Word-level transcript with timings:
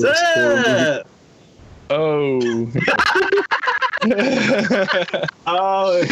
Sir! 0.00 1.04
Oh. 1.90 2.72
Oh. 5.46 6.04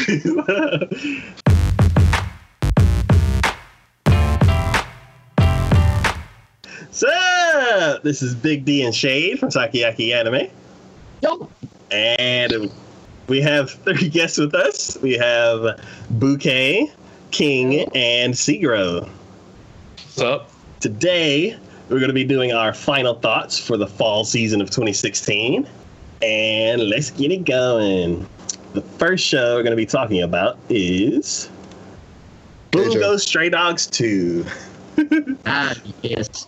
so, 6.91 7.99
this 8.03 8.23
is 8.23 8.34
Big 8.34 8.64
D 8.64 8.82
and 8.82 8.95
Shade 8.95 9.39
from 9.39 9.50
Sakiyaki 9.50 10.14
Anime. 10.14 10.49
Yo. 11.23 11.51
And 11.91 12.73
we 13.27 13.43
have 13.43 13.71
three 13.71 14.09
guests 14.11 14.39
with 14.39 14.55
us. 14.55 14.96
We 15.03 15.19
have 15.19 15.79
Bouquet, 16.09 16.91
King, 17.30 17.80
and 17.95 18.33
Segro. 18.33 19.07
What's 19.96 20.21
up? 20.21 20.51
Today, 20.80 21.59
we're 21.93 21.98
going 21.98 22.09
to 22.09 22.14
be 22.14 22.24
doing 22.24 22.52
our 22.52 22.72
final 22.72 23.14
thoughts 23.14 23.59
for 23.59 23.77
the 23.77 23.86
fall 23.86 24.24
season 24.24 24.62
of 24.62 24.70
2016. 24.70 25.69
And 26.23 26.88
let's 26.88 27.10
get 27.10 27.30
it 27.30 27.45
going. 27.45 28.27
The 28.73 28.80
first 28.80 29.27
show 29.27 29.56
we're 29.56 29.62
going 29.62 29.73
to 29.73 29.77
be 29.77 29.84
talking 29.84 30.23
about 30.23 30.59
is 30.70 31.50
Keijo. 32.70 32.92
Bungo 32.92 33.16
Stray 33.19 33.50
Dogs 33.50 33.86
2. 33.86 34.45
Ah, 35.47 35.74
yes. 36.02 36.47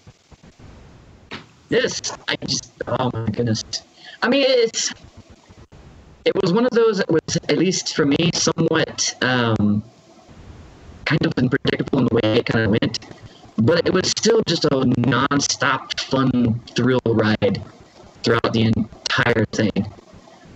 This, 1.70 2.00
I 2.28 2.36
just, 2.46 2.72
oh 2.86 3.10
my 3.12 3.26
goodness. 3.30 3.62
I 4.22 4.28
mean, 4.28 4.44
it's, 4.46 4.92
it 6.26 6.34
was 6.42 6.52
one 6.52 6.66
of 6.66 6.70
those 6.72 6.98
that 6.98 7.10
was, 7.10 7.36
at 7.48 7.56
least 7.56 7.96
for 7.96 8.04
me, 8.04 8.30
somewhat 8.34 9.14
um, 9.22 9.82
kind 11.06 11.24
of 11.24 11.32
unpredictable 11.38 12.00
in 12.00 12.04
the 12.04 12.14
way 12.14 12.38
it 12.38 12.46
kind 12.46 12.66
of 12.66 12.70
went. 12.70 12.98
But 13.56 13.86
it 13.86 13.92
was 13.92 14.10
still 14.10 14.42
just 14.46 14.64
a 14.64 14.84
non-stop 14.98 15.98
fun 16.00 16.60
thrill 16.74 17.00
ride 17.06 17.62
throughout 18.22 18.52
the 18.52 18.62
entire 18.62 19.44
thing. 19.46 19.92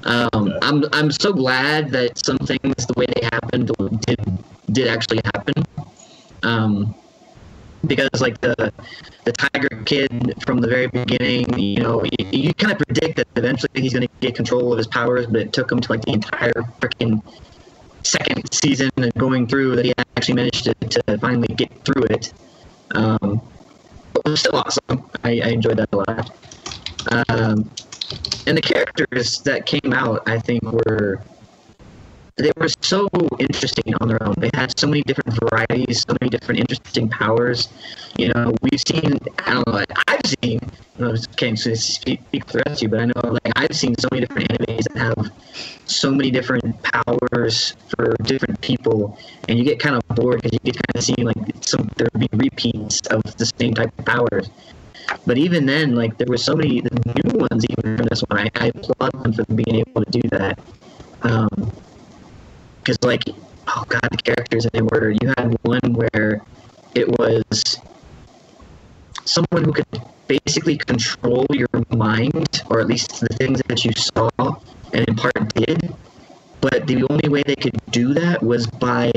Um, 0.04 0.54
I'm 0.62 0.84
I'm 0.92 1.10
so 1.10 1.32
glad 1.32 1.90
that 1.90 2.24
some 2.24 2.38
things 2.38 2.86
the 2.86 2.94
way 2.96 3.06
they 3.14 3.28
happened 3.32 3.70
did 4.06 4.20
did 4.72 4.88
actually 4.88 5.20
happen. 5.24 5.64
Um, 6.42 6.94
because 7.86 8.20
like 8.20 8.40
the 8.40 8.72
the 9.24 9.32
Tiger 9.32 9.82
Kid 9.84 10.34
from 10.44 10.60
the 10.60 10.68
very 10.68 10.86
beginning, 10.86 11.58
you 11.58 11.82
know, 11.82 12.02
you, 12.04 12.26
you 12.32 12.54
kind 12.54 12.72
of 12.72 12.78
predict 12.78 13.16
that 13.16 13.28
eventually 13.36 13.70
he's 13.74 13.92
going 13.92 14.06
to 14.06 14.12
get 14.20 14.34
control 14.34 14.72
of 14.72 14.78
his 14.78 14.86
powers, 14.86 15.26
but 15.26 15.40
it 15.40 15.52
took 15.52 15.70
him 15.70 15.80
to 15.80 15.92
like 15.92 16.02
the 16.02 16.12
entire 16.12 16.52
freaking 16.80 17.22
second 18.02 18.52
season 18.52 18.90
and 18.96 19.12
going 19.14 19.46
through 19.46 19.76
that 19.76 19.84
he 19.84 19.92
actually 20.16 20.34
managed 20.34 20.64
to, 20.64 20.74
to 20.74 21.18
finally 21.18 21.48
get 21.54 21.70
through 21.84 22.04
it. 22.04 22.32
Um, 22.94 23.40
but 24.12 24.22
it 24.24 24.30
was 24.30 24.40
still 24.40 24.56
awesome. 24.56 25.10
I, 25.24 25.40
I 25.44 25.48
enjoyed 25.48 25.76
that 25.78 25.88
a 25.92 25.96
lot. 25.96 26.30
Um, 27.28 27.70
and 28.46 28.56
the 28.56 28.62
characters 28.62 29.40
that 29.42 29.66
came 29.66 29.92
out, 29.92 30.22
I 30.26 30.38
think, 30.38 30.62
were 30.62 31.22
they 32.38 32.52
were 32.56 32.68
so 32.80 33.08
interesting 33.38 33.94
on 34.00 34.08
their 34.08 34.22
own. 34.22 34.34
They 34.38 34.50
had 34.54 34.78
so 34.78 34.86
many 34.86 35.02
different 35.02 35.38
varieties, 35.40 36.04
so 36.08 36.16
many 36.20 36.30
different 36.30 36.60
interesting 36.60 37.08
powers. 37.08 37.68
You 38.16 38.28
know, 38.32 38.54
we've 38.62 38.80
seen, 38.80 39.18
I 39.44 39.54
don't 39.54 39.66
know, 39.66 39.72
like, 39.74 39.92
I've 40.08 40.20
seen, 40.42 40.60
I 40.98 41.02
know, 41.02 41.14
can't 41.36 41.58
speak, 41.58 42.20
speak 42.28 42.46
for 42.46 42.58
the 42.58 42.62
rest 42.66 42.78
of 42.78 42.82
you, 42.82 42.88
but 42.88 43.00
I 43.00 43.04
know, 43.06 43.38
like, 43.44 43.52
I've 43.56 43.76
seen 43.76 43.94
so 43.98 44.08
many 44.12 44.24
different 44.24 44.48
animes 44.48 44.84
that 44.92 44.98
have 44.98 45.30
so 45.86 46.10
many 46.10 46.30
different 46.30 46.80
powers 46.82 47.74
for 47.88 48.14
different 48.22 48.60
people, 48.60 49.18
and 49.48 49.58
you 49.58 49.64
get 49.64 49.78
kind 49.80 49.96
of 49.96 50.02
bored 50.16 50.42
because 50.42 50.52
you 50.52 50.72
get 50.72 50.74
kind 50.74 50.96
of 50.96 51.04
seeing, 51.04 51.26
like, 51.26 51.64
some, 51.64 51.88
there 51.96 52.08
would 52.12 52.30
be 52.30 52.36
repeats 52.36 53.00
of 53.08 53.22
the 53.36 53.46
same 53.58 53.74
type 53.74 53.92
of 53.98 54.04
powers. 54.04 54.48
But 55.26 55.38
even 55.38 55.66
then, 55.66 55.94
like, 55.94 56.18
there 56.18 56.26
were 56.28 56.36
so 56.36 56.54
many 56.54 56.80
new 56.82 57.38
ones 57.38 57.64
even 57.70 57.96
from 57.96 58.06
this 58.06 58.20
one. 58.28 58.38
I, 58.38 58.50
I 58.54 58.66
applaud 58.68 59.12
them 59.22 59.32
for 59.32 59.44
being 59.46 59.76
able 59.86 60.04
to 60.04 60.10
do 60.10 60.28
that. 60.30 60.58
Um, 61.22 61.72
because 62.88 62.98
like 63.02 63.22
oh 63.66 63.84
god 63.88 64.08
the 64.10 64.16
characters 64.24 64.66
it 64.72 64.82
were 64.90 65.10
you 65.10 65.28
had 65.36 65.54
one 65.60 65.92
where 65.92 66.42
it 66.94 67.06
was 67.18 67.78
someone 69.26 69.62
who 69.62 69.72
could 69.72 69.84
basically 70.26 70.78
control 70.78 71.44
your 71.50 71.66
mind 71.90 72.62
or 72.70 72.80
at 72.80 72.86
least 72.86 73.20
the 73.20 73.28
things 73.36 73.60
that 73.68 73.84
you 73.84 73.92
saw 73.96 74.28
and 74.92 75.06
in 75.06 75.14
part 75.14 75.54
did. 75.54 75.94
But 76.60 76.86
the 76.86 77.06
only 77.08 77.28
way 77.28 77.42
they 77.46 77.54
could 77.54 77.76
do 77.90 78.14
that 78.14 78.42
was 78.42 78.66
by 78.66 79.12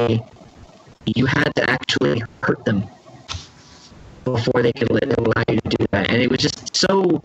you 1.05 1.25
had 1.25 1.51
to 1.55 1.69
actually 1.69 2.21
hurt 2.43 2.63
them 2.65 2.83
before 4.25 4.61
they 4.61 4.71
could 4.73 4.91
allow 4.91 5.43
you 5.49 5.59
to 5.59 5.69
do 5.69 5.85
that. 5.91 6.11
And 6.11 6.21
it 6.21 6.29
was 6.29 6.39
just 6.39 6.75
so 6.75 7.23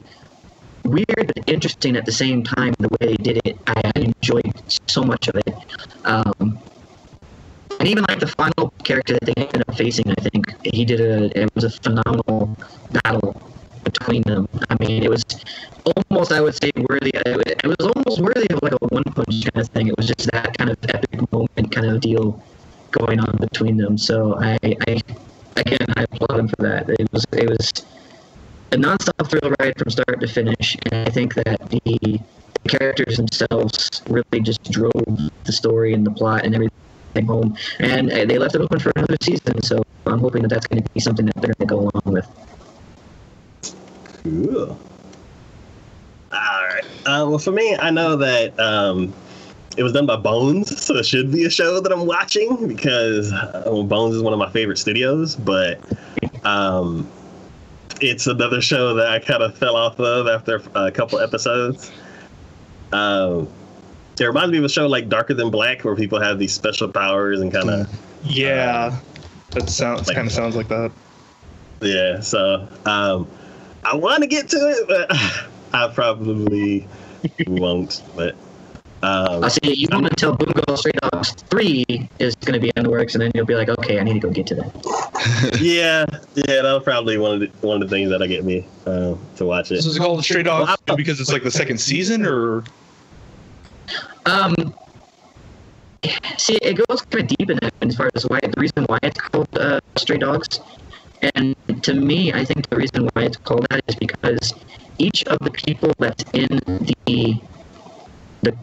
weird 0.86 1.32
but 1.34 1.48
interesting 1.48 1.96
at 1.96 2.04
the 2.04 2.12
same 2.12 2.42
time 2.42 2.74
the 2.78 2.88
way 3.00 3.08
they 3.08 3.16
did 3.16 3.40
it 3.44 3.58
i, 3.66 3.92
enjoyed 3.96 4.52
so 4.88 5.02
much 5.02 5.28
of 5.28 5.36
it 5.36 5.54
um, 6.04 6.58
and 7.78 7.88
even 7.88 8.04
like 8.08 8.20
the 8.20 8.26
final 8.26 8.70
character 8.84 9.14
that 9.14 9.26
they 9.26 9.34
ended 9.36 9.62
up 9.68 9.76
facing, 9.76 10.10
I 10.10 10.14
think 10.14 10.46
he 10.62 10.84
did 10.84 11.00
a. 11.00 11.38
It 11.38 11.54
was 11.54 11.64
a 11.64 11.70
phenomenal 11.70 12.56
battle 12.90 13.40
between 13.84 14.22
them. 14.22 14.48
I 14.70 14.76
mean, 14.80 15.02
it 15.02 15.10
was 15.10 15.22
almost, 15.84 16.32
I 16.32 16.40
would 16.40 16.54
say, 16.54 16.70
worthy. 16.88 17.10
It 17.14 17.66
was 17.66 17.92
almost 17.94 18.20
worthy 18.20 18.46
of 18.50 18.62
like 18.62 18.72
a 18.72 18.86
one 18.88 19.04
punch 19.04 19.44
kind 19.52 19.62
of 19.62 19.68
thing. 19.68 19.88
It 19.88 19.96
was 19.96 20.06
just 20.06 20.30
that 20.32 20.56
kind 20.56 20.70
of 20.70 20.78
epic 20.88 21.32
moment 21.32 21.70
kind 21.70 21.86
of 21.86 22.00
deal 22.00 22.42
going 22.92 23.20
on 23.20 23.36
between 23.36 23.76
them. 23.76 23.98
So 23.98 24.38
I, 24.40 24.58
I 24.64 25.00
again, 25.56 25.86
I 25.96 26.04
applaud 26.04 26.40
him 26.40 26.48
for 26.48 26.62
that. 26.62 26.88
It 26.88 27.08
was, 27.12 27.24
it 27.32 27.48
was 27.48 27.70
a 28.72 28.76
nonstop 28.76 29.28
thrill 29.28 29.54
ride 29.60 29.78
from 29.78 29.90
start 29.90 30.20
to 30.20 30.26
finish, 30.26 30.76
and 30.90 31.08
I 31.08 31.10
think 31.10 31.34
that 31.34 31.58
the, 31.70 31.80
the 32.02 32.68
characters 32.68 33.16
themselves 33.16 34.02
really 34.08 34.42
just 34.42 34.62
drove 34.70 34.92
the 35.44 35.52
story 35.52 35.94
and 35.94 36.04
the 36.04 36.10
plot 36.10 36.44
and 36.44 36.54
everything 36.54 37.26
home. 37.26 37.56
And 37.78 38.10
uh, 38.10 38.24
they 38.24 38.38
left 38.38 38.54
it 38.54 38.60
open 38.60 38.78
for 38.78 38.92
another 38.96 39.16
season, 39.22 39.62
so 39.62 39.82
I'm 40.06 40.18
hoping 40.18 40.42
that 40.42 40.48
that's 40.48 40.66
going 40.66 40.82
to 40.82 40.90
be 40.92 41.00
something 41.00 41.26
that 41.26 41.34
they're 41.36 41.54
going 41.58 41.68
to 41.68 41.74
go 41.74 41.78
along 41.80 42.14
with. 42.14 42.28
Cool. 44.24 44.78
All 46.32 46.64
right. 46.64 46.84
Uh, 47.06 47.24
well, 47.28 47.38
for 47.38 47.52
me, 47.52 47.76
I 47.76 47.90
know 47.90 48.16
that 48.16 48.58
um, 48.58 49.14
it 49.76 49.82
was 49.82 49.92
done 49.92 50.06
by 50.06 50.16
Bones, 50.16 50.82
so 50.82 50.96
it 50.96 51.06
should 51.06 51.30
be 51.30 51.44
a 51.44 51.50
show 51.50 51.80
that 51.80 51.92
I'm 51.92 52.06
watching 52.06 52.66
because 52.66 53.32
uh, 53.32 53.62
Bones 53.86 54.16
is 54.16 54.22
one 54.22 54.32
of 54.32 54.38
my 54.38 54.50
favorite 54.50 54.78
studios. 54.78 55.36
But 55.36 55.80
um, 56.44 57.10
it's 58.00 58.26
another 58.26 58.60
show 58.60 58.94
that 58.94 59.06
I 59.08 59.18
kind 59.18 59.42
of 59.42 59.56
fell 59.56 59.76
off 59.76 59.98
of 60.00 60.26
after 60.28 60.62
a 60.74 60.90
couple 60.90 61.18
episodes. 61.20 61.90
Um, 62.92 63.48
it 64.18 64.24
reminds 64.24 64.52
me 64.52 64.58
of 64.58 64.64
a 64.64 64.68
show 64.68 64.86
like 64.86 65.08
Darker 65.08 65.34
Than 65.34 65.50
Black, 65.50 65.84
where 65.84 65.94
people 65.96 66.20
have 66.20 66.38
these 66.38 66.52
special 66.52 66.88
powers 66.88 67.40
and 67.40 67.52
kind 67.52 67.68
of 67.70 67.86
Yeah. 68.24 68.96
That 69.50 69.68
sounds 69.70 70.06
Like- 70.08 70.16
kind 70.16 70.26
of 70.26 70.32
sounds 70.32 70.56
like 70.56 70.68
that. 70.68 70.90
Yeah, 71.80 72.20
so 72.20 72.66
um, 72.86 73.26
I 73.84 73.94
want 73.94 74.22
to 74.22 74.26
get 74.26 74.48
to 74.50 74.56
it, 74.56 74.88
but 74.88 75.06
I 75.74 75.88
probably 75.92 76.88
won't. 77.46 78.02
But 78.16 78.34
um, 79.06 79.44
I 79.44 79.48
see 79.48 79.72
you 79.72 79.86
want 79.92 80.08
to 80.08 80.16
tell 80.16 80.34
Bungo 80.34 80.74
Stray 80.74 80.90
Dogs 81.12 81.30
3 81.32 82.08
is 82.18 82.34
going 82.36 82.54
to 82.54 82.60
be 82.60 82.72
in 82.74 82.82
the 82.82 82.90
works, 82.90 83.14
and 83.14 83.22
then 83.22 83.30
you'll 83.34 83.46
be 83.46 83.54
like, 83.54 83.68
okay, 83.68 84.00
I 84.00 84.02
need 84.02 84.14
to 84.14 84.20
go 84.20 84.30
get 84.30 84.48
to 84.48 84.56
that. 84.56 85.58
yeah, 85.60 86.04
yeah, 86.34 86.62
that'll 86.62 86.80
probably 86.80 87.16
one 87.16 87.34
of 87.34 87.40
the 87.40 87.46
one 87.66 87.80
of 87.80 87.88
the 87.88 87.94
things 87.94 88.10
that'll 88.10 88.26
get 88.26 88.44
me 88.44 88.66
uh, 88.84 89.14
to 89.36 89.44
watch 89.44 89.70
it. 89.70 89.82
So 89.82 89.90
is 89.90 89.96
it 89.96 90.00
called 90.00 90.24
Stray 90.24 90.42
Dogs 90.42 90.76
Well, 90.88 90.96
because 90.96 91.20
it's 91.20 91.30
like 91.30 91.44
the 91.44 91.50
second 91.52 91.78
season, 91.78 92.26
or 92.26 92.64
Um, 94.24 94.74
see, 96.36 96.58
it 96.60 96.74
goes 96.88 97.02
kind 97.02 97.30
of 97.30 97.36
deep 97.36 97.50
in 97.50 97.58
it 97.62 97.74
as 97.82 97.96
far 97.96 98.10
as 98.14 98.26
why 98.26 98.40
the 98.42 98.60
reason 98.60 98.84
why 98.86 98.98
it's 99.04 99.20
called 99.20 99.48
uh, 99.56 99.78
Stray 99.96 100.18
Dogs, 100.18 100.58
and 101.34 101.54
to 101.82 101.94
me, 101.94 102.32
I 102.32 102.44
think 102.44 102.68
the 102.70 102.76
reason 102.76 103.08
why 103.12 103.22
it's 103.22 103.36
called 103.36 103.66
that 103.70 103.84
is 103.86 103.94
because 103.94 104.52
each 104.98 105.22
of 105.24 105.38
the 105.40 105.50
people 105.52 105.92
that's 105.98 106.24
in 106.32 106.58
the 107.06 107.40
the 108.50 108.56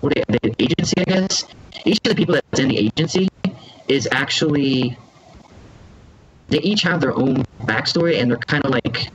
what 0.00 0.14
the 0.14 0.54
agency, 0.58 0.94
I 0.98 1.04
guess, 1.04 1.44
each 1.84 1.98
of 2.04 2.10
the 2.10 2.14
people 2.14 2.34
that's 2.34 2.60
in 2.60 2.68
the 2.68 2.78
agency 2.78 3.28
is 3.88 4.08
actually 4.12 4.96
they 6.48 6.60
each 6.60 6.82
have 6.82 7.00
their 7.00 7.16
own 7.16 7.42
backstory, 7.62 8.20
and 8.20 8.30
they're 8.30 8.38
kind 8.38 8.64
of 8.64 8.70
like 8.70 9.10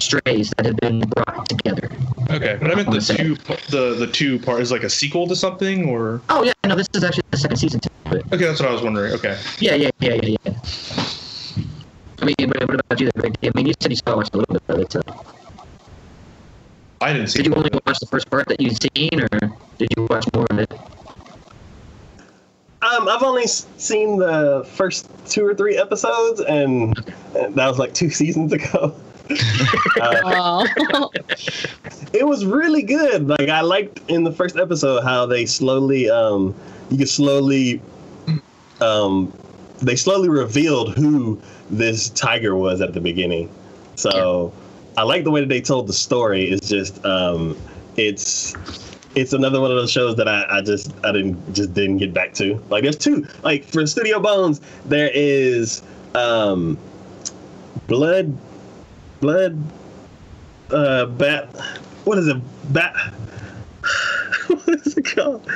strays 0.00 0.52
that 0.56 0.66
have 0.66 0.76
been 0.76 1.00
brought 1.00 1.48
together. 1.48 1.90
okay? 2.30 2.56
But 2.60 2.70
I 2.70 2.74
meant 2.74 2.90
the 2.90 3.00
two 3.00 3.36
the 3.70 3.94
the 3.94 4.06
two 4.06 4.38
part 4.38 4.60
is 4.60 4.70
like 4.70 4.82
a 4.82 4.90
sequel 4.90 5.26
to 5.28 5.36
something, 5.36 5.88
or 5.88 6.22
Oh 6.28 6.42
yeah, 6.44 6.52
no, 6.66 6.74
this 6.76 6.88
is 6.94 7.04
actually 7.04 7.24
the 7.30 7.38
second 7.38 7.56
season 7.56 7.80
to 7.80 8.16
it. 8.16 8.24
okay, 8.32 8.44
that's 8.44 8.60
what 8.60 8.68
I 8.68 8.72
was 8.72 8.82
wondering. 8.82 9.12
Okay, 9.14 9.38
Yeah, 9.58 9.74
yeah, 9.74 9.90
yeah, 10.00 10.14
yeah, 10.14 10.36
yeah. 10.44 10.54
I 12.20 12.24
mean, 12.24 12.34
what, 12.38 12.68
what 12.68 12.80
about 12.80 13.00
you, 13.00 13.10
Greg? 13.16 13.34
I 13.42 13.50
mean, 13.54 13.66
you 13.66 13.74
said 13.80 13.90
you 13.90 13.98
saw 14.06 14.16
watched 14.16 14.34
a 14.34 14.38
little 14.38 14.54
bit 14.54 14.62
of 14.68 14.78
it. 14.80 14.92
So. 14.92 15.00
I 17.02 17.12
didn't 17.12 17.28
see. 17.28 17.42
Did 17.42 17.46
you 17.46 17.54
only 17.54 17.70
watch 17.86 17.98
the 17.98 18.06
first 18.06 18.30
part 18.30 18.48
that 18.48 18.60
you'd 18.60 18.80
seen, 18.80 19.20
or 19.20 19.28
did 19.78 19.88
you 19.96 20.06
watch 20.08 20.26
more 20.34 20.46
of 20.50 20.58
it? 20.58 20.72
Um, 22.82 23.08
I've 23.08 23.22
only 23.22 23.46
seen 23.46 24.18
the 24.18 24.64
first 24.72 25.08
two 25.26 25.46
or 25.46 25.54
three 25.54 25.76
episodes, 25.76 26.40
and 26.40 26.96
and 27.36 27.54
that 27.54 27.68
was 27.68 27.78
like 27.78 27.94
two 27.94 28.10
seasons 28.20 28.52
ago. 28.52 28.94
Uh, 30.00 30.20
Oh. 30.24 31.10
it 32.12 32.26
was 32.26 32.44
really 32.44 32.82
good. 32.82 33.28
Like 33.28 33.48
I 33.48 33.60
liked 33.60 34.00
in 34.08 34.24
the 34.24 34.32
first 34.32 34.56
episode 34.56 35.02
how 35.04 35.24
they 35.26 35.46
slowly, 35.46 36.10
um, 36.10 36.54
you 36.90 36.98
could 36.98 37.08
slowly, 37.08 37.80
um, 38.80 39.32
they 39.78 39.96
slowly 39.96 40.28
revealed 40.28 40.94
who 40.94 41.40
this 41.70 42.10
tiger 42.10 42.56
was 42.56 42.80
at 42.80 42.92
the 42.94 43.00
beginning. 43.00 43.48
So 43.94 44.52
I 44.96 45.02
like 45.02 45.24
the 45.24 45.30
way 45.30 45.40
that 45.40 45.48
they 45.48 45.60
told 45.60 45.86
the 45.86 45.92
story. 45.92 46.50
It's 46.50 46.68
just, 46.68 47.04
um, 47.04 47.56
it's, 47.96 48.54
it's 49.14 49.32
another 49.32 49.60
one 49.60 49.70
of 49.70 49.76
those 49.76 49.90
shows 49.90 50.16
that 50.16 50.28
I, 50.28 50.46
I 50.48 50.60
just 50.62 50.92
I 51.04 51.12
didn't 51.12 51.54
just 51.54 51.74
didn't 51.74 51.98
get 51.98 52.14
back 52.14 52.32
to. 52.34 52.62
Like 52.70 52.82
there's 52.82 52.96
two. 52.96 53.26
Like 53.42 53.64
for 53.64 53.86
Studio 53.86 54.18
Bones, 54.20 54.60
there 54.86 55.10
is 55.12 55.82
um, 56.14 56.78
blood, 57.86 58.36
blood 59.20 59.62
uh 60.72 61.06
bat 61.06 61.54
what 62.04 62.18
is 62.18 62.26
it 62.26 62.36
bat 62.72 62.94
what 64.46 64.80
is 64.86 64.96
it 64.96 65.04
called 65.04 65.46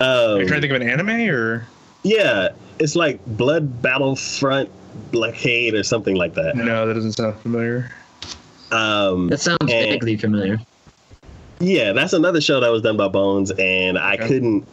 Are 0.00 0.36
you 0.36 0.42
um, 0.42 0.46
trying 0.46 0.60
to 0.60 0.68
think 0.68 0.72
of 0.72 0.82
an 0.82 0.88
anime 0.88 1.30
or 1.30 1.66
yeah 2.02 2.48
it's 2.78 2.96
like 2.96 3.24
blood 3.24 3.80
battlefront 3.82 4.68
blockade 5.12 5.74
or 5.74 5.82
something 5.82 6.16
like 6.16 6.34
that 6.34 6.56
no? 6.56 6.86
That 6.86 6.94
doesn't 6.94 7.12
sound 7.12 7.36
familiar. 7.40 7.90
Um 8.74 9.28
That 9.28 9.40
sounds 9.40 9.58
And- 9.62 9.70
vaguely 9.70 10.16
familiar. 10.16 10.58
yeah 11.60 11.92
that's 11.92 12.12
another 12.12 12.40
show 12.40 12.60
that 12.60 12.70
was 12.70 12.82
done 12.82 12.96
by 12.96 13.08
bones 13.08 13.50
and 13.58 13.98
i 13.98 14.14
Okay. 14.14 14.26
couldn't 14.28 14.66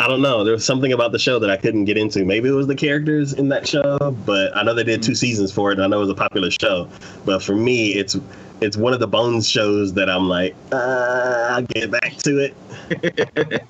i 0.00 0.08
don't 0.08 0.22
know 0.22 0.42
there 0.44 0.54
was 0.54 0.64
something 0.64 0.92
about 0.92 1.12
the 1.12 1.18
show 1.18 1.38
that 1.38 1.50
i 1.50 1.56
couldn't 1.56 1.84
get 1.84 1.96
into 1.98 2.24
maybe 2.24 2.48
it 2.48 2.52
was 2.52 2.66
the 2.66 2.74
characters 2.74 3.32
in 3.34 3.48
that 3.50 3.66
show 3.68 3.98
but 4.24 4.56
i 4.56 4.62
know 4.62 4.72
they 4.74 4.84
did 4.84 5.02
two 5.02 5.14
seasons 5.14 5.52
for 5.52 5.70
it 5.70 5.74
and 5.78 5.84
i 5.84 5.86
know 5.86 5.98
it 5.98 6.00
was 6.00 6.10
a 6.10 6.14
popular 6.14 6.50
show 6.50 6.88
but 7.26 7.42
for 7.42 7.54
me 7.54 7.90
it's 7.94 8.16
it's 8.60 8.76
one 8.76 8.92
of 8.94 9.00
the 9.00 9.06
bones 9.06 9.48
shows 9.48 9.92
that 9.92 10.08
i'm 10.08 10.28
like 10.28 10.54
uh, 10.72 11.48
i'll 11.50 11.62
get 11.62 11.90
back 11.90 12.16
to 12.16 12.38
it 12.38 12.54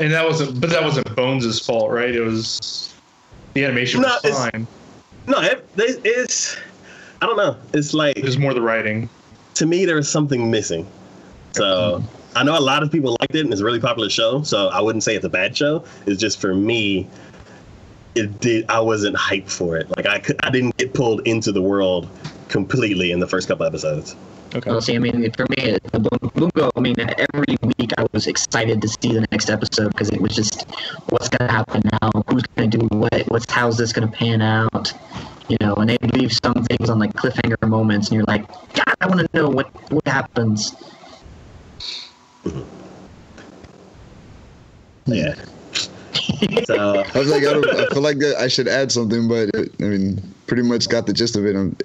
And 0.00 0.12
that 0.12 0.24
wasn't, 0.24 0.60
but 0.60 0.70
that 0.70 0.80
wasn't 0.84 1.12
Bones' 1.16 1.58
fault, 1.58 1.90
right? 1.90 2.14
It 2.14 2.20
was 2.20 2.94
the 3.54 3.64
animation 3.64 4.00
No, 4.00 4.10
was 4.10 4.24
it's- 4.26 4.50
fine. 4.52 4.64
No, 5.26 5.40
it, 5.40 5.68
it- 5.76 6.00
it's. 6.04 6.56
I 7.20 7.26
don't 7.26 7.36
know. 7.36 7.56
It's 7.74 7.94
like 7.94 8.16
It 8.16 8.24
was 8.24 8.38
more 8.38 8.54
the 8.54 8.62
writing. 8.62 9.08
to 9.54 9.66
me 9.66 9.84
there 9.84 9.98
is 9.98 10.08
something 10.08 10.50
missing. 10.50 10.86
So 11.52 12.02
I 12.36 12.44
know 12.44 12.56
a 12.56 12.60
lot 12.60 12.82
of 12.82 12.92
people 12.92 13.16
liked 13.20 13.34
it 13.34 13.40
and 13.40 13.52
it's 13.52 13.60
a 13.60 13.64
really 13.64 13.80
popular 13.80 14.08
show. 14.10 14.42
So 14.42 14.68
I 14.68 14.80
wouldn't 14.80 15.02
say 15.02 15.16
it's 15.16 15.24
a 15.24 15.28
bad 15.30 15.56
show. 15.56 15.84
It's 16.06 16.20
just 16.20 16.40
for 16.40 16.54
me, 16.54 17.08
it 18.14 18.38
did. 18.40 18.66
I 18.68 18.80
wasn't 18.80 19.16
hyped 19.16 19.50
for 19.50 19.76
it. 19.76 19.88
Like 19.96 20.06
I 20.06 20.18
could, 20.20 20.36
I 20.44 20.50
didn't 20.50 20.76
get 20.76 20.94
pulled 20.94 21.26
into 21.26 21.50
the 21.52 21.62
world 21.62 22.08
completely 22.48 23.10
in 23.10 23.18
the 23.20 23.26
first 23.26 23.48
couple 23.48 23.66
episodes. 23.66 24.14
Okay. 24.54 24.70
Well, 24.70 24.80
see, 24.80 24.94
I 24.94 24.98
mean, 24.98 25.30
for 25.32 25.46
me, 25.50 25.76
the 25.92 25.98
Boom- 26.00 26.30
Bungo, 26.34 26.70
I 26.74 26.80
mean, 26.80 26.94
every 26.98 27.56
week 27.78 27.92
I 27.98 28.06
was 28.12 28.26
excited 28.26 28.80
to 28.80 28.88
see 28.88 29.12
the 29.12 29.26
next 29.30 29.50
episode 29.50 29.88
because 29.92 30.08
it 30.08 30.22
was 30.22 30.34
just, 30.34 30.64
what's 31.10 31.28
going 31.28 31.46
to 31.48 31.54
happen 31.54 31.82
now? 32.00 32.10
Who's 32.28 32.44
going 32.56 32.70
to 32.70 32.78
do 32.78 32.86
what? 32.96 33.24
What's 33.28 33.50
how's 33.52 33.76
this 33.76 33.92
going 33.92 34.08
to 34.10 34.16
pan 34.16 34.40
out? 34.40 34.90
You 35.48 35.56
know, 35.60 35.74
and 35.76 35.88
they 35.88 35.98
leave 36.12 36.32
some 36.44 36.62
things 36.64 36.90
on 36.90 36.98
like 36.98 37.12
cliffhanger 37.14 37.66
moments, 37.66 38.08
and 38.08 38.16
you're 38.16 38.24
like, 38.26 38.46
God, 38.74 38.94
I 39.00 39.06
want 39.06 39.20
to 39.20 39.28
know 39.32 39.48
what 39.48 39.68
what 39.90 40.06
happens. 40.06 40.74
Yeah. 45.06 45.34
so 46.66 47.02
I 47.14 47.18
was 47.18 47.30
like, 47.30 47.42
I, 47.42 47.52
don't, 47.52 47.66
I 47.70 47.86
feel 47.86 48.02
like 48.02 48.22
I 48.22 48.48
should 48.48 48.68
add 48.68 48.92
something, 48.92 49.26
but 49.26 49.48
it, 49.54 49.74
I 49.80 49.84
mean, 49.84 50.34
pretty 50.46 50.62
much 50.62 50.88
got 50.88 51.06
the 51.06 51.12
gist 51.12 51.36
of 51.36 51.46
it. 51.46 51.56
Um, 51.56 51.76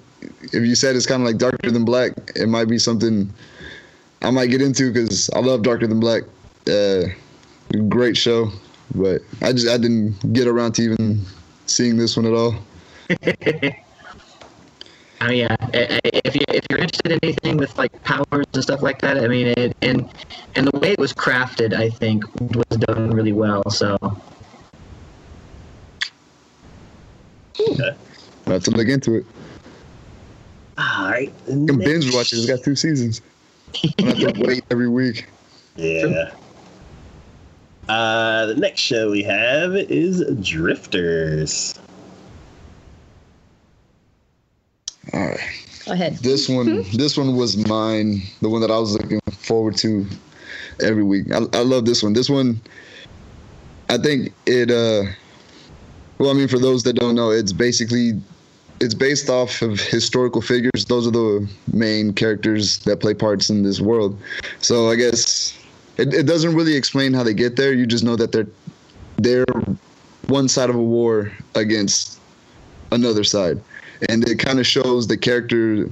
If 0.42 0.66
you 0.66 0.74
said 0.74 0.94
it's 0.96 1.06
kind 1.06 1.22
of 1.22 1.26
like 1.26 1.38
Darker 1.38 1.70
Than 1.70 1.84
Black, 1.84 2.12
it 2.36 2.48
might 2.48 2.68
be 2.68 2.78
something 2.78 3.32
I 4.22 4.30
might 4.30 4.46
get 4.46 4.60
into 4.60 4.92
because 4.92 5.30
I 5.30 5.40
love 5.40 5.62
Darker 5.62 5.86
Than 5.86 6.00
Black. 6.00 6.22
Uh, 6.68 7.04
great 7.88 8.16
show, 8.16 8.50
but 8.94 9.22
I 9.42 9.52
just 9.52 9.68
I 9.68 9.76
didn't 9.76 10.32
get 10.32 10.46
around 10.46 10.72
to 10.76 10.82
even 10.82 11.20
seeing 11.66 11.96
this 11.96 12.16
one 12.16 12.26
at 12.26 12.32
all. 12.32 12.54
I 15.20 15.28
mean, 15.28 15.38
yeah, 15.38 15.56
i- 15.60 16.00
i- 16.04 16.10
if 16.24 16.34
you 16.34 16.42
if 16.48 16.64
you're 16.68 16.78
interested 16.80 17.12
in 17.12 17.18
anything 17.22 17.56
with 17.56 17.76
like 17.78 17.90
powers 18.04 18.46
and 18.52 18.62
stuff 18.62 18.82
like 18.82 19.00
that, 19.00 19.16
I 19.18 19.28
mean, 19.28 19.46
it, 19.56 19.76
and 19.82 20.08
and 20.54 20.66
the 20.66 20.78
way 20.78 20.92
it 20.92 20.98
was 20.98 21.12
crafted, 21.12 21.72
I 21.74 21.88
think 21.88 22.24
was 22.40 22.78
done 22.78 23.10
really 23.10 23.32
well. 23.32 23.68
So 23.70 23.96
okay. 27.60 27.96
I 28.46 28.52
have 28.52 28.64
to 28.64 28.70
look 28.72 28.88
into 28.88 29.14
it. 29.16 29.26
all 30.78 31.10
right. 31.10 31.32
You 31.48 31.66
can 31.66 31.78
binge 31.78 32.12
watch 32.14 32.32
it. 32.32 32.36
It's 32.36 32.46
got 32.46 32.62
two 32.62 32.76
seasons. 32.76 33.22
I 33.98 34.02
have 34.02 34.32
to 34.34 34.42
wait 34.46 34.64
every 34.70 34.88
week. 34.88 35.26
Yeah. 35.76 36.30
Uh, 37.88 38.46
the 38.46 38.54
next 38.56 38.80
show 38.80 39.10
we 39.10 39.22
have 39.22 39.74
is 39.74 40.22
Drifters. 40.42 41.74
All 45.12 45.26
right. 45.26 45.40
Go 45.86 45.92
ahead. 45.92 46.16
This 46.18 46.48
one, 46.48 46.82
this 46.94 47.16
one 47.16 47.36
was 47.36 47.56
mine. 47.68 48.22
The 48.40 48.48
one 48.48 48.60
that 48.62 48.70
I 48.70 48.78
was 48.78 48.92
looking 48.94 49.20
forward 49.32 49.76
to 49.78 50.06
every 50.82 51.02
week. 51.02 51.30
I, 51.30 51.40
I 51.52 51.62
love 51.62 51.84
this 51.84 52.02
one. 52.02 52.14
This 52.14 52.30
one, 52.30 52.60
I 53.88 53.98
think 53.98 54.32
it. 54.46 54.70
uh 54.70 55.10
Well, 56.18 56.30
I 56.30 56.32
mean, 56.32 56.48
for 56.48 56.58
those 56.58 56.82
that 56.84 56.94
don't 56.94 57.14
know, 57.14 57.30
it's 57.30 57.52
basically 57.52 58.12
it's 58.80 58.94
based 58.94 59.28
off 59.28 59.62
of 59.62 59.78
historical 59.78 60.40
figures. 60.40 60.86
Those 60.86 61.06
are 61.06 61.10
the 61.10 61.48
main 61.72 62.12
characters 62.12 62.78
that 62.80 63.00
play 63.00 63.14
parts 63.14 63.50
in 63.50 63.62
this 63.62 63.80
world. 63.80 64.18
So 64.60 64.90
I 64.90 64.96
guess 64.96 65.56
it, 65.98 66.12
it 66.14 66.26
doesn't 66.26 66.54
really 66.54 66.74
explain 66.74 67.12
how 67.12 67.22
they 67.22 67.34
get 67.34 67.56
there. 67.56 67.72
You 67.72 67.86
just 67.86 68.04
know 68.04 68.16
that 68.16 68.32
they're 68.32 68.48
they're 69.18 69.44
one 70.28 70.48
side 70.48 70.70
of 70.70 70.76
a 70.76 70.82
war 70.82 71.30
against 71.54 72.18
another 72.90 73.24
side 73.24 73.60
and 74.08 74.28
it 74.28 74.38
kind 74.38 74.58
of 74.58 74.66
shows 74.66 75.06
the 75.06 75.16
character. 75.16 75.90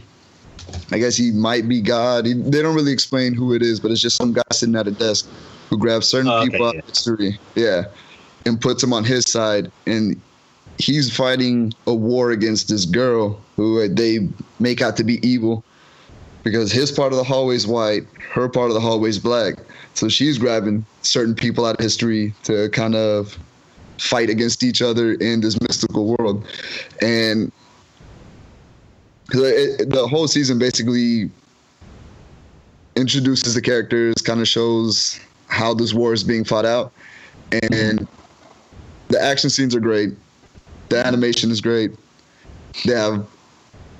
I 0.90 0.99
guess 0.99 1.16
he 1.16 1.31
might 1.32 1.69
be 1.69 1.81
God. 1.81 2.26
He, 2.26 2.34
they 2.34 2.62
don't 2.62 2.75
really 2.75 2.93
explain 2.93 3.34
who 3.34 3.54
it 3.54 3.62
is, 3.62 3.81
but 3.81 3.90
it's 3.90 4.00
just 4.00 4.16
some 4.16 4.32
guy 4.32 4.43
sitting 4.52 4.76
at 4.76 4.87
a 4.87 4.90
desk 4.90 5.28
who 5.70 5.78
grabs 5.78 6.06
certain 6.06 6.31
Oh, 6.31 6.38
okay, 6.38 6.50
people 6.50 6.66
out 6.66 6.75
yeah. 6.75 6.81
of 6.81 6.88
history, 6.88 7.38
yeah, 7.54 7.84
and 8.46 8.60
puts 8.60 8.81
them 8.82 8.93
on 8.93 9.04
his 9.04 9.25
side, 9.25 9.70
and 9.87 10.20
he's 10.78 11.14
fighting 11.14 11.72
a 11.87 11.94
war 11.94 12.31
against 12.31 12.69
this 12.69 12.84
girl 12.84 13.40
who 13.56 13.88
they 13.88 14.28
make 14.60 14.82
out 14.82 14.96
to 14.96 15.04
be 15.04 15.26
evil 15.26 15.64
because 16.43 16.72
his 16.72 16.90
part 16.90 17.12
of 17.12 17.19
the 17.19 17.25
hallway 17.25 17.54
is 17.54 17.66
white, 17.66 18.02
her 18.32 18.49
part 18.49 18.69
of 18.69 18.75
the 18.75 18.81
hallway 18.81 19.09
is 19.09 19.18
black. 19.18 19.54
So 19.94 20.09
she's 20.09 20.38
grabbing 20.38 20.85
certain 21.02 21.35
people 21.35 21.64
out 21.64 21.76
of 21.78 21.80
history 21.80 22.35
to 22.44 22.68
kind 22.71 22.94
of 22.94 23.38
fight 23.99 24.28
against 24.30 24.62
each 24.62 24.82
other 24.82 25.14
in 25.14 25.40
this 25.40 25.61
mystical 25.61 26.16
world, 26.18 26.47
and 27.00 27.52
'cause 29.32 29.42
it, 29.42 29.80
it- 29.80 29.90
the 29.90 30.06
whole 30.06 30.28
season 30.28 30.58
basically 30.58 31.30
introduces 32.96 33.54
the 33.54 33.60
characters, 33.62 34.14
kind 34.22 34.40
of 34.40 34.46
shows 34.46 35.18
how 35.48 35.72
this 35.74 35.94
war 35.94 36.12
is 36.12 36.22
being 36.22 36.44
fought 36.44 36.66
out, 36.66 36.92
and 37.72 38.06
the 39.08 39.20
action 39.22 39.48
scenes 39.50 39.74
are 39.74 39.80
great. 39.80 40.10
The 40.90 41.04
animation 41.06 41.50
is 41.50 41.60
great. 41.60 41.92
They 42.84 42.92
have 42.94 43.26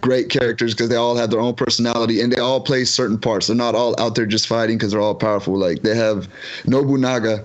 great 0.03 0.29
characters 0.29 0.75
because 0.75 0.89
they 0.89 0.97
all 0.97 1.17
have 1.17 1.31
their 1.31 1.41
own 1.41 1.55
personality 1.55 2.21
and 2.21 2.33
they 2.33 2.41
all 2.41 2.61
play 2.61 2.85
certain 2.85 3.19
parts. 3.19 3.47
They're 3.47 3.57
not 3.57 3.75
all 3.75 3.99
out 4.01 4.15
there 4.15 4.27
just 4.27 4.47
fighting 4.47 4.77
because 4.77 4.93
they're 4.93 5.01
all 5.01 5.15
powerful. 5.15 5.57
Like 5.57 5.83
they 5.83 5.95
have 5.95 6.29
Nobunaga, 6.67 7.45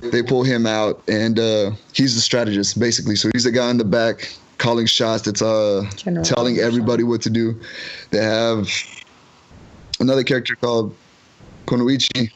they 0.00 0.22
pull 0.22 0.42
him 0.42 0.66
out 0.66 1.02
and 1.08 1.38
uh, 1.38 1.72
he's 1.92 2.14
the 2.14 2.20
strategist 2.20 2.80
basically. 2.80 3.16
So 3.16 3.28
he's 3.34 3.44
the 3.44 3.52
guy 3.52 3.70
in 3.70 3.76
the 3.76 3.84
back 3.84 4.32
calling 4.60 4.86
shots 4.86 5.22
that's 5.24 5.42
uh, 5.42 5.88
General 5.96 6.24
telling 6.24 6.58
everybody 6.58 7.02
what 7.02 7.22
to 7.22 7.30
do. 7.30 7.58
They 8.10 8.22
have 8.22 8.68
another 9.98 10.22
character 10.22 10.54
called 10.54 10.94
Konoichi. 11.66 12.30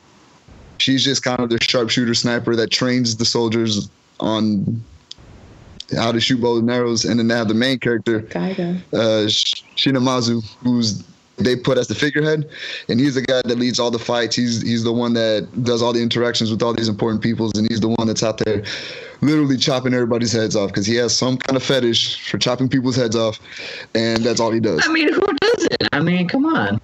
She's 0.79 1.05
just 1.05 1.23
kind 1.23 1.39
of 1.39 1.51
the 1.51 1.59
sharpshooter 1.63 2.15
sniper 2.15 2.57
that 2.57 2.71
trains 2.71 3.17
the 3.17 3.25
soldiers 3.25 3.89
on 4.19 4.83
how 5.95 6.11
to 6.11 6.21
shoot 6.21 6.41
bows 6.41 6.61
and 6.61 6.71
arrows. 6.71 7.05
And 7.05 7.21
then 7.21 7.29
they 7.29 7.37
have 7.37 7.49
the 7.49 7.55
main 7.55 7.79
character, 7.79 8.23
uh, 8.93 9.29
Shinamazu, 9.77 10.43
who's 10.65 11.05
they 11.37 11.57
put 11.57 11.79
as 11.79 11.89
the 11.89 11.95
figurehead, 11.95 12.49
and 12.89 13.01
he's 13.01 13.17
the 13.17 13.23
guy 13.23 13.43
that 13.45 13.59
leads 13.59 13.79
all 13.81 13.91
the 13.91 13.99
fights. 13.99 14.37
He's 14.37 14.63
he's 14.63 14.85
the 14.85 14.93
one 14.93 15.15
that 15.15 15.49
does 15.65 15.83
all 15.83 15.93
the 15.93 16.01
interactions 16.01 16.51
with 16.51 16.63
all 16.63 16.73
these 16.73 16.89
important 16.89 17.23
peoples, 17.23 17.53
and 17.57 17.69
he's 17.69 17.81
the 17.81 17.89
one 17.89 18.07
that's 18.07 18.23
out 18.23 18.39
there, 18.39 18.63
literally 19.21 19.57
chopping 19.57 19.95
everybody's 19.95 20.33
heads 20.33 20.57
off 20.57 20.71
because 20.71 20.87
he 20.87 20.97
has 20.97 21.17
some 21.17 21.37
kind 21.37 21.57
of 21.57 21.63
fetish 21.63 22.31
for 22.31 22.39
chopping 22.39 22.69
people's 22.69 22.97
heads 22.97 23.17
off, 23.17 23.39
and 23.95 24.25
that's 24.25 24.41
all 24.41 24.51
he 24.51 24.61
does. 24.61 24.83
I 24.85 24.93
mean, 24.93 25.13
who 25.13 25.27
doesn't? 25.41 25.89
I 25.93 26.01
mean, 26.01 26.29
come 26.29 26.47
on. 26.47 26.81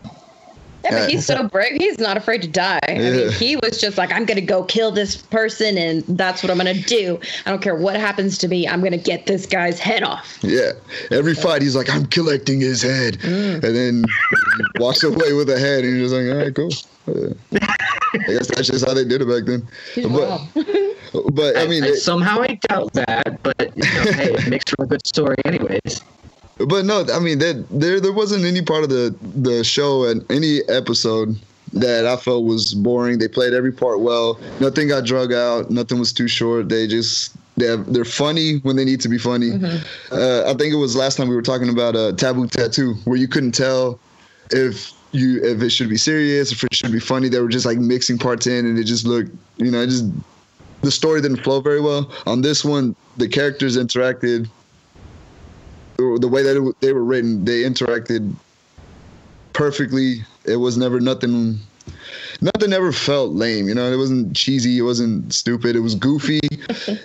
Yeah, 0.85 0.91
but 0.91 1.11
he's 1.11 1.27
so 1.27 1.47
brave. 1.47 1.73
He's 1.79 1.99
not 1.99 2.17
afraid 2.17 2.43
to 2.43 2.49
die. 2.49 2.81
Yeah. 2.89 2.95
I 2.95 2.99
mean, 2.99 3.33
he 3.33 3.57
was 3.57 3.79
just 3.81 3.99
like, 3.99 4.13
I'm 4.13 4.25
going 4.25 4.37
to 4.41 4.47
go 4.47 4.65
kill 4.65 4.91
this 4.91 5.17
person, 5.17 5.77
and 5.77 6.03
that's 6.09 6.43
what 6.43 6.51
I'm 6.51 6.59
going 6.59 6.75
to 6.75 6.83
do. 6.83 7.21
I 7.45 7.51
don't 7.51 7.61
care 7.61 7.77
what 7.77 7.97
happens 7.97 8.39
to 8.39 8.49
me. 8.49 8.67
I'm 8.67 8.81
going 8.81 8.93
to 8.93 8.99
get 8.99 9.27
this 9.27 9.47
guy's 9.47 9.79
head 9.79 10.03
off. 10.03 10.39
Yeah. 10.43 10.73
Every 11.11 11.35
fight, 11.35 11.63
he's 11.63 11.77
like, 11.77 11.91
I'm 11.91 12.07
collecting 12.07 12.61
his 12.61 12.83
head. 12.83 13.19
Mm. 13.19 13.63
And 13.63 13.77
then 13.77 14.05
he 14.07 14.83
walks 14.83 15.03
away 15.03 15.33
with 15.35 15.51
a 15.51 15.59
head, 15.59 15.85
and 15.85 15.99
you're 15.99 16.09
just 16.09 16.15
like, 16.15 16.31
all 16.31 16.45
right, 16.45 16.55
cool. 16.55 16.71
Uh, 17.07 17.35
I 18.15 18.33
guess 18.33 18.47
that's 18.49 18.69
just 18.69 18.87
how 18.87 18.95
they 18.95 19.05
did 19.05 19.23
it 19.23 19.29
back 19.29 19.45
then. 19.45 19.67
Wow. 20.11 20.49
But, 20.55 20.67
but 21.33 21.57
I 21.57 21.67
mean, 21.67 21.85
I, 21.85 21.89
it- 21.89 21.97
somehow 21.97 22.41
I 22.41 22.59
doubt 22.69 22.93
that, 22.95 23.39
but 23.43 23.77
you 23.77 23.83
know, 23.83 24.13
hey, 24.13 24.33
it 24.35 24.49
makes 24.51 24.71
for 24.71 24.85
a 24.85 24.87
good 24.87 25.07
story, 25.07 25.37
anyways. 25.45 26.01
But 26.59 26.85
no, 26.85 27.07
I 27.13 27.19
mean 27.21 27.39
that 27.39 27.65
there 27.71 28.01
there 28.01 28.13
wasn't 28.13 28.45
any 28.45 28.61
part 28.63 28.83
of 28.85 28.91
the 28.91 29.15
the 29.35 29.65
show 29.65 30.05
and 30.05 30.25
any 30.31 30.61
episode 30.69 31.37
that 31.73 32.05
I 32.07 32.17
felt 32.17 32.45
was 32.45 32.75
boring. 32.75 33.19
They 33.19 33.29
played 33.29 33.55
every 33.55 33.73
part 33.73 34.01
well. 34.01 34.39
Nothing 34.61 34.89
got 34.89 35.05
drug 35.07 35.33
out. 35.33 35.71
Nothing 35.71 35.99
was 35.99 36.13
too 36.13 36.29
short. 36.29 36.69
They 36.69 36.87
just 36.87 37.35
they 37.57 37.67
have, 37.67 37.91
they're 37.93 38.05
funny 38.05 38.59
when 38.59 38.77
they 38.77 38.85
need 38.85 39.01
to 39.03 39.09
be 39.09 39.19
funny. 39.19 39.53
Uh, 40.11 40.43
I 40.51 40.55
think 40.55 40.73
it 40.75 40.79
was 40.79 40.97
last 40.97 41.17
time 41.17 41.29
we 41.29 41.35
were 41.35 41.43
talking 41.43 41.69
about 41.71 41.97
a 41.97 42.13
taboo 42.13 42.47
tattoo 42.47 42.95
where 43.05 43.17
you 43.17 43.29
couldn't 43.29 43.53
tell 43.53 43.99
if 44.51 44.93
you 45.13 45.43
if 45.43 45.63
it 45.63 45.71
should 45.71 45.89
be 45.89 45.97
serious 45.97 46.53
if 46.53 46.63
it 46.65 46.75
should 46.75 46.93
be 46.93 47.01
funny. 47.01 47.29
They 47.31 47.41
were 47.41 47.49
just 47.49 47.65
like 47.67 47.79
mixing 47.79 48.19
parts 48.19 48.47
in, 48.47 48.67
and 48.67 48.79
it 48.79 48.85
just 48.85 49.07
looked 49.07 49.31
you 49.57 49.71
know 49.71 49.81
it 49.81 49.87
just 49.89 50.05
the 50.83 50.91
story 50.91 51.21
didn't 51.21 51.43
flow 51.43 51.61
very 51.61 51.81
well. 51.81 52.11
On 52.27 52.41
this 52.41 52.65
one, 52.65 52.97
the 53.17 53.29
characters 53.29 53.77
interacted 53.77 54.49
the 56.19 56.29
way 56.29 56.43
that 56.43 56.57
it, 56.57 56.77
they 56.81 56.93
were 56.93 57.05
written, 57.05 57.45
they 57.45 57.63
interacted 57.63 58.33
perfectly. 59.53 60.25
It 60.45 60.57
was 60.57 60.77
never 60.77 61.01
nothing. 61.01 61.59
Nothing 62.41 62.73
ever 62.73 62.93
felt 62.93 63.33
lame, 63.33 63.69
you 63.69 63.75
know. 63.75 63.93
It 63.93 63.97
wasn't 63.97 64.35
cheesy. 64.35 64.79
It 64.79 64.83
wasn't 64.83 65.33
stupid. 65.35 65.77
It 65.77 65.81
was 65.81 65.95
goofy. 65.95 66.41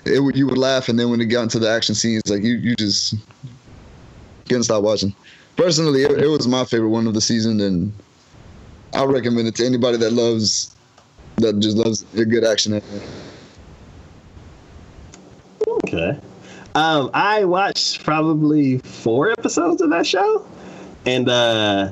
it 0.05 0.24
would, 0.24 0.38
you 0.38 0.48
would 0.48 0.58
laugh, 0.58 0.88
and 0.88 0.98
then 0.98 1.10
when 1.10 1.20
it 1.20 1.25
got 1.25 1.44
into 1.44 1.60
the 1.60 1.70
action 1.70 1.94
scenes, 1.94 2.22
like 2.29 2.44
you, 2.44 2.55
you 2.55 2.75
just 2.75 3.15
couldn't 4.48 4.63
stop 4.63 4.84
watching. 4.84 5.13
Personally, 5.58 6.03
it, 6.03 6.12
it 6.12 6.27
was 6.27 6.48
my 6.48 6.63
favorite 6.63 6.89
one 6.89 7.08
of 7.08 7.13
the 7.13 7.22
season, 7.22 7.60
and 7.60 7.91
I 8.94 9.03
recommend 9.03 9.48
it 9.48 9.55
to 9.55 9.65
anybody 9.65 9.98
that 9.98 10.13
loves 10.13 10.74
that 11.38 11.60
just 11.60 11.75
loves 11.75 12.05
a 12.15 12.24
good 12.24 12.46
action. 12.46 12.82
Okay. 15.96 16.20
Um, 16.75 17.10
I 17.14 17.46
watched 17.46 18.04
probably 18.04 18.80
four 18.80 19.32
episodes 19.32 19.82
of 19.82 19.92
that 19.92 20.06
show, 20.06 20.46
and 21.06 21.30
uh, 21.30 21.90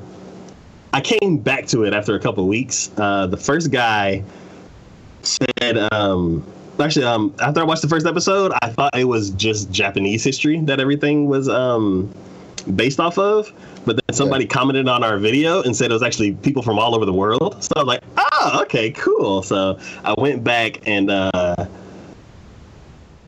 I 0.92 1.00
came 1.00 1.38
back 1.38 1.66
to 1.68 1.84
it 1.84 1.94
after 1.94 2.14
a 2.14 2.20
couple 2.20 2.44
of 2.44 2.48
weeks. 2.48 2.90
Uh, 2.98 3.26
the 3.26 3.38
first 3.38 3.70
guy 3.70 4.22
said, 5.22 5.78
um, 5.90 6.46
actually, 6.78 7.06
um, 7.06 7.34
after 7.40 7.60
I 7.60 7.64
watched 7.64 7.80
the 7.80 7.88
first 7.88 8.06
episode, 8.06 8.52
I 8.60 8.68
thought 8.68 8.94
it 8.94 9.04
was 9.04 9.30
just 9.30 9.70
Japanese 9.70 10.22
history 10.22 10.60
that 10.60 10.80
everything 10.80 11.28
was 11.28 11.48
um, 11.48 12.14
based 12.76 13.00
off 13.00 13.16
of. 13.16 13.50
But 13.86 13.96
then 13.96 14.14
somebody 14.14 14.46
commented 14.46 14.88
on 14.88 15.02
our 15.02 15.18
video 15.18 15.62
and 15.62 15.74
said 15.74 15.90
it 15.90 15.94
was 15.94 16.02
actually 16.02 16.34
people 16.34 16.62
from 16.62 16.78
all 16.78 16.94
over 16.94 17.06
the 17.06 17.12
world. 17.12 17.62
So 17.62 17.70
I 17.76 17.80
was 17.80 17.86
like, 17.86 18.02
oh, 18.16 18.60
okay, 18.62 18.90
cool. 18.90 19.42
So 19.42 19.78
I 20.04 20.14
went 20.18 20.44
back 20.44 20.86
and 20.86 21.10
uh, 21.10 21.66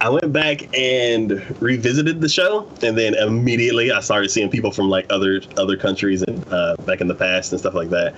I 0.06 0.08
went 0.08 0.32
back 0.32 0.72
and 0.72 1.32
revisited 1.60 2.20
the 2.20 2.28
show, 2.28 2.70
and 2.80 2.96
then 2.96 3.14
immediately 3.14 3.90
I 3.90 3.98
started 3.98 4.30
seeing 4.30 4.48
people 4.48 4.70
from 4.70 4.88
like 4.88 5.04
other 5.10 5.40
other 5.56 5.76
countries 5.76 6.22
and 6.22 6.46
uh, 6.52 6.76
back 6.86 7.00
in 7.00 7.08
the 7.08 7.14
past 7.14 7.50
and 7.50 7.58
stuff 7.58 7.74
like 7.74 7.90
that. 7.90 8.14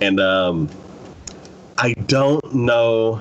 And 0.00 0.20
um, 0.20 0.70
I 1.78 1.94
don't 2.06 2.54
know. 2.54 3.20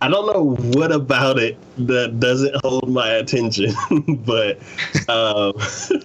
I 0.00 0.08
don't 0.08 0.32
know 0.32 0.54
what 0.72 0.90
about 0.90 1.38
it 1.38 1.58
that 1.86 2.18
doesn't 2.18 2.56
hold 2.64 2.88
my 2.90 3.10
attention, 3.10 3.74
but 4.24 4.56
um, 5.10 5.52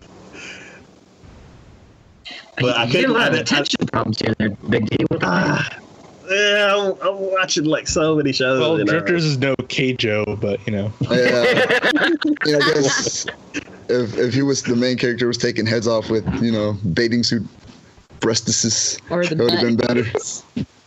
But 2.60 2.76
I 2.76 2.86
couldn't- 2.88 3.02
have 3.02 3.10
a 3.12 3.14
lot 3.14 3.22
I 3.22 3.28
of 3.28 3.34
attention 3.36 3.88
problems 3.94 4.20
here, 4.20 4.34
Big 4.68 4.90
deal. 4.90 5.08
Ah, 5.22 5.70
yeah, 6.30 6.76
I'm, 6.76 6.94
I'm 7.02 7.32
watching 7.32 7.66
like 7.66 7.88
so 7.88 8.16
many 8.16 8.32
shows. 8.32 8.60
Well, 8.60 8.80
and, 8.80 8.88
Drifters 8.88 9.26
is 9.26 9.38
no 9.38 9.56
Keijo, 9.56 10.40
but 10.40 10.66
you 10.68 10.74
know. 10.74 10.94
Yeah, 11.02 11.10
you 12.46 12.52
know, 12.54 12.66
I 12.66 12.74
guess 12.74 13.26
if 13.90 14.18
if 14.18 14.34
he 14.34 14.42
was 14.42 14.64
the 14.64 14.76
main 14.76 14.98
character 14.98 15.28
was 15.28 15.38
taking 15.38 15.66
heads 15.66 15.88
off 15.88 16.10
with 16.10 16.26
you 16.42 16.52
know 16.52 16.74
bathing 16.94 17.24
suit 17.24 17.44
breastises, 18.20 19.00
Or 19.10 19.26
the 19.26 19.34
it 19.34 19.40
would 19.40 19.52
have 19.52 19.62
been 19.62 19.78
better. 19.78 20.06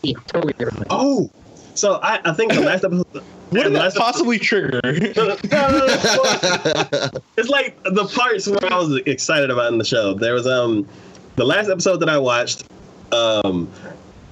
Yeah, 0.02 0.14
totally 0.26 0.54
different. 0.54 0.86
Oh, 0.90 1.30
so 1.74 2.00
I, 2.02 2.20
I 2.24 2.32
think 2.32 2.52
the 2.52 2.60
last 2.60 2.84
episode. 2.84 3.06
What 3.50 3.64
did 3.64 3.72
that 3.72 3.80
last 3.80 3.96
possibly 3.96 4.38
trigger? 4.38 4.80
No, 5.16 5.26
no, 5.26 5.36
no. 5.46 7.10
it's 7.36 7.48
like 7.48 7.82
the 7.82 8.08
parts 8.14 8.46
where 8.46 8.72
I 8.72 8.78
was 8.78 9.02
excited 9.06 9.50
about 9.50 9.72
in 9.72 9.78
the 9.78 9.84
show. 9.84 10.14
There 10.14 10.34
was 10.34 10.46
um 10.46 10.86
the 11.36 11.44
last 11.44 11.68
episode 11.68 11.98
that 11.98 12.08
I 12.08 12.18
watched, 12.18 12.64
um 13.12 13.68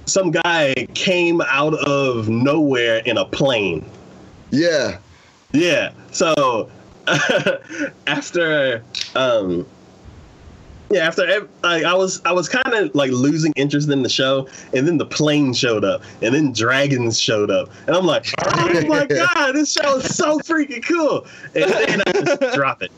some 0.09 0.31
guy 0.31 0.73
came 0.93 1.41
out 1.41 1.73
of 1.87 2.29
nowhere 2.29 2.97
in 3.05 3.17
a 3.17 3.25
plane. 3.25 3.89
yeah, 4.51 4.99
Yeah. 5.53 5.91
So 6.11 6.69
after 8.07 8.83
um 9.15 9.65
yeah, 10.91 11.07
after 11.07 11.47
I, 11.63 11.83
I 11.83 11.93
was 11.93 12.19
I 12.25 12.31
was 12.31 12.49
kind 12.49 12.73
of 12.73 12.95
like 12.95 13.11
losing 13.11 13.53
interest 13.55 13.89
in 13.89 14.01
the 14.01 14.09
show, 14.09 14.47
and 14.73 14.87
then 14.87 14.97
the 14.97 15.05
plane 15.05 15.53
showed 15.53 15.85
up, 15.85 16.01
and 16.21 16.33
then 16.33 16.51
dragons 16.51 17.19
showed 17.19 17.51
up, 17.51 17.69
and 17.85 17.95
I'm 17.95 18.07
like, 18.07 18.25
oh 18.43 18.87
my 18.87 19.05
god, 19.35 19.51
this 19.53 19.71
show 19.71 19.97
is 19.97 20.15
so 20.15 20.39
freaking 20.39 20.83
cool, 20.83 21.27
and 21.53 21.71
then 21.71 22.01
I 22.07 22.11
just 22.11 22.53
drop 22.55 22.81
it. 22.81 22.91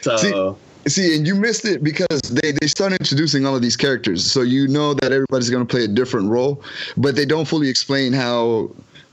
So 0.00 0.58
See, 0.86 1.16
and 1.16 1.26
you 1.26 1.34
missed 1.34 1.64
it 1.64 1.82
because 1.82 2.20
they, 2.20 2.52
they 2.52 2.68
start 2.68 2.92
introducing 2.92 3.44
all 3.44 3.56
of 3.56 3.62
these 3.62 3.76
characters. 3.76 4.30
So 4.30 4.42
you 4.42 4.68
know 4.68 4.94
that 4.94 5.10
everybody's 5.10 5.50
going 5.50 5.66
to 5.66 5.70
play 5.70 5.84
a 5.84 5.88
different 5.88 6.30
role, 6.30 6.62
but 6.96 7.16
they 7.16 7.24
don't 7.24 7.46
fully 7.46 7.68
explain 7.68 8.12
how, 8.12 8.70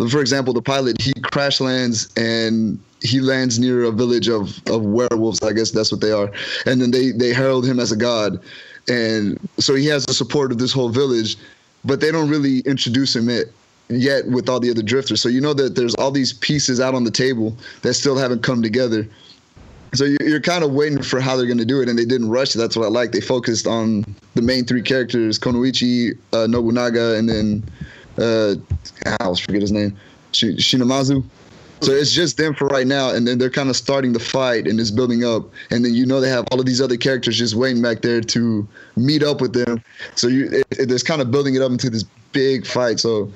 for 0.10 0.22
example, 0.22 0.54
the 0.54 0.62
pilot, 0.62 1.02
he 1.02 1.14
crash 1.32 1.60
lands 1.60 2.10
and 2.16 2.80
he 3.02 3.20
lands 3.20 3.58
near 3.58 3.84
a 3.86 3.92
village 3.92 4.30
of, 4.30 4.62
of 4.70 4.84
werewolves. 4.84 5.42
I 5.42 5.52
guess 5.52 5.72
that's 5.72 5.92
what 5.92 6.00
they 6.00 6.12
are. 6.12 6.32
And 6.68 6.80
then 6.80 6.92
they, 6.92 7.12
they 7.12 7.34
herald 7.34 7.66
him 7.66 7.80
as 7.80 7.92
a 7.92 7.98
god. 7.98 8.40
And 8.88 9.40
so 9.58 9.74
he 9.74 9.88
has 9.88 10.06
the 10.06 10.14
support 10.14 10.52
of 10.52 10.60
this 10.60 10.74
whole 10.74 10.90
village, 10.90 11.38
but 11.84 12.02
they 12.02 12.12
don't 12.12 12.30
really 12.30 12.60
introduce 12.60 13.16
him 13.16 13.30
it 13.30 13.52
yet 13.90 14.28
with 14.28 14.48
all 14.48 14.60
the 14.60 14.70
other 14.70 14.84
drifters. 14.84 15.22
So 15.22 15.30
you 15.30 15.42
know 15.42 15.54
that 15.56 15.76
there's 15.76 15.96
all 15.96 16.12
these 16.12 16.34
pieces 16.34 16.80
out 16.80 16.94
on 16.94 17.04
the 17.04 17.12
table 17.12 17.58
that 17.82 17.96
still 17.96 18.18
haven't 18.18 18.44
come 18.44 18.62
together. 18.62 19.08
So 19.94 20.06
you- 20.06 20.18
you're 20.22 20.40
kind 20.42 20.64
of 20.64 20.72
waiting 20.72 21.02
for 21.02 21.20
how 21.20 21.38
they're 21.38 21.46
going 21.46 21.60
to 21.60 21.66
do 21.66 21.82
it, 21.82 21.90
and 21.90 21.98
they 21.98 22.06
didn't 22.06 22.30
rush 22.30 22.56
it. 22.56 22.58
That's 22.58 22.76
what 22.76 22.86
I 22.86 22.90
like. 22.90 23.12
They 23.12 23.22
focused 23.22 23.68
on 23.68 24.06
the 24.36 24.42
main 24.42 24.66
three 24.66 24.82
characters: 24.82 25.38
Konoichi, 25.40 26.18
uh, 26.34 26.48
Nobunaga, 26.48 27.16
and 27.16 27.30
then 27.30 27.64
uh, 28.18 28.56
I 29.06 29.18
always 29.24 29.40
forget 29.40 29.62
his 29.62 29.72
name, 29.72 29.96
Shi- 30.32 30.56
Shinamazu. 30.58 31.24
So 31.82 31.92
it's 31.92 32.12
just 32.14 32.38
them 32.38 32.54
for 32.54 32.68
right 32.68 32.88
now, 32.88 33.10
and 33.10 33.28
then 33.28 33.38
they're 33.40 33.50
kind 33.50 33.70
of 33.70 33.76
starting 33.76 34.14
the 34.14 34.20
fight, 34.20 34.68
and 34.68 34.80
it's 34.80 34.90
building 34.92 35.26
up. 35.26 35.50
And 35.70 35.84
then 35.84 35.94
you 35.94 36.06
know 36.06 36.22
they 36.22 36.30
have 36.30 36.46
all 36.52 36.60
of 36.60 36.66
these 36.66 36.80
other 36.80 36.96
characters 36.96 37.38
just 37.38 37.56
waiting 37.56 37.82
back 37.82 38.02
there 38.02 38.22
to 38.22 38.66
meet 38.96 39.22
up 39.22 39.42
with 39.42 39.52
them. 39.54 39.84
So 40.16 40.28
you, 40.28 40.46
it, 40.50 40.66
it, 40.80 40.92
it's 40.92 41.04
kind 41.04 41.22
of 41.22 41.30
building 41.30 41.56
it 41.56 41.62
up 41.62 41.72
into 41.72 41.90
this 41.90 42.06
big 42.32 42.66
fight. 42.66 43.02
So 43.02 43.30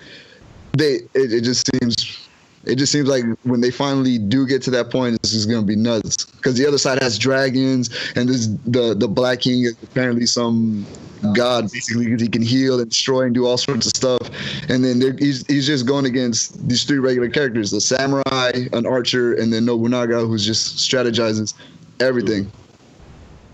they, 0.78 1.02
it, 1.14 1.34
it 1.34 1.42
just 1.44 1.70
seems 1.82 2.27
it 2.68 2.78
just 2.78 2.92
seems 2.92 3.08
like 3.08 3.24
when 3.44 3.62
they 3.62 3.72
finally 3.72 4.18
do 4.18 4.46
get 4.46 4.62
to 4.64 4.72
that 4.72 4.90
point, 4.90 5.22
this 5.22 5.34
is 5.34 5.46
gonna 5.46 5.66
be 5.66 5.76
nuts. 5.76 6.26
Because 6.26 6.56
the 6.56 6.68
other 6.68 6.78
side 6.78 7.02
has 7.02 7.18
dragons, 7.18 7.90
and 8.16 8.30
this 8.30 8.48
the 8.66 8.94
the 8.94 9.08
Black 9.08 9.42
King 9.42 9.64
is 9.64 9.76
apparently 9.84 10.26
some 10.26 10.86
god, 11.34 11.72
basically 11.72 12.06
he 12.16 12.28
can 12.28 12.42
heal 12.42 12.80
and 12.80 12.90
destroy 12.90 13.24
and 13.24 13.34
do 13.34 13.46
all 13.46 13.58
sorts 13.58 13.88
of 13.88 13.94
stuff. 13.96 14.22
And 14.70 14.84
then 14.84 15.18
he's 15.18 15.46
he's 15.48 15.66
just 15.66 15.86
going 15.86 16.06
against 16.06 16.68
these 16.68 16.84
three 16.84 17.00
regular 17.00 17.30
characters: 17.30 17.72
the 17.72 17.82
samurai, 17.82 18.52
an 18.74 18.86
archer, 18.86 19.34
and 19.34 19.52
then 19.52 19.66
Nobunaga, 19.66 20.26
who's 20.26 20.46
just 20.46 20.78
strategizes 20.78 21.54
everything. 22.00 22.52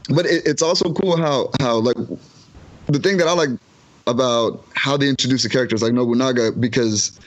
But 0.10 0.26
it, 0.26 0.46
it's 0.46 0.62
also 0.62 0.94
cool 0.94 1.18
how 1.18 1.52
how 1.62 1.78
like 1.78 1.98
the 2.88 3.00
thing 3.00 3.18
that 3.18 3.28
I 3.28 3.34
like 3.34 3.50
about 4.08 4.66
how 4.76 4.98
they 4.98 5.08
introduce 5.08 5.44
the 5.44 5.50
characters 5.50 5.82
like 5.82 5.94
Nobunaga 5.94 6.52
because 6.52 7.20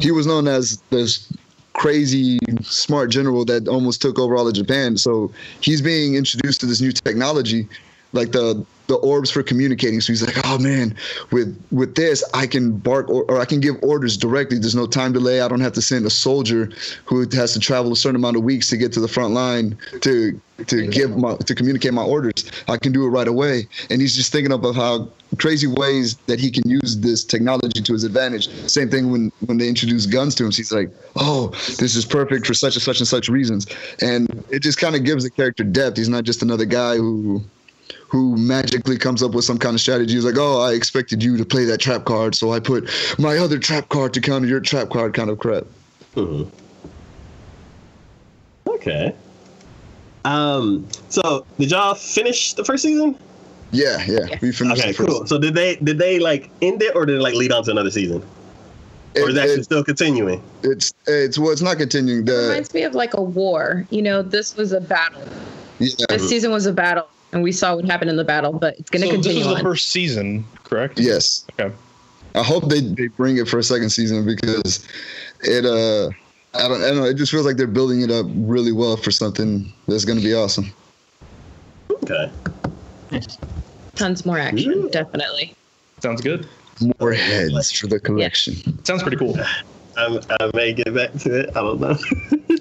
he 0.00 0.10
was 0.10 0.26
known 0.26 0.48
as 0.48 0.82
this 0.90 1.32
crazy 1.72 2.38
smart 2.62 3.10
general 3.10 3.44
that 3.46 3.68
almost 3.68 4.02
took 4.02 4.18
over 4.18 4.36
all 4.36 4.46
of 4.46 4.54
Japan. 4.54 4.96
So 4.96 5.32
he's 5.60 5.80
being 5.80 6.14
introduced 6.14 6.60
to 6.60 6.66
this 6.66 6.80
new 6.80 6.92
technology, 6.92 7.68
like 8.12 8.32
the 8.32 8.64
the 8.90 8.96
orbs 8.96 9.30
for 9.30 9.42
communicating. 9.42 10.00
So 10.00 10.12
he's 10.12 10.26
like, 10.26 10.44
oh 10.44 10.58
man, 10.58 10.94
with 11.30 11.56
with 11.70 11.94
this 11.94 12.24
I 12.34 12.46
can 12.46 12.76
bark 12.76 13.08
or, 13.08 13.22
or 13.24 13.40
I 13.40 13.44
can 13.44 13.60
give 13.60 13.76
orders 13.82 14.16
directly. 14.16 14.58
There's 14.58 14.74
no 14.74 14.86
time 14.86 15.12
delay. 15.12 15.40
I 15.40 15.48
don't 15.48 15.60
have 15.60 15.72
to 15.74 15.82
send 15.82 16.04
a 16.06 16.10
soldier 16.10 16.70
who 17.04 17.26
has 17.32 17.52
to 17.52 17.60
travel 17.60 17.92
a 17.92 17.96
certain 17.96 18.16
amount 18.16 18.36
of 18.36 18.42
weeks 18.42 18.68
to 18.70 18.76
get 18.76 18.92
to 18.94 19.00
the 19.00 19.08
front 19.08 19.32
line 19.32 19.78
to 20.00 20.38
to 20.66 20.88
give 20.88 21.16
my 21.16 21.36
to 21.36 21.54
communicate 21.54 21.94
my 21.94 22.02
orders. 22.02 22.50
I 22.68 22.76
can 22.78 22.92
do 22.92 23.04
it 23.04 23.10
right 23.10 23.28
away. 23.28 23.68
And 23.90 24.00
he's 24.00 24.16
just 24.16 24.32
thinking 24.32 24.52
about 24.52 24.74
how 24.74 25.08
crazy 25.38 25.68
ways 25.68 26.16
that 26.26 26.40
he 26.40 26.50
can 26.50 26.68
use 26.68 26.98
this 26.98 27.24
technology 27.24 27.80
to 27.80 27.92
his 27.92 28.02
advantage. 28.02 28.48
Same 28.68 28.90
thing 28.90 29.12
when 29.12 29.30
when 29.46 29.58
they 29.58 29.68
introduce 29.68 30.04
guns 30.06 30.34
to 30.34 30.44
him. 30.44 30.50
He's 30.50 30.72
like, 30.72 30.90
oh, 31.14 31.48
this 31.78 31.94
is 31.94 32.04
perfect 32.04 32.44
for 32.44 32.54
such 32.54 32.74
and 32.74 32.82
such 32.82 32.98
and 32.98 33.06
such 33.06 33.28
reasons. 33.28 33.68
And 34.02 34.44
it 34.50 34.62
just 34.62 34.78
kind 34.78 34.96
of 34.96 35.04
gives 35.04 35.22
the 35.22 35.30
character 35.30 35.62
depth. 35.62 35.96
He's 35.96 36.08
not 36.08 36.24
just 36.24 36.42
another 36.42 36.64
guy 36.64 36.96
who 36.96 37.40
who 38.10 38.36
magically 38.36 38.98
comes 38.98 39.22
up 39.22 39.32
with 39.32 39.44
some 39.44 39.56
kind 39.58 39.74
of 39.74 39.80
strategy. 39.80 40.14
He's 40.14 40.24
like, 40.24 40.36
oh, 40.36 40.60
I 40.60 40.72
expected 40.72 41.22
you 41.22 41.36
to 41.36 41.44
play 41.44 41.64
that 41.66 41.78
trap 41.78 42.04
card, 42.04 42.34
so 42.34 42.52
I 42.52 42.58
put 42.60 42.90
my 43.18 43.38
other 43.38 43.58
trap 43.58 43.88
card 43.88 44.12
to 44.14 44.20
counter 44.20 44.48
your 44.48 44.60
trap 44.60 44.90
card 44.90 45.14
kind 45.14 45.30
of 45.30 45.38
crap. 45.38 45.64
Mhm. 46.16 46.48
Okay. 48.66 49.14
Um. 50.24 50.86
So, 51.08 51.46
did 51.58 51.70
y'all 51.70 51.94
finish 51.94 52.52
the 52.54 52.64
first 52.64 52.82
season? 52.82 53.16
Yeah, 53.72 54.02
yeah. 54.06 54.38
We 54.42 54.52
finished 54.52 54.80
Okay, 54.82 54.90
the 54.90 54.96
first. 54.96 55.08
cool. 55.08 55.26
So, 55.26 55.38
did 55.38 55.54
they 55.54 55.76
did 55.76 55.98
they 55.98 56.18
like 56.18 56.50
end 56.60 56.82
it, 56.82 56.94
or 56.94 57.06
did 57.06 57.16
it 57.16 57.22
like 57.22 57.34
lead 57.34 57.52
on 57.52 57.62
to 57.64 57.70
another 57.70 57.90
season, 57.90 58.22
or 59.16 59.30
is 59.30 59.36
It- 59.36 59.58
it 59.60 59.64
still 59.64 59.84
continuing? 59.84 60.42
it's 60.62 60.92
it's 61.06 61.38
well, 61.38 61.50
it's 61.50 61.62
not 61.62 61.78
continuing. 61.78 62.26
It 62.26 62.32
reminds 62.32 62.74
me 62.74 62.82
of 62.82 62.94
like 62.94 63.14
a 63.14 63.22
war. 63.22 63.86
You 63.90 64.02
know, 64.02 64.20
this 64.22 64.56
was 64.56 64.72
a 64.72 64.80
battle. 64.80 65.22
yeah, 65.78 65.88
This 66.10 66.28
season 66.28 66.50
was 66.50 66.66
a 66.66 66.72
battle, 66.72 67.06
and 67.32 67.42
we 67.42 67.52
saw 67.52 67.76
what 67.76 67.84
happened 67.84 68.10
in 68.10 68.16
the 68.16 68.24
battle. 68.24 68.52
But 68.52 68.78
it's 68.78 68.90
going 68.90 69.02
to 69.02 69.08
So 69.08 69.16
this 69.16 69.26
continue 69.26 69.40
is 69.42 69.48
the 69.48 69.56
on. 69.56 69.62
first 69.62 69.90
season, 69.90 70.44
correct? 70.64 70.98
yes. 70.98 71.44
Okay. 71.58 71.74
I 72.34 72.42
hope 72.44 72.68
they, 72.68 72.80
they 72.80 73.08
bring 73.08 73.38
it 73.38 73.48
for 73.48 73.58
a 73.58 73.62
second 73.62 73.90
season 73.90 74.24
because 74.24 74.86
it 75.42 75.64
uh 75.66 76.10
I 76.56 76.68
don't 76.68 76.80
I 76.82 76.88
don't 76.88 76.96
know 76.98 77.04
it 77.04 77.14
just 77.16 77.32
feels 77.32 77.44
like 77.44 77.56
they're 77.56 77.66
building 77.66 78.02
it 78.02 78.10
up 78.12 78.24
really 78.30 78.70
well 78.70 78.96
for 78.96 79.10
something 79.10 79.66
that's 79.88 80.04
gonna 80.04 80.20
be 80.20 80.32
awesome. 80.34 80.66
Okay. 82.04 82.30
Tons 83.96 84.24
more 84.24 84.38
action, 84.38 84.72
Ooh. 84.72 84.90
definitely. 84.90 85.52
Sounds 86.02 86.20
good. 86.20 86.46
More 87.00 87.12
heads 87.12 87.72
for 87.72 87.88
the 87.88 87.98
collection. 87.98 88.54
Sounds 88.84 89.02
pretty 89.02 89.16
cool. 89.16 89.36
I'm, 89.96 90.20
I 90.40 90.50
may 90.54 90.72
get 90.72 90.94
back 90.94 91.12
to 91.14 91.40
it. 91.40 91.50
I 91.56 91.60
don't 91.60 91.80
know. 91.80 91.96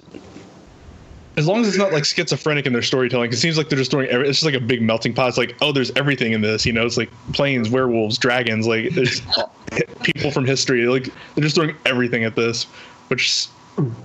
As 1.40 1.48
long 1.48 1.62
as 1.62 1.70
it's 1.70 1.78
not 1.78 1.94
like 1.94 2.04
schizophrenic 2.04 2.66
in 2.66 2.74
their 2.74 2.82
storytelling, 2.82 3.32
it 3.32 3.38
seems 3.38 3.58
like 3.58 3.70
they're 3.70 3.78
just 3.78 3.92
throwing. 3.92 4.10
Every, 4.10 4.28
it's 4.28 4.40
just 4.40 4.46
like 4.46 4.62
a 4.62 4.66
big 4.66 4.82
melting 4.82 5.14
pot. 5.14 5.30
It's 5.30 5.38
like, 5.38 5.56
oh, 5.62 5.72
there's 5.72 5.90
everything 5.92 6.34
in 6.34 6.42
this. 6.42 6.66
You 6.66 6.74
know, 6.74 6.86
it's 6.86 6.98
like 6.98 7.10
planes, 7.32 7.70
werewolves, 7.70 8.18
dragons. 8.18 8.68
Like 8.68 8.90
there's 8.90 9.22
people 10.04 10.32
from 10.32 10.46
history. 10.46 10.86
Like 10.88 11.06
they're 11.36 11.44
just 11.44 11.56
throwing 11.56 11.78
everything 11.86 12.26
at 12.26 12.36
this, 12.36 12.66
which 13.08 13.48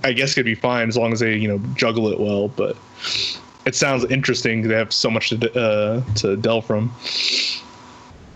I 0.05 0.13
guess 0.13 0.33
could 0.33 0.45
be 0.45 0.55
fine 0.55 0.87
as 0.87 0.95
long 0.95 1.11
as 1.11 1.19
they 1.19 1.35
you 1.35 1.49
know 1.49 1.57
juggle 1.75 2.07
it 2.07 2.21
well. 2.21 2.47
But 2.47 2.77
it 3.65 3.75
sounds 3.75 4.05
interesting. 4.05 4.65
They 4.65 4.75
have 4.75 4.93
so 4.93 5.11
much 5.11 5.31
to 5.31 5.59
uh, 5.59 6.13
to 6.15 6.37
delve 6.37 6.65
from. 6.65 6.93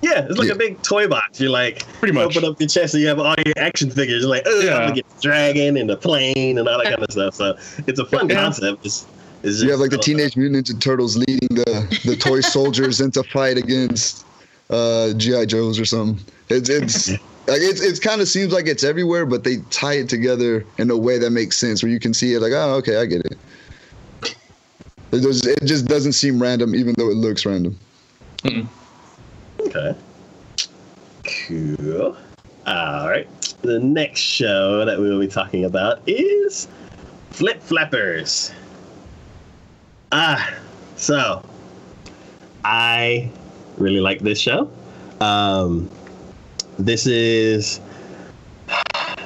Yeah, 0.01 0.25
it's 0.29 0.37
like 0.37 0.47
Yeah. 0.47 0.53
a 0.53 0.57
big 0.57 0.81
toy 0.81 1.07
box. 1.07 1.39
You're 1.39 1.49
like, 1.49 1.85
Pretty 1.99 2.13
much. 2.13 2.35
open 2.35 2.49
up 2.49 2.59
your 2.59 2.69
chest 2.69 2.93
and 2.93 3.01
you 3.01 3.07
have 3.09 3.19
all 3.19 3.35
your 3.45 3.53
action 3.57 3.89
figures. 3.91 4.21
You're 4.21 4.29
like, 4.29 4.43
oh, 4.45 4.59
Yeah. 4.61 4.75
I'm 4.75 4.81
gonna 4.83 4.95
get 4.95 5.05
the 5.09 5.21
dragon 5.21 5.77
and 5.77 5.89
the 5.89 5.97
plane 5.97 6.57
and 6.57 6.67
all 6.67 6.77
that 6.77 6.85
kind 6.85 7.03
of 7.03 7.11
stuff. 7.11 7.35
So 7.35 7.55
it's 7.87 7.99
a 7.99 8.05
fun 8.05 8.29
Yeah. 8.29 8.35
concept. 8.35 8.85
It's, 8.85 9.05
it's 9.43 9.53
just, 9.53 9.63
You 9.63 9.71
have 9.71 9.79
like 9.79 9.91
the 9.91 9.97
I 9.97 9.99
don't 10.01 10.07
know. 10.17 10.17
Teenage 10.17 10.37
Mutant 10.37 10.67
Ninja 10.67 10.81
Turtles 10.81 11.17
leading 11.17 11.49
the 11.51 11.99
the 12.05 12.15
toy 12.15 12.41
soldiers 12.55 13.01
into 13.01 13.23
fight 13.23 13.57
against 13.57 14.25
uh 14.69 15.13
GI 15.13 15.45
Joes 15.47 15.79
or 15.79 15.85
something. 15.85 16.23
It's 16.49 16.69
it's 16.69 17.09
like 17.47 17.61
it's 17.61 17.81
it's 17.81 17.99
kind 17.99 18.21
of 18.21 18.27
seems 18.27 18.53
like 18.53 18.67
it's 18.67 18.83
everywhere, 18.83 19.25
but 19.25 19.43
they 19.43 19.57
tie 19.69 19.93
it 19.95 20.09
together 20.09 20.65
in 20.77 20.89
a 20.91 20.97
way 20.97 21.17
that 21.17 21.31
makes 21.31 21.57
sense 21.57 21.81
where 21.83 21.91
you 21.91 21.99
can 21.99 22.13
see 22.13 22.33
it 22.33 22.39
like, 22.41 22.53
oh, 22.53 22.75
okay, 22.75 22.97
I 22.97 23.05
get 23.05 23.25
it. 23.25 23.37
It 25.11 25.21
just, 25.21 25.47
it 25.47 25.65
just 25.65 25.87
doesn't 25.87 26.13
seem 26.13 26.39
random, 26.39 26.75
even 26.75 26.93
though 26.95 27.09
it 27.09 27.15
looks 27.15 27.43
random. 27.43 27.75
Okay. 29.59 29.95
Cool. 31.47 32.17
All 32.65 33.09
right. 33.09 33.27
The 33.61 33.79
next 33.79 34.21
show 34.21 34.85
that 34.85 34.99
we 34.99 35.09
will 35.09 35.19
be 35.19 35.27
talking 35.27 35.65
about 35.65 36.01
is 36.07 36.67
Flip 37.31 37.61
Flappers. 37.61 38.51
Ah, 40.11 40.53
so 40.95 41.43
I 42.63 43.29
really 43.77 43.99
like 43.99 44.19
this 44.19 44.39
show. 44.39 44.71
Um, 45.21 45.89
this 46.77 47.05
is, 47.05 47.81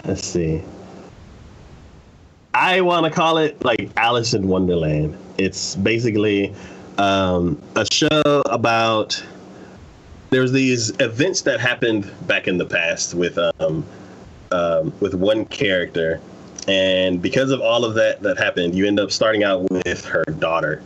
let's 0.06 0.26
see. 0.26 0.64
I 2.54 2.82
want 2.82 3.06
to 3.06 3.12
call 3.12 3.38
it 3.38 3.64
like 3.64 3.90
Alice 3.98 4.34
in 4.34 4.48
Wonderland. 4.48 5.18
It's 5.38 5.76
basically 5.76 6.54
um, 6.98 7.62
a 7.76 7.86
show 7.92 8.42
about 8.46 9.24
there's 10.34 10.52
these 10.52 10.90
events 11.00 11.42
that 11.44 11.60
happened 11.60 12.12
back 12.28 12.48
in 12.48 12.58
the 12.58 12.66
past 12.66 13.14
with 13.14 13.38
um, 13.38 13.86
um, 14.52 14.92
with 15.00 15.14
one 15.14 15.46
character, 15.46 16.20
and 16.68 17.22
because 17.22 17.52
of 17.52 17.62
all 17.62 17.86
of 17.86 17.94
that 17.96 18.22
that 18.24 18.38
happened, 18.38 18.76
you 18.76 18.88
end 18.88 19.00
up 19.00 19.12
starting 19.12 19.44
out 19.44 19.70
with 19.70 20.04
her 20.06 20.24
daughter. 20.40 20.82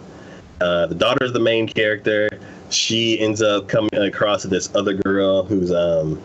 Uh, 0.60 0.88
the 0.88 0.96
daughter 0.96 1.24
is 1.24 1.32
the 1.32 1.40
main 1.40 1.68
character. 1.68 2.30
She 2.70 3.20
ends 3.20 3.42
up 3.42 3.70
coming 3.70 3.90
across 3.94 4.44
this 4.44 4.74
other 4.76 4.94
girl 4.94 5.44
who's 5.44 5.72
um, 5.72 6.22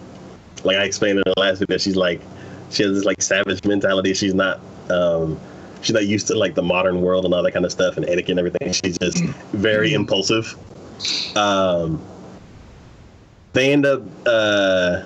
like 0.64 0.76
I 0.76 0.84
explained 0.84 1.18
in 1.18 1.24
the 1.24 1.40
last 1.40 1.60
video. 1.60 1.78
She's 1.78 1.96
like 1.96 2.20
she 2.70 2.82
has 2.82 2.92
this 2.92 3.04
like 3.04 3.22
savage 3.22 3.64
mentality. 3.64 4.14
She's 4.14 4.34
not 4.34 4.60
um, 4.90 5.38
she's 5.80 5.94
not 5.94 6.06
used 6.06 6.26
to 6.26 6.34
like 6.34 6.56
the 6.56 6.62
modern 6.62 7.00
world 7.02 7.24
and 7.24 7.32
all 7.32 7.42
that 7.44 7.52
kind 7.52 7.64
of 7.64 7.70
stuff 7.70 7.96
and 7.96 8.04
etiquette 8.06 8.30
and 8.30 8.38
everything. 8.40 8.72
She's 8.72 8.98
just 8.98 9.22
very 9.52 9.92
impulsive. 9.92 10.56
Um, 11.36 12.02
they 13.52 13.72
end 13.72 13.86
up 13.86 14.02
uh, 14.26 15.02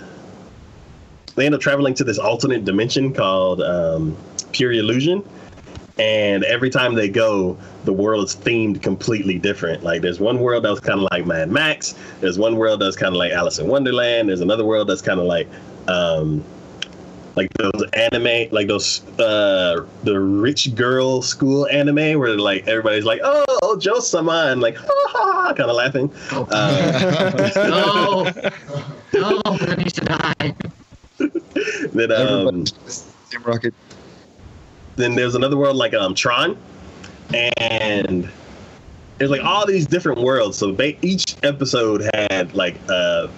they 1.35 1.47
end 1.47 1.55
up 1.55 1.61
traveling 1.61 1.95
to 1.95 2.05
this 2.05 2.19
alternate 2.19 2.65
dimension 2.65 3.13
called 3.13 3.61
um, 3.61 4.17
Pure 4.53 4.73
Illusion, 4.73 5.23
and 5.99 6.45
every 6.45 6.71
time 6.71 6.95
they 6.95 7.09
go, 7.09 7.57
the 7.85 7.93
world 7.93 8.25
is 8.25 8.37
themed 8.37 8.83
completely 8.83 9.39
different. 9.39 9.83
Like 9.83 10.03
there's 10.03 10.21
one 10.21 10.41
world 10.41 10.65
that 10.65 10.71
was 10.71 10.81
kind 10.81 11.01
of 11.01 11.09
like 11.11 11.27
Mad 11.27 11.51
Max. 11.51 11.95
There's 12.21 12.39
one 12.39 12.57
world 12.57 12.81
that's 12.81 12.97
kind 12.97 13.15
of 13.15 13.19
like 13.19 13.33
Alice 13.33 13.59
in 13.59 13.69
Wonderland. 13.69 14.29
There's 14.29 14.41
another 14.41 14.65
world 14.65 14.89
that's 14.89 15.03
kind 15.03 15.21
of 15.21 15.27
like 15.27 15.49
um, 15.89 16.45
like 17.37 17.53
those 17.55 17.85
anime, 17.92 18.49
like 18.51 18.66
those 18.66 19.05
uh, 19.20 19.87
the 20.05 20.18
rich 20.18 20.75
girl 20.75 21.20
school 21.22 21.66
anime 21.68 22.18
where 22.18 22.37
like 22.37 22.66
everybody's 22.66 23.05
like, 23.05 23.20
oh, 23.22 23.44
oh 23.62 23.77
Joe 23.79 24.01
Sama, 24.01 24.46
and 24.51 24.61
like, 24.62 24.77
ha 24.77 24.87
ha, 24.88 25.55
kind 25.57 25.70
of 25.70 25.77
laughing. 25.77 26.11
Uh, 26.33 27.53
No, 29.12 29.31
no, 29.31 29.57
that 29.59 29.79
needs 29.79 29.92
to 29.94 30.05
die. 30.05 30.55
then 31.92 32.12
um, 32.12 32.49
Everybody- 32.53 32.72
Rocket. 33.44 33.75
then 34.96 35.14
there's 35.14 35.35
another 35.35 35.57
world 35.57 35.77
like 35.77 35.94
um 35.94 36.14
Tron, 36.14 36.57
and 37.59 38.29
there's 39.18 39.31
like 39.31 39.42
all 39.42 39.66
these 39.66 39.87
different 39.87 40.20
worlds. 40.20 40.59
So 40.59 40.72
they, 40.72 40.99
each 41.03 41.37
episode 41.42 42.09
had 42.14 42.55
like 42.55 42.77
a, 42.88 43.31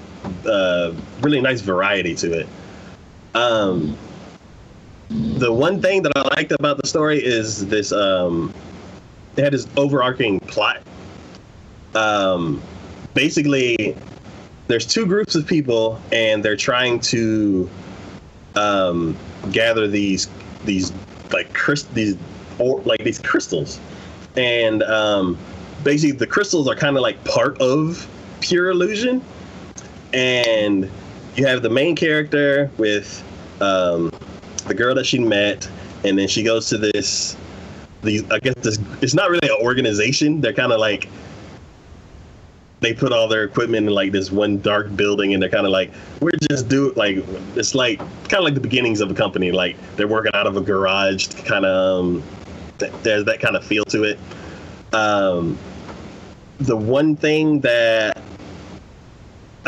a 0.47 0.95
really 1.21 1.41
nice 1.41 1.61
variety 1.61 2.15
to 2.17 2.41
it. 2.41 2.49
Um, 3.35 3.97
the 5.11 5.53
one 5.53 5.81
thing 5.81 6.03
that 6.03 6.13
I 6.17 6.23
liked 6.37 6.53
about 6.53 6.81
the 6.81 6.87
story 6.87 7.23
is 7.25 7.67
this 7.67 7.93
um, 7.93 8.53
they 9.35 9.43
had 9.43 9.53
this 9.53 9.67
overarching 9.77 10.41
plot. 10.41 10.83
Um, 11.95 12.63
basically, 13.15 13.97
there's 14.67 14.87
two 14.87 15.07
groups 15.07 15.35
of 15.35 15.47
people, 15.47 16.01
and 16.13 16.45
they're 16.45 16.57
trying 16.57 17.01
to 17.01 17.69
um, 18.55 19.17
gather 19.53 19.89
these 19.89 20.29
these 20.65 20.93
like 21.33 21.53
crys- 21.53 21.85
these 21.95 22.17
or 22.59 22.81
like 22.83 23.03
these 23.03 23.19
crystals, 23.19 23.81
and 24.37 24.83
um, 24.83 25.39
basically 25.85 26.17
the 26.17 26.27
crystals 26.27 26.69
are 26.69 26.75
kind 26.75 26.97
of 26.97 27.03
like 27.03 27.23
part 27.25 27.61
of 27.61 28.09
pure 28.41 28.71
illusion, 28.71 29.23
and 30.13 30.91
you 31.39 31.47
have 31.47 31.63
the 31.63 31.71
main 31.71 31.95
character 31.95 32.69
with 32.79 33.23
um, 33.61 34.11
the 34.67 34.75
girl 34.75 34.95
that 34.97 35.07
she 35.07 35.21
met, 35.21 35.71
and 36.05 36.19
then 36.19 36.27
she 36.29 36.43
goes 36.43 36.69
to 36.69 36.79
this. 36.79 37.37
These, 38.03 38.29
I 38.31 38.39
guess 38.41 38.55
this 38.57 38.79
it's 39.01 39.15
not 39.15 39.31
really 39.31 39.49
an 39.49 39.65
organization. 39.65 40.41
They're 40.41 40.53
kind 40.53 40.73
of 40.73 40.81
like 40.81 41.09
they 42.81 42.93
put 42.93 43.13
all 43.13 43.29
their 43.29 43.45
equipment 43.45 43.87
in 43.87 43.95
like 43.95 44.13
this 44.13 44.31
one 44.31 44.61
dark 44.61 44.95
building 44.95 45.35
and 45.35 45.43
they're 45.43 45.51
kind 45.51 45.67
of 45.67 45.73
like 45.73 45.93
we're 46.21 46.31
just 46.49 46.69
do 46.69 46.93
like 46.93 47.17
it's 47.57 47.75
like 47.75 47.99
kind 47.99 48.35
of 48.35 48.45
like 48.45 48.55
the 48.55 48.61
beginnings 48.61 49.01
of 49.01 49.11
a 49.11 49.15
company 49.15 49.51
like 49.51 49.77
they're 49.97 50.07
working 50.07 50.31
out 50.35 50.47
of 50.47 50.57
a 50.57 50.61
garage 50.61 51.27
kind 51.45 51.67
of 51.67 52.05
um, 52.05 52.23
th- 52.79 52.93
there's 53.03 53.25
that 53.25 53.41
kind 53.41 53.57
of 53.57 53.65
feel 53.65 53.85
to 53.87 54.05
it 54.05 54.17
um, 54.93 55.59
the 56.61 56.77
one 56.77 57.17
thing 57.17 57.59
that 57.63 58.23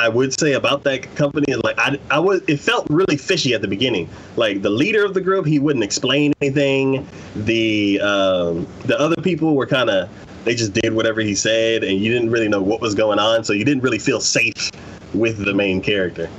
I 0.00 0.08
would 0.08 0.38
say 0.38 0.54
about 0.54 0.82
that 0.84 1.14
company 1.14 1.52
is 1.52 1.62
like 1.62 1.78
I, 1.78 1.98
I 2.10 2.18
was 2.18 2.42
it 2.48 2.58
felt 2.58 2.86
really 2.88 3.16
fishy 3.16 3.54
at 3.54 3.60
the 3.60 3.68
beginning. 3.68 4.08
Like 4.36 4.62
the 4.62 4.70
leader 4.70 5.04
of 5.04 5.14
the 5.14 5.20
group, 5.20 5.46
he 5.46 5.58
wouldn't 5.58 5.84
explain 5.84 6.32
anything. 6.40 7.06
The 7.36 8.00
um, 8.00 8.66
the 8.86 8.98
other 8.98 9.20
people 9.22 9.54
were 9.54 9.66
kind 9.66 9.90
of 9.90 10.08
they 10.44 10.54
just 10.54 10.72
did 10.72 10.94
whatever 10.94 11.20
he 11.20 11.34
said, 11.34 11.84
and 11.84 11.98
you 11.98 12.12
didn't 12.12 12.30
really 12.30 12.48
know 12.48 12.62
what 12.62 12.80
was 12.80 12.94
going 12.94 13.18
on, 13.18 13.44
so 13.44 13.52
you 13.52 13.64
didn't 13.64 13.82
really 13.82 13.98
feel 13.98 14.20
safe 14.20 14.70
with 15.12 15.44
the 15.44 15.52
main 15.52 15.82
character. 15.82 16.30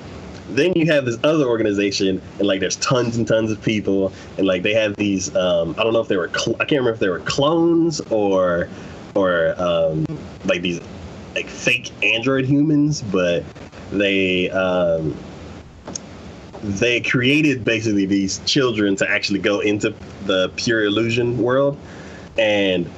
Then 0.50 0.74
you 0.76 0.88
have 0.88 1.06
this 1.06 1.18
other 1.24 1.46
organization, 1.46 2.22
and 2.40 2.48
like 2.48 2.60
there's 2.60 2.78
tons 2.78 3.16
and 3.16 3.28
tons 3.28 3.52
of 3.52 3.62
people, 3.62 4.12
and 4.38 4.48
like 4.48 4.64
they 4.64 4.74
have 4.74 4.96
these 4.96 5.34
um, 5.36 5.76
I 5.78 5.84
don't 5.84 5.94
know 5.94 6.02
if 6.02 6.08
they 6.08 6.18
were 6.18 6.32
cl- 6.36 6.56
I 6.56 6.66
can't 6.66 6.82
remember 6.82 6.94
if 6.94 7.00
they 7.00 7.10
were 7.10 7.20
clones 7.20 8.02
or 8.10 8.70
or 9.14 9.54
um, 9.62 10.06
like 10.46 10.62
these 10.62 10.82
like 11.36 11.48
fake 11.48 11.92
android 12.04 12.46
humans, 12.46 13.02
but 13.02 13.44
they 13.92 14.50
um, 14.52 15.16
they 16.62 17.02
created 17.02 17.64
basically 17.64 18.06
these 18.06 18.40
children 18.46 18.96
to 18.98 19.10
actually 19.10 19.40
go 19.40 19.60
into 19.60 19.94
the 20.26 20.52
pure 20.56 20.86
illusion 20.86 21.38
world, 21.38 21.78
and 22.38 22.90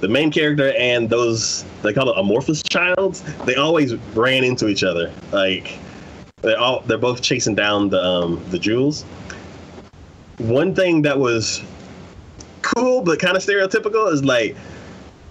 the 0.00 0.08
main 0.08 0.30
character 0.30 0.72
and 0.78 1.10
those 1.10 1.64
they 1.82 1.92
call 1.92 2.10
it 2.10 2.18
amorphous 2.18 2.62
childs. 2.62 3.22
They 3.44 3.56
always 3.56 3.94
ran 4.14 4.44
into 4.44 4.68
each 4.68 4.82
other. 4.82 5.12
Like 5.32 5.78
they're 6.42 6.58
all 6.58 6.80
they're 6.80 6.98
both 6.98 7.22
chasing 7.22 7.54
down 7.54 7.90
the 7.90 8.02
um, 8.02 8.42
the 8.50 8.58
jewels. 8.58 9.02
One 10.38 10.74
thing 10.74 11.02
that 11.02 11.18
was 11.18 11.62
cool 12.62 13.02
but 13.02 13.18
kind 13.18 13.36
of 13.36 13.42
stereotypical 13.42 14.12
is 14.12 14.24
like 14.24 14.56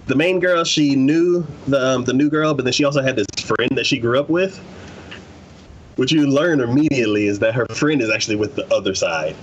the 0.10 0.16
main 0.16 0.40
girl 0.40 0.64
she 0.64 0.96
knew 0.96 1.46
the 1.68 1.80
um, 1.80 2.04
the 2.04 2.14
new 2.14 2.30
girl, 2.30 2.54
but 2.54 2.66
then 2.66 2.74
she 2.74 2.84
also 2.84 3.02
had 3.02 3.16
this 3.16 3.28
friend 3.46 3.70
that 3.76 3.86
she 3.86 4.00
grew 4.00 4.20
up 4.20 4.28
with. 4.28 4.58
What 5.96 6.12
you 6.12 6.28
learn 6.28 6.62
immediately 6.62 7.28
is 7.28 7.40
that 7.40 7.54
her 7.54 7.68
friend 7.74 8.02
is 8.02 8.10
actually 8.10 8.36
with 8.36 8.56
the 8.56 8.66
other 8.74 8.96
side, 8.96 9.36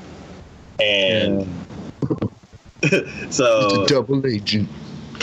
and 0.80 1.46
so 3.30 3.82
it's 3.82 3.92
a 3.92 3.94
double 3.94 4.26
agent. 4.26 4.68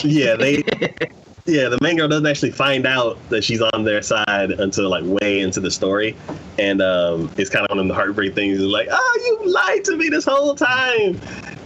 yeah, 0.04 0.36
they 0.36 0.64
yeah 1.46 1.68
the 1.68 1.78
main 1.82 1.98
girl 1.98 2.08
doesn't 2.08 2.26
actually 2.26 2.52
find 2.52 2.88
out 2.88 3.18
that 3.30 3.44
she's 3.44 3.62
on 3.62 3.84
their 3.84 4.02
side 4.02 4.52
until 4.52 4.90
like 4.90 5.04
way 5.04 5.42
into 5.42 5.60
the 5.60 5.72
story, 5.72 6.16
and 6.58 6.82
um, 6.82 7.30
it's 7.36 7.50
kind 7.50 7.66
of 7.66 7.76
one 7.76 7.80
of 7.80 7.88
the 7.90 7.94
heartbreak 7.94 8.34
things. 8.34 8.60
Is 8.60 8.64
like, 8.64 8.88
oh, 8.90 9.40
you 9.44 9.52
lied 9.52 9.84
to 9.86 9.98
me 9.98 10.08
this 10.08 10.24
whole 10.24 10.56
time, 10.56 11.20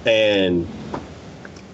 and 0.07 0.67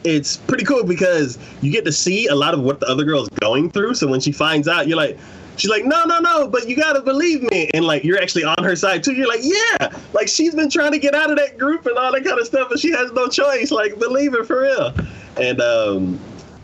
it's 0.04 0.38
pretty 0.38 0.66
cool 0.66 0.84
because 0.84 1.38
you 1.62 1.72
get 1.72 1.86
to 1.86 1.92
see 1.92 2.28
a 2.28 2.36
lot 2.36 2.54
of 2.54 2.62
what 2.62 2.80
the 2.80 2.88
other 2.88 3.04
girl's 3.04 3.30
going 3.30 3.72
through. 3.72 3.96
So 3.96 4.08
when 4.08 4.20
she 4.20 4.32
finds 4.32 4.68
out, 4.68 4.88
you're 4.88 4.98
like, 4.98 5.18
she's 5.58 5.70
like, 5.70 5.86
no, 5.86 6.04
no, 6.06 6.20
no, 6.20 6.48
but 6.48 6.68
you 6.68 6.76
gotta 6.76 7.02
believe 7.02 7.42
me. 7.44 7.70
And 7.74 7.86
like, 7.86 8.04
you're 8.04 8.22
actually 8.22 8.44
on 8.44 8.64
her 8.64 8.76
side 8.76 9.04
too. 9.04 9.14
You're 9.14 9.28
like, 9.28 9.42
yeah, 9.44 9.98
like 10.14 10.28
she's 10.28 10.56
been 10.56 10.70
trying 10.70 10.92
to 10.92 11.00
get 11.00 11.16
out 11.16 11.30
of 11.30 11.38
that 11.38 11.58
group 11.58 11.86
and 11.86 11.98
all 11.98 12.12
that 12.12 12.24
kind 12.24 12.40
of 12.40 12.46
stuff, 12.46 12.70
but 12.70 12.80
she 12.80 12.92
has 12.92 13.12
no 13.12 13.28
choice. 13.28 13.72
Like, 13.72 13.98
believe 14.00 14.34
her 14.34 14.44
for 14.44 14.62
real. 14.62 14.94
And 15.38 15.62
um, 15.62 16.20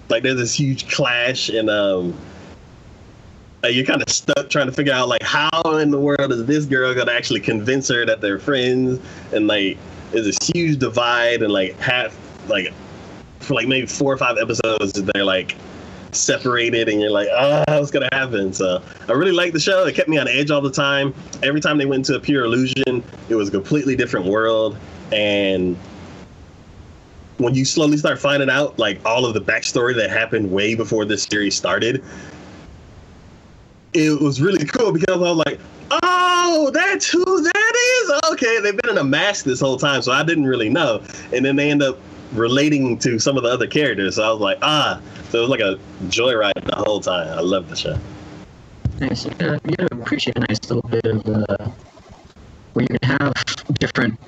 like, 0.09 0.23
there's 0.23 0.37
this 0.37 0.53
huge 0.53 0.89
clash, 0.93 1.49
and 1.49 1.69
um, 1.69 2.15
uh, 3.63 3.67
you're 3.67 3.85
kind 3.85 4.01
of 4.01 4.09
stuck 4.09 4.49
trying 4.49 4.67
to 4.67 4.71
figure 4.71 4.93
out 4.93 5.09
like 5.09 5.21
how 5.21 5.49
in 5.77 5.91
the 5.91 5.99
world 5.99 6.31
is 6.31 6.45
this 6.45 6.65
girl 6.65 6.93
gonna 6.93 7.11
actually 7.11 7.41
convince 7.41 7.89
her 7.89 8.05
that 8.05 8.21
they're 8.21 8.39
friends 8.39 8.99
and 9.33 9.47
like 9.47 9.77
there's 10.11 10.25
this 10.25 10.37
huge 10.53 10.79
divide 10.79 11.43
and 11.43 11.51
like 11.51 11.77
half 11.79 12.17
like 12.47 12.73
for 13.39 13.53
like 13.53 13.67
maybe 13.67 13.87
four 13.87 14.13
or 14.13 14.17
five 14.17 14.37
episodes 14.37 14.93
they're 14.93 15.23
like 15.23 15.55
separated 16.11 16.89
and 16.89 16.99
you're 16.99 17.11
like 17.11 17.27
oh 17.31 17.63
what's 17.67 17.91
gonna 17.91 18.09
happen? 18.11 18.51
So 18.53 18.81
i 19.07 19.11
really 19.11 19.31
liked 19.31 19.53
the 19.53 19.59
show. 19.59 19.85
It 19.85 19.95
kept 19.95 20.09
me 20.09 20.17
on 20.17 20.27
edge 20.27 20.51
all 20.51 20.61
the 20.61 20.71
time. 20.71 21.13
Every 21.43 21.61
time 21.61 21.77
they 21.77 21.85
went 21.85 22.07
into 22.07 22.15
a 22.15 22.19
pure 22.19 22.45
illusion 22.45 23.03
it 23.29 23.35
was 23.35 23.49
a 23.49 23.51
completely 23.51 23.95
different 23.95 24.25
world 24.25 24.77
and 25.11 25.77
when 27.37 27.55
you 27.55 27.63
slowly 27.63 27.97
start 27.97 28.19
finding 28.19 28.49
out 28.49 28.77
like 28.77 28.99
all 29.05 29.25
of 29.25 29.33
the 29.33 29.41
backstory 29.41 29.95
that 29.95 30.09
happened 30.09 30.51
way 30.51 30.75
before 30.75 31.05
this 31.05 31.23
series 31.23 31.55
started 31.55 32.03
it 33.93 34.19
was 34.21 34.41
really 34.41 34.65
cool 34.65 34.91
because 34.91 35.15
i 35.15 35.17
was 35.17 35.37
like 35.47 35.59
oh 36.03 36.69
that's 36.73 37.09
who 37.09 37.23
that 37.23 37.73
is? 38.03 38.31
Okay 38.31 38.59
they've 38.59 38.77
been 38.77 38.91
in 38.91 38.97
a 38.97 39.03
mask 39.03 39.45
this 39.45 39.59
whole 39.59 39.77
time 39.77 40.01
so 40.01 40.11
i 40.11 40.23
didn't 40.23 40.45
really 40.45 40.69
know. 40.69 41.01
And 41.33 41.45
then 41.45 41.55
they 41.55 41.71
end 41.71 41.81
up 41.81 41.97
relating 42.33 42.97
to 42.99 43.19
some 43.19 43.37
of 43.37 43.43
the 43.43 43.49
other 43.49 43.67
characters. 43.67 44.15
So 44.15 44.23
I 44.23 44.31
was 44.31 44.39
like, 44.39 44.57
ah, 44.61 45.01
so 45.29 45.37
it 45.39 45.41
was 45.41 45.49
like 45.49 45.59
a 45.61 45.79
joyride 46.07 46.63
the 46.65 46.75
whole 46.75 46.99
time. 46.99 47.27
I 47.37 47.41
love 47.41 47.69
the 47.69 47.75
show. 47.75 47.97
Nice. 48.99 49.25
You 49.25 49.31
gotta, 49.31 49.59
you 49.65 49.75
gotta 49.75 49.95
appreciate 49.95 50.37
a 50.37 50.41
nice 50.41 50.59
little 50.69 50.89
bit 50.89 51.05
of 51.05 51.27
uh, 51.27 51.69
where 52.73 52.83
you 52.89 52.97
can 52.99 53.09
have 53.19 53.33
different, 53.79 54.19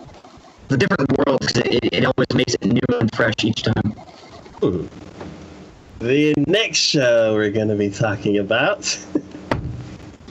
the 0.69 0.77
different 0.77 1.11
worlds. 1.17 1.47
'cause 1.47 1.63
it, 1.65 1.85
it 1.93 2.05
always 2.05 2.27
makes 2.33 2.53
it 2.55 2.65
new 2.65 2.81
and 2.99 3.13
fresh 3.15 3.33
each 3.43 3.63
time. 3.63 3.91
Hmm. 4.61 4.85
The 5.99 6.33
next 6.47 6.79
show 6.79 7.35
we're 7.35 7.51
going 7.51 7.67
to 7.67 7.75
be 7.75 7.89
talking 7.89 8.37
about. 8.37 8.97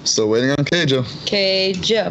So 0.03 0.27
waiting 0.27 0.51
on 0.53 0.65
Keijo. 0.65 1.05
Okay, 1.25 1.75
Joe. 1.75 2.11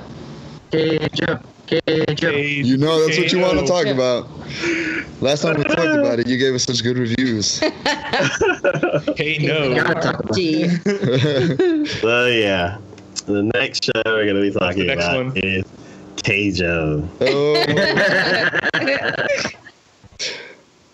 Okay, 1.71 1.79
Joe. 2.15 2.29
Okay, 2.29 2.55
Joe. 2.61 2.67
You 2.67 2.77
know 2.77 3.05
that's 3.05 3.17
what 3.19 3.31
you 3.31 3.39
want 3.39 3.59
to 3.59 3.67
talk 3.67 3.85
about. 3.85 4.27
Last 5.21 5.41
time 5.43 5.57
we 5.57 5.63
talked 5.65 5.79
about 5.79 6.17
it, 6.19 6.27
you 6.27 6.37
gave 6.37 6.55
us 6.55 6.63
such 6.63 6.81
good 6.81 6.97
reviews. 6.97 7.59
Hey, 7.59 9.37
You 9.39 9.47
no. 9.47 9.75
gotta 9.75 10.01
talk 10.01 10.19
about 10.21 10.33
so 10.35 10.41
yeah, 12.27 12.77
the 13.25 13.43
next 13.53 13.83
show 13.83 13.91
we're 14.05 14.25
going 14.25 14.35
to 14.35 14.41
be 14.41 14.51
talking 14.51 14.87
next 14.87 15.03
about 15.05 15.25
one? 15.27 15.37
is 15.37 15.63
Keijo. 16.17 17.07
oh, 17.21 17.63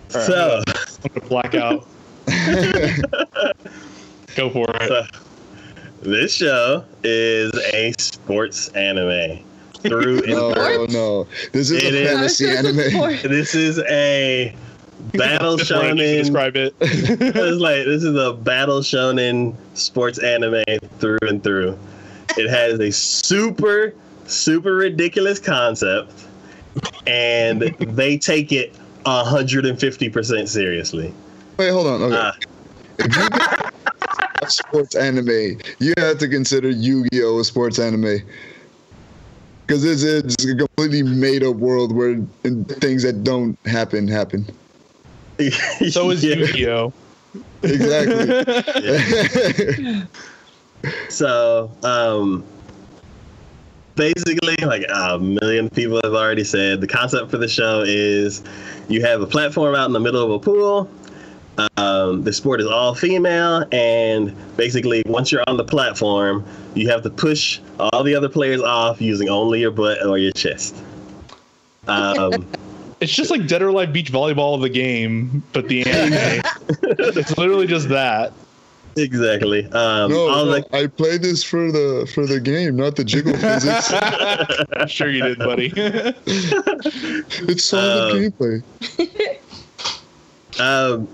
So, 0.16 0.62
I'm 0.68 0.74
gonna 1.14 1.30
black 1.30 1.56
out. 1.56 1.86
Go 4.36 4.50
for 4.50 4.66
it. 4.82 4.88
so 4.88 5.06
this 6.02 6.34
show 6.36 6.84
is 7.04 7.52
a 7.74 7.94
sports 8.00 8.70
anime 8.70 9.45
through 9.88 10.20
and 10.24 10.32
no, 10.32 10.54
through. 10.54 10.88
no. 10.88 11.28
This 11.52 11.72
is 11.72 11.84
It 11.84 11.94
a 11.94 12.02
is. 12.02 12.10
fantasy 12.10 12.50
anime. 12.50 13.32
This 13.32 13.56
is 13.56 13.80
a 13.80 14.56
battle 15.14 15.58
That's 15.58 15.72
right, 15.72 15.94
shonen 15.94 16.18
Describe 16.18 16.56
it. 16.56 16.74
it's 16.82 17.60
like 17.62 17.86
this 17.86 18.04
is 18.04 18.16
a 18.16 18.34
battle 18.34 18.80
shonen 18.82 19.56
sports 19.74 20.20
anime 20.20 20.64
through 21.00 21.20
and 21.24 21.44
through. 21.44 21.78
It 22.38 22.50
has 22.50 22.80
a 22.80 22.92
super, 22.92 23.94
super 24.26 24.76
ridiculous 24.76 25.40
concept, 25.40 26.12
and 27.08 27.62
they 27.62 28.18
take 28.18 28.52
it 28.52 28.76
hundred 29.06 29.66
and 29.66 29.80
fifty 29.80 30.10
percent 30.10 30.50
seriously. 30.50 31.14
Wait, 31.58 31.70
hold 31.70 31.88
on. 31.88 32.02
Okay. 32.02 32.16
Uh, 32.16 32.32
if 33.00 33.16
you 33.16 33.70
a 34.42 34.50
sports 34.50 34.96
anime, 34.96 35.60
you 35.80 35.94
have 35.98 36.18
to 36.18 36.28
consider 36.28 36.70
Yu-Gi-Oh 36.70 37.40
a 37.40 37.44
sports 37.44 37.80
anime. 37.80 38.20
Because 39.66 39.84
it's, 39.84 40.04
it's 40.04 40.46
a 40.46 40.56
completely 40.56 41.04
made-up 41.04 41.56
world 41.56 41.92
where 41.92 42.22
things 42.44 43.04
that 43.04 43.24
don't 43.24 43.58
happen 43.66 44.08
happen. 44.08 44.46
So 45.90 46.12
is 46.12 46.24
Yeah. 46.24 46.36
Yu-Gi-Oh. 46.36 46.94
Exactly. 47.64 48.34
So, 51.10 51.72
um, 51.84 52.44
basically, 53.96 54.56
like 54.66 54.86
a 54.94 55.18
million 55.20 55.70
people 55.70 56.00
have 56.04 56.14
already 56.14 56.44
said, 56.44 56.82
the 56.82 56.88
concept 56.88 57.32
for 57.32 57.38
the 57.38 57.48
show 57.48 57.84
is 57.86 58.44
you 58.88 59.02
have 59.02 59.22
a 59.22 59.28
platform 59.28 59.76
out 59.76 59.86
in 59.86 59.94
the 59.94 60.00
middle 60.00 60.24
of 60.24 60.32
a 60.32 60.40
pool. 60.40 60.90
Um, 61.78 62.24
the 62.24 62.34
sport 62.34 62.60
is 62.62 62.68
all 62.68 62.94
female, 62.96 63.66
and 63.72 64.36
basically, 64.58 65.04
once 65.06 65.32
you're 65.32 65.44
on 65.48 65.58
the 65.58 65.64
platform, 65.64 66.46
you 66.74 66.90
have 66.90 67.02
to 67.04 67.10
push 67.10 67.60
all 67.80 68.04
the 68.04 68.14
other 68.16 68.28
players 68.30 68.62
off 68.62 69.02
using 69.02 69.30
only 69.30 69.62
your 69.62 69.72
butt 69.72 70.06
or 70.06 70.18
your 70.18 70.32
chest. 70.34 70.76
Um, 71.88 72.46
It's 73.02 73.14
just 73.14 73.30
like 73.30 73.46
Dead 73.46 73.62
or 73.62 73.68
Alive 73.68 73.92
Beach 73.92 74.10
Volleyball, 74.10 74.56
of 74.56 74.62
the 74.62 74.70
game, 74.70 75.44
but 75.52 75.68
the 75.68 75.86
anime. 75.86 76.42
it's 76.82 77.38
literally 77.38 77.68
just 77.68 77.90
that. 77.90 78.32
exactly. 78.96 79.66
Um, 79.66 80.12
no, 80.12 80.30
all 80.30 80.46
no, 80.46 80.52
the 80.62 80.66
I 80.76 80.88
played 80.88 81.22
this 81.22 81.44
for 81.44 81.74
the 81.74 82.10
for 82.16 82.26
the 82.26 82.40
game, 82.40 82.78
not 82.78 82.96
the 82.96 83.04
jiggle 83.04 83.34
physics. 83.36 83.92
I'm 84.78 84.88
sure 84.88 85.10
you 85.12 85.24
did, 85.24 85.40
buddy. 85.40 85.74
It's 85.76 87.66
solid 87.66 88.14
Um, 88.14 88.18
gameplay. 88.18 88.64
Um, 90.60 91.08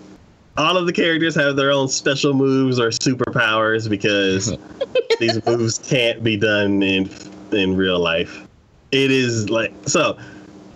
all 0.62 0.78
of 0.78 0.86
the 0.86 0.94
characters 0.94 1.36
have 1.36 1.56
their 1.56 1.72
own 1.72 1.88
special 1.88 2.34
moves 2.34 2.80
or 2.80 2.90
superpowers 2.90 3.90
because 3.90 4.56
these 5.20 5.44
moves 5.46 5.80
can't 5.80 6.24
be 6.24 6.38
done 6.38 6.84
in 6.84 7.10
in 7.52 7.76
real 7.76 8.00
life. 8.00 8.48
It 8.92 9.12
is 9.12 9.50
like 9.50 9.74
so. 9.88 10.18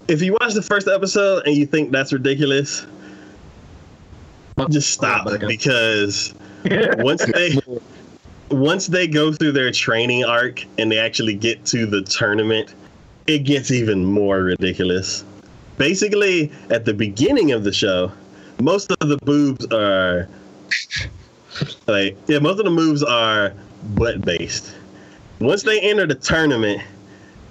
If 0.08 0.22
you 0.22 0.34
watch 0.34 0.54
the 0.54 0.62
first 0.62 0.88
episode 0.88 1.48
and 1.48 1.56
you 1.56 1.66
think 1.66 1.92
that's 1.92 2.14
ridiculous, 2.14 2.86
just 4.70 4.92
stop 4.92 5.28
because 5.48 6.34
once 6.98 7.26
they 7.34 7.58
once 8.52 8.88
they 8.88 9.08
go 9.08 9.34
through 9.34 9.52
their 9.52 9.72
training 9.72 10.24
arc 10.24 10.64
and 10.78 10.92
they 10.92 10.98
actually 10.98 11.36
get 11.36 11.66
to 11.66 11.86
the 11.86 12.02
tournament, 12.04 12.74
it 13.28 13.40
gets 13.40 13.72
even 13.72 14.06
more 14.06 14.44
ridiculous. 14.44 15.24
Basically, 15.78 16.52
at 16.70 16.86
the 16.86 16.94
beginning 16.94 17.52
of 17.52 17.64
the 17.64 17.74
show, 17.74 18.12
most 18.60 18.92
of 18.92 19.10
the 19.10 19.18
boobs 19.18 19.66
are 19.68 20.28
like 21.88 22.18
yeah, 22.28 22.40
most 22.40 22.60
of 22.60 22.66
the 22.66 22.72
moves 22.72 23.04
are 23.04 23.54
butt 23.96 24.22
based. 24.22 24.76
Once 25.40 25.64
they 25.64 25.80
enter 25.82 26.06
the 26.08 26.16
tournament, 26.16 26.82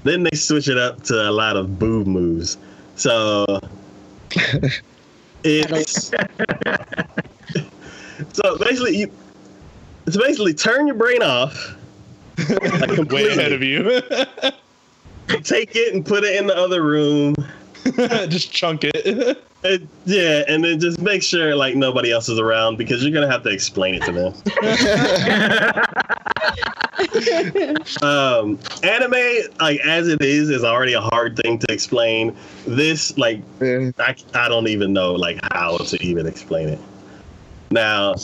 then 0.04 0.22
they 0.22 0.36
switch 0.36 0.68
it 0.68 0.78
up 0.78 1.02
to 1.04 1.28
a 1.28 1.30
lot 1.30 1.56
of 1.56 1.78
boob 1.78 2.06
moves. 2.06 2.56
So 2.96 3.44
it's 5.44 6.10
so 8.32 8.58
basically 8.58 8.96
you 8.96 9.12
it's 10.06 10.16
basically 10.16 10.54
turn 10.54 10.86
your 10.86 10.96
brain 10.96 11.22
off. 11.22 11.76
like 12.48 12.60
Way 12.60 12.94
completely. 12.96 13.28
ahead 13.32 13.52
of 13.52 13.62
you. 13.62 14.02
Take 15.42 15.74
it 15.76 15.94
and 15.94 16.04
put 16.04 16.24
it 16.24 16.36
in 16.36 16.46
the 16.46 16.56
other 16.56 16.82
room. 16.82 17.34
Just 18.28 18.52
chunk 18.52 18.82
it. 18.84 19.38
And, 19.64 19.88
yeah, 20.04 20.44
and 20.46 20.62
then 20.62 20.78
just 20.78 21.00
make 21.00 21.22
sure 21.22 21.56
like 21.56 21.74
nobody 21.74 22.10
else 22.12 22.28
is 22.28 22.38
around 22.38 22.76
because 22.76 23.02
you're 23.02 23.14
gonna 23.14 23.32
have 23.32 23.42
to 23.44 23.48
explain 23.48 23.94
it 23.94 24.02
to 24.02 24.12
them. 24.12 24.34
um, 28.02 28.58
anime, 28.82 29.54
like 29.60 29.80
as 29.80 30.08
it 30.08 30.20
is, 30.20 30.50
is 30.50 30.64
already 30.64 30.92
a 30.92 31.00
hard 31.00 31.38
thing 31.38 31.58
to 31.60 31.72
explain. 31.72 32.36
This, 32.66 33.16
like, 33.16 33.40
Yeah. 33.62 33.90
I, 33.98 34.14
I 34.34 34.48
don't 34.50 34.68
even 34.68 34.92
know 34.92 35.14
like 35.14 35.40
how 35.54 35.78
to 35.78 36.02
even 36.02 36.26
explain 36.26 36.68
it. 36.68 36.78
Now, 37.70 38.16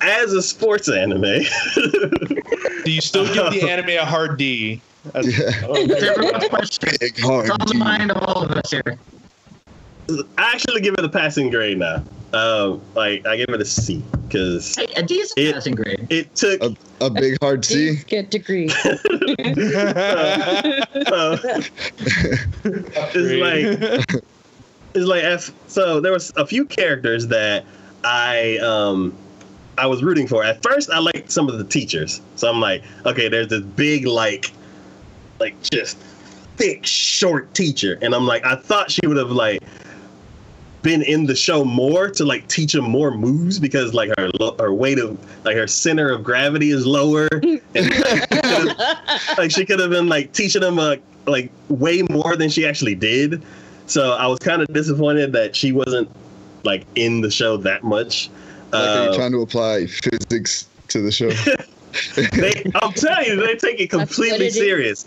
as 0.00 0.32
a 0.32 0.42
sports 0.42 0.88
anime, 0.88 1.44
Do 2.86 2.92
you 2.92 3.00
still 3.00 3.26
give 3.32 3.52
the 3.52 3.68
anime 3.68 3.90
a 3.90 4.04
hard 4.04 4.38
D? 4.38 4.80
That's- 5.12 5.38
Yeah. 5.38 5.50
oh, 5.68 5.74
It's 5.76 6.02
everyone's 6.02 6.48
question. 6.48 6.88
Big 7.00 7.18
hard 7.20 7.46
It's 7.46 7.50
on 7.58 7.66
the 7.66 7.74
mind 7.74 8.10
of 8.10 8.18
all 8.22 8.42
of 8.44 8.50
us 8.52 8.70
here. 8.70 8.98
I 10.38 10.52
actually 10.52 10.82
give 10.82 10.94
it 10.94 11.04
a 11.04 11.08
passing 11.08 11.50
grade 11.50 11.78
now. 11.78 12.04
Um, 12.32 12.80
like 12.94 13.26
I 13.26 13.36
give 13.36 13.48
it 13.48 13.60
a 13.60 13.64
C 13.64 14.04
because 14.28 14.74
Hey, 14.76 14.86
a 14.96 15.02
decent 15.02 15.38
It- 15.38 15.54
passing 15.54 15.74
grade. 15.74 16.06
it 16.10 16.34
took 16.34 16.62
A, 16.62 16.76
a 17.00 17.10
big 17.10 17.38
hard 17.40 17.64
C. 17.64 17.96
Get 18.06 18.30
degree. 18.30 18.70
uh, 18.84 19.02
it's 22.64 23.16
like 23.16 24.22
it's 24.94 25.06
like 25.06 25.24
F, 25.24 25.50
so 25.66 26.00
there 26.00 26.12
was 26.12 26.32
a 26.36 26.46
few 26.46 26.64
characters 26.64 27.26
that 27.28 27.64
I 28.04 28.58
um 28.58 29.14
I 29.78 29.86
was 29.86 30.02
rooting 30.02 30.26
for. 30.26 30.42
At 30.44 30.62
first 30.62 30.90
I 30.90 30.98
liked 30.98 31.30
some 31.30 31.48
of 31.48 31.58
the 31.58 31.64
teachers. 31.64 32.20
So 32.36 32.48
I'm 32.48 32.60
like, 32.60 32.82
okay, 33.04 33.28
there's 33.28 33.48
this 33.48 33.62
big 33.62 34.06
like 34.06 34.52
like 35.40 35.60
just 35.62 35.98
thick 36.56 36.86
short 36.86 37.52
teacher 37.54 37.98
and 38.02 38.14
I'm 38.14 38.26
like 38.26 38.44
I 38.44 38.56
thought 38.56 38.90
she 38.90 39.06
would 39.06 39.16
have 39.18 39.30
like 39.30 39.62
been 40.82 41.02
in 41.02 41.26
the 41.26 41.34
show 41.34 41.64
more 41.64 42.08
to 42.08 42.24
like 42.24 42.46
teach 42.48 42.74
him 42.74 42.84
more 42.84 43.10
moves 43.10 43.58
because 43.58 43.92
like 43.92 44.10
her 44.18 44.30
lo- 44.40 44.56
her 44.58 44.72
weight 44.72 44.98
of 44.98 45.18
like 45.44 45.56
her 45.56 45.66
center 45.66 46.10
of 46.10 46.22
gravity 46.22 46.70
is 46.70 46.86
lower 46.86 47.28
and 47.74 48.76
like 49.36 49.50
she 49.50 49.66
could 49.66 49.80
have 49.80 49.90
been 49.90 50.08
like 50.08 50.32
teaching 50.32 50.62
him 50.62 50.78
uh, 50.78 50.96
like 51.26 51.50
way 51.68 52.02
more 52.10 52.36
than 52.36 52.48
she 52.48 52.64
actually 52.66 52.94
did. 52.94 53.42
So 53.86 54.12
I 54.12 54.26
was 54.26 54.38
kind 54.38 54.62
of 54.62 54.68
disappointed 54.68 55.32
that 55.32 55.56
she 55.56 55.72
wasn't 55.72 56.08
like 56.64 56.84
in 56.94 57.20
the 57.20 57.30
show 57.30 57.56
that 57.58 57.84
much. 57.84 58.30
Like, 58.72 58.88
are 58.88 59.02
you 59.04 59.10
Uh, 59.10 59.14
trying 59.16 59.32
to 59.32 59.42
apply 59.42 59.86
physics 59.86 60.68
to 60.88 61.00
the 61.00 61.10
show? 61.12 61.30
they, 62.32 62.62
I'm 62.76 62.92
telling 62.92 63.26
you, 63.26 63.36
they 63.36 63.56
take 63.56 63.80
it 63.80 63.90
That's 63.90 64.18
what 64.18 64.28
completely 64.28 64.46
it 64.46 64.80
is. 64.86 65.06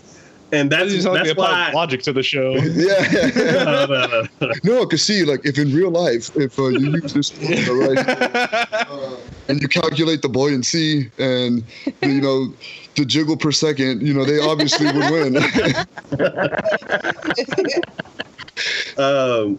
Serious, 0.50 0.62
and 0.62 0.70
that's 0.70 0.92
Doesn't 0.94 1.12
like 1.12 1.18
that's 1.20 1.26
they 1.28 1.32
applied 1.32 1.74
why. 1.74 1.80
logic 1.80 2.02
to 2.02 2.12
the 2.12 2.22
show. 2.22 2.52
yeah. 2.54 3.64
No, 3.64 3.86
no, 3.86 4.06
no, 4.06 4.22
no. 4.40 4.52
no, 4.64 4.86
cause 4.86 5.02
see, 5.02 5.24
like 5.24 5.40
if 5.44 5.58
in 5.58 5.74
real 5.74 5.90
life, 5.90 6.30
if 6.36 6.58
uh, 6.58 6.68
you 6.68 6.92
use 6.92 7.12
this 7.12 7.30
tool, 7.64 7.70
all 7.70 7.76
right, 7.94 8.08
uh, 8.08 9.16
and 9.48 9.60
you 9.60 9.68
calculate 9.68 10.22
the 10.22 10.28
buoyancy 10.28 11.10
and 11.18 11.64
you 12.02 12.20
know 12.20 12.52
the 12.96 13.04
jiggle 13.04 13.36
per 13.36 13.52
second, 13.52 14.02
you 14.06 14.14
know 14.14 14.24
they 14.24 14.38
obviously 14.38 14.86
would 14.86 15.10
win. 15.10 15.36
um, 18.98 19.58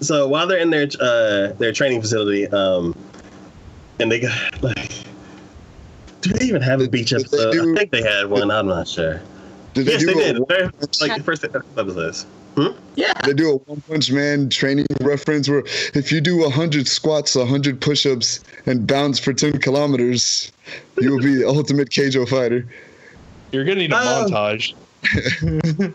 so 0.00 0.28
while 0.28 0.46
they're 0.46 0.58
in 0.58 0.70
their 0.70 0.88
uh, 1.00 1.48
their 1.58 1.72
training 1.72 2.00
facility, 2.00 2.46
um, 2.48 2.96
and 3.98 4.10
they 4.10 4.20
got 4.20 4.62
like, 4.62 4.92
do 6.20 6.32
they 6.32 6.46
even 6.46 6.62
have 6.62 6.80
a 6.80 6.88
beach 6.88 7.12
episode? 7.12 7.52
do- 7.52 7.74
I 7.74 7.78
think 7.78 7.90
they 7.90 8.02
had 8.02 8.26
one. 8.26 8.50
I'm 8.50 8.66
not 8.68 8.88
sure. 8.88 9.20
Did 9.78 9.86
they 9.86 9.92
Yes, 9.92 10.00
do 10.00 10.06
they 10.14 10.30
a 10.30 10.32
did. 10.34 10.48
Very- 10.48 10.64
like 11.00 11.16
the 11.18 11.22
first 11.22 11.44
episodes. 11.44 12.26
Yeah. 12.96 13.12
they 13.24 13.32
do 13.34 13.52
a 13.52 13.56
one 13.70 13.80
punch 13.82 14.10
man 14.10 14.48
training 14.50 14.86
reference 15.00 15.48
where 15.48 15.62
if 15.94 16.10
you 16.10 16.20
do 16.20 16.38
100 16.38 16.88
squats 16.88 17.36
100 17.36 17.80
push-ups 17.80 18.40
and 18.66 18.84
bounce 18.84 19.20
for 19.20 19.32
10 19.32 19.60
kilometers 19.60 20.50
you 21.00 21.12
will 21.12 21.22
be 21.22 21.36
the 21.36 21.46
ultimate 21.46 21.90
keijo 21.90 22.28
fighter 22.28 22.66
You're 23.52 23.62
gonna 23.64 23.76
need 23.76 23.92
a 23.92 23.96
Oh. 23.96 24.26
montage. 24.28 24.74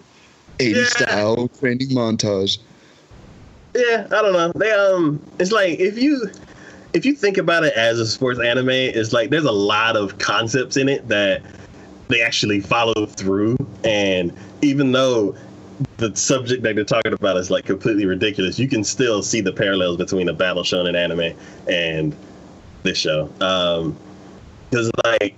80 0.59 0.79
Yeah. 0.79 0.85
style 0.85 1.49
training 1.59 1.89
montage 1.89 2.59
Yeah, 3.75 4.05
I 4.07 4.21
don't 4.21 4.31
know. 4.33 4.53
They 4.55 4.71
um, 4.71 5.19
it's 5.39 5.51
like 5.51 5.79
if 5.79 5.97
you 5.97 6.29
if 6.93 7.05
you 7.05 7.13
think 7.15 7.37
about 7.37 7.65
it 7.65 7.73
as 7.73 7.99
a 7.99 8.05
sports 8.07 8.39
anime, 8.39 8.69
it's 8.69 9.11
like 9.11 9.31
there's 9.31 9.43
a 9.45 9.51
lot 9.51 9.97
of 9.97 10.17
concepts 10.19 10.77
in 10.77 10.87
it 10.87 11.07
that 11.09 11.41
they 12.07 12.21
actually 12.21 12.59
follow 12.59 13.05
through, 13.05 13.57
and 13.83 14.33
even 14.61 14.91
though 14.91 15.35
the 15.97 16.15
subject 16.15 16.63
that 16.63 16.75
they're 16.75 16.85
talking 16.85 17.13
about 17.13 17.37
is 17.37 17.49
like 17.49 17.65
completely 17.65 18.05
ridiculous, 18.05 18.59
you 18.59 18.67
can 18.67 18.83
still 18.83 19.23
see 19.23 19.41
the 19.41 19.51
parallels 19.51 19.97
between 19.97 20.29
a 20.29 20.33
battle 20.33 20.63
shonen 20.63 20.95
anime 20.95 21.37
and 21.67 22.15
this 22.83 22.97
show. 22.97 23.29
Um, 23.41 23.97
because 24.69 24.89
like 25.05 25.35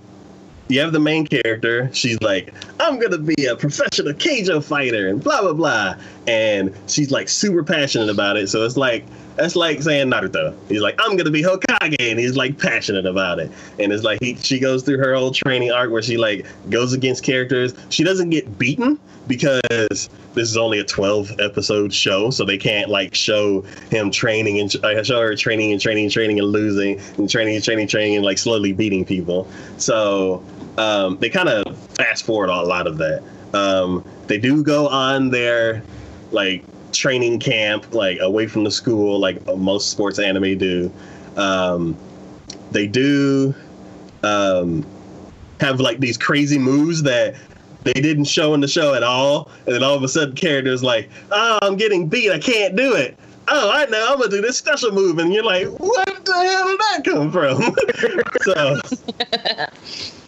you 0.68 0.80
have 0.80 0.92
the 0.92 1.00
main 1.00 1.26
character. 1.26 1.90
She's 1.92 2.20
like, 2.22 2.52
I'm 2.80 2.98
gonna 2.98 3.18
be 3.18 3.46
a 3.46 3.56
professional 3.56 4.12
keijo 4.14 4.64
fighter 4.64 5.08
and 5.08 5.22
blah 5.22 5.42
blah 5.42 5.52
blah, 5.52 5.96
and 6.26 6.74
she's 6.86 7.10
like 7.10 7.28
super 7.28 7.62
passionate 7.62 8.08
about 8.08 8.36
it. 8.36 8.48
So 8.48 8.64
it's 8.64 8.76
like 8.76 9.04
that's 9.36 9.54
like 9.54 9.82
saying 9.82 10.08
Naruto. 10.08 10.56
He's 10.68 10.80
like, 10.80 10.98
I'm 10.98 11.16
gonna 11.16 11.30
be 11.30 11.42
Hokage, 11.42 11.96
and 11.98 12.18
he's 12.18 12.36
like 12.36 12.58
passionate 12.58 13.06
about 13.06 13.38
it. 13.38 13.50
And 13.78 13.92
it's 13.92 14.02
like 14.02 14.20
he 14.20 14.34
she 14.36 14.58
goes 14.58 14.82
through 14.82 14.98
her 14.98 15.14
whole 15.14 15.30
training 15.30 15.70
arc 15.70 15.90
where 15.90 16.02
she 16.02 16.16
like 16.16 16.46
goes 16.70 16.92
against 16.92 17.22
characters. 17.22 17.74
She 17.90 18.02
doesn't 18.02 18.30
get 18.30 18.58
beaten 18.58 18.98
because 19.26 20.08
this 20.34 20.50
is 20.50 20.56
only 20.56 20.78
a 20.78 20.84
12 20.84 21.40
episode 21.40 21.92
show, 21.92 22.30
so 22.30 22.44
they 22.44 22.58
can't 22.58 22.90
like 22.90 23.14
show 23.14 23.62
him 23.90 24.10
training 24.10 24.60
and 24.60 24.74
uh, 24.84 25.02
show 25.02 25.20
her 25.20 25.36
training 25.36 25.72
and 25.72 25.80
training 25.80 26.04
and 26.04 26.12
training 26.12 26.38
and 26.38 26.48
losing 26.48 27.00
and 27.18 27.28
training 27.28 27.56
and 27.56 27.64
training 27.64 27.88
training 27.88 28.16
and 28.16 28.24
like 28.24 28.38
slowly 28.38 28.72
beating 28.72 29.04
people. 29.04 29.48
So 29.76 30.42
um, 30.78 31.18
they 31.18 31.28
kind 31.28 31.48
of 31.48 31.76
fast 31.94 32.24
forward 32.24 32.48
a 32.48 32.62
lot 32.62 32.86
of 32.86 32.98
that. 32.98 33.22
Um, 33.54 34.04
they 34.26 34.38
do 34.38 34.62
go 34.62 34.88
on 34.88 35.30
their 35.30 35.82
like 36.32 36.64
training 36.96 37.40
camp, 37.40 37.94
like 37.94 38.18
away 38.20 38.46
from 38.46 38.64
the 38.64 38.70
school, 38.70 39.18
like 39.18 39.44
most 39.56 39.90
sports 39.90 40.18
anime 40.18 40.58
do. 40.58 40.90
Um, 41.36 41.96
they 42.70 42.86
do 42.86 43.54
um, 44.22 44.84
have 45.60 45.80
like 45.80 46.00
these 46.00 46.18
crazy 46.18 46.58
moves 46.58 47.02
that 47.04 47.34
they 47.84 47.92
didn't 47.92 48.24
show 48.24 48.52
in 48.54 48.60
the 48.60 48.68
show 48.68 48.94
at 48.94 49.02
all, 49.02 49.48
and 49.66 49.74
then 49.74 49.82
all 49.82 49.94
of 49.94 50.02
a 50.02 50.08
sudden, 50.08 50.34
characters 50.34 50.82
like, 50.82 51.08
"Oh, 51.30 51.58
I'm 51.62 51.76
getting 51.76 52.08
beat. 52.08 52.32
I 52.32 52.38
can't 52.38 52.74
do 52.74 52.94
it." 52.94 53.16
Oh, 53.48 53.70
I 53.72 53.86
know. 53.86 54.08
I'm 54.10 54.18
gonna 54.18 54.28
do 54.28 54.40
this 54.40 54.58
special 54.58 54.90
move, 54.90 55.18
and 55.18 55.32
you're 55.32 55.44
like, 55.44 55.68
"What 55.68 56.24
the 56.24 56.32
hell 56.32 56.66
did 56.66 56.80
that 56.80 57.02
come 57.04 57.30
from?" 57.30 57.62
so, 58.42 58.80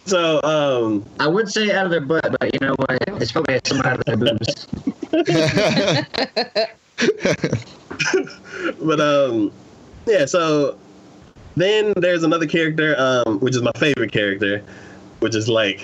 so 0.05 0.41
um, 0.43 1.05
I 1.19 1.27
would 1.27 1.49
say 1.49 1.71
out 1.71 1.85
of 1.85 1.91
their 1.91 2.01
butt, 2.01 2.33
but 2.39 2.53
you 2.53 2.59
know 2.65 2.75
what? 2.75 2.97
It's 3.21 3.33
probably 3.33 3.59
some 3.65 3.81
out 3.81 3.99
of 3.99 4.05
their 4.05 4.17
boobs. 4.17 4.67
but 8.81 8.99
um, 8.99 9.51
yeah. 10.05 10.25
So 10.25 10.77
then 11.55 11.93
there's 11.97 12.23
another 12.23 12.45
character, 12.45 12.95
um, 12.97 13.39
which 13.39 13.55
is 13.55 13.61
my 13.61 13.71
favorite 13.75 14.11
character, 14.11 14.63
which 15.19 15.35
is 15.35 15.49
like, 15.49 15.81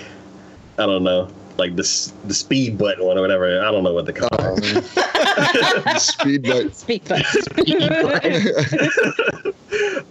I 0.78 0.86
don't 0.86 1.02
know, 1.02 1.28
like 1.58 1.76
the 1.76 2.12
the 2.26 2.34
speed 2.34 2.78
button 2.78 3.04
one 3.04 3.18
or 3.18 3.20
whatever. 3.20 3.60
I 3.60 3.70
don't 3.70 3.82
know 3.82 3.94
what 3.94 4.06
they 4.06 4.12
call 4.12 4.28
it. 4.32 5.86
Um, 5.86 5.88
speed 5.98 6.42
but 6.42 6.76
Speak 6.76 7.04
fast. 7.04 7.48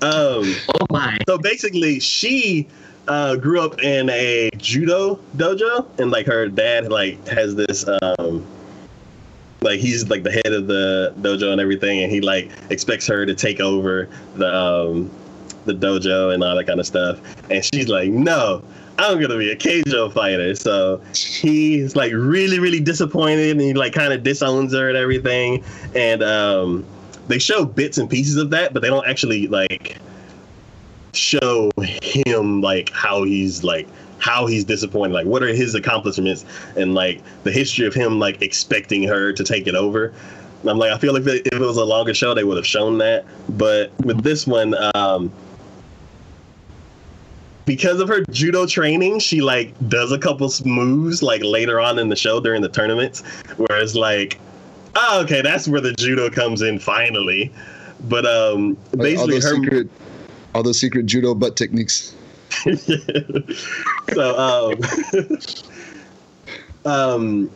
Um, 0.01 0.55
oh 0.81 0.85
my. 0.89 1.17
so 1.27 1.37
basically, 1.37 1.99
she 1.99 2.67
uh, 3.07 3.35
grew 3.35 3.61
up 3.61 3.81
in 3.81 4.09
a 4.09 4.49
judo 4.57 5.19
dojo, 5.37 5.87
and 5.99 6.11
like 6.11 6.25
her 6.25 6.47
dad 6.47 6.91
like 6.91 7.25
has 7.27 7.55
this 7.55 7.85
um, 7.87 8.45
like 9.65 9.79
he's 9.79 10.07
like 10.09 10.23
the 10.23 10.31
head 10.31 10.53
of 10.53 10.67
the 10.67 11.13
dojo 11.19 11.51
and 11.51 11.59
everything, 11.59 12.01
and 12.01 12.11
he 12.11 12.21
like 12.21 12.51
expects 12.69 13.05
her 13.07 13.25
to 13.25 13.33
take 13.33 13.59
over 13.59 14.07
the 14.35 14.55
um, 14.55 15.11
the 15.65 15.73
dojo 15.73 16.33
and 16.33 16.43
all 16.43 16.55
that 16.55 16.67
kind 16.67 16.79
of 16.79 16.85
stuff. 16.85 17.19
And 17.49 17.65
she's 17.65 17.89
like, 17.89 18.09
no, 18.09 18.63
I'm 18.97 19.19
gonna 19.19 19.37
be 19.37 19.51
a 19.51 19.55
Keijo 19.55 20.13
fighter. 20.13 20.55
So 20.55 21.01
he's 21.13 21.95
like 21.95 22.13
really, 22.13 22.59
really 22.59 22.79
disappointed, 22.79 23.51
and 23.51 23.61
he 23.61 23.73
like 23.73 23.93
kind 23.93 24.13
of 24.13 24.23
disowns 24.23 24.71
her 24.73 24.87
and 24.87 24.97
everything. 24.97 25.63
And 25.95 26.23
um, 26.23 26.85
they 27.27 27.39
show 27.39 27.65
bits 27.65 27.97
and 27.97 28.09
pieces 28.09 28.37
of 28.37 28.51
that, 28.51 28.73
but 28.73 28.81
they 28.81 28.89
don't 28.89 29.07
actually 29.07 29.47
like 29.47 29.97
show 31.13 31.71
him 31.81 32.61
like 32.61 32.91
how 32.91 33.23
he's 33.23 33.63
like 33.63 33.87
how 34.19 34.45
he's 34.47 34.63
disappointed 34.63 35.13
like 35.13 35.25
what 35.25 35.43
are 35.43 35.47
his 35.47 35.75
accomplishments 35.75 36.45
and 36.77 36.93
like 36.93 37.21
the 37.43 37.51
history 37.51 37.85
of 37.85 37.93
him 37.93 38.19
like 38.19 38.41
expecting 38.41 39.03
her 39.03 39.31
to 39.33 39.43
take 39.43 39.67
it 39.67 39.75
over. 39.75 40.13
And 40.61 40.69
i'm 40.69 40.77
like 40.77 40.91
i 40.91 40.97
feel 40.97 41.13
like 41.13 41.23
if 41.25 41.45
it 41.53 41.59
was 41.59 41.77
a 41.77 41.85
longer 41.85 42.13
show 42.13 42.33
they 42.33 42.43
would 42.43 42.57
have 42.57 42.65
shown 42.67 42.97
that. 42.99 43.25
But 43.49 43.91
with 44.03 44.23
this 44.23 44.47
one 44.47 44.75
um 44.95 45.31
because 47.65 47.99
of 47.99 48.07
her 48.07 48.23
judo 48.29 48.65
training 48.65 49.19
she 49.19 49.41
like 49.41 49.73
does 49.89 50.11
a 50.11 50.19
couple 50.19 50.51
moves 50.65 51.23
like 51.23 51.43
later 51.43 51.79
on 51.79 51.99
in 51.99 52.09
the 52.09 52.15
show 52.15 52.39
during 52.39 52.61
the 52.61 52.69
tournaments 52.69 53.21
where 53.57 53.81
it's 53.81 53.95
like 53.95 54.39
oh 54.95 55.21
okay 55.23 55.41
that's 55.41 55.67
where 55.67 55.81
the 55.81 55.93
judo 55.93 56.29
comes 56.29 56.61
in 56.61 56.79
finally. 56.79 57.51
But 58.07 58.25
um 58.25 58.77
Like, 58.93 59.17
all 59.17 59.27
basically 59.27 59.33
those 59.33 59.43
her 59.43 59.55
secret, 59.55 59.89
all 60.53 60.63
those 60.63 60.79
secret 60.79 61.05
judo 61.05 61.35
butt 61.35 61.55
techniques. 61.55 62.14
so 64.13 64.37
um, 64.37 64.79
um 66.91 67.51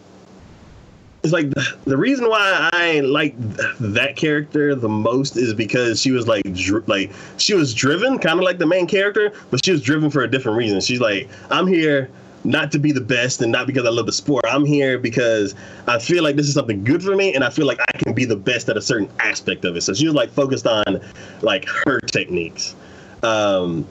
it's 1.23 1.33
like 1.33 1.49
the, 1.49 1.77
the 1.85 1.97
reason 1.97 2.29
why 2.29 2.69
I 2.71 3.01
like 3.01 3.35
that 3.79 4.15
character 4.15 4.73
the 4.73 4.87
most 4.87 5.35
is 5.35 5.53
because 5.53 6.01
she 6.01 6.11
was 6.11 6.27
like 6.27 6.43
dr- 6.53 6.87
like 6.87 7.11
she 7.37 7.53
was 7.53 7.73
driven 7.73 8.19
kind 8.19 8.39
of 8.39 8.45
like 8.45 8.57
the 8.57 8.65
main 8.65 8.87
character, 8.87 9.33
but 9.51 9.63
she 9.63 9.71
was 9.71 9.81
driven 9.81 10.09
for 10.09 10.21
a 10.21 10.31
different 10.31 10.57
reason. 10.57 10.79
She's 10.79 11.01
like, 11.01 11.29
I'm 11.51 11.67
here 11.67 12.09
not 12.45 12.71
to 12.71 12.79
be 12.79 12.93
the 12.93 13.01
best 13.01 13.41
and 13.41 13.51
not 13.51 13.67
because 13.67 13.85
I 13.85 13.89
love 13.89 14.05
the 14.05 14.13
sport. 14.13 14.45
I'm 14.47 14.63
here 14.63 14.97
because 14.97 15.55
I 15.87 15.99
feel 15.99 16.23
like 16.23 16.37
this 16.37 16.47
is 16.47 16.53
something 16.53 16.85
good 16.85 17.03
for 17.03 17.15
me 17.15 17.33
and 17.35 17.43
I 17.43 17.49
feel 17.49 17.65
like 17.65 17.81
I 17.81 17.97
can 17.97 18.13
be 18.13 18.23
the 18.23 18.37
best 18.37 18.69
at 18.69 18.77
a 18.77 18.81
certain 18.81 19.09
aspect 19.19 19.65
of 19.65 19.75
it. 19.75 19.81
So 19.81 19.93
she 19.93 20.05
was 20.05 20.15
like 20.15 20.29
focused 20.29 20.67
on 20.67 21.01
like 21.41 21.65
her 21.85 21.99
techniques. 21.99 22.75
Um 23.23 23.85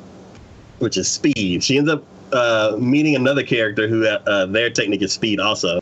which 0.78 0.96
is 0.96 1.10
speed. 1.10 1.62
She 1.62 1.78
ends 1.78 1.90
up 1.90 2.02
uh, 2.32 2.76
meeting 2.78 3.16
another 3.16 3.42
character 3.42 3.88
who 3.88 4.06
uh, 4.06 4.46
their 4.46 4.70
technique 4.70 5.02
is 5.02 5.12
speed 5.12 5.40
also, 5.40 5.80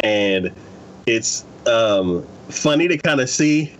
and 0.00 0.52
it's 1.06 1.44
um, 1.66 2.26
funny 2.48 2.88
to 2.88 2.98
kind 2.98 3.20
of 3.20 3.28
see 3.28 3.72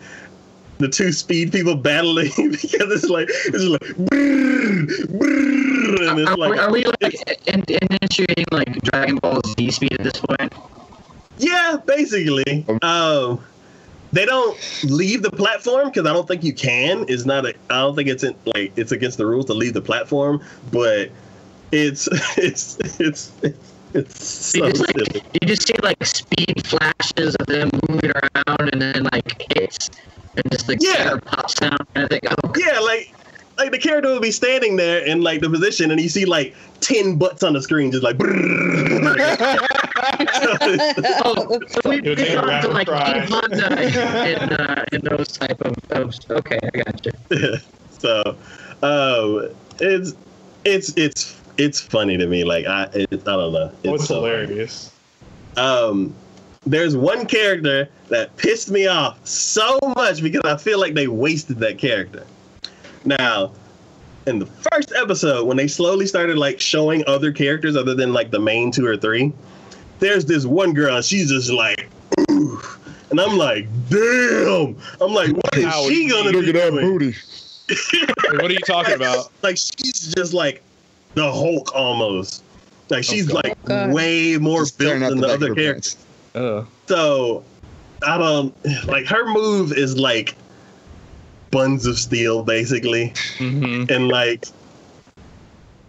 the 0.78 0.88
two 0.88 1.12
speed 1.12 1.52
people 1.52 1.76
battling 1.76 2.30
because 2.36 2.90
it's 2.92 3.08
like 3.08 3.28
it's 3.28 3.50
just 3.50 3.68
like 3.68 3.80
brrr, 3.80 4.86
brrr, 5.06 6.10
and 6.10 6.18
it's 6.18 6.30
Are, 6.30 6.36
like 6.36 6.60
are 6.60 6.72
we 6.72 6.84
like 6.84 7.14
in, 7.46 7.64
initiating 7.92 8.44
like 8.50 8.80
Dragon 8.82 9.16
Ball 9.16 9.40
Z 9.58 9.70
speed 9.70 9.92
at 9.92 10.02
this 10.02 10.20
point? 10.20 10.52
yeah, 11.38 11.78
basically. 11.86 12.64
Um, 12.82 13.40
they 14.14 14.24
don't 14.24 14.56
leave 14.84 15.22
the 15.22 15.30
platform 15.30 15.88
because 15.88 16.06
I 16.06 16.12
don't 16.12 16.26
think 16.28 16.44
you 16.44 16.52
can. 16.54 17.04
It's 17.08 17.24
not 17.26 17.44
a. 17.44 17.54
I 17.70 17.80
don't 17.80 17.96
think 17.96 18.08
it's 18.08 18.22
in, 18.22 18.34
like 18.54 18.72
it's 18.76 18.92
against 18.92 19.18
the 19.18 19.26
rules 19.26 19.46
to 19.46 19.54
leave 19.54 19.74
the 19.74 19.82
platform, 19.82 20.42
but 20.72 21.10
it's 21.72 22.08
it's 22.38 22.78
it's 23.00 23.32
it's, 23.42 23.56
it's 23.92 24.24
so 24.24 24.66
You 24.66 24.72
just 24.72 24.84
silly. 24.86 25.04
like 25.14 25.24
you 25.42 25.48
just 25.48 25.66
see 25.66 25.74
like 25.82 26.04
speed 26.06 26.66
flashes 26.66 27.34
of 27.36 27.46
them 27.46 27.70
moving 27.88 28.12
around 28.12 28.70
and 28.72 28.80
then 28.80 29.04
like 29.12 29.46
hits 29.56 29.90
and 30.36 30.50
just 30.50 30.68
like 30.68 30.78
Yeah. 30.80 31.16
pops 31.24 31.54
down 31.54 31.76
and 31.96 32.04
I 32.04 32.08
think 32.08 32.24
oh 32.30 32.52
Yeah, 32.56 32.78
like 32.80 33.12
like 33.58 33.70
the 33.72 33.78
character 33.78 34.10
will 34.10 34.20
be 34.20 34.30
standing 34.32 34.76
there 34.76 35.04
in 35.04 35.22
like 35.22 35.40
the 35.40 35.48
position, 35.50 35.90
and 35.90 36.00
you 36.00 36.08
see 36.08 36.24
like 36.24 36.54
ten 36.80 37.16
butts 37.16 37.42
on 37.42 37.52
the 37.52 37.62
screen, 37.62 37.90
just 37.92 38.02
like. 38.04 38.16
Oh, 40.34 41.60
so 41.68 41.88
we 41.88 41.96
It 41.98 42.04
would 42.04 42.18
take 42.18 42.28
we 42.30 42.34
gone 42.34 42.62
to 42.62 42.68
like 42.68 42.88
cry. 42.88 43.20
Honda 43.20 43.78
and, 43.78 44.52
uh, 44.60 44.84
and 44.92 45.02
those 45.02 45.28
type 45.28 45.60
of, 45.60 45.74
of 45.90 46.14
okay, 46.30 46.58
I 46.62 46.78
got 46.78 47.06
you. 47.06 47.56
so, 47.98 48.36
um, 48.82 49.48
it's 49.80 50.14
it's 50.64 50.92
it's 50.96 51.40
it's 51.58 51.80
funny 51.80 52.16
to 52.16 52.26
me. 52.26 52.44
Like 52.44 52.66
I 52.66 52.84
it, 52.94 53.12
I 53.12 53.16
don't 53.36 53.52
know. 53.52 53.70
It's 53.82 53.90
What's 53.90 54.06
so 54.06 54.22
funny. 54.22 54.42
hilarious? 54.46 54.90
um 55.56 56.12
there's 56.66 56.96
one 56.96 57.26
character 57.26 57.88
that 58.08 58.36
pissed 58.38 58.70
me 58.70 58.86
off 58.86 59.24
so 59.26 59.78
much 59.96 60.22
because 60.22 60.40
I 60.44 60.56
feel 60.56 60.80
like 60.80 60.94
they 60.94 61.06
wasted 61.08 61.58
that 61.58 61.78
character. 61.78 62.24
Now, 63.04 63.52
in 64.26 64.38
the 64.38 64.46
first 64.46 64.90
episode, 64.96 65.46
when 65.46 65.56
they 65.58 65.68
slowly 65.68 66.06
started 66.06 66.38
like 66.38 66.58
showing 66.58 67.04
other 67.06 67.30
characters 67.32 67.76
other 67.76 67.94
than 67.94 68.12
like 68.14 68.30
the 68.30 68.40
main 68.40 68.70
two 68.70 68.86
or 68.86 68.96
three, 68.96 69.32
there's 70.04 70.26
this 70.26 70.44
one 70.44 70.74
girl 70.74 70.96
and 70.96 71.04
she's 71.04 71.30
just 71.30 71.50
like, 71.50 71.88
Ooh. 72.30 72.60
and 73.10 73.18
I'm 73.18 73.38
like, 73.38 73.66
damn. 73.88 74.76
I'm 75.00 75.14
like, 75.14 75.32
what 75.32 75.56
is 75.56 75.64
How 75.64 75.88
she 75.88 76.08
gonna 76.08 76.30
Look 76.30 76.46
at 76.46 76.54
that 76.54 76.70
doing? 76.72 76.98
booty. 76.98 77.14
What 78.34 78.50
are 78.50 78.52
you 78.52 78.58
talking 78.58 78.94
about? 78.94 79.32
Like 79.42 79.56
she's 79.56 80.12
just 80.14 80.34
like 80.34 80.62
the 81.14 81.30
Hulk 81.32 81.74
almost. 81.74 82.42
Like 82.90 83.04
she's 83.04 83.26
God. 83.28 83.42
like 83.44 83.56
Oh, 83.64 83.68
God. 83.68 83.92
way 83.94 84.36
more 84.36 84.60
Just 84.60 84.78
built 84.78 85.00
than 85.00 85.20
the 85.20 85.26
the 85.28 85.32
other 85.32 85.54
characters. 85.54 85.94
pants. 85.94 86.06
Oh. 86.34 86.66
So 86.86 87.44
I 88.06 88.18
don't 88.18 88.54
like 88.86 89.06
her 89.06 89.26
move 89.32 89.72
is 89.72 89.96
like 89.98 90.34
buns 91.50 91.86
of 91.86 91.98
steel 91.98 92.42
basically, 92.42 93.14
hmm 93.38 93.84
and 93.88 94.08
like 94.08 94.44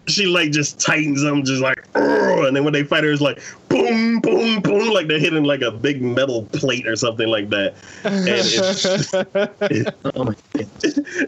she 0.08 0.26
like 0.26 0.52
just 0.52 0.78
tightens 0.80 1.22
them, 1.22 1.42
just 1.44 1.60
like, 1.62 1.84
and 1.94 2.54
then 2.56 2.62
when 2.64 2.72
they 2.72 2.84
fight 2.84 3.02
her, 3.04 3.10
it's 3.10 3.20
like 3.20 3.40
boom, 3.68 4.20
boom, 4.20 4.60
boom, 4.60 4.88
like 4.90 5.08
they're 5.08 5.18
hitting 5.18 5.44
like 5.44 5.62
a 5.62 5.70
big 5.70 6.00
metal 6.00 6.44
plate 6.52 6.86
or 6.86 6.94
something 6.96 7.28
like 7.28 7.50
that. 7.50 7.74
And 8.04 8.28
it's, 8.28 9.12
Oh 10.14 10.24
my 10.24 10.34
god. 10.52 10.68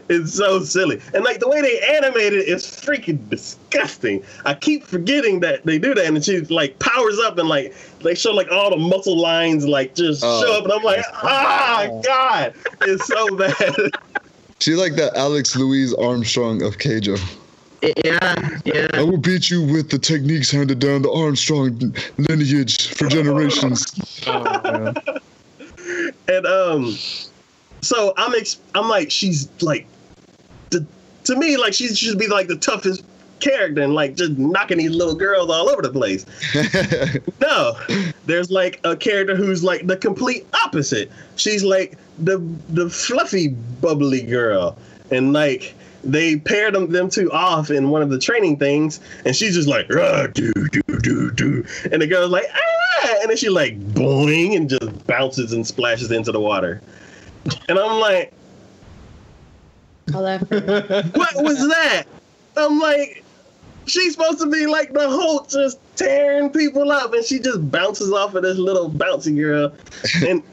it's 0.09 0.33
so 0.33 0.63
silly, 0.63 1.01
and 1.13 1.23
like 1.23 1.39
the 1.39 1.49
way 1.49 1.61
they 1.61 1.79
animate 1.95 2.33
it 2.33 2.47
is 2.47 2.65
freaking 2.65 3.29
disgusting. 3.29 4.23
I 4.45 4.53
keep 4.53 4.83
forgetting 4.85 5.41
that 5.41 5.65
they 5.65 5.77
do 5.77 5.93
that, 5.93 6.05
and 6.05 6.23
she 6.23 6.39
like 6.41 6.79
powers 6.79 7.19
up 7.19 7.37
and 7.37 7.49
like 7.49 7.75
they 8.01 8.15
show 8.15 8.31
like 8.31 8.49
all 8.51 8.69
the 8.69 8.77
muscle 8.77 9.17
lines 9.19 9.65
like 9.67 9.95
just 9.95 10.23
Oh. 10.23 10.41
show 10.41 10.53
up, 10.57 10.63
and 10.63 10.73
I'm 10.73 10.83
like, 10.83 11.03
ah, 11.15 11.87
god, 12.03 12.53
it's 12.81 13.05
so 13.07 13.35
bad. 13.35 13.75
She's 14.59 14.77
like 14.77 14.95
the 14.95 15.11
Alex 15.17 15.55
Louis 15.55 15.93
Armstrong 15.95 16.61
of 16.63 16.77
Keijo. 16.77 17.17
Yeah, 17.81 18.59
yeah. 18.65 18.87
I 18.93 19.03
will 19.03 19.17
beat 19.17 19.49
you 19.49 19.63
with 19.63 19.89
the 19.89 19.99
techniques 19.99 20.51
handed 20.51 20.79
down 20.79 21.01
the 21.01 21.11
Armstrong 21.11 21.93
lineage 22.17 22.93
for 22.93 23.07
generations. 23.07 23.85
Oh, 24.27 24.93
and 26.27 26.45
um 26.45 26.97
so 27.81 28.13
i'm 28.17 28.33
ex- 28.35 28.59
i'm 28.75 28.87
like 28.87 29.09
she's 29.09 29.49
like 29.61 29.87
the, 30.69 30.85
to 31.23 31.35
me 31.35 31.57
like 31.57 31.73
she 31.73 31.87
should 31.87 32.17
be 32.17 32.27
like 32.27 32.47
the 32.47 32.57
toughest 32.57 33.03
character 33.39 33.81
and 33.81 33.93
like 33.93 34.15
just 34.15 34.37
knocking 34.37 34.77
these 34.77 34.91
little 34.91 35.15
girls 35.15 35.49
all 35.49 35.69
over 35.69 35.81
the 35.81 35.89
place 35.89 36.25
no 37.41 37.73
there's 38.25 38.51
like 38.51 38.79
a 38.83 38.95
character 38.95 39.35
who's 39.35 39.63
like 39.63 39.87
the 39.87 39.95
complete 39.95 40.45
opposite 40.65 41.09
she's 41.37 41.63
like 41.63 41.97
the 42.19 42.37
the 42.69 42.89
fluffy 42.89 43.49
bubbly 43.81 44.21
girl 44.21 44.77
and 45.11 45.31
like 45.31 45.73
they 46.13 46.37
paired 46.37 46.73
them, 46.73 46.91
them 46.91 47.09
two 47.09 47.31
off 47.31 47.69
in 47.69 47.89
one 47.89 48.01
of 48.01 48.09
the 48.09 48.19
training 48.19 48.57
things, 48.57 48.99
and 49.25 49.35
she's 49.35 49.55
just 49.55 49.67
like, 49.67 49.87
do, 49.87 50.53
do, 50.53 50.81
do, 51.01 51.31
do. 51.31 51.65
And 51.91 52.01
the 52.01 52.07
girl's 52.07 52.31
like, 52.31 52.45
ah, 52.53 53.15
and 53.21 53.29
then 53.29 53.37
she 53.37 53.49
like 53.49 53.79
boing 53.93 54.55
and 54.55 54.69
just 54.69 55.07
bounces 55.07 55.53
and 55.53 55.65
splashes 55.65 56.11
into 56.11 56.31
the 56.31 56.39
water. 56.39 56.81
And 57.67 57.79
I'm 57.79 57.99
like, 57.99 58.33
All 60.13 60.23
that 60.23 60.47
for 60.47 60.59
what 61.17 61.43
was 61.43 61.67
that? 61.67 62.03
I'm 62.57 62.79
like, 62.79 63.23
she's 63.85 64.13
supposed 64.13 64.39
to 64.39 64.47
be 64.47 64.65
like 64.67 64.93
the 64.93 65.09
Hulk, 65.09 65.49
just 65.49 65.79
tearing 65.95 66.49
people 66.49 66.91
up, 66.91 67.13
and 67.13 67.23
she 67.23 67.39
just 67.39 67.69
bounces 67.71 68.11
off 68.11 68.35
of 68.35 68.43
this 68.43 68.57
little 68.57 68.89
bouncy 68.89 69.35
girl. 69.35 69.73
And 70.25 70.43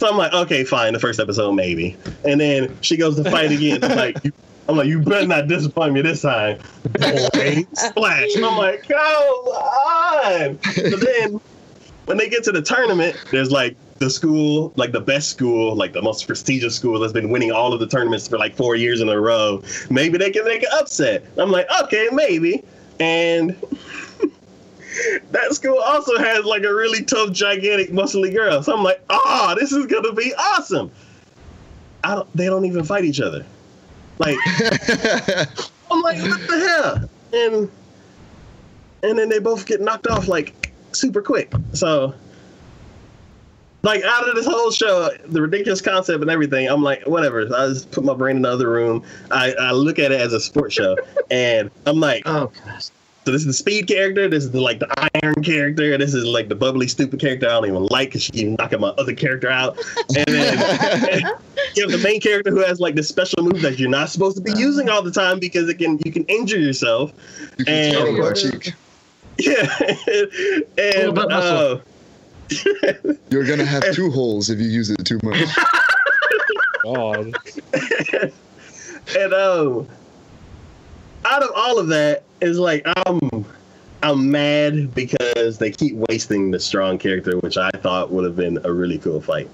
so 0.00 0.08
I'm 0.08 0.16
like, 0.16 0.32
okay, 0.32 0.64
fine, 0.64 0.94
the 0.94 0.98
first 0.98 1.20
episode 1.20 1.52
maybe. 1.52 1.96
And 2.24 2.40
then 2.40 2.76
she 2.80 2.96
goes 2.96 3.16
to 3.16 3.30
fight 3.30 3.52
again. 3.52 3.84
I'm 3.84 3.96
like, 3.96 4.24
you, 4.24 4.32
I'm 4.68 4.76
like, 4.76 4.86
you 4.86 5.00
better 5.00 5.26
not 5.26 5.48
disappoint 5.48 5.94
me 5.94 6.02
this 6.02 6.22
time. 6.22 6.58
Boing, 6.92 7.66
splash. 7.76 8.34
And 8.36 8.44
I'm 8.44 8.56
like, 8.56 8.86
come 8.86 8.96
on. 8.98 10.58
But 10.62 11.00
then 11.00 11.40
when 12.06 12.18
they 12.18 12.28
get 12.28 12.44
to 12.44 12.52
the 12.52 12.62
tournament, 12.62 13.16
there's 13.30 13.50
like 13.50 13.76
the 13.98 14.10
school, 14.10 14.72
like 14.76 14.92
the 14.92 15.00
best 15.00 15.28
school, 15.28 15.74
like 15.74 15.92
the 15.92 16.02
most 16.02 16.26
prestigious 16.26 16.74
school 16.74 16.98
that's 16.98 17.12
been 17.12 17.30
winning 17.30 17.52
all 17.52 17.72
of 17.72 17.80
the 17.80 17.86
tournaments 17.86 18.26
for 18.26 18.38
like 18.38 18.56
four 18.56 18.74
years 18.74 19.00
in 19.00 19.08
a 19.08 19.20
row. 19.20 19.62
Maybe 19.90 20.18
they 20.18 20.30
can 20.30 20.44
make 20.44 20.62
an 20.62 20.70
upset. 20.72 21.24
I'm 21.36 21.50
like, 21.50 21.66
okay, 21.82 22.08
maybe. 22.12 22.64
And 22.98 23.50
that 25.30 25.52
school 25.52 25.78
also 25.78 26.16
has 26.18 26.44
like 26.44 26.64
a 26.64 26.74
really 26.74 27.04
tough, 27.04 27.32
gigantic, 27.32 27.90
muscly 27.90 28.34
girl. 28.34 28.62
So 28.62 28.76
I'm 28.76 28.82
like, 28.82 29.02
oh, 29.10 29.54
this 29.58 29.72
is 29.72 29.86
gonna 29.86 30.12
be 30.12 30.32
awesome. 30.34 30.90
I 32.02 32.14
don't, 32.14 32.36
they 32.36 32.46
don't 32.46 32.64
even 32.64 32.84
fight 32.84 33.04
each 33.04 33.20
other. 33.20 33.44
Like 34.20 34.36
I'm 35.90 36.02
like, 36.02 36.20
what 36.20 36.46
the 36.46 36.58
hell? 36.68 37.08
And 37.32 37.70
and 39.02 39.18
then 39.18 39.30
they 39.30 39.38
both 39.38 39.64
get 39.64 39.80
knocked 39.80 40.06
off 40.06 40.28
like 40.28 40.72
super 40.92 41.22
quick. 41.22 41.50
So 41.72 42.14
like 43.82 44.04
out 44.04 44.28
of 44.28 44.34
this 44.34 44.44
whole 44.44 44.70
show, 44.70 45.08
the 45.26 45.40
ridiculous 45.40 45.80
concept 45.80 46.20
and 46.20 46.30
everything, 46.30 46.68
I'm 46.68 46.82
like, 46.82 47.06
whatever. 47.06 47.46
I 47.56 47.68
just 47.68 47.90
put 47.90 48.04
my 48.04 48.12
brain 48.12 48.36
in 48.36 48.42
the 48.42 48.50
other 48.50 48.68
room. 48.68 49.02
I, 49.30 49.52
I 49.54 49.72
look 49.72 49.98
at 49.98 50.12
it 50.12 50.20
as 50.20 50.34
a 50.34 50.40
sports 50.40 50.74
show, 50.74 50.98
and 51.30 51.70
I'm 51.86 51.98
like, 51.98 52.22
Oh 52.26 52.52
gosh. 52.66 52.90
So 53.30 53.32
this 53.34 53.42
is 53.42 53.46
the 53.46 53.52
speed 53.52 53.86
character. 53.86 54.26
This 54.28 54.42
is 54.42 54.50
the, 54.50 54.60
like 54.60 54.80
the 54.80 55.08
iron 55.22 55.40
character. 55.44 55.96
This 55.96 56.14
is 56.14 56.24
like 56.24 56.48
the 56.48 56.56
bubbly 56.56 56.88
stupid 56.88 57.20
character 57.20 57.46
I 57.46 57.50
don't 57.50 57.66
even 57.66 57.84
like 57.84 58.08
because 58.08 58.24
she 58.24 58.32
keeps 58.32 58.58
knocking 58.58 58.80
my 58.80 58.88
other 58.88 59.14
character 59.14 59.48
out. 59.48 59.78
And 60.16 60.26
then 60.26 60.58
you 61.76 61.88
have 61.88 61.92
the 61.92 62.00
main 62.02 62.20
character 62.20 62.50
who 62.50 62.58
has 62.58 62.80
like 62.80 62.96
this 62.96 63.06
special 63.06 63.44
move 63.44 63.62
that 63.62 63.78
you're 63.78 63.88
not 63.88 64.10
supposed 64.10 64.36
to 64.38 64.42
be 64.42 64.50
using 64.58 64.88
all 64.88 65.00
the 65.00 65.12
time 65.12 65.38
because 65.38 65.68
it 65.68 65.74
can 65.74 66.00
you 66.04 66.10
can 66.10 66.24
injure 66.24 66.58
yourself. 66.58 67.12
You 67.56 67.66
can 67.66 67.74
And- 67.74 67.92
tell 67.94 68.12
my 68.18 68.32
cheek. 68.32 68.72
Yeah, 69.38 69.78
and 70.76 71.18
uh, 71.18 71.78
You're 73.30 73.44
gonna 73.44 73.64
have 73.64 73.94
two 73.94 74.10
holes 74.10 74.50
if 74.50 74.58
you 74.58 74.66
use 74.68 74.90
it 74.90 75.02
too 75.06 75.18
much. 75.22 75.48
God. 76.82 77.32
and 79.16 79.32
um, 79.32 79.88
out 81.24 81.42
of 81.42 81.50
all 81.54 81.78
of 81.78 81.88
that 81.88 82.24
is 82.40 82.58
like 82.58 82.84
I'm 83.06 83.44
I'm 84.02 84.30
mad 84.30 84.94
because 84.94 85.58
they 85.58 85.70
keep 85.70 85.94
wasting 85.94 86.50
the 86.50 86.60
strong 86.60 86.98
character, 86.98 87.38
which 87.38 87.56
I 87.56 87.70
thought 87.70 88.10
would 88.10 88.24
have 88.24 88.36
been 88.36 88.58
a 88.64 88.72
really 88.72 88.98
cool 88.98 89.20
fight. 89.20 89.48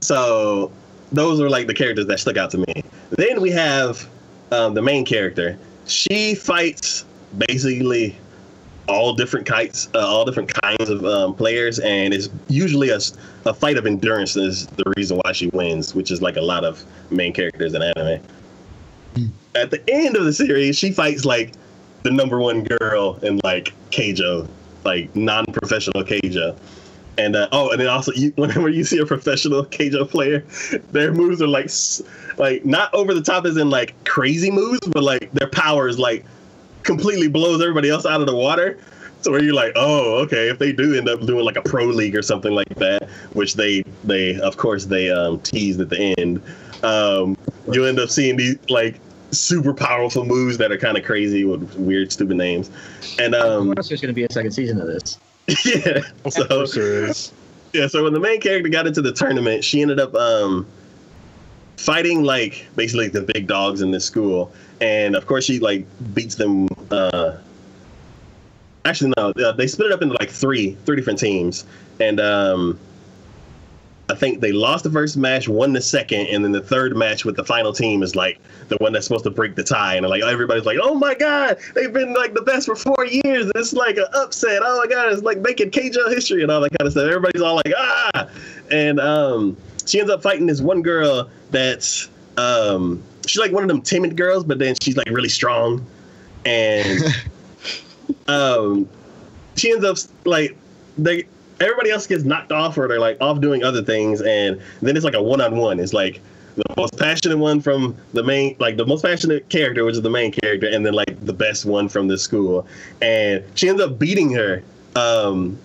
So 0.00 0.72
those 1.12 1.40
are 1.40 1.50
like 1.50 1.66
the 1.66 1.74
characters 1.74 2.06
that 2.06 2.18
stuck 2.18 2.36
out 2.36 2.50
to 2.52 2.58
me. 2.58 2.82
Then 3.10 3.40
we 3.40 3.50
have 3.50 4.08
um, 4.50 4.74
the 4.74 4.82
main 4.82 5.04
character. 5.04 5.58
She 5.86 6.34
fights 6.34 7.04
basically 7.36 8.16
all 8.88 9.14
different 9.14 9.46
kinds, 9.46 9.88
uh, 9.94 9.98
all 9.98 10.24
different 10.24 10.52
kinds 10.54 10.88
of 10.88 11.04
um, 11.04 11.34
players, 11.34 11.78
and 11.78 12.12
it's 12.14 12.28
usually 12.48 12.90
a, 12.90 12.98
a 13.46 13.54
fight 13.54 13.76
of 13.76 13.86
endurance 13.86 14.36
is 14.36 14.66
the 14.66 14.92
reason 14.96 15.20
why 15.24 15.32
she 15.32 15.48
wins, 15.48 15.94
which 15.94 16.10
is 16.10 16.20
like 16.22 16.36
a 16.36 16.42
lot 16.42 16.64
of 16.64 16.82
main 17.10 17.32
characters 17.32 17.74
in 17.74 17.82
anime. 17.82 18.20
At 19.54 19.70
the 19.70 19.82
end 19.88 20.16
of 20.16 20.24
the 20.24 20.32
series, 20.32 20.76
she 20.76 20.90
fights 20.90 21.24
like 21.24 21.52
the 22.02 22.10
number 22.10 22.38
one 22.38 22.64
girl 22.64 23.18
in 23.22 23.40
like 23.44 23.72
Keijo, 23.90 24.48
like 24.84 25.14
non-professional 25.16 26.04
Keijo. 26.04 26.56
And 27.16 27.36
uh, 27.36 27.48
oh, 27.52 27.70
and 27.70 27.80
then 27.80 27.88
also, 27.88 28.12
you, 28.12 28.32
whenever 28.36 28.68
you 28.68 28.84
see 28.84 28.98
a 28.98 29.06
professional 29.06 29.64
Keijo 29.64 30.08
player, 30.08 30.44
their 30.92 31.12
moves 31.12 31.40
are 31.40 31.48
like, 31.48 31.70
like 32.38 32.64
not 32.64 32.92
over 32.94 33.14
the 33.14 33.22
top 33.22 33.46
as 33.46 33.56
in 33.56 33.70
like 33.70 33.94
crazy 34.04 34.50
moves, 34.50 34.80
but 34.88 35.02
like 35.02 35.30
their 35.32 35.48
power 35.48 35.88
is 35.88 35.98
like 35.98 36.24
completely 36.82 37.28
blows 37.28 37.60
everybody 37.60 37.90
else 37.90 38.06
out 38.06 38.20
of 38.20 38.26
the 38.26 38.36
water. 38.36 38.78
So 39.22 39.30
where 39.30 39.42
you're 39.42 39.54
like, 39.54 39.72
oh, 39.74 40.16
okay, 40.24 40.50
if 40.50 40.58
they 40.58 40.70
do 40.70 40.94
end 40.94 41.08
up 41.08 41.24
doing 41.24 41.46
like 41.46 41.56
a 41.56 41.62
pro 41.62 41.86
league 41.86 42.14
or 42.14 42.20
something 42.20 42.52
like 42.52 42.74
that, 42.76 43.08
which 43.32 43.54
they 43.54 43.82
they 44.04 44.38
of 44.40 44.58
course 44.58 44.84
they 44.84 45.10
um, 45.10 45.40
teased 45.40 45.80
at 45.80 45.88
the 45.88 46.14
end, 46.18 46.42
um, 46.82 47.34
you 47.72 47.86
end 47.86 47.98
up 47.98 48.10
seeing 48.10 48.36
these 48.36 48.58
like 48.68 49.00
super 49.40 49.74
powerful 49.74 50.24
moves 50.24 50.58
that 50.58 50.72
are 50.72 50.78
kind 50.78 50.96
of 50.96 51.04
crazy 51.04 51.44
with 51.44 51.74
weird 51.76 52.12
stupid 52.12 52.36
names, 52.36 52.70
and 53.18 53.34
um, 53.34 53.70
Of 53.70 53.76
course, 53.76 53.88
there's 53.88 54.00
going 54.00 54.14
to 54.14 54.14
be 54.14 54.24
a 54.24 54.32
second 54.32 54.52
season 54.52 54.80
of 54.80 54.86
this. 54.86 55.18
yeah, 55.64 56.00
so 56.30 56.46
course 56.46 56.74
there 56.74 57.04
is. 57.04 57.32
yeah, 57.72 57.86
so 57.86 58.04
when 58.04 58.12
the 58.12 58.20
main 58.20 58.40
character 58.40 58.68
got 58.68 58.86
into 58.86 59.02
the 59.02 59.12
tournament, 59.12 59.62
she 59.62 59.82
ended 59.82 60.00
up 60.00 60.14
um, 60.14 60.66
fighting 61.76 62.22
like 62.22 62.66
basically 62.76 63.08
the 63.08 63.22
big 63.22 63.46
dogs 63.46 63.82
in 63.82 63.90
this 63.90 64.04
school, 64.04 64.52
and 64.80 65.14
of 65.14 65.26
course 65.26 65.44
she 65.44 65.58
like 65.58 65.86
beats 66.14 66.36
them. 66.36 66.68
Uh, 66.90 67.36
actually, 68.84 69.12
no, 69.16 69.30
uh, 69.30 69.52
they 69.52 69.66
split 69.66 69.90
it 69.90 69.92
up 69.92 70.02
into 70.02 70.16
like 70.18 70.30
three, 70.30 70.76
three 70.86 70.96
different 70.96 71.18
teams, 71.18 71.64
and 72.00 72.20
um, 72.20 72.78
I 74.10 74.14
think 74.14 74.40
they 74.40 74.52
lost 74.52 74.84
the 74.84 74.90
first 74.90 75.16
match, 75.16 75.48
won 75.48 75.72
the 75.72 75.80
second, 75.80 76.26
and 76.26 76.44
then 76.44 76.52
the 76.52 76.60
third 76.60 76.94
match 76.94 77.24
with 77.24 77.36
the 77.36 77.44
final 77.44 77.72
team 77.72 78.02
is 78.02 78.14
like 78.14 78.38
the 78.68 78.76
one 78.76 78.92
that's 78.92 79.06
supposed 79.06 79.24
to 79.24 79.30
break 79.30 79.54
the 79.54 79.64
tie, 79.64 79.94
and 79.94 80.06
like 80.06 80.22
everybody's 80.22 80.66
like, 80.66 80.78
"Oh 80.82 80.94
my 80.94 81.14
god, 81.14 81.56
they've 81.74 81.92
been 81.92 82.12
like 82.12 82.34
the 82.34 82.42
best 82.42 82.66
for 82.66 82.76
four 82.76 83.06
years. 83.06 83.50
It's 83.54 83.72
like 83.72 83.96
an 83.96 84.06
upset. 84.14 84.60
Oh 84.62 84.78
my 84.78 84.86
god, 84.86 85.10
it's 85.10 85.22
like 85.22 85.38
making 85.38 85.70
Keijo 85.70 86.10
history 86.10 86.42
and 86.42 86.50
all 86.50 86.60
that 86.60 86.72
kind 86.78 86.86
of 86.86 86.92
stuff." 86.92 87.06
Everybody's 87.06 87.40
all 87.40 87.56
like, 87.56 87.72
"Ah!" 87.76 88.28
And 88.70 89.00
um, 89.00 89.56
she 89.86 90.00
ends 90.00 90.10
up 90.10 90.22
fighting 90.22 90.46
this 90.46 90.60
one 90.60 90.82
girl 90.82 91.30
that's 91.50 92.10
um, 92.36 93.02
she's 93.26 93.40
like 93.40 93.52
one 93.52 93.62
of 93.62 93.68
them 93.68 93.80
timid 93.80 94.18
girls, 94.18 94.44
but 94.44 94.58
then 94.58 94.74
she's 94.82 94.98
like 94.98 95.08
really 95.08 95.30
strong, 95.30 95.84
and 96.44 97.04
um, 98.28 98.86
she 99.56 99.72
ends 99.72 99.84
up 99.84 99.96
like 100.26 100.58
they 100.98 101.24
everybody 101.60 101.90
else 101.90 102.06
gets 102.06 102.24
knocked 102.24 102.52
off 102.52 102.76
or 102.78 102.88
they're 102.88 103.00
like 103.00 103.16
off 103.20 103.40
doing 103.40 103.62
other 103.62 103.82
things 103.82 104.20
and 104.20 104.60
then 104.82 104.96
it's 104.96 105.04
like 105.04 105.14
a 105.14 105.22
one-on-one. 105.22 105.80
It's 105.80 105.92
like 105.92 106.20
the 106.56 106.64
most 106.76 106.98
passionate 106.98 107.38
one 107.38 107.60
from 107.60 107.96
the 108.12 108.22
main 108.22 108.56
like 108.60 108.76
the 108.76 108.86
most 108.86 109.02
passionate 109.02 109.48
character 109.48 109.84
which 109.84 109.96
is 109.96 110.02
the 110.02 110.10
main 110.10 110.30
character 110.30 110.68
and 110.68 110.86
then 110.86 110.94
like 110.94 111.24
the 111.24 111.32
best 111.32 111.64
one 111.64 111.88
from 111.88 112.08
the 112.08 112.18
school. 112.18 112.66
And 113.02 113.44
she 113.54 113.68
ends 113.68 113.80
up 113.80 113.98
beating 113.98 114.30
her 114.32 114.62
um 114.96 115.58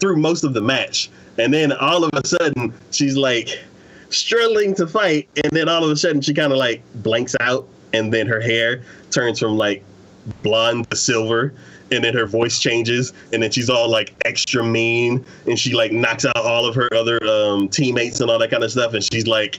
through 0.00 0.16
most 0.16 0.44
of 0.44 0.54
the 0.54 0.62
match. 0.62 1.10
And 1.38 1.52
then 1.52 1.72
all 1.72 2.04
of 2.04 2.10
a 2.12 2.26
sudden 2.26 2.72
she's 2.90 3.16
like 3.16 3.58
struggling 4.10 4.74
to 4.74 4.86
fight 4.86 5.28
and 5.42 5.52
then 5.52 5.68
all 5.68 5.84
of 5.84 5.90
a 5.90 5.96
sudden 5.96 6.20
she 6.20 6.32
kind 6.32 6.52
of 6.52 6.58
like 6.58 6.82
blanks 6.96 7.36
out 7.40 7.68
and 7.92 8.12
then 8.12 8.26
her 8.26 8.40
hair 8.40 8.82
turns 9.10 9.38
from 9.38 9.56
like 9.56 9.84
blonde 10.42 10.88
to 10.90 10.96
silver 10.96 11.52
and 11.90 12.04
then 12.04 12.12
her 12.14 12.26
voice 12.26 12.58
changes 12.58 13.12
and 13.32 13.42
then 13.42 13.50
she's 13.50 13.70
all 13.70 13.88
like 13.88 14.12
extra 14.24 14.62
mean 14.62 15.24
and 15.46 15.58
she 15.58 15.72
like 15.74 15.90
knocks 15.92 16.24
out 16.24 16.36
all 16.36 16.66
of 16.66 16.74
her 16.74 16.88
other 16.94 17.18
um, 17.26 17.68
teammates 17.68 18.20
and 18.20 18.30
all 18.30 18.38
that 18.38 18.50
kind 18.50 18.62
of 18.62 18.70
stuff 18.70 18.92
and 18.94 19.02
she's 19.12 19.26
like 19.26 19.58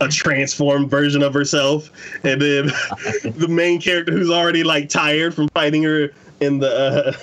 a 0.00 0.08
transformed 0.08 0.90
version 0.90 1.22
of 1.22 1.32
herself 1.34 1.90
and 2.24 2.40
then 2.40 2.66
the 3.36 3.46
main 3.48 3.80
character 3.80 4.12
who's 4.12 4.30
already 4.30 4.62
like 4.64 4.88
tired 4.88 5.34
from 5.34 5.48
fighting 5.50 5.82
her 5.82 6.10
in 6.40 6.58
the 6.58 6.68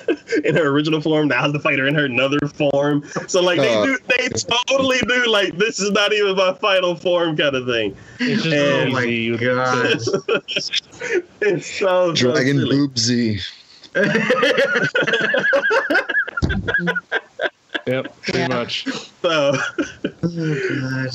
uh, 0.07 0.15
in 0.45 0.55
her 0.55 0.67
original 0.69 1.01
form 1.01 1.27
now 1.27 1.41
has 1.41 1.51
to 1.51 1.59
fight 1.59 1.77
her 1.77 1.87
in 1.87 1.93
her 1.95 2.05
another 2.05 2.39
form 2.55 3.03
so 3.27 3.41
like 3.41 3.59
they 3.59 3.73
Uh. 3.75 3.85
do 3.85 3.97
they 4.17 4.29
totally 4.67 4.99
do 5.07 5.27
like 5.29 5.57
this 5.57 5.79
is 5.81 5.91
not 5.91 6.13
even 6.13 6.35
my 6.37 6.53
final 6.53 6.95
form 6.95 7.35
kind 7.35 7.53
of 7.55 7.65
thing 7.65 7.93
It's 8.19 8.43
just 8.43 8.55
Oh 8.55 8.89
my. 8.91 9.37
God. 9.37 9.99
it's 11.41 11.67
so, 11.67 12.13
so 12.13 12.13
Dragon 12.13 12.59
silly. 12.59 12.75
boobsy. 12.77 13.41
Yep, 17.87 18.21
pretty 18.21 18.39
Yeah. 18.39 18.47
much. 18.49 18.85
so 18.85 19.01
oh, 19.23 19.61
God. 20.23 21.09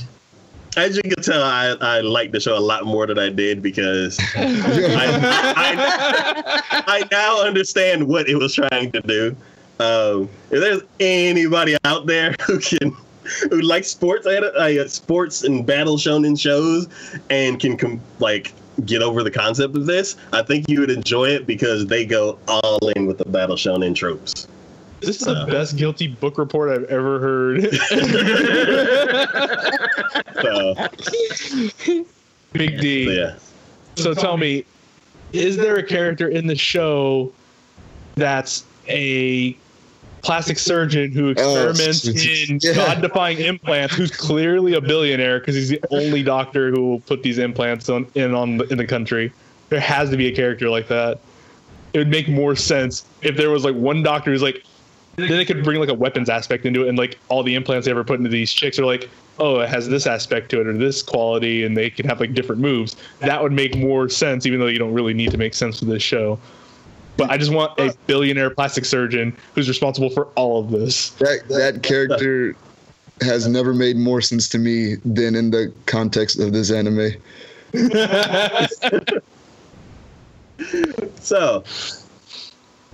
as 0.76 0.96
you 0.96 1.02
can 1.02 1.22
tell, 1.22 1.42
I, 1.42 1.76
I 1.80 2.00
like 2.00 2.32
the 2.32 2.40
show 2.40 2.56
a 2.56 2.58
lot 2.58 2.84
more 2.84 3.06
than 3.06 3.18
I 3.18 3.28
did 3.28 3.62
because 3.62 4.18
I, 4.36 5.52
I, 5.56 6.82
I 6.86 7.08
now 7.12 7.42
understand 7.42 8.08
what 8.08 8.28
it 8.28 8.36
was 8.36 8.54
trying 8.54 8.90
to 8.92 9.00
do. 9.02 9.36
Um, 9.78 10.28
if 10.50 10.60
there's 10.60 10.82
anybody 11.00 11.76
out 11.84 12.06
there 12.06 12.34
who 12.46 12.58
can 12.58 12.96
who 13.50 13.60
likes 13.62 13.88
sports, 13.88 14.26
I 14.26 14.72
had 14.72 14.90
sports 14.90 15.44
and 15.44 15.64
battle 15.64 15.96
shonen 15.96 16.38
shows, 16.38 16.88
and 17.30 17.58
can 17.58 17.76
com- 17.76 18.00
like 18.18 18.52
get 18.84 19.02
over 19.02 19.22
the 19.22 19.30
concept 19.30 19.76
of 19.76 19.86
this, 19.86 20.16
I 20.32 20.42
think 20.42 20.68
you 20.68 20.80
would 20.80 20.90
enjoy 20.90 21.28
it 21.28 21.46
because 21.46 21.86
they 21.86 22.04
go 22.04 22.38
all 22.48 22.88
in 22.90 23.06
with 23.06 23.18
the 23.18 23.24
battle 23.24 23.56
shonen 23.56 23.94
tropes. 23.94 24.48
This 25.00 25.20
is 25.20 25.26
the 25.26 25.46
best 25.46 25.76
guilty 25.76 26.08
book 26.08 26.38
report 26.38 26.70
I've 26.70 26.84
ever 26.84 27.20
heard. 27.20 27.64
So 30.42 30.74
Big 32.52 32.80
D. 32.80 33.16
yeah. 33.16 33.36
So 33.96 34.14
tell 34.14 34.36
me, 34.36 34.64
is 35.32 35.56
there 35.56 35.76
a 35.76 35.82
character 35.82 36.28
in 36.28 36.46
the 36.46 36.56
show 36.56 37.32
that's 38.14 38.64
a 38.88 39.56
plastic 40.24 40.58
surgeon 40.58 41.12
who 41.12 41.28
oh, 41.28 41.30
experiments 41.30 42.06
in 42.06 42.58
yeah. 42.62 42.74
god-defying 42.74 43.38
implants, 43.38 43.94
who's 43.94 44.10
clearly 44.10 44.74
a 44.74 44.80
billionaire 44.80 45.38
because 45.38 45.54
he's 45.54 45.68
the 45.68 45.80
only 45.90 46.22
doctor 46.22 46.70
who 46.70 46.88
will 46.88 47.00
put 47.00 47.22
these 47.22 47.38
implants 47.38 47.88
on 47.88 48.06
in 48.14 48.34
on 48.34 48.56
the, 48.56 48.64
in 48.68 48.78
the 48.78 48.86
country? 48.86 49.32
There 49.68 49.80
has 49.80 50.10
to 50.10 50.16
be 50.16 50.26
a 50.26 50.34
character 50.34 50.68
like 50.70 50.88
that. 50.88 51.20
It 51.92 51.98
would 51.98 52.08
make 52.08 52.28
more 52.28 52.56
sense 52.56 53.04
if 53.22 53.36
there 53.36 53.50
was 53.50 53.64
like 53.64 53.74
one 53.74 54.02
doctor 54.02 54.30
who's 54.32 54.42
like. 54.42 54.64
Then 55.16 55.28
they 55.28 55.44
could 55.44 55.62
bring 55.62 55.78
like 55.78 55.88
a 55.88 55.94
weapons 55.94 56.28
aspect 56.28 56.66
into 56.66 56.84
it, 56.84 56.88
and 56.88 56.98
like 56.98 57.20
all 57.28 57.44
the 57.44 57.54
implants 57.54 57.84
they 57.84 57.92
ever 57.92 58.02
put 58.02 58.18
into 58.18 58.30
these 58.30 58.52
chicks 58.52 58.80
are 58.80 58.84
like, 58.84 59.08
oh, 59.38 59.60
it 59.60 59.68
has 59.68 59.88
this 59.88 60.08
aspect 60.08 60.50
to 60.50 60.60
it 60.60 60.66
or 60.66 60.72
this 60.76 61.02
quality, 61.02 61.64
and 61.64 61.76
they 61.76 61.88
can 61.88 62.04
have 62.04 62.18
like 62.18 62.34
different 62.34 62.60
moves. 62.60 62.96
That 63.20 63.40
would 63.40 63.52
make 63.52 63.76
more 63.76 64.08
sense, 64.08 64.44
even 64.44 64.58
though 64.58 64.66
you 64.66 64.78
don't 64.80 64.92
really 64.92 65.14
need 65.14 65.30
to 65.30 65.38
make 65.38 65.54
sense 65.54 65.78
for 65.78 65.84
this 65.84 66.02
show. 66.02 66.38
But 67.16 67.30
I 67.30 67.36
just 67.38 67.52
want 67.52 67.78
a 67.78 67.94
billionaire 68.06 68.50
plastic 68.50 68.84
surgeon 68.84 69.36
who's 69.54 69.68
responsible 69.68 70.10
for 70.10 70.26
all 70.34 70.58
of 70.60 70.70
this. 70.70 71.10
That 71.10 71.48
that 71.48 71.82
character 71.82 72.56
has 73.20 73.46
never 73.46 73.72
made 73.72 73.96
more 73.96 74.20
sense 74.20 74.48
to 74.48 74.58
me 74.58 74.96
than 75.04 75.36
in 75.36 75.50
the 75.50 75.72
context 75.86 76.40
of 76.40 76.52
this 76.52 76.70
anime. 76.70 77.12
So, 81.20 81.64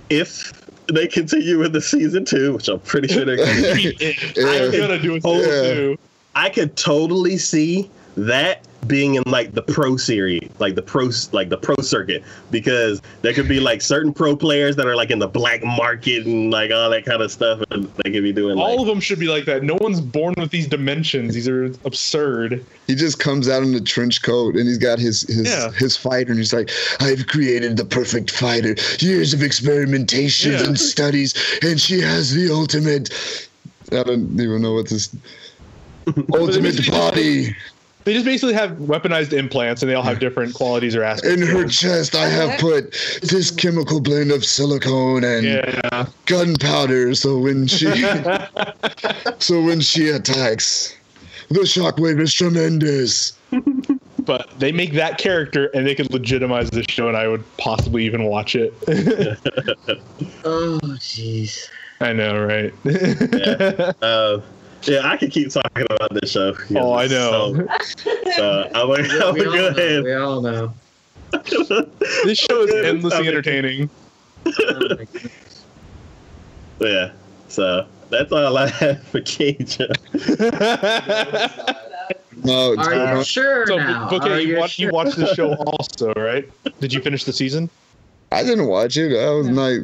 if 0.09 0.51
they 0.87 1.07
continue 1.07 1.59
with 1.59 1.73
the 1.73 1.81
season 1.81 2.25
two, 2.25 2.53
which 2.53 2.67
I'm 2.67 2.79
pretty 2.79 3.07
sure 3.07 3.25
they're 3.25 3.35
going 3.37 3.61
to, 3.61 4.15
I'm 4.37 4.71
gonna 4.71 4.99
do 4.99 5.15
it 5.15 5.23
Yeah. 5.25 5.73
too. 5.73 5.97
I 6.33 6.49
could 6.49 6.75
totally 6.75 7.37
see 7.37 7.89
that 8.17 8.65
being 8.87 9.15
in 9.15 9.23
like 9.25 9.53
the 9.53 9.61
pro 9.61 9.95
series, 9.97 10.49
like 10.59 10.75
the 10.75 10.81
pro, 10.81 11.09
like 11.31 11.49
the 11.49 11.57
pro 11.57 11.75
circuit, 11.81 12.23
because 12.49 13.01
there 13.21 13.33
could 13.33 13.47
be 13.47 13.59
like 13.59 13.81
certain 13.81 14.13
pro 14.13 14.35
players 14.35 14.75
that 14.75 14.87
are 14.87 14.95
like 14.95 15.11
in 15.11 15.19
the 15.19 15.27
black 15.27 15.63
market 15.63 16.25
and 16.25 16.51
like 16.51 16.71
all 16.71 16.89
that 16.89 17.05
kind 17.05 17.21
of 17.21 17.31
stuff, 17.31 17.61
and 17.71 17.85
they 18.03 18.11
could 18.11 18.23
be 18.23 18.33
doing 18.33 18.55
like. 18.57 18.65
All 18.65 18.81
of 18.81 18.87
them 18.87 18.99
should 18.99 19.19
be 19.19 19.27
like 19.27 19.45
that. 19.45 19.63
No 19.63 19.77
one's 19.81 20.01
born 20.01 20.33
with 20.37 20.51
these 20.51 20.67
dimensions. 20.67 21.33
These 21.33 21.47
are 21.47 21.65
absurd. 21.85 22.65
He 22.87 22.95
just 22.95 23.19
comes 23.19 23.47
out 23.47 23.63
in 23.63 23.71
the 23.71 23.81
trench 23.81 24.21
coat 24.21 24.55
and 24.55 24.67
he's 24.67 24.77
got 24.77 24.99
his 24.99 25.21
his 25.23 25.47
Yeah. 25.49 25.71
his 25.71 25.95
fighter 25.95 26.31
and 26.31 26.39
he's 26.39 26.53
like, 26.53 26.71
I've 26.99 27.27
created 27.27 27.77
the 27.77 27.85
perfect 27.85 28.31
fighter. 28.31 28.75
Years 28.99 29.33
of 29.33 29.43
experimentation 29.43 30.53
Yeah. 30.53 30.65
and 30.65 30.79
studies, 30.79 31.33
and 31.61 31.79
she 31.79 31.99
has 32.01 32.33
the 32.33 32.51
ultimate. 32.51 33.09
I 33.91 34.03
don't 34.03 34.39
even 34.39 34.61
know 34.61 34.73
what 34.73 34.89
this 34.89 35.15
ultimate 36.33 36.87
body. 36.89 37.55
They 38.03 38.13
just 38.13 38.25
basically 38.25 38.53
have 38.53 38.71
weaponized 38.71 39.31
implants, 39.33 39.81
and 39.81 39.89
they 39.91 39.95
all 39.95 40.03
have 40.03 40.19
different 40.19 40.53
qualities 40.55 40.95
or 40.95 41.03
aspects. 41.03 41.35
In 41.39 41.47
her 41.47 41.67
chest, 41.67 42.15
I 42.15 42.27
have 42.27 42.59
put 42.59 42.91
this 43.21 43.51
chemical 43.51 44.01
blend 44.01 44.31
of 44.31 44.43
silicone 44.43 45.23
and 45.23 45.45
Yeah. 45.45 46.05
gunpowder. 46.25 47.13
So 47.15 47.37
when 47.37 47.67
she, 47.67 47.85
so 49.39 49.61
when 49.61 49.81
she 49.81 50.09
attacks, 50.09 50.95
the 51.49 51.59
shockwave 51.59 52.19
is 52.19 52.33
tremendous. 52.33 53.33
But 54.25 54.49
they 54.59 54.71
make 54.71 54.93
that 54.93 55.17
character, 55.17 55.69
and 55.73 55.85
they 55.85 55.93
could 55.95 56.11
legitimize 56.11 56.69
the 56.71 56.83
show, 56.89 57.07
and 57.07 57.17
I 57.17 57.27
would 57.27 57.43
possibly 57.57 58.05
even 58.05 58.25
watch 58.25 58.55
it. 58.55 58.73
Oh, 60.43 60.79
jeez. 60.83 61.67
I 61.99 62.13
know, 62.13 62.43
right? 62.43 62.73
Yeah. 62.83 63.91
Uh, 64.01 64.41
yeah, 64.83 65.07
I 65.07 65.17
could 65.17 65.31
keep 65.31 65.49
talking 65.49 65.85
about 65.89 66.13
this 66.13 66.31
show. 66.31 66.55
Oh, 66.75 66.93
I 66.93 67.07
know. 67.07 67.67
So, 67.97 68.15
so 68.35 68.69
I'm 68.75 68.87
gonna, 68.87 69.25
I'm 69.25 69.33
we, 69.33 69.45
all 69.45 69.53
know, 69.53 69.67
ahead. 69.67 70.03
we 70.03 70.13
all 70.13 70.41
know. 70.41 70.73
this 72.25 72.37
show 72.39 72.63
is 72.63 72.85
endlessly 72.85 73.27
entertaining. 73.27 73.89
Oh. 74.45 74.97
Yeah. 76.79 77.11
So 77.47 77.85
that's 78.09 78.31
all 78.31 78.57
I 78.57 78.67
have 78.67 79.03
for 79.03 79.21
Cage. 79.21 79.77
No, 82.43 82.75
Are 82.75 82.93
you 82.93 82.99
uh, 82.99 83.23
sure 83.23 83.67
so, 83.67 83.77
now? 83.77 84.09
okay, 84.09 84.29
Are 84.31 84.39
you, 84.39 84.53
you 84.55 84.59
watch, 84.59 84.79
you 84.79 84.89
watched 84.89 85.17
the 85.17 85.33
show 85.35 85.53
also, 85.53 86.11
right? 86.13 86.49
Did 86.79 86.91
you 86.91 87.01
finish 87.01 87.23
the 87.23 87.33
season? 87.33 87.69
I 88.31 88.43
didn't 88.43 88.67
watch 88.67 88.97
it. 88.97 89.15
I 89.15 89.29
was 89.31 89.49
like, 89.49 89.81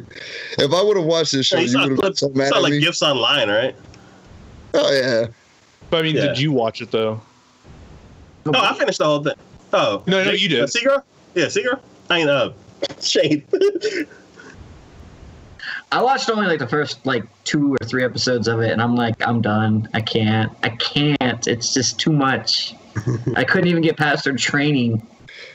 if 0.58 0.72
I 0.72 0.82
would 0.82 0.96
have 0.96 1.06
watched 1.06 1.32
this 1.32 1.46
show, 1.46 1.58
you 1.58 1.68
you 1.68 1.78
would 1.78 1.80
have 1.80 1.88
been 1.90 1.96
clips, 1.98 2.20
so 2.20 2.30
mad 2.30 2.48
saw 2.48 2.56
at 2.56 2.62
like 2.62 2.72
me. 2.72 2.80
gifts 2.80 3.02
online, 3.02 3.48
right? 3.48 3.76
Oh 4.74 4.92
yeah. 4.92 5.26
But 5.90 5.98
I 5.98 6.02
mean, 6.02 6.16
Yeah. 6.16 6.26
did 6.28 6.38
you 6.38 6.52
watch 6.52 6.80
it 6.82 6.90
though? 6.90 7.20
Oh, 8.46 8.52
I 8.54 8.74
finished 8.74 8.98
the 8.98 9.04
whole 9.04 9.22
thing. 9.22 9.34
Oh, 9.72 10.02
No, 10.06 10.24
no, 10.24 10.30
you 10.30 10.48
did. 10.48 10.62
Uh, 10.62 10.66
Seagull? 10.66 11.04
Yeah, 11.34 11.48
Seagull. 11.48 11.80
I 12.08 12.20
ain't 12.20 12.30
uh, 12.30 12.52
Shade. 13.00 13.46
I 15.92 16.02
watched 16.02 16.28
only 16.30 16.46
like 16.46 16.58
the 16.58 16.66
first 16.66 17.04
like 17.06 17.24
two 17.44 17.74
or 17.74 17.86
three 17.86 18.04
episodes 18.04 18.46
of 18.48 18.60
it, 18.60 18.72
and 18.72 18.80
I'm 18.82 18.94
like, 18.94 19.14
I'm 19.26 19.40
done. 19.40 19.88
I 19.94 20.00
can't. 20.00 20.52
I 20.62 20.70
can't. 20.70 21.46
It's 21.46 21.72
just 21.72 21.98
too 21.98 22.12
much. 22.12 22.74
I 23.36 23.44
couldn't 23.44 23.68
even 23.68 23.82
get 23.82 23.96
past 23.96 24.24
their 24.24 24.36
training. 24.36 25.06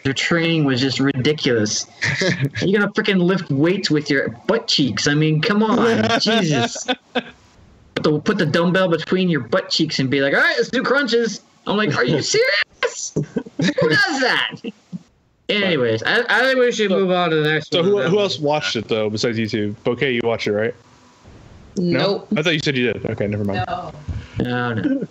Their 0.03 0.13
training 0.13 0.65
was 0.65 0.81
just 0.81 0.99
ridiculous. 0.99 1.85
You're 2.61 2.79
gonna 2.79 2.91
freaking 2.93 3.21
lift 3.21 3.49
weights 3.49 3.89
with 3.89 4.09
your 4.09 4.29
butt 4.47 4.67
cheeks. 4.67 5.07
I 5.07 5.13
mean, 5.13 5.41
come 5.41 5.63
on, 5.63 6.19
Jesus. 6.19 6.87
Put 7.95 8.03
the, 8.03 8.19
put 8.19 8.37
the 8.37 8.45
dumbbell 8.45 8.89
between 8.89 9.29
your 9.29 9.41
butt 9.41 9.69
cheeks 9.69 9.99
and 9.99 10.09
be 10.09 10.21
like, 10.21 10.33
all 10.33 10.39
right, 10.39 10.55
let's 10.57 10.69
do 10.69 10.81
crunches. 10.83 11.41
I'm 11.67 11.77
like, 11.77 11.95
are 11.95 12.03
you 12.03 12.21
serious? 12.23 13.13
Who 13.15 13.89
does 13.89 14.19
that? 14.21 14.55
Anyways, 15.49 16.01
I, 16.03 16.23
I 16.29 16.39
think 16.41 16.57
we 16.59 16.71
should 16.71 16.89
move 16.89 17.11
on 17.11 17.29
to 17.29 17.35
the 17.37 17.49
next 17.51 17.71
So 17.71 17.81
one. 17.81 18.03
who, 18.03 18.09
who 18.09 18.19
else 18.19 18.39
watched 18.39 18.75
it 18.75 18.87
though 18.87 19.09
besides 19.09 19.37
you 19.37 19.47
two? 19.47 19.75
Bouquet, 19.83 20.13
you 20.13 20.21
watched 20.23 20.47
it, 20.47 20.53
right? 20.53 20.73
Nope. 21.77 22.27
I 22.35 22.41
thought 22.41 22.53
you 22.53 22.59
said 22.59 22.77
you 22.77 22.93
did. 22.93 23.05
Okay, 23.05 23.27
never 23.27 23.43
mind. 23.43 23.65
No. 23.67 23.91
No, 24.39 24.73
no. 24.73 25.07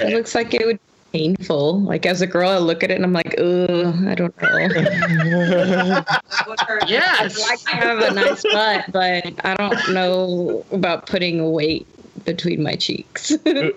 It 0.00 0.14
looks 0.14 0.34
like 0.34 0.54
it 0.54 0.64
would 0.66 0.76
be 0.76 0.91
painful. 1.12 1.80
Like 1.80 2.06
as 2.06 2.20
a 2.22 2.26
girl, 2.26 2.48
I 2.50 2.58
look 2.58 2.82
at 2.82 2.90
it 2.90 2.94
and 2.94 3.04
I'm 3.04 3.12
like, 3.12 3.34
ugh, 3.38 3.94
I 4.06 4.14
don't 4.14 4.34
know. 4.42 6.04
Yes. 6.88 7.38
I'd 7.38 7.48
like 7.48 7.60
to 7.60 7.70
have 7.70 7.98
a 8.00 8.14
nice 8.14 8.42
butt, 8.42 8.92
but 8.92 9.24
I 9.44 9.54
don't 9.54 9.92
know 9.94 10.64
about 10.72 11.06
putting 11.06 11.38
a 11.40 11.48
weight 11.48 11.86
between 12.24 12.62
my 12.62 12.74
cheeks. 12.76 13.30
It'd 13.30 13.76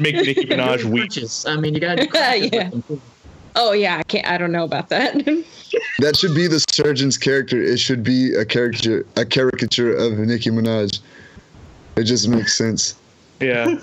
make 0.00 0.14
Nicki 0.16 0.46
Minaj 0.46 0.84
weak. 0.84 1.12
I 1.46 1.56
mean, 1.60 1.74
you 1.74 1.80
gotta 1.80 2.02
do 2.02 2.08
crunches 2.08 2.52
Yeah. 2.52 2.70
oh 3.56 3.72
yeah, 3.72 3.98
I 3.98 4.02
can't. 4.04 4.26
I 4.26 4.38
don't 4.38 4.52
know 4.52 4.64
about 4.64 4.88
that. 4.90 5.14
That 5.98 6.16
should 6.16 6.34
be 6.34 6.46
the 6.46 6.64
surgeon's 6.70 7.16
character. 7.18 7.60
It 7.62 7.78
should 7.78 8.02
be 8.02 8.34
a 8.34 8.44
character, 8.44 9.06
a 9.16 9.24
caricature 9.24 9.94
of 9.94 10.18
Nicki 10.18 10.50
Minaj. 10.50 11.00
It 11.96 12.04
just 12.04 12.28
makes 12.28 12.54
sense. 12.54 12.94
Yeah. 13.40 13.76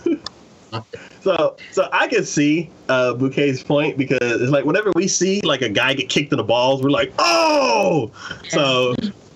So, 1.22 1.55
so 1.72 1.88
I 1.93 2.07
can 2.07 2.26
see 2.26 2.72
uh, 2.89 3.13
Bouquet's 3.13 3.61
point 3.61 3.95
because 3.95 4.41
it's 4.41 4.51
like 4.51 4.65
whenever 4.65 4.91
we 4.95 5.07
see 5.07 5.39
like 5.41 5.61
a 5.61 5.69
guy 5.69 5.93
get 5.93 6.09
kicked 6.09 6.32
in 6.32 6.38
the 6.38 6.43
balls, 6.43 6.82
we're 6.82 6.89
like, 6.89 7.13
oh. 7.19 8.11
So 8.49 8.95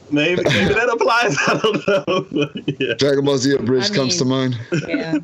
maybe 0.09 0.41
maybe 0.43 0.73
that 0.73 0.89
applies. 0.89 1.37
I 1.47 1.59
don't 1.59 2.33
know. 2.33 2.49
yeah. 2.79 2.95
Dragon 2.95 3.23
Ball 3.23 3.37
Z 3.37 3.57
Bridge 3.57 3.91
I 3.91 3.93
comes 3.93 4.17
to 4.17 4.25
mind. 4.25 4.57
yeah. 4.87 5.19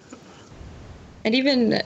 And 1.26 1.34
even 1.34 1.74
uh, 1.74 1.82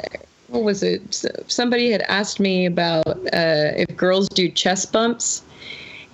what 0.47 0.63
was 0.63 0.83
it? 0.83 1.25
Somebody 1.47 1.89
had 1.89 2.01
asked 2.01 2.41
me 2.41 2.65
about 2.65 3.07
uh, 3.07 3.71
if 3.77 3.95
girls 3.95 4.27
do 4.27 4.49
chest 4.49 4.91
bumps, 4.91 5.41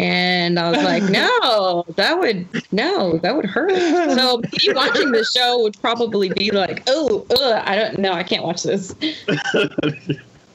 and 0.02 0.58
I 0.58 0.72
was 0.72 0.84
like, 0.84 1.04
no, 1.10 1.86
that 1.96 2.18
would 2.18 2.48
no, 2.74 3.18
that 3.20 3.36
would 3.36 3.46
hurt. 3.46 3.72
So 4.16 4.38
me 4.40 4.74
watching 4.74 5.12
the 5.12 5.24
show 5.24 5.62
would 5.62 5.80
probably 5.80 6.30
be 6.30 6.52
like, 6.52 6.82
oh, 6.88 7.26
ugh, 7.30 7.64
I 7.66 7.76
don't 7.76 8.00
know, 8.00 8.14
I 8.14 8.24
can't 8.24 8.44
watch 8.44 8.64
this. 8.64 8.96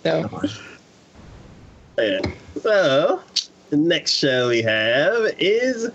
So 0.03 0.43
Yeah. 1.99 2.21
So 2.61 3.23
the 3.71 3.77
next 3.77 4.13
show 4.13 4.49
we 4.49 4.63
have 4.63 5.35
is 5.39 5.91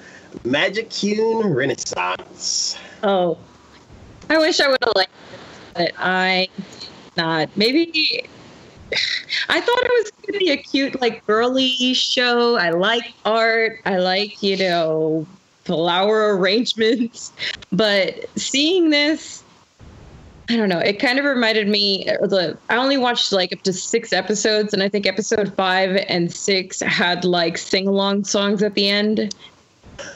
Magic-Kyun 0.45 1.53
Renaissance. 1.53 2.77
oh, 3.03 3.37
I 4.29 4.37
wish 4.37 4.61
I 4.61 4.69
would 4.69 4.77
have 4.81 4.93
liked 4.95 5.11
it, 5.11 5.73
but 5.75 5.91
I 5.97 6.47
not. 7.17 7.49
Maybe 7.57 8.25
I 9.49 9.61
thought 9.61 9.83
it 9.83 10.03
was 10.03 10.11
going 10.11 10.33
to 10.33 10.39
be 10.39 10.51
a 10.51 10.57
cute, 10.57 10.99
like 11.01 11.25
girly 11.25 11.93
show. 11.93 12.55
I 12.57 12.71
like 12.71 13.13
art. 13.25 13.79
I 13.85 13.97
like, 13.97 14.41
you 14.43 14.57
know, 14.57 15.25
flower 15.65 16.37
arrangements. 16.37 17.31
But 17.71 18.29
seeing 18.37 18.89
this, 18.89 19.43
I 20.49 20.57
don't 20.57 20.69
know. 20.69 20.79
It 20.79 20.99
kind 20.99 21.17
of 21.19 21.25
reminded 21.25 21.67
me. 21.67 22.09
uh, 22.09 22.27
The 22.27 22.57
I 22.69 22.75
only 22.75 22.97
watched 22.97 23.31
like 23.31 23.53
up 23.53 23.61
to 23.63 23.73
six 23.73 24.11
episodes, 24.11 24.73
and 24.73 24.83
I 24.83 24.89
think 24.89 25.05
episode 25.05 25.53
five 25.55 26.03
and 26.09 26.31
six 26.31 26.81
had 26.81 27.23
like 27.23 27.57
sing 27.57 27.87
along 27.87 28.25
songs 28.25 28.61
at 28.61 28.73
the 28.73 28.89
end. 28.89 29.33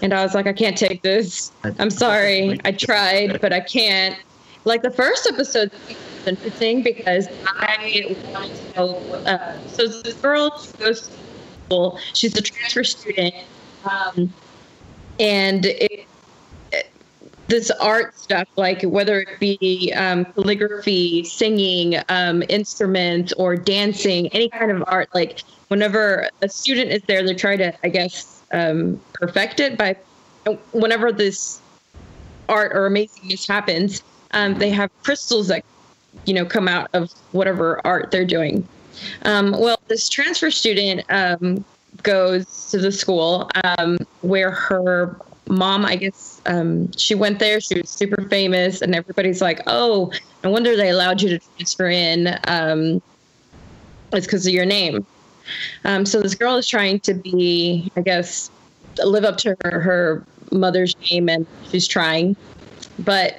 And 0.02 0.14
I 0.14 0.24
was 0.24 0.34
like, 0.34 0.48
I 0.48 0.54
can't 0.54 0.78
take 0.78 1.04
this. 1.04 1.52
I'm 1.80 1.92
sorry. 1.92 2.60
I 2.66 2.72
tried, 2.72 3.40
but 3.40 3.54
I 3.54 3.60
can't. 3.60 4.18
Like 4.66 4.82
the 4.82 4.90
first 4.90 5.28
episode 5.28 5.72
interesting 6.28 6.84
because 6.84 7.28
I 7.46 7.78
wanted 8.34 8.56
to 8.56 8.76
know. 8.76 8.98
Uh, 9.26 9.60
so 9.68 9.88
this 9.88 10.14
girl 10.16 10.52
she 10.60 10.72
goes 10.78 11.08
to 11.08 11.14
school. 11.66 12.00
She's 12.14 12.38
a 12.38 12.42
transfer 12.42 12.84
student, 12.84 13.36
um, 13.90 14.34
and 15.20 15.66
it, 15.66 16.08
it- 16.72 16.88
this 17.48 17.70
art 17.80 18.18
stuff, 18.18 18.48
like 18.56 18.82
whether 18.84 19.22
it 19.22 19.40
be 19.40 19.94
um, 19.96 20.26
calligraphy, 20.26 21.24
singing, 21.26 21.96
um, 22.10 22.44
instruments, 22.50 23.34
or 23.34 23.56
dancing, 23.56 24.28
any 24.30 24.50
kind 24.50 24.72
of 24.72 24.84
art, 24.88 25.10
like 25.14 25.44
whenever 25.68 26.28
a 26.42 26.50
student 26.50 26.92
is 26.92 27.04
there, 27.04 27.24
they're 27.24 27.36
trying 27.36 27.60
to, 27.60 27.74
I 27.86 27.90
guess, 27.90 28.42
um, 28.52 29.00
perfect 29.14 29.60
it. 29.60 29.78
By 29.78 29.96
whenever 30.72 31.12
this 31.12 31.62
art 32.50 32.72
or 32.76 32.90
amazingness 32.90 33.48
happens, 33.48 34.02
um, 34.32 34.56
they 34.56 34.70
have 34.72 34.90
crystals 35.04 35.48
that 35.50 35.64
you 36.26 36.34
know 36.34 36.46
come 36.46 36.68
out 36.68 36.90
of 36.94 37.12
whatever 37.32 37.82
art 37.86 38.12
they're 38.12 38.26
doing. 38.26 38.68
Um, 39.24 39.52
well, 39.52 39.80
this 39.88 40.08
transfer 40.10 40.52
student 40.52 41.04
um, 41.10 41.64
goes 42.04 42.70
to 42.72 42.78
the 42.78 42.92
school 42.92 43.50
um, 43.64 43.98
where 44.22 44.52
her 44.52 45.20
mom, 45.48 45.86
I 45.86 45.96
guess, 45.96 46.42
um, 46.46 46.92
she 46.94 47.16
went 47.16 47.40
there. 47.40 47.60
She 47.60 47.80
was 47.80 47.90
super 47.90 48.24
famous, 48.30 48.82
and 48.82 48.96
everybody's 48.96 49.42
like, 49.42 49.62
"Oh, 49.68 50.12
no 50.44 50.50
wonder 50.50 50.76
they 50.76 50.90
allowed 50.90 51.22
you 51.22 51.30
to 51.30 51.40
transfer 51.40 51.90
in. 51.90 52.38
Um, 52.48 53.02
it's 54.14 54.26
because 54.26 54.46
of 54.48 54.54
your 54.54 54.66
name." 54.66 55.06
Um, 55.84 56.06
so 56.06 56.22
this 56.22 56.36
girl 56.36 56.56
is 56.56 56.68
trying 56.68 57.00
to 57.02 57.14
be, 57.14 57.92
I 57.96 58.02
guess, 58.02 58.50
live 59.04 59.24
up 59.24 59.38
to 59.38 59.56
her, 59.64 59.80
her 59.80 60.26
mother's 60.52 60.96
name, 61.12 61.30
and 61.30 61.46
she's 61.70 61.88
trying. 61.88 62.36
But 63.00 63.36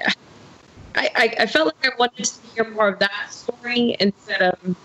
I, 0.97 1.11
I, 1.15 1.35
I 1.41 1.47
felt 1.47 1.67
like 1.67 1.87
I 1.87 1.97
wanted 1.99 2.25
to 2.25 2.41
hear 2.55 2.71
more 2.71 2.89
of 2.89 2.99
that 2.99 3.29
story 3.31 3.97
instead 4.01 4.43
of. 4.43 4.77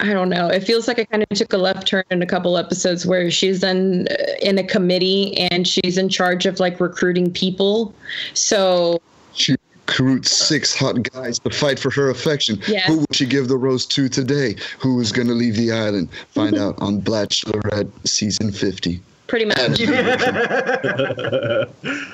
I 0.00 0.12
don't 0.12 0.28
know. 0.28 0.48
It 0.48 0.60
feels 0.60 0.88
like 0.88 0.98
I 0.98 1.04
kind 1.04 1.22
of 1.22 1.28
took 1.36 1.52
a 1.52 1.58
left 1.58 1.86
turn 1.86 2.04
in 2.10 2.22
a 2.22 2.26
couple 2.26 2.56
episodes 2.56 3.06
where 3.06 3.30
she's 3.30 3.60
then 3.60 4.06
uh, 4.10 4.14
in 4.40 4.58
a 4.58 4.64
committee 4.64 5.36
and 5.36 5.66
she's 5.66 5.98
in 5.98 6.08
charge 6.08 6.46
of 6.46 6.60
like 6.60 6.80
recruiting 6.80 7.30
people. 7.30 7.94
So 8.34 9.00
She 9.32 9.56
recruits 9.86 10.30
six 10.30 10.74
hot 10.74 11.02
guys 11.02 11.38
to 11.40 11.50
fight 11.50 11.78
for 11.78 11.90
her 11.90 12.10
affection. 12.10 12.60
Yes. 12.66 12.86
Who 12.86 12.98
will 12.98 13.06
she 13.12 13.26
give 13.26 13.48
the 13.48 13.56
rose 13.56 13.84
to 13.86 14.08
today? 14.08 14.56
Who 14.78 15.00
is 15.00 15.12
going 15.12 15.28
to 15.28 15.34
leave 15.34 15.56
the 15.56 15.72
island? 15.72 16.10
Find 16.32 16.56
out 16.64 16.80
on 16.80 17.00
Bachelorette 17.00 17.90
season 18.06 18.52
50. 18.52 19.00
Pretty 19.26 19.44
much. 19.44 19.78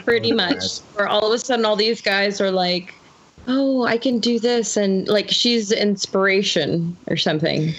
pretty 0.04 0.32
much 0.32 0.78
where 0.94 1.08
all 1.08 1.26
of 1.26 1.32
a 1.32 1.38
sudden 1.38 1.64
all 1.64 1.76
these 1.76 2.00
guys 2.00 2.40
are 2.40 2.50
like 2.50 2.94
oh 3.48 3.84
i 3.84 3.96
can 3.96 4.18
do 4.18 4.38
this 4.38 4.76
and 4.76 5.08
like 5.08 5.30
she's 5.30 5.72
inspiration 5.72 6.96
or 7.08 7.16
something. 7.16 7.74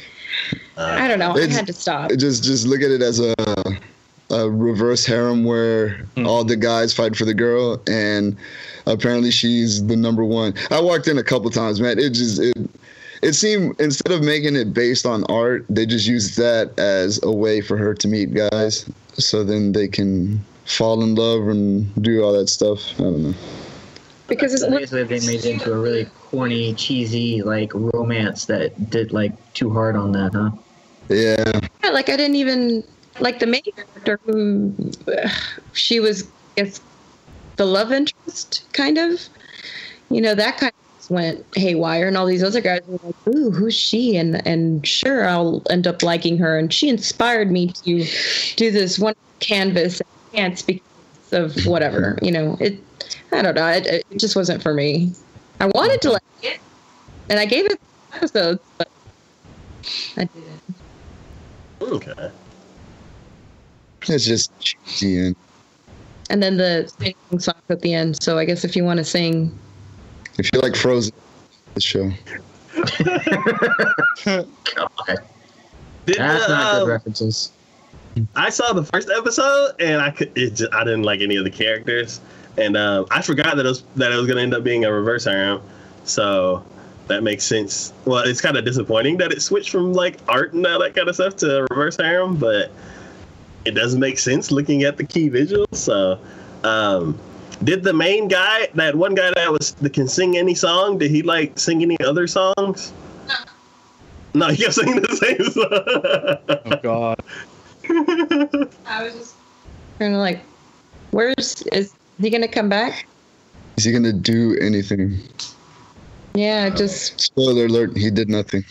I 0.77 1.07
don't 1.07 1.19
know. 1.19 1.32
I 1.32 1.47
had 1.47 1.67
to 1.67 1.73
stop. 1.73 2.11
Just 2.11 2.43
just 2.43 2.65
look 2.65 2.82
at 2.82 2.91
it 2.91 3.01
as 3.01 3.19
a, 3.19 3.34
a 4.29 4.49
reverse 4.49 5.05
harem 5.05 5.43
where 5.43 5.97
hmm. 6.15 6.25
all 6.25 6.43
the 6.43 6.55
guys 6.55 6.93
fight 6.93 7.15
for 7.15 7.25
the 7.25 7.34
girl 7.34 7.82
and 7.88 8.36
apparently 8.86 9.32
she's 9.32 9.86
the 9.86 9.95
number 9.95 10.23
one. 10.23 10.53
I 10.69 10.82
walked 10.82 11.07
in 11.07 11.17
a 11.17 11.23
couple 11.23 11.49
times, 11.49 11.82
man. 11.82 11.99
It 11.99 12.11
just 12.11 12.39
it 12.39 12.57
it 13.21 13.34
seemed 13.34 13.79
instead 13.79 14.11
of 14.11 14.23
making 14.23 14.55
it 14.55 14.73
based 14.73 15.05
on 15.05 15.23
art, 15.25 15.65
they 15.69 15.86
just 15.86 16.07
used 16.07 16.38
that 16.38 16.77
as 16.79 17.21
a 17.23 17.32
way 17.32 17.61
for 17.61 17.77
her 17.77 17.93
to 17.93 18.07
meet 18.07 18.34
guys, 18.34 18.89
so 19.22 19.43
then 19.43 19.72
they 19.72 19.88
can 19.88 20.43
fall 20.65 21.03
in 21.03 21.15
love 21.15 21.47
and 21.47 21.93
do 22.03 22.24
all 22.24 22.34
that 22.34 22.49
stuff. 22.49 22.99
I 22.99 23.03
don't 23.03 23.24
know. 23.24 23.34
because 24.28 24.53
it's 24.53 24.63
So 24.63 24.69
basically, 24.69 25.03
they 25.03 25.26
made 25.26 25.45
it 25.45 25.45
into 25.45 25.74
a 25.74 25.78
really 25.78 26.05
corny, 26.30 26.74
cheesy 26.74 27.41
like 27.41 27.72
romance 27.74 28.45
that 28.45 28.89
did 28.89 29.11
like 29.13 29.34
too 29.53 29.72
hard 29.72 29.95
on 29.95 30.11
that, 30.13 30.34
huh? 30.34 30.51
Yeah, 31.09 31.59
yeah, 31.84 31.89
like 31.89 32.07
i 32.07 32.15
didn't 32.15 32.36
even 32.38 32.84
like 33.19 33.39
the 33.39 33.47
main 33.47 33.63
character 33.63 34.19
who 34.26 34.74
she 35.74 35.99
was 35.99 36.24
I 36.57 36.63
guess 36.63 36.80
the 37.57 37.65
love 37.65 37.91
interest 37.91 38.63
kind 38.72 38.97
of 38.97 39.28
you 40.09 40.22
know 40.22 40.36
that 40.36 40.57
kind 40.57 40.72
of 40.72 40.90
went 41.09 41.43
haywire 41.55 42.07
and 42.07 42.17
all 42.17 42.25
these 42.25 42.43
other 42.43 42.61
guys 42.61 42.81
were 42.87 42.99
like 43.03 43.15
ooh 43.35 43.51
who's 43.51 43.73
she 43.73 44.15
and 44.17 44.45
and 44.47 44.85
sure 44.85 45.27
i'll 45.27 45.63
end 45.69 45.87
up 45.87 46.03
liking 46.03 46.37
her 46.37 46.57
and 46.57 46.73
she 46.73 46.89
inspired 46.89 47.51
me 47.51 47.67
to 47.67 48.05
do 48.55 48.71
this 48.71 48.99
one 48.99 49.13
canvas 49.39 50.01
dance 50.33 50.61
because 50.61 50.81
of 51.31 51.65
whatever 51.65 52.17
you 52.21 52.31
know 52.31 52.57
it 52.59 52.81
i 53.31 53.41
don't 53.41 53.55
know 53.55 53.67
it, 53.67 53.85
it 53.87 54.19
just 54.19 54.35
wasn't 54.35 54.61
for 54.61 54.73
me 54.73 55.11
i 55.59 55.65
wanted 55.67 56.01
to 56.01 56.11
like 56.11 56.21
it 56.43 56.59
and 57.29 57.39
i 57.39 57.45
gave 57.45 57.65
it 57.65 57.79
episodes 58.13 58.59
but 58.77 58.87
i 60.17 60.23
didn't 60.25 60.61
Okay. 61.81 62.31
it's 64.07 64.25
just 64.25 64.51
cheesy 64.59 65.17
and 65.17 65.35
and 66.31 66.41
then 66.41 66.57
the 66.57 66.89
singing 66.97 67.39
song 67.39 67.55
at 67.69 67.81
the 67.81 67.93
end. 67.93 68.21
So 68.23 68.37
I 68.37 68.45
guess 68.45 68.63
if 68.63 68.75
you 68.75 68.85
want 68.85 68.99
to 68.99 69.03
sing, 69.03 69.51
if 70.41 70.49
you 70.53 70.59
like 70.59 70.75
Frozen, 70.75 71.13
the 71.75 71.81
show. 71.81 72.11
God, 74.25 74.47
Did, 76.05 76.17
that's 76.17 76.49
not 76.49 76.73
um, 76.73 76.79
good 76.79 76.91
references. 76.91 77.51
I 78.35 78.49
saw 78.49 78.73
the 78.73 78.83
first 78.83 79.09
episode 79.09 79.75
and 79.79 80.01
I 80.01 80.09
could 80.09 80.35
it 80.35 80.55
just, 80.55 80.73
I 80.73 80.83
didn't 80.83 81.03
like 81.03 81.21
any 81.21 81.35
of 81.35 81.43
the 81.43 81.51
characters 81.51 82.19
and 82.57 82.75
um, 82.75 83.05
I 83.11 83.21
forgot 83.21 83.55
that 83.55 83.65
it 83.65 83.69
was 83.69 83.83
that 83.95 84.11
it 84.11 84.15
was 84.15 84.27
gonna 84.27 84.41
end 84.41 84.53
up 84.53 84.63
being 84.63 84.83
a 84.83 84.91
reverse 84.91 85.25
harem, 85.25 85.61
so 86.03 86.65
that 87.07 87.23
makes 87.23 87.43
sense. 87.43 87.93
Well, 88.05 88.23
it's 88.23 88.41
kind 88.41 88.57
of 88.57 88.65
disappointing 88.65 89.17
that 89.17 89.31
it 89.31 89.41
switched 89.41 89.69
from 89.69 89.93
like 89.93 90.17
art 90.27 90.53
and 90.53 90.65
all 90.65 90.79
that 90.79 90.95
kind 90.95 91.07
of 91.07 91.15
stuff 91.15 91.35
to 91.37 91.59
a 91.59 91.67
reverse 91.69 91.97
harem, 91.97 92.35
but 92.35 92.71
it 93.65 93.71
doesn't 93.71 93.99
make 93.99 94.17
sense 94.17 94.51
looking 94.51 94.83
at 94.83 94.97
the 94.97 95.03
key 95.03 95.29
visuals. 95.29 95.75
So, 95.75 96.19
um, 96.63 97.17
did 97.64 97.84
the 97.84 97.93
main 97.93 98.28
guy, 98.28 98.68
that 98.76 98.95
one 98.95 99.16
guy 99.16 99.32
that 99.36 99.51
was 99.51 99.74
that 99.76 99.93
can 99.93 100.07
sing 100.07 100.38
any 100.38 100.55
song, 100.55 100.97
did 100.97 101.12
he 101.12 101.22
like 101.22 101.57
sing 101.59 101.82
any 101.82 101.99
other 102.01 102.28
songs? 102.28 102.91
No, 103.28 103.36
No, 104.34 104.47
he 104.47 104.57
kept 104.57 104.74
singing 104.76 105.01
the 105.01 105.16
same 105.16 105.43
song. 105.51 106.62
Oh 106.66 106.80
God. 106.82 107.20
I 108.86 109.03
was 109.03 109.14
just 109.14 109.36
kind 109.99 110.14
of 110.14 110.20
like, 110.20 110.41
where's 111.12 111.62
is 111.74 111.93
he 112.20 112.30
gonna 112.30 112.47
come 112.47 112.70
back? 112.70 113.05
Is 113.78 113.84
he 113.86 113.91
gonna 113.91 114.14
do 114.14 114.57
anything? 114.62 115.20
Yeah, 116.34 116.70
uh, 116.72 116.76
just 116.76 117.20
Spoiler 117.20 117.66
alert: 117.66 117.97
He 117.97 118.09
did 118.09 118.30
nothing. 118.30 118.64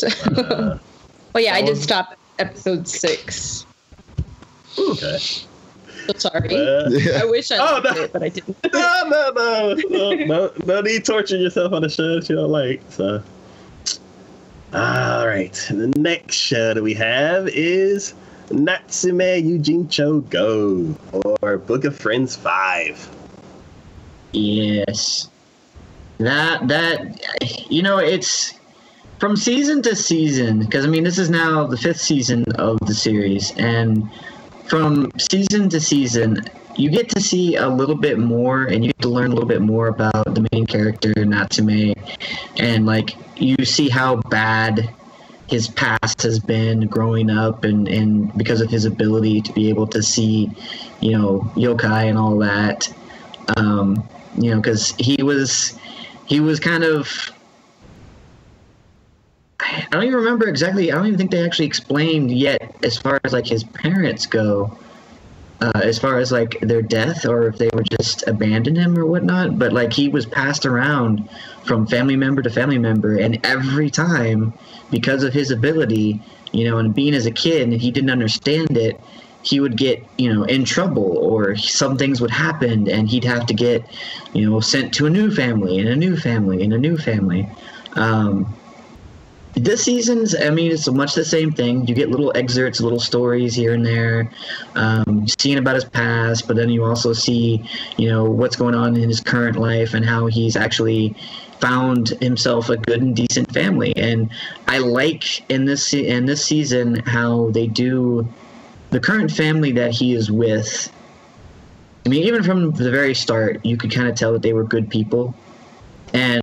well, 0.26 0.80
yeah, 1.36 1.54
I 1.54 1.62
did 1.62 1.76
stop 1.76 2.12
at 2.38 2.48
episode 2.48 2.86
six. 2.86 3.66
okay. 4.78 5.18
So 6.06 6.12
sorry. 6.30 6.54
Uh, 6.54 6.88
Yeah. 6.90 7.20
I 7.22 7.24
wish 7.24 7.50
I 7.50 7.58
Oh, 7.58 7.80
liked 7.82 7.96
no. 7.96 8.02
it, 8.02 8.12
but 8.12 8.22
I 8.22 8.28
didn't. 8.28 8.56
no, 8.72 9.02
no, 9.10 9.30
no, 9.34 9.74
no, 9.88 10.24
no, 10.24 10.52
no 10.66 10.80
need 10.80 11.04
torturing 11.04 11.42
yourself 11.42 11.72
on 11.72 11.84
a 11.84 11.88
show 11.88 12.14
that 12.20 12.28
you 12.28 12.36
don't 12.36 12.50
like. 12.50 12.82
So, 12.90 13.22
all 14.72 15.26
right. 15.26 15.52
The 15.70 15.92
next 15.96 16.34
show 16.36 16.74
that 16.74 16.82
we 16.82 16.94
have 16.94 17.48
is 17.48 18.14
Natsume 18.50 19.18
Yujincho 19.18 20.28
Go 20.30 20.94
or 21.42 21.58
Book 21.58 21.84
of 21.84 21.96
Friends 21.96 22.34
Five. 22.36 23.08
Yes. 24.32 25.28
That 26.18 26.66
that 26.68 27.70
you 27.70 27.82
know 27.82 27.98
it's 27.98 28.54
from 29.18 29.36
season 29.36 29.82
to 29.82 29.96
season 29.96 30.60
because 30.60 30.84
I 30.84 30.88
mean 30.88 31.04
this 31.04 31.18
is 31.18 31.30
now 31.30 31.66
the 31.66 31.76
fifth 31.76 32.00
season 32.00 32.44
of 32.56 32.78
the 32.86 32.94
series 32.94 33.52
and 33.56 34.08
from 34.66 35.10
season 35.18 35.68
to 35.68 35.80
season 35.80 36.42
you 36.76 36.90
get 36.90 37.08
to 37.10 37.20
see 37.20 37.56
a 37.56 37.68
little 37.68 37.94
bit 37.94 38.18
more 38.18 38.64
and 38.64 38.84
you 38.84 38.92
get 38.92 39.02
to 39.02 39.08
learn 39.08 39.30
a 39.30 39.34
little 39.34 39.48
bit 39.48 39.60
more 39.60 39.88
about 39.88 40.34
the 40.34 40.46
main 40.52 40.66
character 40.66 41.12
Natsume. 41.16 41.94
And 42.58 42.86
like 42.86 43.16
you 43.36 43.64
see 43.64 43.88
how 43.88 44.16
bad 44.30 44.92
his 45.48 45.68
past 45.68 46.22
has 46.22 46.40
been 46.40 46.86
growing 46.86 47.30
up 47.30 47.64
and, 47.64 47.86
and 47.86 48.36
because 48.36 48.60
of 48.60 48.70
his 48.70 48.86
ability 48.86 49.42
to 49.42 49.52
be 49.52 49.68
able 49.68 49.86
to 49.88 50.02
see 50.02 50.50
you 51.00 51.12
know 51.12 51.40
yokai 51.54 52.08
and 52.08 52.18
all 52.18 52.38
that. 52.38 52.92
Um, 53.56 54.08
you 54.38 54.50
know 54.50 54.60
because 54.60 54.94
he 54.98 55.22
was 55.22 55.78
he 56.26 56.40
was 56.40 56.58
kind 56.58 56.82
of 56.82 57.30
I 59.64 59.86
don't 59.90 60.04
even 60.04 60.16
remember 60.16 60.48
exactly. 60.48 60.92
I 60.92 60.96
don't 60.96 61.06
even 61.06 61.18
think 61.18 61.30
they 61.30 61.44
actually 61.44 61.66
explained 61.66 62.30
yet 62.30 62.76
as 62.82 62.98
far 62.98 63.18
as 63.24 63.32
like 63.32 63.46
his 63.46 63.64
parents 63.64 64.26
go, 64.26 64.78
uh, 65.60 65.80
as 65.82 65.98
far 65.98 66.18
as 66.18 66.30
like 66.30 66.58
their 66.60 66.82
death 66.82 67.24
or 67.24 67.46
if 67.48 67.56
they 67.56 67.70
were 67.72 67.84
just 67.98 68.26
abandoned 68.26 68.76
him 68.76 68.98
or 68.98 69.06
whatnot. 69.06 69.58
But 69.58 69.72
like 69.72 69.92
he 69.92 70.08
was 70.08 70.26
passed 70.26 70.66
around 70.66 71.28
from 71.64 71.86
family 71.86 72.16
member 72.16 72.42
to 72.42 72.50
family 72.50 72.78
member, 72.78 73.16
and 73.16 73.44
every 73.44 73.90
time 73.90 74.52
because 74.90 75.22
of 75.22 75.32
his 75.32 75.50
ability, 75.50 76.20
you 76.52 76.64
know, 76.64 76.78
and 76.78 76.94
being 76.94 77.14
as 77.14 77.26
a 77.26 77.32
kid, 77.32 77.62
and 77.62 77.72
he 77.72 77.90
didn't 77.90 78.10
understand 78.10 78.76
it, 78.76 79.00
he 79.42 79.60
would 79.60 79.76
get 79.76 80.04
you 80.18 80.32
know 80.32 80.44
in 80.44 80.64
trouble 80.64 81.16
or 81.18 81.56
some 81.56 81.96
things 81.96 82.20
would 82.20 82.30
happen, 82.30 82.88
and 82.88 83.08
he'd 83.08 83.24
have 83.24 83.46
to 83.46 83.54
get 83.54 83.82
you 84.34 84.50
know 84.50 84.60
sent 84.60 84.92
to 84.94 85.06
a 85.06 85.10
new 85.10 85.30
family 85.30 85.78
and 85.78 85.88
a 85.88 85.96
new 85.96 86.16
family 86.16 86.62
and 86.62 86.74
a 86.74 86.78
new 86.78 86.98
family. 86.98 87.48
Um, 87.94 88.54
this 89.54 89.84
season's 89.84 90.34
i 90.34 90.50
mean 90.50 90.72
it's 90.72 90.90
much 90.90 91.14
the 91.14 91.24
same 91.24 91.52
thing. 91.52 91.86
You 91.86 91.94
get 91.94 92.10
little 92.10 92.32
excerpts 92.34 92.80
little 92.80 93.00
stories 93.00 93.54
here 93.54 93.72
and 93.72 93.86
there 93.86 94.30
um, 94.74 95.26
seeing 95.38 95.58
about 95.58 95.76
his 95.76 95.84
past 95.84 96.46
but 96.46 96.56
then 96.56 96.68
you 96.68 96.84
also 96.84 97.12
see 97.12 97.64
you 97.96 98.08
know 98.08 98.24
what's 98.24 98.56
going 98.56 98.74
on 98.74 98.96
in 98.96 99.08
his 99.08 99.20
current 99.20 99.56
life 99.56 99.94
and 99.94 100.04
how 100.04 100.26
he's 100.26 100.56
actually 100.56 101.14
found 101.60 102.08
himself 102.20 102.68
a 102.68 102.76
good 102.76 103.00
and 103.00 103.16
decent 103.16 103.52
family. 103.52 103.96
And 103.96 104.28
i 104.66 104.78
like 104.78 105.48
in 105.50 105.64
this 105.64 105.94
in 105.94 106.26
this 106.26 106.44
season 106.44 106.96
how 107.06 107.50
they 107.50 107.66
do 107.66 108.28
the 108.90 109.00
current 109.00 109.30
family 109.30 109.72
that 109.72 109.92
he 109.92 110.14
is 110.14 110.30
with. 110.30 110.92
I 112.04 112.08
mean 112.08 112.24
even 112.24 112.42
from 112.42 112.72
the 112.72 112.90
very 112.90 113.14
start 113.14 113.64
you 113.64 113.76
could 113.76 113.92
kind 113.92 114.08
of 114.08 114.16
tell 114.16 114.32
that 114.32 114.42
they 114.42 114.52
were 114.52 114.64
good 114.64 114.90
people. 114.90 115.34
And 116.12 116.42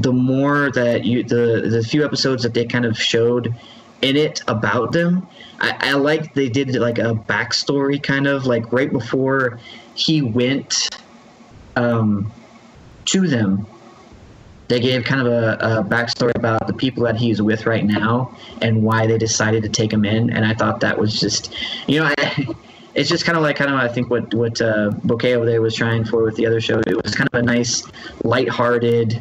the 0.00 0.12
more 0.12 0.70
that 0.72 1.04
you 1.04 1.22
the 1.22 1.68
the 1.70 1.82
few 1.82 2.04
episodes 2.04 2.42
that 2.42 2.54
they 2.54 2.64
kind 2.64 2.84
of 2.84 2.98
showed 2.98 3.54
in 4.02 4.16
it 4.16 4.42
about 4.48 4.92
them 4.92 5.26
i, 5.60 5.76
I 5.80 5.92
like 5.92 6.34
they 6.34 6.48
did 6.48 6.74
like 6.76 6.98
a 6.98 7.14
backstory 7.14 8.02
kind 8.02 8.26
of 8.26 8.46
like 8.46 8.72
right 8.72 8.90
before 8.90 9.58
he 9.94 10.22
went 10.22 10.88
um 11.76 12.32
to 13.06 13.26
them 13.26 13.66
they 14.70 14.78
gave 14.78 15.04
kind 15.04 15.20
of 15.20 15.26
a, 15.26 15.54
a 15.60 15.84
backstory 15.84 16.34
about 16.36 16.68
the 16.68 16.72
people 16.72 17.02
that 17.02 17.16
he's 17.16 17.42
with 17.42 17.66
right 17.66 17.84
now 17.84 18.32
and 18.62 18.84
why 18.84 19.04
they 19.04 19.18
decided 19.18 19.64
to 19.64 19.68
take 19.68 19.92
him 19.92 20.04
in. 20.04 20.30
And 20.30 20.44
I 20.44 20.54
thought 20.54 20.78
that 20.80 20.96
was 20.96 21.18
just, 21.18 21.52
you 21.88 21.98
know, 21.98 22.12
I, 22.16 22.46
it's 22.94 23.08
just 23.08 23.24
kind 23.24 23.36
of 23.36 23.42
like 23.42 23.56
kind 23.56 23.70
of 23.70 23.76
I 23.78 23.88
think 23.88 24.10
what 24.10 24.32
what 24.32 24.60
uh, 24.60 24.90
Bouquet 25.02 25.34
over 25.34 25.44
there 25.44 25.60
was 25.60 25.74
trying 25.74 26.04
for 26.04 26.22
with 26.22 26.36
the 26.36 26.46
other 26.46 26.60
show. 26.60 26.80
It 26.86 27.02
was 27.02 27.16
kind 27.16 27.28
of 27.32 27.40
a 27.40 27.42
nice, 27.42 27.84
lighthearted, 28.22 29.20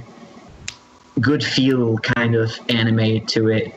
good 1.20 1.44
feel 1.44 1.98
kind 1.98 2.36
of 2.36 2.58
anime 2.70 3.26
to 3.28 3.50
it. 3.50 3.74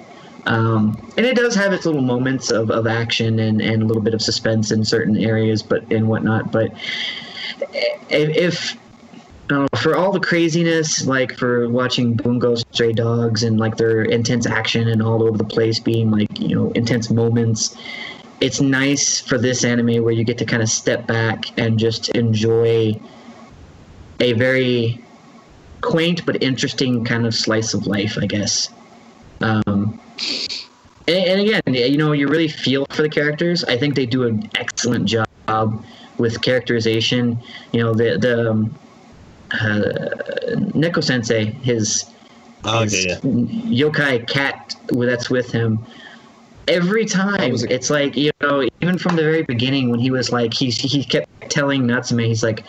Um, 0.46 1.12
and 1.16 1.24
it 1.24 1.36
does 1.36 1.54
have 1.54 1.72
its 1.72 1.86
little 1.86 2.02
moments 2.02 2.50
of, 2.50 2.70
of 2.70 2.86
action 2.86 3.38
and, 3.38 3.60
and 3.60 3.82
a 3.82 3.86
little 3.86 4.02
bit 4.02 4.14
of 4.14 4.20
suspense 4.20 4.72
in 4.72 4.84
certain 4.84 5.16
areas, 5.16 5.62
but 5.62 5.90
and 5.92 6.08
whatnot. 6.08 6.50
But 6.50 6.72
if, 8.10 8.76
for 9.76 9.96
all 9.96 10.12
the 10.12 10.20
craziness, 10.20 11.06
like 11.06 11.36
for 11.36 11.68
watching 11.68 12.14
Bungo 12.14 12.56
Stray 12.56 12.92
Dogs 12.92 13.44
and 13.44 13.58
like 13.58 13.76
their 13.76 14.02
intense 14.02 14.46
action 14.46 14.88
and 14.88 15.02
all 15.02 15.22
over 15.22 15.38
the 15.38 15.44
place 15.44 15.78
being 15.78 16.10
like 16.10 16.40
you 16.40 16.54
know 16.56 16.70
intense 16.72 17.10
moments, 17.10 17.76
it's 18.40 18.60
nice 18.60 19.20
for 19.20 19.38
this 19.38 19.64
anime 19.64 20.02
where 20.02 20.12
you 20.12 20.24
get 20.24 20.38
to 20.38 20.44
kind 20.44 20.62
of 20.62 20.68
step 20.68 21.06
back 21.06 21.56
and 21.58 21.78
just 21.78 22.08
enjoy 22.10 22.98
a 24.20 24.32
very 24.32 25.02
quaint 25.82 26.24
but 26.24 26.42
interesting 26.42 27.04
kind 27.04 27.26
of 27.26 27.34
slice 27.34 27.74
of 27.74 27.86
life, 27.86 28.16
I 28.20 28.26
guess. 28.26 28.70
Um, 29.40 30.00
and, 31.08 31.26
and 31.26 31.40
again, 31.40 31.60
you 31.74 31.98
know, 31.98 32.12
you 32.12 32.28
really 32.28 32.48
feel 32.48 32.86
for 32.90 33.02
the 33.02 33.08
characters. 33.08 33.64
I 33.64 33.76
think 33.76 33.94
they 33.94 34.06
do 34.06 34.24
an 34.24 34.48
excellent 34.56 35.06
job 35.06 35.26
with 36.18 36.40
characterization. 36.40 37.38
You 37.72 37.80
know, 37.82 37.94
the 37.94 38.16
the 38.18 38.50
um, 38.50 38.74
uh, 39.52 39.82
Neko 40.74 41.02
Sensei, 41.02 41.46
his, 41.46 42.06
Oh, 42.64 42.82
his 42.82 42.94
okay, 42.94 43.08
yeah. 43.08 43.18
yokai 43.88 44.28
cat 44.28 44.74
that's 44.92 45.28
with 45.28 45.50
him. 45.50 45.84
Every 46.68 47.04
time, 47.04 47.54
a- 47.54 47.72
it's 47.74 47.90
like 47.90 48.16
you 48.16 48.30
know, 48.40 48.66
even 48.80 48.98
from 48.98 49.16
the 49.16 49.22
very 49.22 49.42
beginning, 49.42 49.90
when 49.90 49.98
he 49.98 50.10
was 50.12 50.30
like, 50.30 50.54
he 50.54 50.70
he 50.70 51.02
kept 51.04 51.28
telling 51.50 51.86
Natsume, 51.86 52.20
he's 52.20 52.44
like, 52.44 52.62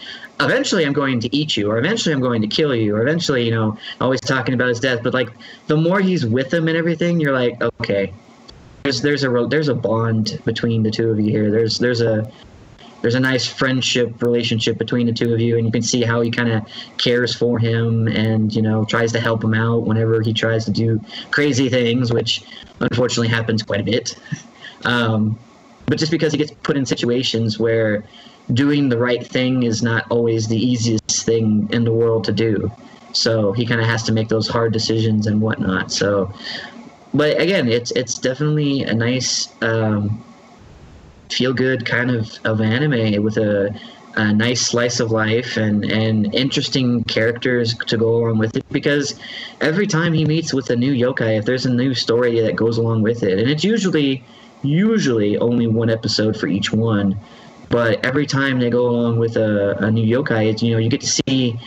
eventually 0.46 0.86
I'm 0.86 0.94
going 0.94 1.20
to 1.20 1.36
eat 1.36 1.58
you, 1.58 1.70
or 1.70 1.78
eventually 1.78 2.14
I'm 2.14 2.22
going 2.22 2.42
to 2.42 2.48
kill 2.48 2.76
you, 2.76 2.96
or 2.96 3.02
eventually, 3.02 3.46
you 3.46 3.52
know, 3.52 3.78
always 4.00 4.22
talking 4.22 4.54
about 4.54 4.70
his 4.70 4.80
death. 4.80 5.02
But 5.04 5.14
like, 5.14 5.30
the 5.68 5.78
more 5.78 6.00
he's 6.00 6.26
with 6.26 6.54
him 6.54 6.68
and 6.68 6.78
everything, 6.78 7.20
you're 7.20 7.34
like, 7.34 7.62
okay, 7.82 8.14
there's 8.84 9.02
there's 9.02 9.24
a 9.24 9.48
there's 9.50 9.70
a 9.70 9.76
bond 9.76 10.42
between 10.46 10.84
the 10.84 10.92
two 10.92 11.10
of 11.10 11.20
you 11.20 11.32
here. 11.32 11.52
There's 11.52 11.80
there's 11.80 12.02
a 12.02 12.30
there's 13.02 13.16
a 13.16 13.20
nice 13.20 13.46
friendship 13.46 14.22
relationship 14.22 14.78
between 14.78 15.06
the 15.06 15.14
two 15.14 15.34
of 15.34 15.40
you, 15.40 15.58
and 15.58 15.66
you 15.66 15.72
can 15.72 15.82
see 15.82 16.04
how 16.04 16.22
he 16.22 16.32
kind 16.32 16.50
of 16.50 16.66
cares 16.98 17.36
for 17.36 17.60
him 17.60 18.08
and 18.08 18.54
you 18.54 18.62
know 18.62 18.86
tries 18.86 19.12
to 19.14 19.20
help 19.20 19.44
him 19.44 19.54
out 19.54 19.84
whenever 19.84 20.22
he 20.22 20.34
tries 20.34 20.66
to 20.66 20.72
do 20.72 21.02
crazy 21.32 21.70
things, 21.70 22.14
which 22.14 22.44
unfortunately 22.80 23.28
happens 23.28 23.64
quite 23.64 23.82
a 23.82 23.84
bit. 23.84 24.16
Um, 24.86 25.40
but 25.86 25.98
just 25.98 26.12
because 26.12 26.34
he 26.34 26.38
gets 26.38 26.52
put 26.52 26.76
in 26.76 26.86
situations 26.86 27.58
where 27.58 28.04
doing 28.52 28.90
the 28.90 28.98
right 28.98 29.26
thing 29.26 29.64
is 29.64 29.82
not 29.82 30.06
always 30.10 30.48
the 30.48 30.58
easiest 30.58 31.26
thing 31.26 31.70
in 31.72 31.84
the 31.84 31.94
world 31.94 32.24
to 32.26 32.32
do, 32.32 32.72
so 33.14 33.52
he 33.54 33.66
kind 33.66 33.80
of 33.80 33.88
has 33.88 34.04
to 34.04 34.12
make 34.12 34.28
those 34.30 34.48
hard 34.48 34.74
decisions 34.74 35.28
and 35.28 35.40
whatnot. 35.40 35.92
So, 35.92 36.34
but 37.14 37.40
again, 37.40 37.68
it's 37.68 37.92
it's 37.92 38.18
definitely 38.18 38.84
a 38.84 38.94
nice. 38.94 39.50
Um, 39.62 40.24
feel 41.34 41.54
good 41.54 41.86
kind 41.86 42.12
of, 42.12 42.32
of 42.44 42.62
anime 42.62 43.22
with 43.24 43.38
a, 43.38 43.74
a 44.16 44.34
nice 44.34 44.62
slice 44.62 45.00
of 45.00 45.12
life 45.12 45.58
and, 45.58 45.84
and 45.86 46.34
interesting 46.34 47.04
characters 47.06 47.76
to 47.76 47.98
go 47.98 48.18
along 48.18 48.38
with 48.38 48.56
it 48.56 48.64
because 48.70 49.20
every 49.62 49.88
time 49.88 50.14
he 50.14 50.26
meets 50.26 50.54
with 50.54 50.70
a 50.70 50.76
new 50.76 50.94
yokai 50.94 51.38
if 51.40 51.46
there's 51.46 51.66
a 51.66 51.74
new 51.74 51.94
story 51.94 52.40
that 52.40 52.56
goes 52.56 52.78
along 52.78 53.02
with 53.02 53.24
it 53.24 53.40
and 53.40 53.50
it's 53.50 53.64
usually 53.64 54.24
usually 54.62 55.38
only 55.40 55.68
one 55.68 55.90
episode 55.90 56.40
for 56.40 56.48
each 56.48 56.72
one 56.72 57.20
but 57.74 58.06
every 58.06 58.28
time 58.28 58.60
they 58.60 58.70
go 58.70 58.86
along 58.88 59.18
with 59.18 59.36
a, 59.36 59.76
a 59.88 59.90
new 59.90 60.06
yokai 60.06 60.44
it's 60.52 60.62
you 60.62 60.72
know 60.72 60.78
you 60.78 60.90
get 60.90 61.02
to 61.02 61.14
see 61.28 61.60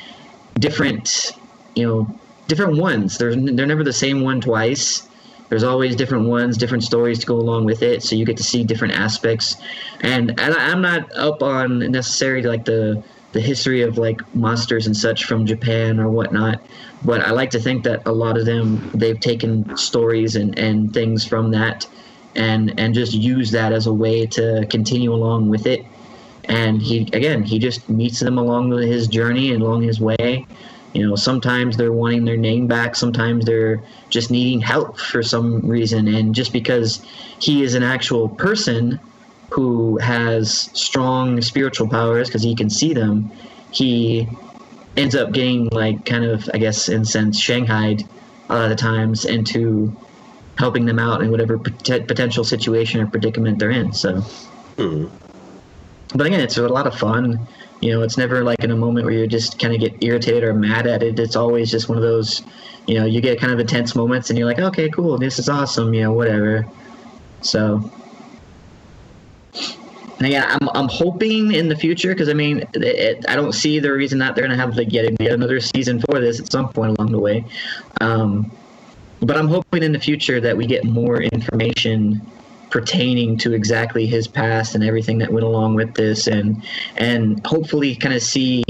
different 0.67 1.33
you 1.75 1.85
know 1.87 1.99
different 2.47 2.77
ones 2.79 3.19
they're, 3.19 3.35
they're 3.35 3.73
never 3.75 3.83
the 3.83 3.99
same 4.05 4.21
one 4.21 4.41
twice 4.41 5.09
there's 5.49 5.63
always 5.63 5.95
different 5.95 6.27
ones, 6.27 6.57
different 6.57 6.83
stories 6.83 7.19
to 7.21 7.27
go 7.27 7.37
along 7.37 7.65
with 7.65 7.83
it, 7.83 8.03
so 8.03 8.17
you 8.17 8.25
get 8.25 8.37
to 8.39 8.43
see 8.43 8.65
different 8.65 8.95
aspects. 8.95 9.57
And, 10.01 10.31
and 10.41 10.55
I'm 10.55 10.83
not 10.83 11.13
up 11.17 11.43
on 11.43 11.79
necessarily 11.91 12.43
like 12.43 12.65
the 12.65 13.03
the 13.33 13.41
history 13.41 13.83
of 13.83 13.99
like 13.99 14.23
monsters 14.35 14.87
and 14.87 14.97
such 14.97 15.25
from 15.25 15.45
Japan 15.45 16.01
or 16.01 16.09
whatnot, 16.09 16.61
but 17.05 17.21
I 17.21 17.33
like 17.33 17.51
to 17.51 17.61
think 17.61 17.85
that 17.85 18.01
a 18.07 18.13
lot 18.13 18.39
of 18.39 18.47
them 18.47 18.91
they've 18.95 19.21
taken 19.21 19.77
stories 19.77 20.37
and, 20.37 20.59
and 20.59 20.93
things 20.95 21.27
from 21.27 21.51
that, 21.51 21.87
and 22.35 22.79
and 22.81 22.95
just 22.95 23.13
use 23.13 23.51
that 23.51 23.73
as 23.73 23.87
a 23.87 23.93
way 23.93 24.27
to 24.27 24.67
continue 24.71 25.13
along 25.13 25.51
with 25.51 25.67
it. 25.67 25.85
And 26.49 26.81
he 26.81 27.09
again 27.13 27.43
he 27.43 27.59
just 27.59 27.89
meets 27.89 28.21
them 28.21 28.39
along 28.39 28.71
his 28.71 29.09
journey 29.09 29.53
and 29.53 29.63
along 29.63 29.83
his 29.83 30.01
way. 30.01 30.47
You 30.95 31.07
know, 31.07 31.15
sometimes 31.15 31.77
they're 31.77 31.93
wanting 31.93 32.25
their 32.25 32.39
name 32.39 32.67
back, 32.69 32.97
sometimes 32.97 33.45
they're 33.45 33.83
just 34.09 34.31
needing 34.31 34.61
help 34.61 34.99
for 34.99 35.23
some 35.23 35.61
reason. 35.67 36.09
And 36.09 36.35
just 36.35 36.53
because 36.53 37.03
he 37.39 37.63
is 37.63 37.75
an 37.75 37.83
actual 37.83 38.31
person 38.31 38.99
who 39.51 39.99
has 39.99 40.71
strong 40.73 41.41
spiritual 41.43 41.89
powers, 41.89 42.29
because 42.29 42.43
he 42.43 42.55
can 42.55 42.71
see 42.71 42.95
them, 42.95 43.31
he 43.71 44.27
ends 44.97 45.15
up 45.15 45.33
getting, 45.33 45.69
like, 45.73 46.05
kind 46.07 46.25
of, 46.25 46.49
I 46.55 46.59
guess, 46.59 46.89
in 46.89 47.05
sense, 47.05 47.39
shanghaied 47.39 48.09
a 48.49 48.55
lot 48.55 48.65
of 48.65 48.71
the 48.71 48.77
times 48.77 49.25
into 49.27 49.95
helping 50.59 50.87
them 50.87 50.99
out 50.99 51.23
in 51.23 51.31
whatever 51.31 51.59
pot- 51.59 52.07
potential 52.09 52.43
situation 52.45 53.01
or 53.01 53.07
predicament 53.07 53.59
they're 53.59 53.71
in. 53.71 53.93
So, 53.93 54.23
Mhm. 54.79 55.11
But 56.17 56.27
again, 56.27 56.41
it's 56.41 56.57
a 56.57 56.69
lot 56.69 56.87
of 56.87 56.95
fun. 56.99 57.47
You 57.81 57.93
know, 57.93 58.03
it's 58.03 58.17
never 58.17 58.43
like 58.43 58.65
in 58.65 58.71
a 58.71 58.77
moment 58.77 59.05
where 59.05 59.15
you 59.15 59.27
just 59.27 59.59
kind 59.59 59.75
of 59.75 59.81
get 59.81 60.03
irritated 60.03 60.45
or 60.45 60.55
mad 60.55 60.87
at 60.87 61.03
it. 61.03 61.19
It's 61.19 61.37
always 61.37 61.71
just 61.71 61.89
one 61.89 61.99
of 61.99 62.03
those, 62.03 62.43
you 62.87 62.95
know, 62.95 63.05
you 63.05 63.21
get 63.21 63.39
kind 63.39 63.53
of 63.53 63.61
intense 63.61 63.95
moments 63.95 64.31
and 64.31 64.39
you're 64.39 64.49
like, 64.49 64.59
okay, 64.59 64.89
cool, 64.89 65.19
this 65.19 65.39
is 65.39 65.49
awesome, 65.49 65.93
you 65.93 66.03
know, 66.03 66.13
whatever. 66.13 66.67
So, 67.43 67.91
and 70.19 70.27
again, 70.27 70.45
I'm, 70.49 70.69
I'm 70.75 70.89
hoping 70.89 71.53
in 71.53 71.69
the 71.69 71.77
future 71.77 72.15
because 72.15 72.31
I 72.31 72.35
mean, 72.35 72.61
it, 72.73 72.83
it, 72.83 73.25
I 73.29 73.37
don't 73.37 73.53
see 73.53 73.79
the 73.79 73.93
reason 73.93 74.19
that 74.21 74.35
they're 74.35 74.47
going 74.47 74.57
to 74.57 74.63
have 74.65 74.75
like 74.77 74.93
yet, 74.93 75.21
another 75.21 75.61
season 75.61 76.01
for 76.01 76.21
this 76.21 76.41
at 76.41 76.51
some 76.51 76.71
point 76.71 76.99
along 76.99 77.13
the 77.13 77.19
way. 77.19 77.45
Um, 78.01 78.51
but 79.21 79.37
I'm 79.37 79.49
hoping 79.49 79.83
in 79.83 79.93
the 79.93 80.01
future 80.01 80.41
that 80.41 80.57
we 80.57 80.67
get 80.67 80.85
more 80.85 81.21
information 81.21 82.27
pertaining 82.77 83.39
to 83.39 83.55
exactly 83.55 84.05
his 84.05 84.29
past 84.29 84.75
and 84.75 84.85
everything 84.85 85.17
that 85.17 85.33
went 85.33 85.47
along 85.47 85.75
with 85.75 85.95
this 85.95 86.27
and 86.27 86.63
and 86.99 87.41
hopefully 87.47 87.97
kind 87.97 88.15
of 88.15 88.23
see 88.23 88.63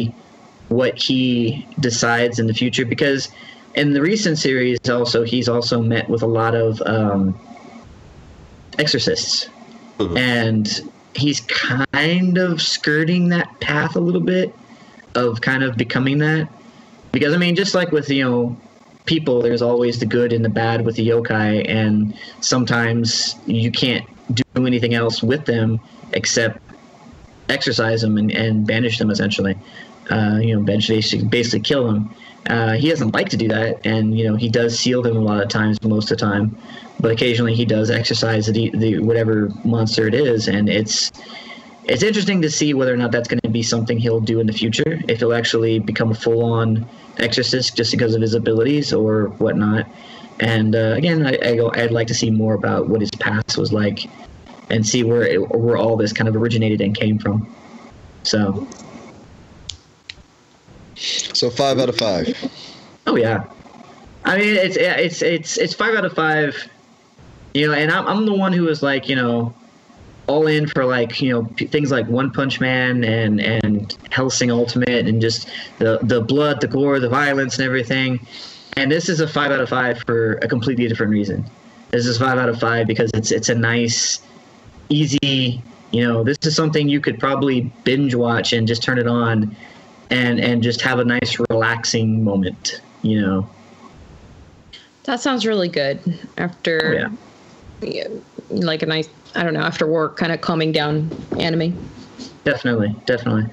what 0.69 0.97
he 0.97 1.67
decides 1.81 2.39
in 2.39 2.47
the 2.47 2.55
future. 2.55 2.87
Because 2.87 3.31
in 3.75 3.95
the 3.95 4.01
recent 4.01 4.39
series 4.39 4.79
also 4.89 5.25
he's 5.25 5.49
also 5.49 5.83
met 5.83 6.09
with 6.09 6.23
a 6.23 6.27
lot 6.27 6.55
of 6.55 6.81
um, 6.87 7.37
exorcists. 8.79 9.49
Mhm. 9.99 10.17
and 10.19 10.81
he's 11.15 11.41
kind 11.41 12.39
of 12.39 12.63
skirting 12.63 13.31
that 13.31 13.49
path 13.61 13.97
a 13.97 14.01
little 14.01 14.21
bit 14.21 14.55
of 15.17 15.41
kind 15.41 15.65
of 15.65 15.77
becoming 15.77 16.19
that. 16.19 16.49
Because 17.11 17.35
i 17.35 17.39
mean 17.39 17.57
just 17.57 17.75
like 17.75 17.91
with 17.91 18.09
you 18.09 18.23
know 18.23 18.57
people 19.07 19.41
there's 19.41 19.63
always 19.63 19.99
the 19.99 20.07
good 20.07 20.33
and 20.33 20.45
the 20.45 20.49
bad 20.49 20.85
with 20.85 20.97
the 20.97 21.09
yokai 21.09 21.69
and 21.69 22.17
sometimes 22.41 23.37
you 23.47 23.71
can't 23.71 24.05
do 24.35 24.43
anything 24.67 24.95
else 24.95 25.23
with 25.23 25.45
them 25.47 25.81
except 26.13 26.61
exorcise 27.49 28.03
them 28.03 28.19
and, 28.19 28.31
and 28.33 28.67
banish 28.67 28.99
them 28.99 29.11
essentially. 29.11 29.57
Uh, 30.11 30.39
you 30.41 30.55
know 30.55 30.63
basically, 30.63 31.27
basically 31.27 31.61
kill 31.61 31.85
them. 31.85 32.15
Uh, 32.49 32.75
he 32.75 32.89
doesn't 32.89 33.13
like 33.13 33.29
to 33.29 33.37
do 33.37 33.49
that 33.49 33.85
and 33.85 34.17
you 34.17 34.25
know 34.25 34.37
he 34.37 34.49
does 34.49 34.79
seal 34.79 35.03
them 35.03 35.17
a 35.17 35.21
lot 35.21 35.43
of 35.43 35.49
times 35.49 35.83
most 35.83 36.13
of 36.13 36.19
the 36.19 36.25
time 36.25 36.57
but 37.01 37.11
occasionally 37.11 37.55
he 37.55 37.65
does 37.65 37.91
exorcise 37.91 38.47
the, 38.47 38.71
the 38.71 39.01
whatever 39.01 39.49
monster 39.65 40.07
it 40.07 40.15
is 40.15 40.47
and 40.47 40.69
it's 40.69 41.11
it's 41.87 42.05
interesting 42.05 42.41
to 42.41 42.49
see 42.49 42.73
whether 42.73 42.95
or 42.95 42.97
not 42.97 43.11
that's 43.11 43.27
going 43.27 43.41
to 43.43 43.49
be 43.49 43.65
something 43.65 43.99
he'll 43.99 44.21
do 44.21 44.39
in 44.39 44.47
the 44.47 44.53
future 44.53 45.01
if 45.09 45.19
he'll 45.19 45.35
actually 45.35 45.81
become 45.81 46.13
a 46.13 46.15
full-on 46.15 46.89
exorcist 47.19 47.77
just 47.77 47.91
because 47.91 48.15
of 48.15 48.21
his 48.21 48.35
abilities 48.35 48.93
or 48.93 49.29
whatnot 49.39 49.87
and 50.41 50.77
uh, 50.77 50.95
again 50.97 51.27
I, 51.27 51.39
I 51.43 51.57
go, 51.57 51.71
i'd 51.75 51.91
like 51.91 52.09
to 52.09 52.15
see 52.15 52.31
more 52.31 52.55
about 52.55 52.89
what 52.89 53.01
his 53.01 53.11
past 53.11 53.57
was 53.57 53.73
like 53.73 54.09
and 54.69 54.87
see 54.87 55.03
where 55.05 55.23
it, 55.23 55.39
where 55.51 55.77
all 55.77 55.97
this 55.97 56.13
kind 56.13 56.29
of 56.29 56.37
originated 56.37 56.81
and 56.81 56.95
came 56.97 57.19
from 57.19 57.47
so 58.23 58.67
So 60.97 61.51
five 61.51 61.79
out 61.79 61.91
of 61.91 61.97
five. 61.99 62.35
Oh 63.07 63.17
yeah, 63.17 63.45
I 64.25 64.39
mean 64.39 64.57
it's 64.57 64.77
it's 64.77 65.23
it's 65.23 65.59
it's 65.59 65.75
five 65.75 65.95
out 65.95 66.05
of 66.05 66.15
five. 66.15 66.57
You 67.53 67.69
know, 67.69 67.75
and 67.75 67.91
I'm 67.91 68.07
I'm 68.07 68.27
the 68.27 68.33
one 68.33 68.53
who 68.53 68.65
was 68.65 68.83
like 68.83 69.09
you 69.09 69.17
know, 69.17 69.55
all 70.29 70.47
in 70.47 70.67
for 70.67 70.85
like 70.85 71.21
you 71.21 71.31
know 71.33 71.45
p- 71.57 71.67
things 71.67 71.91
like 71.91 72.07
One 72.09 72.31
Punch 72.31 72.61
Man 72.61 73.05
and 73.05 73.41
and 73.41 73.97
Hellsing 74.11 74.51
Ultimate 74.51 75.07
and 75.09 75.21
just 75.21 75.49
the 75.79 75.99
the 76.03 76.21
blood, 76.21 76.61
the 76.61 76.69
gore, 76.69 76.99
the 77.01 77.09
violence, 77.09 77.59
and 77.59 77.67
everything. 77.67 78.21
And 78.77 78.91
this 78.93 79.09
is 79.09 79.21
a 79.21 79.29
five 79.29 79.53
out 79.53 79.61
of 79.61 79.69
five 79.69 80.03
for 80.07 80.35
a 80.43 80.49
completely 80.49 80.87
different 80.89 81.11
reason. 81.13 81.45
This 81.91 82.05
is 82.07 82.19
five 82.19 82.39
out 82.39 82.49
of 82.49 82.59
five 82.61 82.87
because 82.87 83.11
it's 83.15 83.31
it's 83.31 83.49
a 83.49 83.55
nice, 83.55 84.21
easy. 84.89 85.63
You 85.93 86.03
know, 86.07 86.25
this 86.25 86.37
is 86.43 86.55
something 86.57 86.89
you 86.89 87.01
could 87.01 87.19
probably 87.19 87.73
binge 87.85 88.15
watch 88.15 88.53
and 88.53 88.67
just 88.67 88.83
turn 88.83 88.99
it 88.99 89.07
on, 89.07 89.55
and 90.11 90.41
and 90.41 90.63
just 90.63 90.81
have 90.83 90.99
a 90.99 91.05
nice 91.05 91.39
relaxing 91.51 92.23
moment. 92.25 92.81
You 93.03 93.21
know. 93.23 93.51
That 95.05 95.21
sounds 95.21 95.47
really 95.47 95.69
good. 95.69 96.01
After, 96.37 96.81
Oh, 96.85 96.93
yeah. 97.87 97.89
yeah, 97.89 98.09
like 98.51 98.83
a 98.83 98.87
nice, 98.87 99.09
I 99.37 99.43
don't 99.43 99.55
know, 99.55 99.61
after 99.61 99.87
work, 99.87 100.17
kind 100.17 100.33
of 100.33 100.41
calming 100.41 100.73
down 100.73 101.11
anime. 101.39 101.79
Definitely, 102.45 102.95
definitely. 103.07 103.45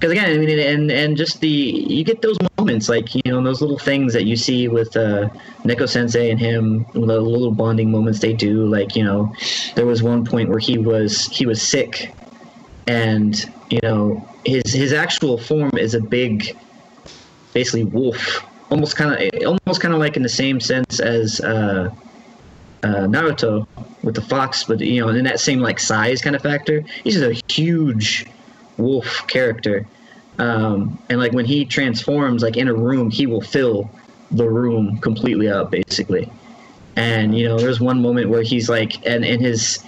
Because 0.00 0.12
again, 0.12 0.30
I 0.30 0.38
mean, 0.38 0.58
and 0.58 0.90
and 0.90 1.16
just 1.16 1.40
the 1.40 1.48
you 1.48 2.04
get 2.04 2.22
those 2.22 2.38
moments 2.58 2.88
like 2.88 3.14
you 3.14 3.20
know 3.26 3.42
those 3.42 3.60
little 3.60 3.78
things 3.78 4.14
that 4.14 4.24
you 4.24 4.34
see 4.34 4.66
with 4.66 4.96
uh, 4.96 5.28
Neko 5.66 5.86
Sensei 5.86 6.30
and 6.30 6.40
him, 6.40 6.86
the 6.94 7.00
little 7.00 7.52
bonding 7.54 7.90
moments 7.90 8.20
they 8.20 8.32
do. 8.32 8.66
Like 8.66 8.96
you 8.96 9.04
know, 9.04 9.30
there 9.76 9.84
was 9.84 10.02
one 10.02 10.24
point 10.24 10.48
where 10.48 10.58
he 10.58 10.78
was 10.78 11.26
he 11.26 11.44
was 11.44 11.60
sick, 11.60 12.14
and 12.86 13.34
you 13.68 13.80
know 13.82 14.26
his 14.44 14.62
his 14.72 14.94
actual 14.94 15.36
form 15.36 15.70
is 15.76 15.94
a 15.94 16.00
big, 16.00 16.44
basically 17.52 17.84
wolf, 17.84 18.42
almost 18.70 18.96
kind 18.96 19.12
of 19.12 19.30
almost 19.66 19.82
kind 19.82 19.92
of 19.92 20.00
like 20.00 20.16
in 20.16 20.22
the 20.22 20.28
same 20.28 20.60
sense 20.60 21.00
as. 21.00 21.40
Uh, 21.40 21.88
uh, 22.82 23.06
Naruto 23.06 23.66
with 24.02 24.14
the 24.14 24.22
fox, 24.22 24.64
but 24.64 24.80
you 24.80 25.00
know, 25.00 25.08
in 25.08 25.24
that 25.24 25.40
same 25.40 25.60
like 25.60 25.78
size 25.78 26.22
kind 26.22 26.34
of 26.34 26.42
factor, 26.42 26.80
he's 27.04 27.14
just 27.14 27.26
a 27.26 27.52
huge 27.52 28.26
wolf 28.76 29.26
character. 29.26 29.86
Um, 30.38 30.98
and 31.10 31.18
like 31.18 31.32
when 31.32 31.44
he 31.44 31.64
transforms, 31.64 32.42
like 32.42 32.56
in 32.56 32.68
a 32.68 32.74
room, 32.74 33.10
he 33.10 33.26
will 33.26 33.42
fill 33.42 33.90
the 34.30 34.48
room 34.48 34.98
completely 34.98 35.48
up, 35.48 35.70
basically. 35.70 36.30
And 36.96 37.36
you 37.36 37.46
know, 37.46 37.58
there's 37.58 37.80
one 37.80 38.00
moment 38.00 38.30
where 38.30 38.42
he's 38.42 38.68
like, 38.68 39.06
and 39.06 39.24
in 39.24 39.40
his 39.40 39.84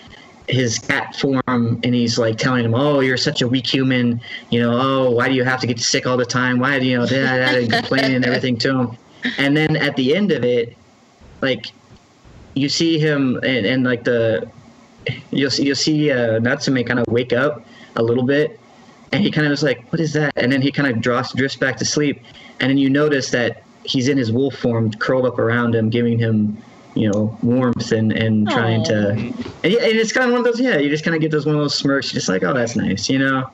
his 0.49 0.78
cat 0.78 1.16
form, 1.16 1.40
and 1.47 1.95
he's 1.95 2.18
like 2.18 2.36
telling 2.36 2.64
him, 2.64 2.74
"Oh, 2.74 3.01
you're 3.01 3.16
such 3.16 3.43
a 3.43 3.49
weak 3.49 3.66
human. 3.66 4.20
You 4.51 4.61
know, 4.61 4.78
oh, 4.78 5.11
why 5.11 5.28
do 5.28 5.34
you 5.34 5.45
have 5.45 5.61
to 5.61 5.66
get 5.66 5.78
sick 5.80 6.07
all 6.07 6.16
the 6.16 6.26
time? 6.26 6.59
Why 6.59 6.78
do 6.78 6.86
you 6.86 6.99
know 6.99 7.07
that?" 7.07 7.55
and 7.55 7.72
complaining 7.72 8.16
and 8.16 8.24
everything 8.24 8.59
to 8.59 8.78
him. 8.78 8.97
And 9.38 9.57
then 9.57 9.76
at 9.76 9.97
the 9.97 10.14
end 10.14 10.32
of 10.32 10.45
it, 10.45 10.76
like 11.40 11.66
you 12.55 12.69
see 12.69 12.99
him 12.99 13.37
and, 13.43 13.67
and 13.67 13.85
like 13.85 14.05
the 14.05 14.49
you'll 15.31 15.51
see 15.51 15.65
you'll 15.65 15.77
see 15.77 16.11
uh, 16.11 16.39
Natsume 16.39 16.83
kind 16.85 16.99
of 17.01 17.07
wake 17.09 17.33
up 17.33 17.65
a 17.97 18.03
little 18.03 18.25
bit, 18.25 18.59
and 19.13 19.23
he 19.23 19.31
kind 19.31 19.47
of 19.47 19.53
is 19.53 19.63
like, 19.63 19.91
"What 19.93 20.01
is 20.01 20.13
that?" 20.15 20.33
And 20.37 20.53
then 20.53 20.63
he 20.63 20.71
kind 20.73 20.89
of 20.89 21.01
drifts 21.01 21.33
drifts 21.35 21.57
back 21.57 21.77
to 21.79 21.85
sleep, 21.85 22.23
and 22.61 22.71
then 22.71 22.79
you 22.79 22.91
notice 22.91 23.31
that 23.31 23.63
he's 23.85 24.09
in 24.09 24.17
his 24.17 24.31
wolf 24.31 24.55
form, 24.57 24.93
curled 24.93 25.27
up 25.27 25.39
around 25.39 25.75
him, 25.75 25.91
giving 25.91 26.19
him, 26.19 26.57
you 26.95 27.11
know, 27.11 27.37
warmth 27.43 27.93
and 27.93 28.13
and 28.13 28.49
trying 28.49 28.85
to, 28.85 29.11
and, 29.11 29.73
yeah, 29.73 29.83
and 29.83 29.99
it's 29.99 30.13
kind 30.13 30.27
of 30.27 30.33
one 30.33 30.41
of 30.41 30.45
those, 30.45 30.61
yeah, 30.61 30.79
you 30.79 30.89
just 30.89 31.05
kind 31.05 31.15
of 31.15 31.21
get 31.21 31.31
those 31.31 31.47
one 31.47 31.55
of 31.55 31.61
those 31.61 31.75
smirks, 31.75 32.13
you're 32.13 32.19
just 32.19 32.29
like, 32.29 32.43
"Oh, 32.43 32.55
that's 32.55 32.77
nice," 32.77 33.09
you 33.09 33.19
know. 33.19 33.51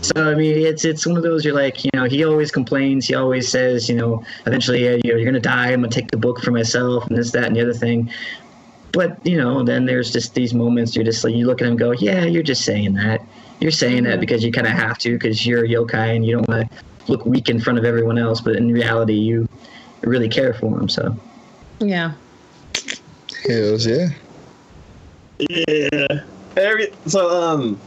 So 0.00 0.30
I 0.30 0.34
mean, 0.34 0.64
it's 0.64 0.84
it's 0.84 1.06
one 1.06 1.16
of 1.16 1.22
those. 1.22 1.44
You're 1.44 1.54
like, 1.54 1.84
you 1.84 1.90
know, 1.94 2.04
he 2.04 2.24
always 2.24 2.50
complains. 2.50 3.06
He 3.06 3.14
always 3.14 3.48
says, 3.48 3.88
you 3.88 3.96
know, 3.96 4.24
eventually, 4.46 4.88
uh, 4.88 4.98
you 5.02 5.12
know, 5.12 5.18
you're 5.18 5.24
gonna 5.24 5.40
die. 5.40 5.72
I'm 5.72 5.80
gonna 5.80 5.88
take 5.88 6.10
the 6.10 6.16
book 6.16 6.40
for 6.40 6.52
myself, 6.52 7.06
and 7.08 7.18
this, 7.18 7.32
that, 7.32 7.44
and 7.44 7.56
the 7.56 7.62
other 7.62 7.74
thing. 7.74 8.10
But 8.92 9.24
you 9.26 9.36
know, 9.36 9.64
then 9.64 9.86
there's 9.86 10.12
just 10.12 10.34
these 10.34 10.54
moments. 10.54 10.94
You're 10.94 11.04
just 11.04 11.24
like, 11.24 11.34
you 11.34 11.46
look 11.46 11.60
at 11.60 11.66
him, 11.66 11.72
and 11.72 11.78
go, 11.78 11.92
yeah, 11.92 12.24
you're 12.24 12.42
just 12.42 12.64
saying 12.64 12.94
that. 12.94 13.22
You're 13.60 13.70
saying 13.70 14.04
that 14.04 14.20
because 14.20 14.44
you 14.44 14.52
kind 14.52 14.66
of 14.66 14.72
have 14.72 14.98
to, 14.98 15.12
because 15.12 15.46
you're 15.46 15.64
a 15.64 15.68
yokai 15.68 16.16
and 16.16 16.26
you 16.26 16.34
don't 16.34 16.48
want 16.48 16.70
to 16.70 17.10
look 17.10 17.24
weak 17.24 17.48
in 17.48 17.60
front 17.60 17.78
of 17.78 17.84
everyone 17.84 18.18
else. 18.18 18.40
But 18.40 18.56
in 18.56 18.72
reality, 18.72 19.14
you 19.14 19.48
really 20.02 20.28
care 20.28 20.52
for 20.54 20.78
him. 20.78 20.88
So 20.88 21.16
Yeah. 21.80 22.12
Hells 23.46 23.86
yeah. 23.86 24.08
Yeah. 25.38 26.24
Every 26.56 26.92
so 27.06 27.30
um 27.30 27.80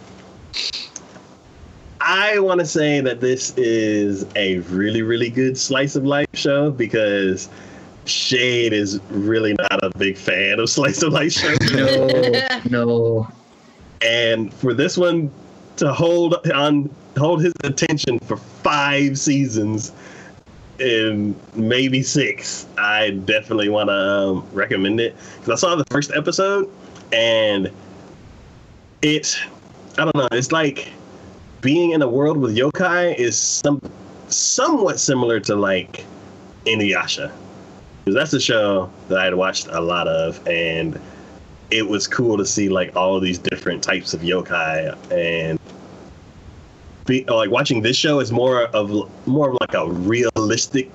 I 2.08 2.38
want 2.38 2.60
to 2.60 2.68
say 2.68 3.02
that 3.02 3.20
this 3.20 3.52
is 3.58 4.28
a 4.36 4.60
really 4.60 5.02
really 5.02 5.32
good 5.32 5.58
slice 5.58 5.96
of 5.96 6.06
life 6.06 6.28
show 6.34 6.70
because 6.70 7.50
Shade 8.06 8.74
is 8.74 9.02
really 9.10 9.54
not 9.54 9.84
a 9.84 9.90
big 9.98 10.16
fan 10.16 10.60
of 10.60 10.70
slice 10.70 11.02
of 11.02 11.14
life 11.14 11.32
shows. 11.32 11.58
no, 11.74 12.60
no, 12.70 13.28
and 14.04 14.54
for 14.54 14.76
this 14.76 15.00
one 15.00 15.32
to 15.78 15.92
hold 15.92 16.36
on 16.54 16.94
hold 17.18 17.42
his 17.42 17.54
attention 17.64 18.20
for 18.20 18.38
5 18.38 19.18
seasons 19.18 19.92
and 20.80 21.34
maybe 21.56 22.04
6, 22.04 22.68
I 22.78 23.12
definitely 23.12 23.70
want 23.70 23.90
to 23.90 23.94
um, 23.94 24.48
recommend 24.54 25.00
it 25.00 25.16
cuz 25.40 25.50
I 25.50 25.56
saw 25.56 25.76
the 25.76 25.86
first 25.86 26.12
episode 26.14 26.70
and 27.12 27.72
it, 29.02 29.40
I 29.98 30.04
don't 30.04 30.16
know. 30.16 30.28
It's 30.32 30.52
like 30.52 30.92
being 31.66 31.92
in 31.92 32.02
a 32.04 32.08
world 32.08 32.38
with 32.38 32.56
yokai 32.56 33.16
is 33.16 33.36
some 33.36 33.82
somewhat 34.28 35.00
similar 35.00 35.40
to 35.40 35.56
like 35.56 36.06
Inuyasha, 36.68 37.32
because 38.04 38.14
that's 38.16 38.34
a 38.34 38.40
show 38.40 38.92
that 39.08 39.18
I 39.18 39.26
had 39.26 39.34
watched 39.34 39.66
a 39.72 39.82
lot 39.82 40.08
of, 40.08 40.48
and 40.48 41.00
it 41.72 41.88
was 41.88 42.08
cool 42.08 42.38
to 42.38 42.46
see 42.46 42.70
like 42.70 42.96
all 42.96 43.20
these 43.20 43.40
different 43.40 43.82
types 43.84 44.14
of 44.14 44.22
yokai 44.22 44.96
and 45.12 45.60
be 47.08 47.24
like 47.26 47.50
watching 47.50 47.82
this 47.82 47.98
show 47.98 48.20
is 48.20 48.32
more 48.32 48.66
of 48.68 48.92
more 49.26 49.50
of 49.50 49.58
like 49.60 49.74
a 49.74 49.90
realistic 49.90 50.92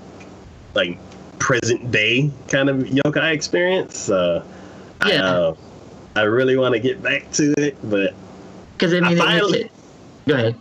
like 0.74 0.98
present 1.40 1.90
day 1.90 2.30
kind 2.46 2.68
of 2.68 2.76
yokai 2.78 3.32
experience. 3.32 3.98
So 3.98 4.44
I, 5.00 5.12
Yeah. 5.12 5.24
uh, 5.24 5.54
I 6.14 6.22
really 6.22 6.56
want 6.56 6.74
to 6.74 6.80
get 6.80 7.02
back 7.02 7.28
to 7.32 7.54
it, 7.58 7.76
but 7.82 8.14
because 8.78 8.94
I 8.94 9.00
mean, 9.00 9.12
it- 9.12 9.18
finally- 9.18 9.60
it- 9.62 9.72
go 10.30 10.36
ahead. 10.36 10.56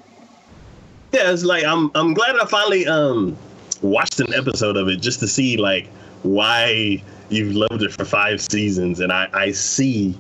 yeah, 1.11 1.32
it's 1.32 1.43
like 1.43 1.63
I'm 1.63 1.91
I'm 1.95 2.13
glad 2.13 2.38
I 2.38 2.45
finally 2.45 2.86
um 2.88 3.38
watched 3.82 4.20
an 4.20 4.34
episode 4.34 4.78
of 4.78 4.88
it 4.88 4.97
just 4.97 5.20
to 5.22 5.28
see 5.28 5.57
like 5.57 5.88
why 6.24 7.01
you've 7.30 7.55
loved 7.55 7.84
it 7.84 7.93
for 7.93 8.05
five 8.05 8.41
seasons, 8.41 8.99
and 8.99 9.11
I 9.11 9.30
I 9.34 9.51
see 9.51 10.17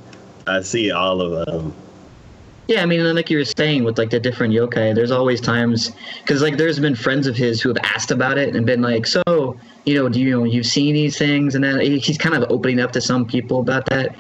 I 0.47 0.61
see 0.61 0.91
all 0.91 1.21
of 1.21 1.45
them. 1.45 1.73
Yeah, 2.67 2.83
I 2.83 2.85
mean, 2.85 3.15
like 3.15 3.31
you 3.31 3.37
were 3.37 3.45
saying 3.45 3.83
with 3.83 3.97
like 3.97 4.11
the 4.11 4.19
different 4.19 4.53
yokai, 4.53 4.93
there's 4.93 5.09
always 5.09 5.41
times 5.41 5.91
because 6.21 6.43
like 6.43 6.57
there's 6.57 6.79
been 6.79 6.95
friends 6.95 7.25
of 7.25 7.35
his 7.35 7.59
who 7.61 7.69
have 7.69 7.79
asked 7.83 8.11
about 8.11 8.37
it 8.37 8.55
and 8.55 8.63
been 8.63 8.81
like, 8.81 9.07
so 9.07 9.59
you 9.85 9.95
know, 9.95 10.09
do 10.09 10.19
you 10.19 10.31
know 10.31 10.43
you've 10.43 10.65
seen 10.65 10.93
these 10.93 11.17
things? 11.17 11.55
And 11.55 11.63
then 11.63 11.79
he's 11.79 12.17
kind 12.17 12.35
of 12.35 12.49
opening 12.51 12.79
up 12.79 12.91
to 12.93 13.01
some 13.01 13.25
people 13.25 13.59
about 13.59 13.85
that. 13.87 14.15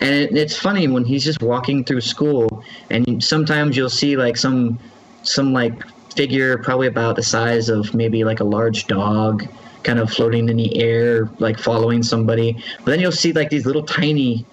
And 0.00 0.10
it, 0.14 0.36
it's 0.36 0.56
funny 0.56 0.88
when 0.88 1.04
he's 1.04 1.24
just 1.24 1.42
walking 1.42 1.84
through 1.84 2.00
school, 2.00 2.64
and 2.90 3.22
sometimes 3.22 3.76
you'll 3.76 3.90
see 3.90 4.16
like 4.16 4.36
some 4.36 4.78
some 5.22 5.52
like 5.52 5.74
figure 6.14 6.58
probably 6.58 6.88
about 6.88 7.16
the 7.16 7.22
size 7.22 7.68
of 7.68 7.94
maybe 7.94 8.24
like 8.24 8.40
a 8.40 8.44
large 8.44 8.86
dog 8.86 9.46
kind 9.82 9.98
of 9.98 10.10
floating 10.10 10.48
in 10.48 10.56
the 10.56 10.80
air 10.80 11.28
like 11.38 11.58
following 11.58 12.02
somebody 12.02 12.52
but 12.78 12.86
then 12.86 13.00
you'll 13.00 13.10
see 13.10 13.32
like 13.32 13.48
these 13.48 13.66
little 13.66 13.82
tiny 13.82 14.44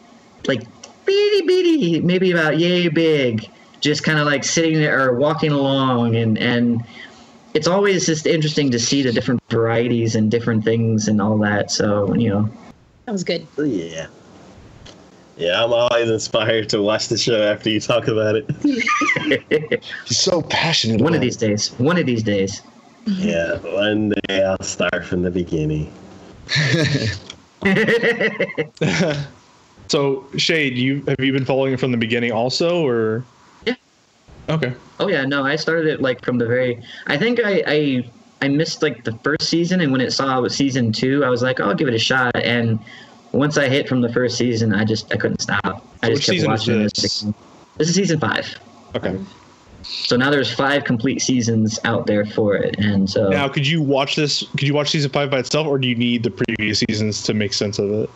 like 0.47 0.61
beady 1.05 1.41
beady 1.41 1.99
maybe 1.99 2.31
about 2.31 2.57
yay 2.57 2.87
big 2.87 3.49
just 3.81 4.03
kind 4.03 4.19
of 4.19 4.25
like 4.25 4.43
sitting 4.43 4.75
there 4.75 5.09
or 5.09 5.17
walking 5.17 5.51
along 5.51 6.15
and 6.15 6.37
and 6.37 6.83
it's 7.53 7.67
always 7.67 8.05
just 8.05 8.25
interesting 8.25 8.69
to 8.71 8.79
see 8.79 9.01
the 9.01 9.11
different 9.11 9.41
varieties 9.49 10.15
and 10.15 10.29
different 10.29 10.63
things 10.63 11.07
and 11.07 11.21
all 11.21 11.37
that 11.37 11.71
so 11.71 12.13
you 12.15 12.29
know 12.29 12.49
That 13.05 13.11
was 13.11 13.23
good. 13.23 13.47
Yeah. 13.57 14.07
Yeah, 15.37 15.63
I'm 15.63 15.71
always 15.71 16.09
inspired 16.09 16.67
to 16.69 16.81
watch 16.81 17.07
the 17.07 17.17
show 17.17 17.41
after 17.41 17.69
you 17.69 17.79
talk 17.79 18.09
about 18.09 18.35
it. 18.35 18.49
He's 20.05 20.19
so 20.19 20.41
passionate. 20.41 21.01
one 21.01 21.13
of 21.13 21.17
about 21.17 21.21
these 21.21 21.37
days 21.37 21.69
one 21.79 21.97
of 21.97 22.05
these 22.05 22.23
days 22.23 22.61
yeah, 23.05 23.57
one 23.59 24.13
day 24.27 24.43
I'll 24.43 24.61
start 24.61 25.03
from 25.05 25.23
the 25.23 25.31
beginning. 25.31 25.91
So 29.89 30.23
Shade, 30.37 30.77
you 30.77 31.03
have 31.07 31.19
you 31.19 31.33
been 31.33 31.45
following 31.45 31.73
it 31.73 31.79
from 31.79 31.91
the 31.91 31.97
beginning 31.97 32.31
also, 32.31 32.85
or? 32.85 33.23
Yeah. 33.65 33.73
Okay. 34.47 34.73
Oh 34.99 35.07
yeah, 35.07 35.25
no, 35.25 35.45
I 35.45 35.55
started 35.55 35.87
it 35.87 36.01
like 36.01 36.23
from 36.23 36.37
the 36.37 36.45
very. 36.45 36.81
I 37.07 37.17
think 37.17 37.39
I 37.43 37.63
I, 37.65 38.11
I 38.41 38.47
missed 38.49 38.81
like 38.81 39.03
the 39.03 39.13
first 39.23 39.43
season, 39.43 39.81
and 39.81 39.91
when 39.91 40.01
it 40.01 40.11
saw 40.11 40.37
it 40.37 40.41
was 40.41 40.55
season 40.55 40.91
two, 40.91 41.23
I 41.23 41.29
was 41.29 41.41
like, 41.41 41.59
oh, 41.59 41.69
I'll 41.69 41.75
give 41.75 41.87
it 41.87 41.93
a 41.93 41.99
shot. 41.99 42.35
And 42.35 42.79
once 43.31 43.57
I 43.57 43.69
hit 43.69 43.87
from 43.87 44.01
the 44.01 44.11
first 44.11 44.37
season, 44.37 44.73
I 44.73 44.83
just 44.83 45.13
I 45.13 45.17
couldn't 45.17 45.41
stop. 45.41 45.63
I 46.03 46.07
So 46.07 46.15
just 46.15 46.29
which 46.29 46.39
kept 46.39 46.47
watching 46.47 46.83
this? 46.83 47.23
This 47.77 47.89
is 47.89 47.95
season 47.95 48.19
five. 48.19 48.59
Okay. 48.95 49.17
So 49.83 50.17
now 50.17 50.29
there's 50.29 50.53
five 50.53 50.83
complete 50.83 51.21
seasons 51.21 51.79
out 51.85 52.05
there 52.05 52.25
for 52.25 52.55
it, 52.55 52.75
and 52.77 53.09
so 53.09 53.29
Now, 53.29 53.47
could 53.47 53.65
you 53.65 53.81
watch 53.81 54.15
this? 54.15 54.43
Could 54.51 54.63
you 54.63 54.73
watch 54.73 54.89
season 54.89 55.09
five 55.11 55.31
by 55.31 55.39
itself, 55.39 55.65
or 55.65 55.77
do 55.77 55.87
you 55.87 55.95
need 55.95 56.23
the 56.23 56.31
previous 56.31 56.79
seasons 56.79 57.23
to 57.23 57.33
make 57.33 57.53
sense 57.53 57.79
of 57.79 57.89
it? 57.91 58.09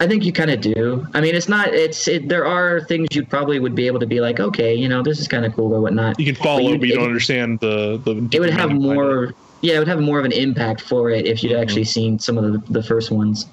I 0.00 0.06
think 0.08 0.24
you 0.24 0.32
kind 0.32 0.50
of 0.50 0.60
do. 0.60 1.06
I 1.14 1.20
mean, 1.20 1.34
it's 1.34 1.48
not. 1.48 1.68
It's 1.68 2.08
it, 2.08 2.28
there 2.28 2.46
are 2.46 2.80
things 2.82 3.08
you 3.12 3.24
probably 3.24 3.60
would 3.60 3.74
be 3.74 3.86
able 3.86 4.00
to 4.00 4.06
be 4.06 4.20
like, 4.20 4.40
okay, 4.40 4.74
you 4.74 4.88
know, 4.88 5.02
this 5.02 5.20
is 5.20 5.28
kind 5.28 5.44
of 5.44 5.54
cool 5.54 5.72
or 5.72 5.80
whatnot. 5.80 6.18
You 6.18 6.26
can 6.26 6.34
follow, 6.34 6.70
you- 6.72 6.78
but 6.78 6.88
you, 6.88 6.94
don't 6.96 7.04
understand 7.04 7.60
the 7.60 7.98
the. 7.98 8.28
it 8.32 8.40
would 8.40 8.50
have 8.50 8.72
more 8.72 9.34
yeah, 9.60 9.76
it 9.76 9.78
would 9.78 9.88
have 9.88 10.00
more 10.00 10.18
of 10.18 10.26
an 10.26 10.32
impact 10.32 10.82
for 10.82 11.08
it 11.10 11.26
if 11.26 11.42
you'd 11.42 11.52
actually 11.56 11.84
seen 11.84 12.18
some 12.18 12.36
of 12.36 12.44
the, 12.52 12.72
the 12.72 12.82
first 12.82 13.10
ones. 13.10 13.46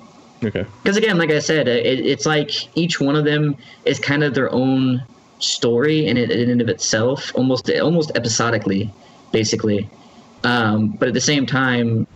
Okay. 0.44 0.66
Because 0.84 0.98
again, 0.98 1.18
like 1.18 1.30
I 1.30 1.40
said, 1.40 1.70
it, 1.70 1.86
it's 2.06 2.26
like 2.26 2.52
each 2.78 3.00
one 3.00 3.16
of 3.16 3.24
them 3.24 3.56
is 3.86 3.98
kind 4.00 4.22
of 4.24 4.34
their 4.34 4.52
own 4.52 5.02
story 5.40 6.08
in 6.08 6.18
it 6.18 6.30
in 6.32 6.50
and 6.50 6.60
of 6.62 6.68
itself, 6.68 7.32
almost 7.36 7.70
almost 7.80 8.12
episodically, 8.16 8.92
basically. 9.32 9.90
Um, 10.44 10.90
but 10.90 11.08
at 11.08 11.14
the 11.14 11.22
same 11.22 11.46
time, 11.46 12.08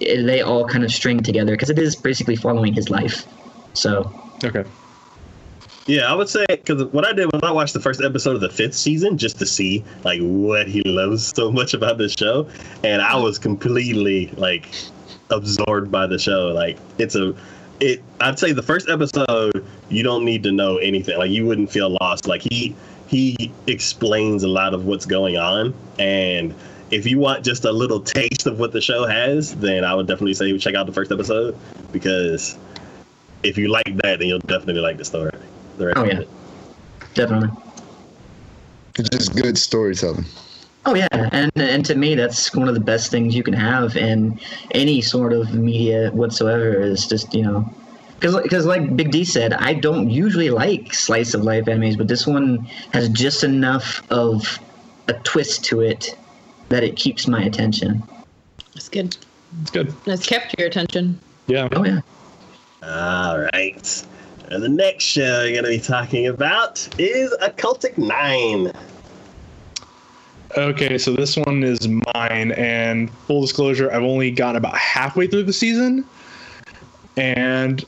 it, 0.00 0.24
they 0.26 0.42
all 0.42 0.66
kind 0.66 0.84
of 0.84 0.92
string 0.92 1.22
together 1.22 1.52
because 1.52 1.70
it 1.70 1.78
is 1.78 1.96
basically 1.96 2.36
following 2.36 2.74
his 2.74 2.90
life. 2.90 3.26
So 3.74 4.12
Okay. 4.44 4.64
Yeah, 5.86 6.12
I 6.12 6.14
would 6.14 6.28
say 6.28 6.44
because 6.48 6.84
what 6.92 7.04
I 7.04 7.12
did 7.12 7.26
was 7.32 7.42
I 7.42 7.50
watched 7.50 7.74
the 7.74 7.80
first 7.80 8.00
episode 8.00 8.36
of 8.36 8.40
the 8.40 8.48
fifth 8.48 8.74
season 8.74 9.18
just 9.18 9.38
to 9.40 9.46
see 9.46 9.84
like 10.04 10.20
what 10.20 10.68
he 10.68 10.80
loves 10.82 11.32
so 11.34 11.50
much 11.50 11.74
about 11.74 11.98
this 11.98 12.12
show, 12.12 12.48
and 12.84 13.02
I 13.02 13.16
was 13.16 13.38
completely 13.38 14.28
like 14.36 14.68
absorbed 15.30 15.90
by 15.90 16.06
the 16.06 16.18
show. 16.18 16.48
Like 16.48 16.78
it's 16.98 17.16
a, 17.16 17.34
it. 17.80 18.02
I'd 18.20 18.38
say 18.38 18.52
the 18.52 18.62
first 18.62 18.88
episode 18.88 19.66
you 19.88 20.04
don't 20.04 20.24
need 20.24 20.44
to 20.44 20.52
know 20.52 20.76
anything. 20.76 21.18
Like 21.18 21.32
you 21.32 21.46
wouldn't 21.46 21.70
feel 21.70 21.96
lost. 22.00 22.28
Like 22.28 22.42
he 22.42 22.76
he 23.08 23.52
explains 23.66 24.44
a 24.44 24.48
lot 24.48 24.74
of 24.74 24.86
what's 24.86 25.06
going 25.06 25.36
on, 25.36 25.74
and 25.98 26.54
if 26.92 27.06
you 27.06 27.18
want 27.18 27.44
just 27.44 27.64
a 27.64 27.72
little 27.72 28.00
taste 28.00 28.46
of 28.46 28.60
what 28.60 28.70
the 28.70 28.80
show 28.80 29.04
has, 29.04 29.56
then 29.56 29.82
I 29.82 29.94
would 29.96 30.06
definitely 30.06 30.34
say 30.34 30.56
check 30.58 30.76
out 30.76 30.86
the 30.86 30.92
first 30.92 31.10
episode 31.10 31.56
because 31.90 32.56
if 33.42 33.58
you 33.58 33.68
like 33.68 33.96
that, 34.02 34.18
then 34.18 34.28
you'll 34.28 34.38
definitely 34.40 34.82
like 34.82 34.96
the 34.98 35.04
story. 35.04 35.30
The 35.78 35.98
Oh, 35.98 36.04
yeah. 36.04 36.20
it. 36.20 36.28
definitely. 37.14 37.50
It's 38.98 39.08
just 39.08 39.34
good 39.34 39.56
storytelling. 39.56 40.24
Oh 40.84 40.94
yeah, 40.96 41.06
and 41.12 41.50
and 41.56 41.84
to 41.86 41.94
me 41.94 42.16
that's 42.16 42.54
one 42.56 42.66
of 42.68 42.74
the 42.74 42.80
best 42.80 43.10
things 43.10 43.36
you 43.36 43.44
can 43.44 43.54
have 43.54 43.96
in 43.96 44.38
any 44.72 45.00
sort 45.00 45.32
of 45.32 45.54
media 45.54 46.10
whatsoever 46.10 46.74
is 46.74 47.06
just 47.06 47.32
you 47.32 47.42
know 47.44 47.72
because 48.18 48.40
because 48.42 48.66
like 48.66 48.96
Big 48.96 49.12
D 49.12 49.24
said, 49.24 49.52
I 49.54 49.74
don't 49.74 50.10
usually 50.10 50.50
like 50.50 50.92
slice 50.92 51.34
of 51.34 51.42
life 51.44 51.66
animes, 51.66 51.96
but 51.96 52.08
this 52.08 52.26
one 52.26 52.58
has 52.92 53.08
just 53.10 53.44
enough 53.44 54.02
of 54.10 54.58
a 55.08 55.12
twist 55.14 55.64
to 55.66 55.80
it 55.82 56.16
that 56.68 56.82
it 56.82 56.96
keeps 56.96 57.28
my 57.28 57.42
attention. 57.42 58.02
That's 58.74 58.88
good. 58.88 59.16
It's 59.62 59.70
good. 59.70 59.94
That's 60.04 60.26
kept 60.26 60.54
your 60.58 60.66
attention. 60.66 61.18
Yeah. 61.46 61.68
Oh 61.72 61.84
yeah, 61.84 62.00
All 62.82 63.38
right. 63.38 64.04
And 64.48 64.62
the 64.62 64.68
next 64.68 65.04
show 65.04 65.42
you're 65.42 65.52
going 65.52 65.64
to 65.64 65.70
be 65.70 65.78
talking 65.78 66.26
about 66.26 66.86
is 66.98 67.34
Occultic 67.40 67.96
Nine. 67.96 68.72
Okay, 70.56 70.98
so 70.98 71.14
this 71.14 71.36
one 71.36 71.62
is 71.62 71.88
mine, 71.88 72.52
and 72.52 73.10
full 73.26 73.40
disclosure, 73.40 73.90
I've 73.90 74.02
only 74.02 74.30
gotten 74.30 74.56
about 74.56 74.76
halfway 74.76 75.26
through 75.26 75.44
the 75.44 75.52
season, 75.52 76.04
and 77.16 77.82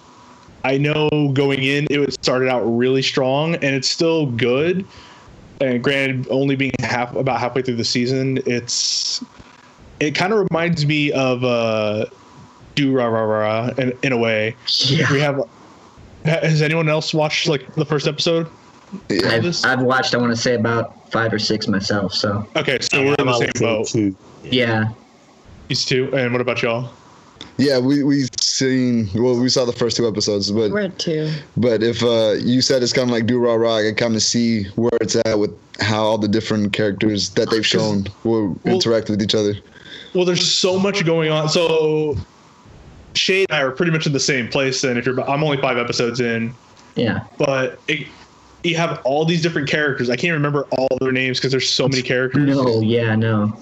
I 0.65 0.79
know 0.79 1.11
going 1.35 1.63
in 1.63 1.87
it 1.91 2.15
started 2.15 2.49
out 2.49 2.63
really 2.63 3.03
strong, 3.03 3.57
and 3.57 3.75
it's 3.75 3.89
still 3.89 4.27
good. 4.27 4.87
And 5.61 5.85
granted, 5.85 6.27
only 6.31 6.57
being 6.57 6.73
half 6.81 7.15
about 7.15 7.39
halfway 7.39 7.61
through 7.61 7.77
the 7.77 7.85
season, 7.85 8.39
it's 8.47 9.23
it 10.01 10.15
kind 10.15 10.33
of 10.33 10.47
reminds 10.51 10.87
me 10.87 11.13
of 11.13 11.45
uh, 11.45 12.07
Durarara 12.77 13.79
in, 13.79 13.93
in 14.03 14.13
a 14.13 14.17
way. 14.19 14.57
yeah. 14.87 15.11
We 15.13 15.21
have. 15.21 15.41
Has 16.25 16.63
anyone 16.63 16.89
else 16.89 17.13
watched 17.13 17.49
like 17.49 17.75
the 17.75 17.85
first 17.85 18.07
episode? 18.07 18.49
Yeah. 19.11 19.29
I've, 19.29 19.65
I've 19.65 19.83
watched 19.83 20.15
I 20.15 20.19
want 20.19 20.35
to 20.35 20.41
say 20.41 20.55
about 20.55 21.11
five 21.11 21.33
or 21.33 21.39
six 21.39 21.67
myself. 21.69 22.15
So 22.15 22.47
Okay, 22.57 22.79
so 22.81 23.01
we're 23.03 23.15
in 23.15 23.17
I'm 23.21 23.27
the 23.27 23.35
same 23.39 23.53
boat. 23.61 23.87
two. 23.89 24.17
yeah, 24.43 24.85
These 25.69 25.85
two, 25.85 26.15
and 26.17 26.33
what 26.33 26.41
about 26.41 26.63
y'all? 26.63 26.91
Yeah, 27.59 27.79
we 27.79 28.03
we've 28.03 28.29
seen 28.41 29.09
well, 29.15 29.39
we 29.39 29.49
saw 29.49 29.65
the 29.65 29.73
first 29.73 29.97
two 29.97 30.09
episodes, 30.09 30.51
but 30.51 30.71
We're 30.71 30.81
at 30.83 30.99
two. 30.99 31.31
but 31.57 31.83
if 31.83 32.03
uh, 32.03 32.33
you 32.39 32.63
said 32.63 32.83
it's 32.83 32.93
kind 32.93 33.09
of 33.11 33.13
like 33.13 33.27
Durara, 33.27 33.81
I 33.81 33.83
can 33.89 33.95
kind 33.97 34.17
of 34.17 34.23
see 34.23 34.65
where 34.77 34.91
it's 35.01 35.17
at 35.17 35.39
with 35.39 35.55
how 35.81 36.03
all 36.05 36.19
the 36.19 36.29
different 36.29 36.73
characters 36.73 37.31
that 37.31 37.51
they've 37.51 37.67
shown 37.67 38.07
will 38.25 38.57
Well- 38.65 38.75
interact 38.77 39.11
with 39.11 39.21
each 39.23 39.35
other. 39.35 39.55
Well, 40.15 40.25
there's 40.25 40.49
so 40.49 40.79
much 40.79 41.05
going 41.05 41.31
on. 41.31 41.49
So 41.49 42.17
Shade 43.15 43.47
and 43.51 43.59
I 43.59 43.63
are 43.63 43.71
pretty 43.71 43.93
much 43.93 44.07
in 44.07 44.13
the 44.13 44.21
same 44.21 44.49
place. 44.49 44.85
And 44.85 44.99
if 44.99 45.07
you're, 45.07 45.21
I'm 45.29 45.43
only 45.43 45.57
five 45.59 45.79
episodes 45.79 46.21
in, 46.21 46.55
yeah. 46.97 47.25
but 47.39 47.81
it, 47.89 48.07
you 48.63 48.77
have 48.77 49.01
all 49.05 49.25
these 49.25 49.43
different 49.43 49.69
characters. 49.69 50.11
I 50.11 50.17
can't 50.17 50.33
remember 50.33 50.67
all 50.71 50.89
their 51.01 51.13
names 51.13 51.39
because 51.39 51.53
there's 51.53 51.69
so 51.69 51.87
many 51.87 52.03
characters. 52.03 52.49
No, 52.49 52.81
yeah, 52.81 53.15
no. 53.15 53.57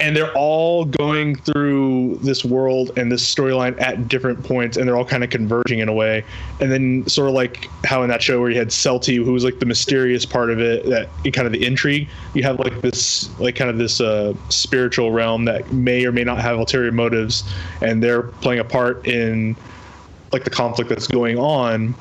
And 0.00 0.16
they're 0.16 0.32
all 0.34 0.84
going 0.86 1.36
through 1.36 2.18
this 2.22 2.44
world 2.44 2.90
and 2.96 3.12
this 3.12 3.34
storyline 3.34 3.80
at 3.80 4.08
different 4.08 4.42
points 4.42 4.76
and 4.76 4.88
they're 4.88 4.96
all 4.96 5.04
kind 5.04 5.22
of 5.22 5.30
converging 5.30 5.80
in 5.80 5.88
a 5.88 5.92
way. 5.92 6.24
And 6.60 6.72
then 6.72 7.06
sort 7.06 7.28
of 7.28 7.34
like 7.34 7.68
how 7.84 8.02
in 8.02 8.08
that 8.08 8.22
show 8.22 8.40
where 8.40 8.50
you 8.50 8.58
had 8.58 8.68
Celty 8.68 9.22
who 9.22 9.32
was 9.32 9.44
like 9.44 9.58
the 9.58 9.66
mysterious 9.66 10.24
part 10.24 10.50
of 10.50 10.60
it 10.60 10.86
that 10.86 11.08
kind 11.32 11.46
of 11.46 11.52
the 11.52 11.64
intrigue 11.64 12.08
you 12.34 12.42
have 12.42 12.58
like 12.58 12.80
this 12.80 13.28
like 13.38 13.56
kind 13.56 13.70
of 13.70 13.78
this 13.78 14.00
uh, 14.00 14.34
spiritual 14.48 15.12
realm 15.12 15.44
that 15.44 15.70
may 15.72 16.04
or 16.04 16.12
may 16.12 16.24
not 16.24 16.40
have 16.40 16.58
ulterior 16.58 16.92
motives 16.92 17.44
and 17.82 18.02
they're 18.02 18.22
playing 18.22 18.60
a 18.60 18.64
part 18.64 19.06
in 19.06 19.56
like 20.32 20.44
the 20.44 20.50
conflict 20.50 20.88
that's 20.88 21.06
going 21.06 21.38
on 21.38 21.94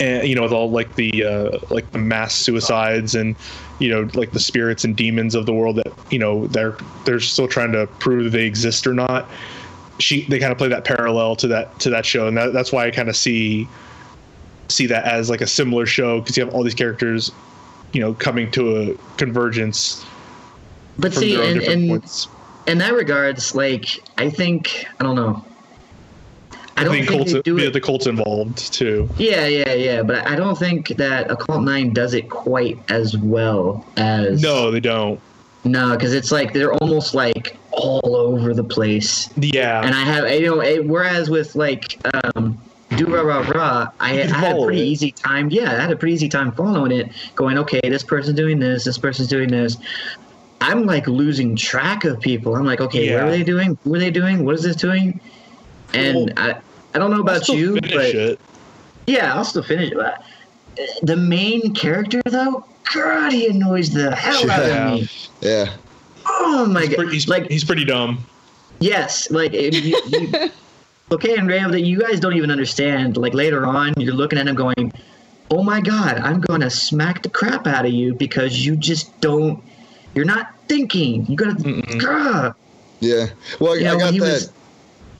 and 0.00 0.28
you 0.28 0.34
know 0.34 0.42
with 0.42 0.52
all 0.52 0.70
like 0.70 0.94
the 0.96 1.24
uh, 1.24 1.58
like 1.70 1.90
the 1.92 1.98
mass 1.98 2.34
suicides 2.34 3.14
and 3.14 3.36
you 3.78 3.88
know 3.88 4.08
like 4.14 4.32
the 4.32 4.40
spirits 4.40 4.84
and 4.84 4.96
demons 4.96 5.34
of 5.34 5.46
the 5.46 5.52
world 5.52 5.76
that 5.76 5.92
you 6.10 6.18
know 6.18 6.46
they're 6.48 6.76
they're 7.04 7.20
still 7.20 7.48
trying 7.48 7.72
to 7.72 7.86
prove 7.98 8.24
that 8.24 8.30
they 8.30 8.46
exist 8.46 8.86
or 8.86 8.94
not 8.94 9.28
she 9.98 10.24
they 10.26 10.38
kind 10.38 10.52
of 10.52 10.58
play 10.58 10.68
that 10.68 10.84
parallel 10.84 11.34
to 11.34 11.48
that 11.48 11.78
to 11.80 11.90
that 11.90 12.04
show 12.04 12.28
and 12.28 12.36
that, 12.36 12.52
that's 12.52 12.72
why 12.72 12.86
i 12.86 12.90
kind 12.90 13.08
of 13.08 13.16
see 13.16 13.66
see 14.68 14.86
that 14.86 15.04
as 15.04 15.30
like 15.30 15.40
a 15.40 15.46
similar 15.46 15.86
show 15.86 16.20
because 16.20 16.36
you 16.36 16.44
have 16.44 16.54
all 16.54 16.62
these 16.62 16.74
characters 16.74 17.32
you 17.92 18.00
know 18.00 18.12
coming 18.14 18.50
to 18.50 18.76
a 18.76 18.94
convergence 19.16 20.04
But 20.98 21.14
see, 21.14 21.34
in, 21.34 21.62
in, 21.62 22.02
in 22.66 22.78
that 22.78 22.92
regards, 22.92 23.54
like 23.54 23.86
I 24.18 24.30
think 24.30 24.84
I 24.98 25.04
don't 25.04 25.14
know. 25.14 25.44
I 26.80 26.84
don't 26.84 26.92
think, 26.92 27.08
Colt's, 27.08 27.32
they 27.32 27.42
do 27.42 27.56
yeah, 27.58 27.70
the 27.70 27.80
Colt's 27.80 28.06
involved 28.06 28.72
too 28.72 29.08
Yeah, 29.18 29.46
yeah, 29.46 29.72
yeah. 29.72 30.02
But 30.02 30.26
I 30.26 30.36
don't 30.36 30.56
think 30.56 30.88
that 30.96 31.30
Occult 31.30 31.62
Nine 31.62 31.92
does 31.92 32.14
it 32.14 32.30
quite 32.30 32.78
as 32.88 33.16
well 33.16 33.84
as 33.96 34.42
no 34.42 34.70
they 34.70 34.80
don't 34.80 35.20
no, 35.64 35.92
because 35.92 36.14
it's 36.14 36.30
like 36.30 36.52
they're 36.52 36.72
almost 36.72 37.14
like 37.14 37.56
all 37.72 38.16
over 38.16 38.54
the 38.54 38.64
place. 38.64 39.28
yeah 39.36 39.82
And 39.84 39.94
I 39.94 40.02
have 40.02 40.30
you 40.30 40.46
know, 40.46 40.62
it, 40.62 40.86
whereas 40.86 41.28
with 41.28 41.54
like 41.54 41.98
um, 42.14 42.58
Durarara, 42.90 43.92
I, 44.00 44.12
You 44.14 44.20
I 44.20 44.26
had 44.26 44.56
a 44.56 44.64
pretty 44.64 44.82
it. 44.82 44.86
easy 44.86 45.12
time. 45.12 45.50
Yeah, 45.50 45.72
I 45.72 45.80
had 45.80 45.90
a 45.92 45.96
pretty 45.96 46.14
easy 46.14 46.28
time 46.28 46.52
following 46.52 46.92
it, 46.92 47.10
going 47.34 47.58
okay, 47.58 47.80
this 47.82 48.02
person's 48.02 48.36
doing 48.36 48.58
this, 48.58 48.84
this 48.84 48.98
person's 48.98 49.28
doing 49.28 49.48
this. 49.48 49.76
I'm 50.60 50.86
like 50.86 51.06
losing 51.06 51.54
track 51.54 52.04
of 52.04 52.20
people. 52.20 52.56
I'm 52.56 52.64
like, 52.64 52.80
okay, 52.80 53.14
what 53.14 53.24
are 53.24 53.30
they 53.30 53.44
doing? 53.44 53.78
Who 53.84 53.94
are 53.94 53.98
they 53.98 54.10
doing? 54.10 54.44
What 54.44 54.54
is 54.54 54.62
this 54.62 54.76
doing? 54.76 55.20
And 55.94 56.16
Well, 56.16 56.28
I, 56.36 56.60
I 56.94 56.98
don't 56.98 57.10
know 57.10 57.16
I'll 57.16 57.22
about 57.22 57.42
still 57.42 57.56
you, 57.56 57.74
finish 57.74 57.92
but 57.92 58.04
it. 58.14 58.40
yeah, 59.06 59.34
I'll 59.34 59.44
still 59.44 59.62
finish 59.62 59.92
it. 59.92 60.96
The 61.02 61.16
main 61.16 61.74
character, 61.74 62.20
though, 62.24 62.64
God, 62.94 63.32
he 63.32 63.48
annoys 63.48 63.90
the 63.90 64.14
hell 64.14 64.50
out 64.50 64.62
of 64.62 64.92
me. 65.00 65.08
Yeah, 65.40 65.74
Oh 66.26 66.66
my 66.66 66.80
He's 66.82 66.88
god! 66.90 66.96
pretty, 66.96 67.12
he's, 67.12 67.28
like 67.28 67.48
he's 67.48 67.64
pretty 67.64 67.84
dumb 67.84 68.24
yes, 68.80 69.28
like 69.30 69.52
you, 69.52 69.70
you, 70.06 70.50
okay, 71.12 71.34
and 71.36 71.48
Graham, 71.48 71.72
that 71.72 71.80
you 71.82 71.98
guys 72.00 72.20
don't 72.20 72.34
even 72.34 72.50
understand. 72.50 73.16
Like 73.16 73.34
later 73.34 73.66
on, 73.66 73.92
you're 73.96 74.14
looking 74.14 74.38
at 74.38 74.46
him 74.46 74.54
going, 74.54 74.92
"Oh 75.50 75.62
my 75.64 75.80
god, 75.80 76.18
I'm 76.18 76.40
gonna 76.40 76.70
smack 76.70 77.22
the 77.22 77.28
crap 77.28 77.66
out 77.66 77.86
of 77.86 77.92
you 77.92 78.14
because 78.14 78.64
you 78.64 78.76
just 78.76 79.20
don't. 79.20 79.62
You're 80.14 80.24
not 80.26 80.54
thinking. 80.68 81.26
You 81.26 81.36
gotta. 81.36 81.54
Mm-mm. 81.54 82.54
Yeah. 83.00 83.26
Well, 83.58 83.72
I, 83.72 83.76
Yeah, 83.76 83.92
I 83.94 83.98
got 83.98 84.12
that. 84.14 84.20
was- 84.20 84.52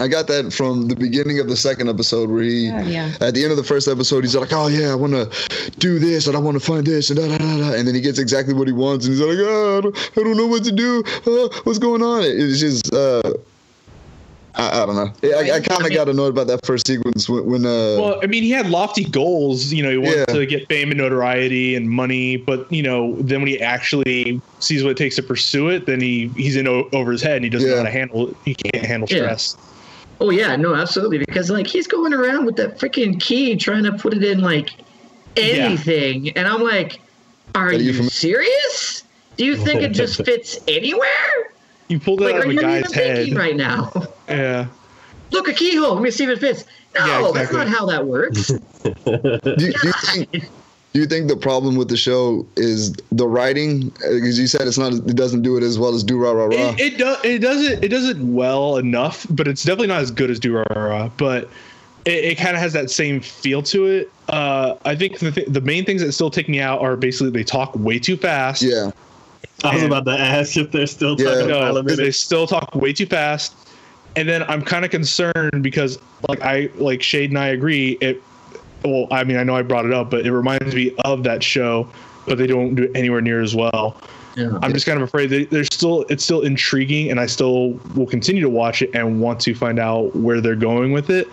I 0.01 0.07
got 0.07 0.29
that 0.29 0.53
from 0.53 0.87
the 0.87 0.95
beginning 0.95 1.41
of 1.41 1.49
the 1.49 1.57
second 1.57 1.89
episode 1.89 2.31
where 2.31 2.43
he, 2.43 2.67
Yeah, 2.67 2.83
yeah. 2.85 3.13
at 3.21 3.35
the 3.35 3.43
end 3.43 3.51
of 3.51 3.57
the 3.57 3.65
first 3.65 3.89
episode, 3.89 4.23
he's 4.23 4.37
like, 4.37 4.53
"Oh 4.53 4.69
yeah, 4.69 4.93
I 4.93 4.95
want 4.95 5.13
to 5.15 5.71
do 5.79 5.99
this 5.99 6.27
and 6.29 6.37
I 6.37 6.41
want 6.41 6.55
to 6.55 6.65
find 6.65 6.87
this 6.87 7.11
and 7.11 7.19
da, 7.19 7.27
da 7.27 7.39
da 7.39 7.57
da," 7.59 7.73
and 7.75 7.87
then 7.87 7.95
he 7.97 8.01
gets 8.01 8.19
exactly 8.21 8.55
what 8.55 8.69
he 8.69 8.73
wants 8.73 9.07
and 9.07 9.15
he's 9.17 9.25
like, 9.25 9.37
"Oh, 9.41 9.79
I 9.79 9.81
don't, 9.81 10.13
I 10.17 10.23
don't 10.23 10.37
know 10.37 10.47
what 10.47 10.63
to 10.65 10.73
do. 10.73 11.03
Uh, 11.27 11.49
what's 11.65 11.81
going 11.81 12.03
on?" 12.03 12.23
It's 12.25 12.61
just, 12.61 12.95
uh, 12.95 13.23
I, 14.55 14.83
I 14.83 14.87
don't 14.87 14.95
know. 14.95 15.13
I, 15.37 15.51
I 15.51 15.61
kind 15.61 15.71
I 15.71 15.75
of 15.77 15.83
mean- 15.83 15.95
got 15.95 16.09
annoyed 16.09 16.29
about 16.31 16.47
that 16.47 16.65
first 16.65 16.87
sequence 16.87 17.29
when, 17.29 17.45
when 17.47 17.65
uh, 17.67 17.99
Well, 18.01 18.21
I 18.23 18.27
mean, 18.27 18.45
he 18.45 18.51
had 18.51 18.71
lofty 18.71 19.03
goals. 19.05 19.73
You 19.73 19.83
know, 19.83 19.91
he 19.91 19.99
wanted 19.99 20.27
Yeah. 20.29 20.35
to 20.35 20.47
get 20.47 20.69
fame 20.69 20.91
and 20.93 20.99
notoriety 20.99 21.75
and 21.75 21.91
money, 21.91 22.37
but 22.37 22.71
you 22.73 22.83
know, 22.85 23.17
then 23.21 23.41
when 23.41 23.49
he 23.49 23.61
actually 23.61 24.41
sees 24.61 24.85
what 24.85 24.91
it 24.91 24.97
takes 24.97 25.17
to 25.17 25.23
pursue 25.25 25.69
it, 25.69 25.87
then 25.87 26.01
he 26.01 26.29
he's 26.37 26.55
in 26.55 26.69
o- 26.69 26.89
over 26.93 27.11
his 27.11 27.21
head 27.23 27.37
and 27.37 27.45
he 27.45 27.51
doesn't 27.51 27.69
know 27.69 27.77
how 27.79 27.83
to 27.83 27.91
handle. 27.91 28.29
It. 28.29 28.37
He 28.45 28.55
can't 28.55 28.85
handle 28.85 29.09
Yeah. 29.11 29.19
stress. 29.37 29.57
Oh 30.21 30.31
yeah, 30.31 30.57
no, 30.57 30.75
absolutely. 30.75 31.19
Because 31.19 31.51
like 31.51 31.67
he's 31.67 31.87
going 31.87 32.13
around 32.13 32.45
with 32.47 32.57
that 32.57 32.79
freaking 32.79 33.21
key, 33.21 33.57
trying 33.57 33.85
to 33.85 33.93
put 33.93 34.15
it 34.15 34.25
in 34.25 34.41
like 34.41 34.71
anything, 35.37 36.31
and 36.37 36.47
I'm 36.49 36.63
like, 36.63 37.01
are 37.55 37.69
Are 37.69 37.73
you 37.73 37.93
you 37.93 38.03
serious? 38.09 39.05
Do 39.37 39.45
you 39.45 39.57
think 39.57 39.83
it 39.83 39.93
just 39.93 40.25
fits 40.25 40.59
anywhere? 40.67 41.53
You 41.89 42.01
pulled 42.01 42.21
it 42.23 42.25
Like, 42.25 42.35
out 42.35 42.41
are 42.41 42.45
of 42.45 42.51
a 42.51 42.53
you 42.55 42.59
even 42.61 42.69
guy's 42.83 42.93
head. 42.93 43.17
thinking 43.19 43.35
right 43.37 43.57
now? 43.57 43.93
Yeah. 44.29 44.67
Look, 45.31 45.47
a 45.49 45.53
keyhole. 45.53 45.95
Let 45.95 46.03
me 46.03 46.11
see 46.11 46.25
if 46.25 46.31
it 46.31 46.39
fits. 46.39 46.65
No, 46.95 47.07
Yeah, 47.07 47.31
that's 47.33 47.53
not 47.53 47.69
how 47.69 47.87
that 47.87 48.07
works. 48.07 48.49
Do, 48.49 48.59
do 49.05 49.67
you 49.67 49.93
think? 49.93 50.49
Do 50.95 51.01
you 51.01 51.07
think 51.07 51.29
the 51.29 51.37
problem 51.37 51.77
with 51.77 51.89
the 51.89 51.97
show 51.99 52.47
is 52.57 52.93
the 53.13 53.29
writing? 53.29 53.91
Because 53.91 54.39
you 54.39 54.47
said 54.47 54.63
it's 54.63 54.79
not, 54.79 54.93
it 54.95 55.17
doesn't 55.17 55.43
do 55.43 55.57
it 55.59 55.63
as 55.63 55.79
well 55.79 55.95
as 55.95 56.03
Durarara. 56.03 56.73
It, 56.75 56.95
it 56.95 56.99
does. 56.99 57.25
It 57.25 57.39
does 57.41 57.63
it. 57.63 57.85
It 57.85 57.89
does 57.89 58.09
it 58.09 58.17
well 58.19 58.79
enough, 58.79 59.27
but 59.31 59.47
it's 59.47 59.63
definitely 59.63 59.89
not 59.89 60.01
as 60.01 60.11
good 60.11 60.31
as 60.31 60.41
Do 60.41 60.57
Ra 60.57 60.65
Ra 60.75 60.83
Ra. 60.85 61.09
But 61.19 61.51
it, 62.07 62.25
it 62.25 62.39
kind 62.39 62.57
of 62.57 62.63
has 62.63 62.73
that 62.73 62.91
same 62.91 63.21
feel 63.21 63.63
to 63.65 63.85
it. 63.87 64.11
Uh, 64.29 64.77
I 64.87 64.97
think 64.97 65.19
the, 65.19 65.31
th- 65.31 65.49
the 65.49 65.61
main 65.61 65.85
things 65.85 66.01
that 66.03 66.13
still 66.13 66.31
take 66.31 66.49
me 66.49 66.59
out 66.59 66.81
are 66.81 66.97
basically 66.97 67.31
they 67.31 67.45
talk 67.45 67.75
way 67.77 67.99
too 67.99 68.17
fast. 68.17 68.63
yeah, 68.63 68.91
I 69.65 69.75
was 69.75 69.83
about 69.83 70.07
to 70.07 70.19
ask 70.19 70.57
if 70.57 70.73
they're 70.73 70.87
still 70.87 71.17
Yeah. 71.21 71.35
talking 71.35 71.49
No, 71.49 71.83
they 71.83 72.11
still 72.11 72.47
talk 72.47 72.75
way 72.75 72.93
too 72.95 73.07
fast. 73.07 73.55
And 74.17 74.27
then 74.29 74.43
I'm 74.45 74.63
kind 74.63 74.85
of 74.87 74.91
concerned 74.91 75.63
because, 75.63 75.99
like 76.29 76.41
I 76.41 76.71
like 76.77 77.03
Shade 77.03 77.31
and 77.31 77.39
I 77.39 77.49
agree. 77.49 77.99
It, 78.01 78.23
well, 78.85 79.07
I 79.11 79.25
mean, 79.25 79.37
I 79.37 79.45
know 79.45 79.57
I 79.57 79.63
brought 79.63 79.87
it 79.87 79.93
up, 79.93 80.11
but 80.11 80.27
it 80.27 80.33
reminds 80.33 80.75
me 80.75 80.95
of 81.05 81.23
that 81.25 81.43
show, 81.43 81.89
but 82.27 82.39
they 82.39 82.47
don't 82.47 82.75
do 82.75 82.85
it 82.85 82.93
anywhere 82.95 83.21
near 83.21 83.41
as 83.41 83.55
well. 83.55 83.97
Yeah. 84.37 84.57
I'm 84.63 84.73
just 84.73 84.87
kind 84.87 84.97
of 84.97 85.03
afraid 85.03 85.31
that 85.31 85.51
there's 85.51 85.67
still 85.73 86.03
it's 86.09 86.23
still 86.23 86.43
intriguing, 86.43 87.11
and 87.11 87.19
I 87.19 87.27
still 87.27 87.71
will 87.97 88.07
continue 88.07 88.43
to 88.43 88.49
watch 88.49 88.83
it 88.83 88.91
and 88.95 89.21
want 89.21 89.41
to 89.41 89.55
find 89.55 89.79
out 89.79 90.15
where 90.15 90.41
they're 90.41 90.55
going 90.55 90.93
with 90.93 91.11
it. 91.11 91.29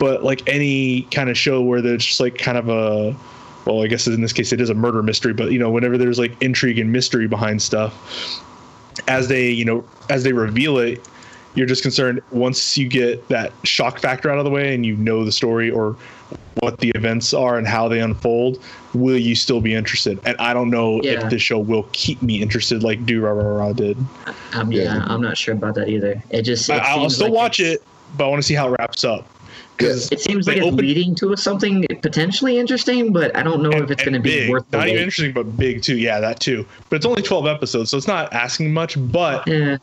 But 0.00 0.24
like 0.24 0.42
any 0.48 1.02
kind 1.12 1.30
of 1.30 1.38
show 1.38 1.62
where 1.62 1.80
there's 1.80 2.04
just 2.04 2.18
like 2.18 2.38
kind 2.38 2.58
of 2.58 2.68
a 2.68 3.16
well, 3.64 3.82
I 3.82 3.86
guess 3.86 4.08
in 4.08 4.20
this 4.20 4.32
case 4.32 4.52
it 4.52 4.60
is 4.60 4.70
a 4.70 4.74
murder 4.74 5.02
mystery, 5.02 5.32
but 5.32 5.52
you 5.52 5.58
know, 5.58 5.70
whenever 5.70 5.96
there's 5.96 6.18
like 6.18 6.40
intrigue 6.42 6.78
and 6.78 6.90
mystery 6.90 7.28
behind 7.28 7.62
stuff, 7.62 7.94
as 9.06 9.28
they 9.28 9.48
you 9.48 9.64
know 9.64 9.84
as 10.10 10.24
they 10.24 10.32
reveal 10.32 10.78
it, 10.78 11.06
you're 11.54 11.66
just 11.66 11.82
concerned 11.82 12.20
once 12.30 12.76
you 12.78 12.88
get 12.88 13.26
that 13.28 13.52
shock 13.64 13.98
factor 13.98 14.30
out 14.30 14.38
of 14.38 14.44
the 14.44 14.50
way 14.50 14.74
and 14.74 14.86
you 14.86 14.96
know 14.96 15.24
the 15.24 15.32
story 15.32 15.70
or 15.70 15.96
what 16.60 16.78
the 16.78 16.90
events 16.94 17.34
are 17.34 17.58
and 17.58 17.66
how 17.66 17.88
they 17.88 18.00
unfold, 18.00 18.62
will 18.94 19.18
you 19.18 19.34
still 19.34 19.60
be 19.60 19.74
interested? 19.74 20.18
And 20.24 20.36
I 20.38 20.54
don't 20.54 20.70
know 20.70 21.00
Yeah. 21.02 21.24
if 21.24 21.30
the 21.30 21.38
show 21.38 21.58
will 21.58 21.86
keep 21.92 22.22
me 22.22 22.40
interested 22.40 22.82
like 22.82 23.04
Do 23.04 23.20
Ra 23.20 23.32
Ra 23.32 23.42
Ra 23.66 23.72
did. 23.72 23.96
Um, 24.54 24.70
Yeah. 24.72 24.84
yeah, 24.84 25.04
I'm 25.08 25.20
not 25.20 25.36
sure 25.36 25.54
about 25.54 25.74
that 25.76 25.88
either. 25.88 26.22
It 26.30 26.42
just 26.42 26.68
it 26.68 26.74
I, 26.74 26.92
I'll 26.94 27.10
still 27.10 27.26
like 27.28 27.34
watch 27.34 27.60
it, 27.60 27.82
but 28.16 28.24
I 28.24 28.28
want 28.28 28.40
to 28.42 28.46
see 28.46 28.54
how 28.54 28.68
it 28.72 28.76
wraps 28.78 29.04
up. 29.04 29.26
Because 29.76 30.10
It 30.12 30.20
seems 30.20 30.46
like 30.46 30.58
it's 30.58 30.66
open- 30.66 30.78
leading 30.78 31.14
to 31.16 31.34
something 31.36 31.86
potentially 32.02 32.58
interesting, 32.58 33.12
but 33.12 33.34
I 33.36 33.42
don't 33.42 33.62
know 33.62 33.70
if 33.72 33.90
it's 33.90 34.02
going 34.02 34.12
to 34.14 34.20
be 34.20 34.40
big, 34.40 34.50
worth 34.50 34.70
the 34.70 34.76
not 34.78 34.88
even 34.88 35.02
interesting, 35.02 35.32
but 35.32 35.56
big 35.56 35.82
too. 35.82 35.96
Yeah, 35.96 36.20
that 36.20 36.40
too. 36.40 36.66
But 36.90 36.96
it's 36.96 37.06
only 37.06 37.22
12 37.22 37.46
episodes, 37.46 37.90
so 37.90 37.96
it's 37.96 38.06
not 38.06 38.32
asking 38.32 38.72
much. 38.72 38.96
But 39.10 39.46
Yeah, 39.48 39.78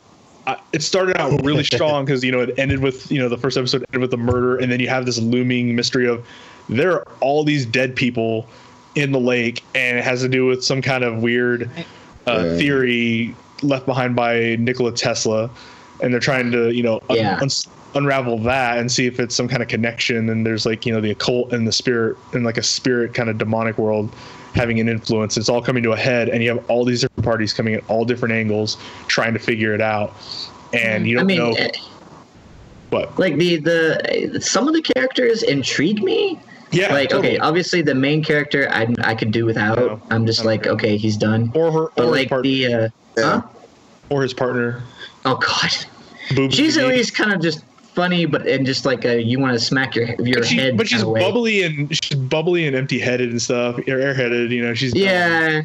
uh, 0.50 0.60
it 0.72 0.82
started 0.82 1.16
out 1.16 1.42
really 1.44 1.64
strong 1.74 2.04
because 2.04 2.22
you 2.24 2.32
know 2.32 2.40
it 2.40 2.58
ended 2.58 2.80
with 2.80 3.10
you 3.10 3.18
know 3.18 3.28
the 3.28 3.38
first 3.38 3.56
episode 3.56 3.84
ended 3.92 4.00
with 4.00 4.12
a 4.12 4.22
murder, 4.22 4.56
and 4.56 4.70
then 4.70 4.80
you 4.80 4.88
have 4.88 5.06
this 5.06 5.18
looming 5.18 5.74
mystery 5.76 6.06
of 6.08 6.26
there 6.68 6.92
are 6.92 7.08
all 7.20 7.44
these 7.44 7.66
dead 7.66 7.94
people 7.96 8.46
in 8.94 9.12
the 9.12 9.20
lake, 9.20 9.62
and 9.74 9.98
it 9.98 10.04
has 10.04 10.20
to 10.22 10.28
do 10.28 10.46
with 10.46 10.64
some 10.64 10.82
kind 10.82 11.04
of 11.04 11.22
weird 11.22 11.70
uh, 12.26 12.44
Yeah. 12.44 12.56
theory 12.58 13.34
left 13.62 13.86
behind 13.86 14.16
by 14.16 14.56
Nikola 14.58 14.92
Tesla, 14.92 15.50
and 16.02 16.12
they're 16.12 16.20
trying 16.20 16.50
to 16.52 16.70
you 16.74 16.82
know 16.82 17.00
un- 17.08 17.16
Yeah. 17.16 17.38
uns- 17.40 17.66
unravel 17.94 18.38
that 18.38 18.78
and 18.78 18.90
see 18.90 19.06
if 19.06 19.18
it's 19.18 19.34
some 19.34 19.48
kind 19.48 19.62
of 19.62 19.68
connection. 19.68 20.28
And 20.28 20.46
there's 20.46 20.64
like 20.66 20.86
you 20.86 20.92
know 20.92 21.00
the 21.00 21.10
occult 21.10 21.52
and 21.52 21.66
the 21.66 21.72
spirit 21.72 22.16
and 22.32 22.44
like 22.44 22.56
a 22.58 22.62
spirit 22.62 23.14
kind 23.14 23.28
of 23.28 23.38
demonic 23.38 23.78
world 23.78 24.10
having 24.54 24.80
an 24.80 24.88
influence. 24.88 25.36
It's 25.36 25.48
all 25.48 25.62
coming 25.62 25.82
to 25.84 25.92
a 25.92 25.96
head, 25.96 26.28
and 26.28 26.42
you 26.42 26.48
have 26.50 26.68
all 26.70 26.84
these 26.84 27.02
different 27.02 27.24
parties 27.24 27.52
coming 27.52 27.74
at 27.74 27.88
all 27.88 28.04
different 28.04 28.34
angles 28.34 28.76
trying 29.08 29.32
to 29.34 29.38
figure 29.38 29.74
it 29.74 29.80
out. 29.80 30.14
And 30.72 31.06
you 31.06 31.14
don't 31.16 31.24
I 31.24 31.26
mean, 31.26 31.38
know 31.38 31.52
eh, 31.52 31.70
what. 32.90 33.18
like 33.18 33.36
the 33.36 33.56
the 33.56 34.40
some 34.40 34.68
of 34.68 34.74
the 34.74 34.82
characters 34.82 35.42
intrigue 35.42 36.02
me. 36.02 36.40
Yeah, 36.72 36.92
like 36.92 37.10
totally. 37.10 37.30
okay, 37.30 37.38
obviously 37.38 37.82
the 37.82 37.96
main 37.96 38.22
character 38.22 38.68
I 38.70 38.86
I 39.02 39.14
could 39.16 39.32
do 39.32 39.44
without. 39.44 39.78
No, 39.78 40.00
I'm 40.10 40.24
just 40.26 40.44
like 40.44 40.64
care. 40.64 40.72
okay, 40.72 40.96
he's 40.96 41.16
done. 41.16 41.50
or 41.54 41.72
her, 41.72 41.88
But 41.96 42.04
or 42.04 42.06
his 42.06 42.12
like 42.12 42.28
partner, 42.28 42.42
the 42.50 42.74
uh, 42.74 42.88
huh? 43.40 43.42
or 44.08 44.22
his 44.22 44.32
partner. 44.32 44.82
Oh 45.24 45.34
god, 45.34 45.70
Boobs 46.36 46.54
she's 46.54 46.76
at 46.78 46.86
least 46.86 47.14
kind 47.14 47.32
of 47.32 47.40
just 47.42 47.64
funny, 47.94 48.24
but 48.26 48.46
and 48.46 48.64
just 48.66 48.84
like 48.84 49.04
a 49.04 49.22
you 49.22 49.38
want 49.38 49.52
to 49.54 49.60
smack 49.60 49.94
your 49.94 50.06
your 50.20 50.36
But, 50.40 50.46
she, 50.46 50.56
head. 50.56 50.76
but 50.76 50.88
she's 50.88 51.02
bubbly 51.04 51.62
and 51.62 51.88
she's 52.04 52.18
bubbly 52.18 52.66
and 52.66 52.74
empty-headed 52.76 53.30
and 53.30 53.40
stuff, 53.42 53.78
or 53.78 53.82
airheaded. 53.82 54.50
You 54.50 54.62
know, 54.62 54.74
she's 54.74 54.94
Yeah, 54.94 55.62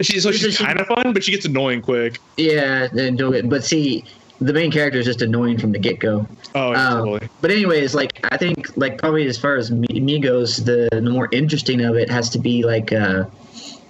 She's 0.00 0.24
so 0.24 0.32
She's- 0.32 0.58
kind 0.58 0.80
of 0.80 0.86
fun, 0.88 1.12
but 1.12 1.22
she 1.22 1.30
gets 1.30 1.44
annoying 1.46 1.80
quick. 1.80 2.18
yeah, 2.36 2.88
then 2.92 3.14
do 3.16 3.32
it. 3.32 3.48
But 3.48 3.64
see, 3.64 4.04
the 4.40 4.52
main 4.52 4.72
character 4.72 4.98
is 4.98 5.06
just 5.06 5.22
annoying 5.22 5.56
from 5.56 5.70
the 5.70 5.78
get 5.78 6.00
go. 6.00 6.26
Oh, 6.56 6.72
yeah, 6.72 6.88
Um, 6.88 6.98
totally. 7.04 7.28
But 7.40 7.52
anyways, 7.52 7.94
like 7.94 8.26
I 8.32 8.36
think 8.36 8.76
like 8.76 8.98
probably 8.98 9.26
as 9.26 9.38
far 9.38 9.54
as 9.56 9.70
me, 9.70 10.00
me 10.00 10.18
goes, 10.18 10.64
the 10.64 10.88
the 10.92 11.00
more 11.10 11.28
interesting 11.32 11.80
of 11.82 11.94
it 11.96 12.10
has 12.10 12.28
to 12.30 12.38
be 12.40 12.64
like 12.64 12.92
uh, 12.92 13.24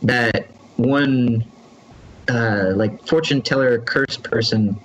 that 0.03 0.47
one 0.77 1.43
uh, 2.29 2.73
like 2.75 3.07
fortune 3.07 3.41
teller 3.43 3.79
curse 3.79 4.17
person. 4.19 4.77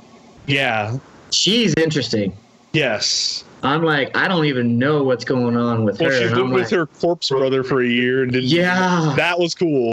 Yeah. 0.48 0.98
She's 1.32 1.74
interesting. 1.76 2.34
Yes. 2.74 3.44
I'm 3.64 3.84
like 3.84 4.16
I 4.16 4.28
don't 4.28 4.46
even 4.46 4.78
know 4.78 5.04
what's 5.04 5.26
going 5.26 5.58
on 5.58 5.84
with 5.84 6.00
Well, 6.00 6.10
her. 6.12 6.18
she 6.18 6.24
lived 6.26 6.38
I'm 6.38 6.50
with 6.52 6.64
like, 6.64 6.72
her 6.72 6.86
corpse 6.86 7.30
brother 7.30 7.64
for 7.64 7.82
a 7.82 7.88
year 7.88 8.24
and 8.24 8.32
didn't. 8.32 8.50
Yeah. 8.50 9.14
That 9.18 9.40
was 9.40 9.54
cool. 9.56 9.92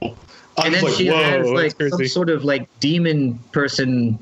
I 0.58 0.66
and 0.66 0.72
was 0.72 0.82
then 0.82 0.84
like, 0.84 0.94
she 0.94 1.06
has 1.06 1.50
like 1.50 1.76
crazy. 1.78 1.90
some 1.90 2.06
sort 2.08 2.30
of 2.30 2.44
like 2.44 2.68
demon 2.80 3.38
person, 3.52 4.18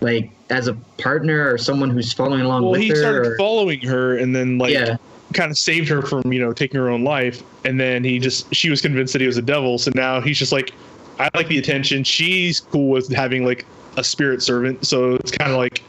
like 0.00 0.30
as 0.50 0.66
a 0.66 0.74
partner 0.98 1.50
or 1.52 1.56
someone 1.58 1.90
who's 1.90 2.12
following 2.12 2.40
along 2.42 2.62
well, 2.62 2.72
with 2.72 2.80
he 2.80 2.88
her. 2.88 2.96
started 2.96 3.26
or- 3.32 3.36
following 3.36 3.80
her 3.82 4.16
and 4.18 4.34
then 4.34 4.58
like 4.58 4.72
Yeah. 4.72 4.96
kind 5.34 5.50
of 5.50 5.56
saved 5.58 5.88
her 5.88 6.02
from 6.02 6.32
you 6.32 6.40
know 6.40 6.52
taking 6.52 6.80
her 6.80 6.90
own 6.90 7.04
life. 7.04 7.42
And 7.64 7.78
then 7.78 8.02
he 8.04 8.18
just 8.18 8.52
she 8.54 8.70
was 8.70 8.80
convinced 8.80 9.12
that 9.12 9.20
he 9.20 9.26
was 9.26 9.36
a 9.36 9.42
devil. 9.42 9.78
So 9.78 9.90
now 9.94 10.20
he's 10.20 10.38
just 10.38 10.52
like, 10.52 10.72
I 11.18 11.28
like 11.34 11.48
the 11.48 11.58
attention. 11.58 12.02
She's 12.04 12.60
cool 12.60 12.88
with 12.88 13.12
having 13.12 13.44
like 13.44 13.66
a 13.96 14.02
spirit 14.04 14.42
servant. 14.42 14.86
So 14.86 15.14
it's 15.14 15.30
kind 15.30 15.50
of 15.52 15.58
like 15.58 15.82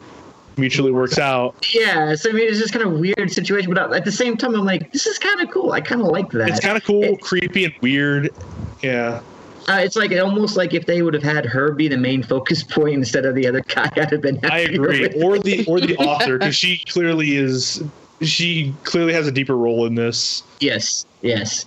mutually 0.58 0.92
works 0.92 1.18
out. 1.18 1.68
Yeah, 1.74 2.16
so 2.16 2.30
I 2.30 2.34
mean, 2.34 2.48
it's 2.48 2.60
just 2.60 2.74
kind 2.74 2.86
of 2.86 3.00
weird 3.00 3.32
situation, 3.32 3.74
but 3.74 3.94
at 3.94 4.06
the 4.06 4.12
same 4.12 4.38
time, 4.38 4.56
I'm 4.56 4.66
like, 4.66 4.92
this 4.92 5.06
is 5.08 5.18
kind 5.18 5.42
of 5.42 5.50
cool. 5.52 5.72
I 5.72 5.82
kind 5.82 6.02
of 6.02 6.08
like 6.08 6.32
that. 6.32 6.50
It's 6.50 6.60
kind 6.60 6.78
of 6.78 6.84
cool, 6.84 7.04
It- 7.04 7.22
creepy, 7.22 7.66
and 7.66 7.74
weird. 7.82 8.34
Yeah. 8.82 9.22
Uh, 9.70 9.74
it's 9.74 9.96
like 9.96 10.12
almost 10.12 10.58
like 10.58 10.74
if 10.74 10.88
they 10.88 11.04
would 11.04 11.14
have 11.14 11.24
had 11.24 11.46
her 11.46 11.72
be 11.72 11.88
the 11.88 11.98
main 11.98 12.24
focus 12.24 12.64
point 12.70 12.96
instead 12.96 13.26
of 13.26 13.36
the 13.36 13.48
other 13.48 13.62
guy, 13.62 13.90
I'd 13.96 14.12
have 14.12 14.22
been. 14.22 14.40
I 14.44 14.60
agree. 14.60 15.06
Or 15.22 15.38
the 15.38 15.66
or 15.66 15.80
the 15.80 15.96
author 16.00 16.38
because 16.40 16.56
she 16.56 16.84
clearly 16.86 17.36
is 17.36 17.84
she 18.22 18.74
clearly 18.84 19.14
has 19.14 19.28
a 19.28 19.32
deeper 19.32 19.58
role 19.58 19.86
in 19.86 19.96
this 19.96 20.44
yes, 20.60 21.06
yes. 21.22 21.66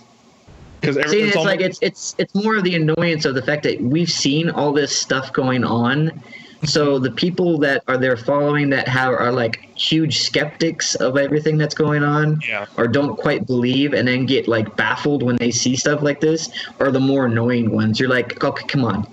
because 0.79 0.97
it's 0.97 1.35
almost, 1.35 1.45
like 1.45 1.61
it's 1.61 1.79
it's 1.81 2.15
it's 2.17 2.33
more 2.35 2.55
of 2.57 2.63
the 2.63 2.75
annoyance 2.75 3.25
of 3.25 3.35
the 3.35 3.41
fact 3.41 3.63
that 3.63 3.79
we've 3.81 4.11
seen 4.11 4.49
all 4.49 4.71
this 4.71 4.95
stuff 4.95 5.33
going 5.33 5.63
on. 5.63 6.21
So 6.65 6.99
the 6.99 7.11
people 7.11 7.57
that 7.59 7.83
are 7.87 7.97
there 7.97 8.17
following 8.17 8.69
that 8.71 8.87
have 8.87 9.13
are 9.13 9.31
like 9.31 9.61
huge 9.77 10.19
skeptics 10.19 10.95
of 10.95 11.17
everything 11.17 11.57
that's 11.57 11.75
going 11.75 12.03
on. 12.03 12.39
yeah. 12.47 12.65
or 12.77 12.87
don't 12.87 13.15
quite 13.17 13.45
believe 13.47 13.93
and 13.93 14.07
then 14.07 14.25
get 14.25 14.47
like 14.47 14.75
baffled 14.75 15.23
when 15.23 15.35
they 15.37 15.51
see 15.51 15.75
stuff 15.75 16.01
like 16.01 16.19
this 16.21 16.49
are 16.79 16.91
the 16.91 16.99
more 16.99 17.25
annoying 17.27 17.71
ones. 17.71 17.99
You're 17.99 18.09
like, 18.09 18.43
okay, 18.43 18.65
come 18.67 18.83
on. 18.85 19.07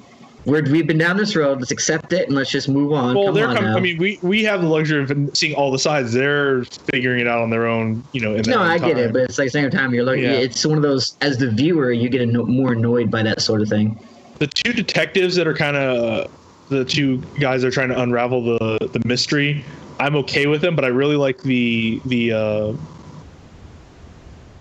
We're, 0.45 0.63
we've 0.73 0.89
been 0.89 0.99
down 0.99 1.17
this 1.17 1.37
road. 1.37 1.61
Let's 1.61 1.71
accept 1.71 2.13
it 2.13 2.27
and 2.27 2.35
let's 2.35 2.51
just 2.51 2.69
move 2.69 2.93
on. 2.93 3.15
Well, 3.15 3.27
come 3.27 3.35
they're 3.37 3.47
on 3.49 3.55
coming. 3.57 3.71
now. 3.71 3.77
I 3.77 3.81
mean, 3.81 3.97
we 3.99 4.19
we 4.23 4.43
have 4.43 4.61
the 4.61 4.67
luxury 4.69 5.01
of 5.05 5.31
seeing 5.37 5.55
all 5.55 5.71
the 5.71 5.79
sides. 5.79 6.13
They're 6.13 6.65
figuring 6.65 7.21
it 7.21 7.29
out 7.29 7.43
on 7.43 7.51
their 7.51 7.69
own. 7.69 8.03
You 8.13 8.23
know. 8.23 8.35
In 8.35 8.43
no, 8.49 8.61
I 8.61 8.77
get 8.79 8.99
it, 8.99 9.13
but 9.13 9.23
it's 9.23 9.39
like 9.39 9.51
same 9.51 9.71
time 9.71 9.95
you're 9.95 10.03
like, 10.03 10.19
Yeah. 10.19 10.33
it's 10.33 10.67
one 10.67 10.77
of 10.77 10.83
those. 10.83 11.17
As 11.21 11.39
the 11.39 11.49
viewer, 11.49 11.93
you 11.93 12.09
get 12.09 12.23
anno- 12.23 12.45
more 12.47 12.73
annoyed 12.73 13.09
by 13.09 13.23
that 13.23 13.41
sort 13.41 13.61
of 13.63 13.69
thing. 13.69 13.97
the 14.41 14.49
two 14.49 14.73
detectives 14.73 15.37
that 15.37 15.47
are 15.47 15.55
kind 15.55 15.77
of 15.77 16.29
the 16.69 16.85
two 16.85 17.19
guys 17.39 17.65
are 17.65 17.71
trying 17.71 17.89
to 17.91 18.01
unravel 18.01 18.43
the 18.45 18.79
the 18.93 19.03
mystery. 19.07 19.65
I'm 20.01 20.17
okay 20.17 20.47
with 20.47 20.61
them, 20.63 20.75
but 20.75 20.85
I 20.85 20.89
really 20.89 21.17
like 21.17 21.43
the 21.43 22.01
the 22.07 22.33
uh, 22.33 22.73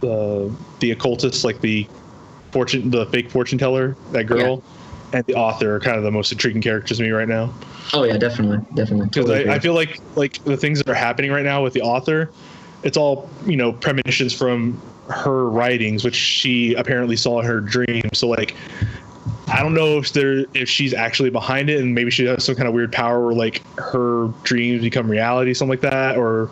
the 0.02 0.54
the 0.80 0.92
occultist, 0.92 1.44
like 1.44 1.62
the 1.62 1.88
fortune, 2.52 2.90
the 2.90 3.06
fake 3.08 3.30
fortune 3.30 3.58
teller, 3.58 3.96
that 4.12 4.26
girl, 4.26 4.64
and 5.14 5.26
the 5.26 5.36
author 5.36 5.76
are 5.76 5.80
kind 5.80 5.98
of 5.98 6.04
the 6.04 6.12
most 6.12 6.32
intriguing 6.32 6.62
characters 6.62 6.98
to 6.98 7.04
me 7.04 7.12
right 7.12 7.28
now. 7.28 7.54
Oh 7.94 8.04
yeah, 8.04 8.18
definitely, 8.18 8.66
definitely. 8.76 9.08
because 9.08 9.26
Totally 9.28 9.50
I, 9.50 9.56
I 9.56 9.60
feel 9.60 9.74
like 9.74 10.00
like 10.16 10.44
the 10.44 10.58
things 10.58 10.80
that 10.80 10.90
are 10.90 10.94
happening 10.94 11.32
right 11.32 11.46
now 11.46 11.64
with 11.64 11.74
the 11.74 11.82
author 11.82 12.32
it's 12.84 12.98
all 12.98 13.30
you 13.46 13.56
know 13.56 13.74
premonitions 13.74 14.34
from 14.34 14.80
her 15.10 15.50
writings 15.50 16.04
which 16.04 16.16
she 16.16 16.74
apparently 16.76 17.16
saw 17.16 17.40
in 17.40 17.46
her 17.46 17.60
dream 17.60 18.04
so 18.14 18.28
like 18.28 18.56
i 19.52 19.62
don't 19.62 19.74
know 19.74 19.98
if 19.98 20.14
there 20.14 20.46
if 20.54 20.70
she's 20.70 20.94
actually 20.94 21.30
behind 21.30 21.70
it 21.70 21.80
and 21.80 21.94
maybe 21.94 22.10
she 22.12 22.26
has 22.26 22.44
some 22.44 22.56
kind 22.56 22.68
of 22.68 22.74
weird 22.74 22.92
power 22.92 23.26
where 23.26 23.36
like 23.36 23.62
her 23.78 24.28
dreams 24.44 24.82
become 24.82 25.10
reality 25.10 25.54
something 25.54 25.72
like 25.72 25.82
that 25.82 26.18
or 26.18 26.50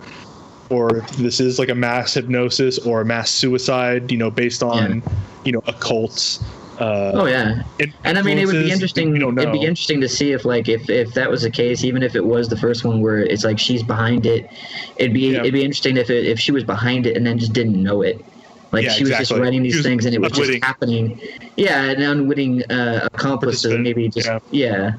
or 0.69 0.97
if 0.97 1.09
this 1.17 1.39
is 1.39 1.57
like 1.57 1.69
a 1.69 1.75
mass 1.75 2.13
hypnosis 2.13 2.77
or 2.79 3.01
a 3.01 3.05
mass 3.05 3.31
suicide 3.31 4.11
you 4.11 4.17
know 4.17 4.29
based 4.29 4.61
on 4.63 5.01
you 5.45 5.51
know 5.51 5.61
occults 5.61 6.41
Uh, 6.79 7.11
Oh 7.13 7.25
yeah, 7.25 7.63
and 8.05 8.17
I 8.17 8.21
mean 8.21 8.37
it 8.37 8.45
would 8.45 8.53
be 8.63 8.71
interesting. 8.71 9.11
We 9.11 9.19
don't 9.19 9.35
know. 9.35 9.41
It'd 9.41 9.51
be 9.53 9.65
interesting 9.65 9.99
to 9.99 10.07
see 10.07 10.31
if 10.31 10.45
like 10.45 10.69
if 10.69 10.89
if 10.89 11.13
that 11.13 11.29
was 11.29 11.41
the 11.41 11.51
case, 11.51 11.83
even 11.83 12.03
if 12.03 12.15
it 12.15 12.23
was 12.25 12.47
the 12.47 12.55
first 12.55 12.85
one 12.85 13.01
where 13.01 13.17
it's 13.19 13.43
like 13.43 13.59
she's 13.59 13.83
behind 13.83 14.25
it. 14.25 14.49
It'd 14.95 15.11
be 15.13 15.27
Yeah. 15.31 15.39
it'd 15.41 15.51
be 15.51 15.61
interesting 15.61 15.97
if 15.97 16.09
it, 16.09 16.25
if 16.25 16.39
she 16.39 16.53
was 16.53 16.63
behind 16.63 17.05
it 17.05 17.17
and 17.17 17.27
then 17.27 17.37
just 17.37 17.51
didn't 17.51 17.83
know 17.83 18.01
it. 18.01 18.23
Like 18.71 18.85
Yeah, 18.85 18.91
she 18.91 19.03
was 19.03 19.17
just 19.17 19.31
writing 19.31 19.63
these 19.63 19.81
things 19.81 20.05
and 20.05 20.13
it 20.13 20.21
was 20.21 20.31
unwitting. 20.33 20.55
just 20.55 20.65
happening. 20.65 21.19
Yeah, 21.55 21.85
an 21.85 22.01
unwitting 22.01 22.63
uh, 22.71 23.07
accomplice 23.13 23.61
to 23.63 23.69
Participant, 23.69 23.83
maybe 23.83 24.09
just 24.09 24.27
yeah. 24.27 24.39
yeah. 24.51 24.91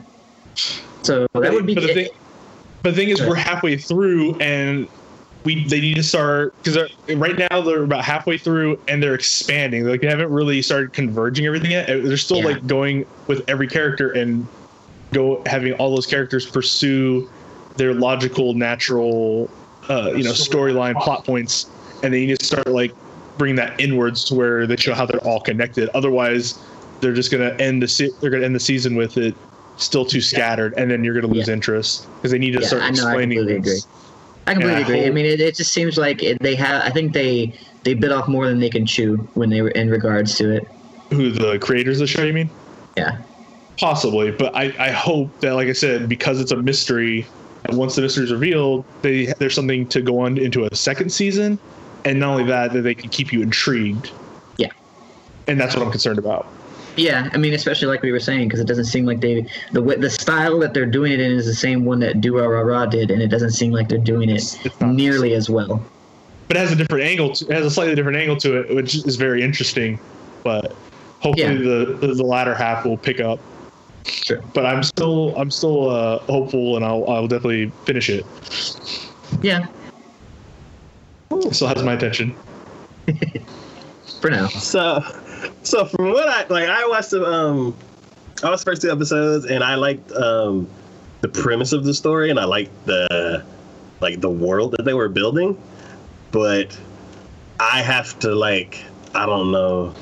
So 1.03 1.27
that 1.35 1.53
would 1.53 1.67
be. 1.67 1.75
But 1.75 1.83
the 1.83 1.95
thing, 1.95 2.09
but 2.83 2.91
the 2.91 2.97
thing 2.97 3.09
is, 3.11 3.21
we're 3.21 3.35
halfway 3.37 3.77
through, 3.77 4.39
and 4.41 4.89
we 5.45 5.65
they 5.69 5.81
need 5.81 5.95
to 5.97 6.03
start 6.03 6.55
because 6.63 6.77
right 7.09 7.39
now 7.51 7.61
they're 7.61 7.85
about 7.85 8.05
halfway 8.05 8.37
through, 8.39 8.79
and 8.89 9.03
they're 9.03 9.15
expanding. 9.15 9.87
Like 9.87 10.01
they 10.01 10.09
haven't 10.09 10.31
really 10.31 10.63
started 10.63 10.93
converging 10.93 11.47
everything 11.47 11.71
yet. 11.71 11.87
They're 11.87 12.17
still 12.17 12.39
Yeah. 12.39 12.47
like 12.47 12.67
going 12.67 13.07
with 13.29 13.49
every 13.49 13.69
character 13.69 14.11
and 14.11 14.47
go 15.13 15.43
having 15.47 15.73
all 15.75 15.95
those 15.95 16.07
characters 16.07 16.45
pursue 16.47 17.31
their 17.77 17.95
logical, 17.95 18.55
natural, 18.55 19.49
uh, 19.89 20.13
you 20.15 20.25
know, 20.25 20.33
storyline 20.33 21.01
plot 21.01 21.25
points, 21.25 21.67
and 22.03 22.13
they 22.13 22.27
need 22.27 22.39
to 22.39 22.45
start 22.45 22.67
like 22.67 22.93
bring 23.41 23.55
that 23.57 23.81
inwards 23.81 24.23
to 24.27 24.35
where 24.35 24.67
they 24.67 24.77
show 24.77 24.93
how 24.93 25.07
they're 25.07 25.27
all 25.27 25.41
connected. 25.41 25.89
Otherwise, 25.95 26.59
they're 27.01 27.15
just 27.15 27.33
gonna 27.33 27.57
end 27.59 27.83
the 27.83 27.89
se- 27.89 28.11
they're 28.21 28.29
gonna 28.29 28.45
end 28.45 28.55
the 28.55 28.61
season 28.61 28.95
with 28.95 29.17
it 29.17 29.35
still 29.79 30.05
too 30.05 30.21
scattered, 30.21 30.75
and 30.77 30.91
then 30.91 31.03
you're 31.03 31.15
gonna 31.15 31.33
lose 31.33 31.49
Yeah. 31.49 31.55
interest 31.55 32.07
because 32.17 32.33
they 32.33 32.39
need 32.39 32.53
to 32.53 32.61
Yeah, 32.61 32.67
start 32.67 32.83
I 32.83 32.91
know, 32.91 33.07
I 33.07 33.07
explaining. 33.07 33.39
completely 33.39 33.63
things. 33.71 33.87
I 34.47 34.53
completely 34.53 34.77
I 34.77 34.81
agree. 34.81 35.07
I 35.07 35.11
mean, 35.11 35.25
it, 35.25 35.41
it 35.41 35.55
just 35.57 35.73
seems 35.73 35.97
like 35.97 36.23
it, 36.23 36.37
they 36.43 36.55
have. 36.55 36.83
I 36.85 36.91
think 36.91 37.15
they 37.15 37.55
they 37.83 37.95
bit 37.95 38.13
off 38.13 38.29
more 38.29 38.47
than 38.47 38.61
they 38.61 38.69
can 38.69 38.85
chew 38.85 39.27
when 39.33 39.49
they 39.49 39.63
were 39.63 39.71
in 39.71 39.89
regards 39.89 40.37
to 40.37 40.53
it. 40.55 40.69
Who 41.09 41.31
the 41.31 41.59
creators 41.59 41.97
of 41.99 42.09
the 42.09 42.13
show? 42.13 42.23
You 42.25 42.35
mean? 42.35 42.51
Yeah. 42.99 43.17
Possibly, 43.79 44.31
but 44.33 44.55
I, 44.55 44.75
I 44.79 44.91
hope 44.91 45.41
that, 45.41 45.55
like 45.55 45.69
I 45.69 45.73
said, 45.73 46.07
because 46.11 46.39
it's 46.43 46.53
a 46.53 46.57
mystery, 46.57 47.27
and 47.65 47.79
once 47.79 47.95
the 47.97 48.03
mystery 48.03 48.25
is 48.25 48.33
revealed, 48.33 48.85
they 49.01 49.33
there's 49.39 49.55
something 49.55 49.87
to 49.89 50.03
go 50.03 50.19
on 50.21 50.37
into 50.37 50.65
a 50.71 50.77
second 50.77 51.09
season, 51.11 51.59
and 52.05 52.21
not 52.21 52.31
only 52.31 52.45
that, 52.45 52.73
that 52.73 52.83
they 52.83 52.95
can 52.95 53.11
keep 53.11 53.33
you 53.33 53.43
intrigued. 53.43 54.11
Yeah. 54.57 54.71
And 55.47 55.61
that's 55.61 55.75
what 55.75 55.85
I'm 55.85 55.91
concerned 55.91 56.19
about. 56.19 56.47
Yeah, 56.97 57.31
I 57.33 57.39
mean, 57.39 57.55
especially 57.55 57.89
like 57.89 58.03
we 58.03 58.13
were 58.13 58.21
saying, 58.21 58.49
because 58.49 58.61
it 58.61 58.67
doesn't 58.67 58.87
seem 58.87 59.07
like 59.07 59.21
they 59.21 59.47
the 59.73 59.81
the 59.81 60.11
style 60.11 60.59
that 60.59 60.75
they're 60.75 60.87
doing 60.87 61.13
it 61.13 61.21
in 61.21 61.33
is 61.33 61.47
the 61.47 61.55
same 61.55 61.85
one 61.85 62.01
that 62.01 62.21
Durara 62.21 62.91
did, 62.91 63.11
and 63.11 63.23
it 63.23 63.29
doesn't 63.29 63.53
seem 63.53 63.73
like 63.73 63.89
they're 63.89 63.99
doing 63.99 64.29
it 64.29 64.57
It's 64.65 64.81
nearly 64.81 65.35
as 65.35 65.49
well. 65.49 65.83
But 66.49 66.57
it 66.57 66.61
has 66.61 66.73
a 66.73 66.77
different 66.77 67.05
angle. 67.05 67.33
To, 67.33 67.47
it 67.47 67.53
has 67.53 67.65
a 67.65 67.71
slightly 67.71 67.95
different 67.95 68.19
angle 68.19 68.37
to 68.39 68.61
it, 68.61 68.75
which 68.75 68.97
is 69.07 69.17
very 69.17 69.43
interesting. 69.43 70.01
But 70.43 70.75
hopefully, 71.21 71.59
the, 71.59 71.97
the 72.01 72.09
the 72.09 72.25
latter 72.25 72.55
half 72.55 72.85
will 72.85 72.97
pick 72.97 73.21
up. 73.21 73.39
Sure. 74.05 74.43
But 74.53 74.67
I'm 74.67 74.83
still 74.83 75.35
I'm 75.37 75.51
still 75.51 75.91
uh, 75.91 76.19
hopeful, 76.21 76.77
and 76.77 76.85
I'll 76.85 77.09
I'll 77.09 77.29
definitely 77.29 77.71
finish 77.85 78.11
it. 78.11 78.27
Yeah, 79.43 79.69
still 81.53 81.69
has 81.69 81.83
my 81.83 81.95
attention. 81.95 82.35
for 84.21 84.31
now. 84.31 84.49
So, 84.49 85.03
so 85.63 85.85
from 85.87 86.11
what 86.11 86.29
I 86.29 86.47
like, 86.49 86.69
I 86.69 86.87
watched 86.89 87.11
the 87.11 87.25
um, 87.25 87.75
I 88.43 88.51
watched 88.51 88.65
the 88.65 88.71
first 88.71 88.83
two 88.83 88.91
episodes, 88.91 89.47
and 89.47 89.63
I 89.63 89.75
liked 89.77 90.11
um, 90.13 90.69
the 91.21 91.29
premise 91.29 91.73
of 91.73 91.85
the 91.85 91.95
story, 91.95 92.31
and 92.31 92.39
I 92.39 92.45
liked 92.45 92.73
the 92.87 93.45
like 94.01 94.21
the 94.21 94.31
world 94.31 94.73
that 94.77 94.85
they 94.85 94.95
were 94.95 95.09
building. 95.09 95.61
But 96.33 96.79
I 97.59 97.83
have 97.83 98.19
to 98.21 98.35
like, 98.35 98.83
I 99.15 99.27
don't 99.27 99.51
know, 99.51 99.95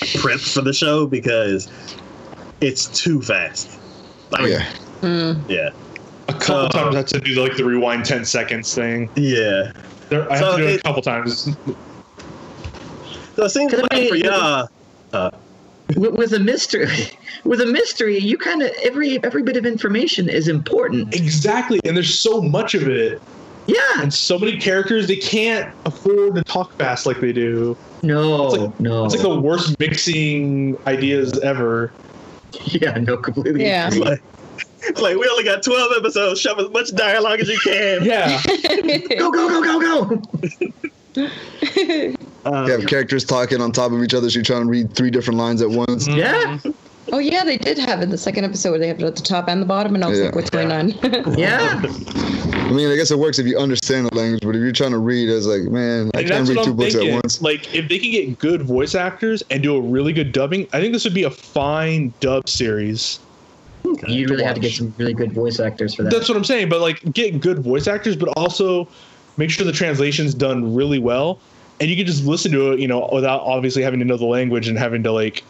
like 0.00 0.14
prep 0.20 0.40
for 0.40 0.62
the 0.62 0.72
show 0.72 1.06
because 1.06 1.68
it's 2.60 2.86
too 2.86 3.20
fast. 3.20 3.78
Like, 4.30 4.42
Oh, 4.42 4.46
yeah. 4.46 4.66
Mm. 5.02 5.48
yeah, 5.48 5.70
A 6.28 6.32
couple 6.32 6.54
Uh, 6.66 6.68
times 6.70 6.94
I 6.94 6.98
had 6.98 7.06
to 7.08 7.20
do 7.20 7.40
like 7.42 7.56
the 7.56 7.64
rewind 7.64 8.04
ten 8.04 8.24
seconds 8.24 8.74
thing. 8.74 9.10
yeah. 9.16 9.72
There, 10.08 10.30
I 10.30 10.36
have 10.36 10.44
So 10.44 10.56
to 10.56 10.62
do 10.62 10.68
it, 10.68 10.74
it- 10.74 10.80
a 10.80 10.82
couple 10.82 11.02
times. 11.02 11.56
So 13.34 13.44
it 13.44 13.50
seems 13.50 13.72
'Cause 13.72 13.80
I 13.80 13.94
like 13.94 14.02
mean, 14.02 14.08
for 14.08 14.16
y'all, 14.16 14.68
uh, 15.12 15.30
With, 15.96 16.12
with 16.14 16.32
a 16.32 16.38
mystery, 16.40 16.88
with 17.44 17.60
a 17.60 17.66
mystery, 17.66 18.18
you 18.18 18.38
kind 18.38 18.62
of 18.62 18.70
every 18.82 19.22
every 19.22 19.42
bit 19.42 19.56
of 19.56 19.66
information 19.66 20.28
is 20.28 20.48
important. 20.48 21.14
Exactly, 21.14 21.78
and 21.84 21.96
there's 21.96 22.18
so 22.18 22.40
much 22.40 22.74
of 22.74 22.88
it, 22.88 23.20
Yeah. 23.66 23.76
and 24.00 24.12
so 24.12 24.38
many 24.38 24.56
characters. 24.58 25.06
They 25.06 25.16
can't 25.16 25.72
afford 25.84 26.34
to 26.36 26.42
talk 26.44 26.76
fast 26.78 27.04
like 27.06 27.20
they 27.20 27.32
do. 27.32 27.76
No. 28.02 28.46
It's 28.46 28.56
like- 28.56 28.80
no. 28.80 29.04
It's 29.04 29.14
like 29.14 29.22
the 29.22 29.38
worst 29.40 29.78
mixing 29.78 30.76
ideas 30.86 31.38
ever. 31.40 31.92
yeah. 32.64 32.98
No. 32.98 33.16
Completely. 33.18 33.64
Yeah. 33.66 33.90
like, 33.94 34.20
it's 34.20 34.35
like 35.00 35.16
we 35.16 35.28
only 35.30 35.44
got 35.44 35.62
twelve 35.62 35.92
episodes. 35.96 36.40
Shove 36.40 36.58
as 36.58 36.70
much 36.70 36.94
dialogue 36.94 37.40
as 37.40 37.48
you 37.48 37.58
can. 37.60 38.04
Yeah, 38.04 38.40
Go 39.18 39.30
go 39.30 39.48
go 39.48 39.80
go 39.80 40.20
go. 41.16 41.26
Um, 42.46 42.66
You 42.66 42.72
have 42.78 42.86
characters 42.86 43.24
talking 43.24 43.60
on 43.60 43.72
top 43.72 43.90
of 43.90 44.00
each 44.04 44.14
other, 44.14 44.30
so 44.30 44.34
you're 44.36 44.44
trying 44.44 44.62
to 44.62 44.68
read 44.70 44.94
three 44.94 45.10
different 45.10 45.36
lines 45.38 45.62
at 45.62 45.68
once. 45.68 46.06
Yeah. 46.06 46.60
oh 47.12 47.18
yeah, 47.18 47.42
they 47.42 47.56
did 47.58 47.76
have 47.76 48.00
it 48.02 48.10
the 48.10 48.18
second 48.18 48.44
episode 48.44 48.70
where 48.70 48.78
they 48.78 48.86
have 48.86 49.00
it 49.00 49.04
at 49.04 49.16
the 49.16 49.22
top 49.22 49.48
and 49.48 49.60
the 49.60 49.66
bottom, 49.66 49.96
and 49.96 50.04
I 50.04 50.08
was 50.08 50.18
Yeah. 50.20 50.26
like, 50.26 50.36
what's 50.36 50.50
going 50.50 50.70
on? 50.70 50.90
Yeah. 51.36 51.80
I 51.82 52.70
mean, 52.72 52.88
I 52.88 52.94
guess 52.94 53.10
it 53.10 53.18
works 53.18 53.40
if 53.40 53.46
you 53.46 53.58
understand 53.58 54.06
the 54.06 54.14
language, 54.14 54.42
but 54.44 54.54
if 54.54 54.60
you're 54.62 54.70
trying 54.70 54.92
to 54.92 54.98
read, 54.98 55.28
it's 55.28 55.46
like, 55.46 55.62
man, 55.62 56.10
I 56.14 56.20
and 56.20 56.28
can't 56.28 56.48
read 56.48 56.62
two 56.62 56.70
I'm 56.70 56.76
books 56.76 56.94
thinking. 56.94 57.14
at 57.16 57.22
once. 57.24 57.42
Like, 57.42 57.74
if 57.74 57.88
they 57.88 57.98
can 57.98 58.12
get 58.12 58.38
good 58.38 58.62
voice 58.62 58.94
actors 58.94 59.42
and 59.50 59.60
do 59.60 59.74
a 59.74 59.80
really 59.80 60.12
good 60.12 60.30
dubbing, 60.30 60.68
I 60.72 60.80
think 60.80 60.92
this 60.92 61.02
would 61.02 61.14
be 61.14 61.24
a 61.24 61.30
fine 61.30 62.12
dub 62.20 62.48
series. 62.48 63.18
Okay. 63.92 64.12
You 64.12 64.26
really 64.26 64.44
have 64.44 64.54
to 64.54 64.60
get 64.60 64.72
some 64.72 64.94
really 64.98 65.14
good 65.14 65.32
voice 65.32 65.60
actors 65.60 65.94
for 65.94 66.02
that. 66.02 66.12
That's 66.12 66.28
what 66.28 66.36
I'm 66.36 66.44
saying. 66.44 66.68
But 66.68 66.80
like, 66.80 67.00
get 67.12 67.40
good 67.40 67.60
voice 67.60 67.86
actors, 67.86 68.16
but 68.16 68.28
also 68.36 68.88
make 69.36 69.50
sure 69.50 69.64
the 69.66 69.72
translation's 69.72 70.34
done 70.34 70.74
really 70.74 70.98
well, 70.98 71.40
and 71.80 71.90
you 71.90 71.96
can 71.96 72.06
just 72.06 72.24
listen 72.24 72.52
to 72.52 72.72
it, 72.72 72.80
you 72.80 72.88
know, 72.88 73.08
without 73.12 73.42
obviously 73.42 73.82
having 73.82 74.00
to 74.00 74.06
know 74.06 74.16
the 74.16 74.24
language 74.24 74.68
and 74.68 74.78
having 74.78 75.02
to 75.02 75.12
like, 75.12 75.44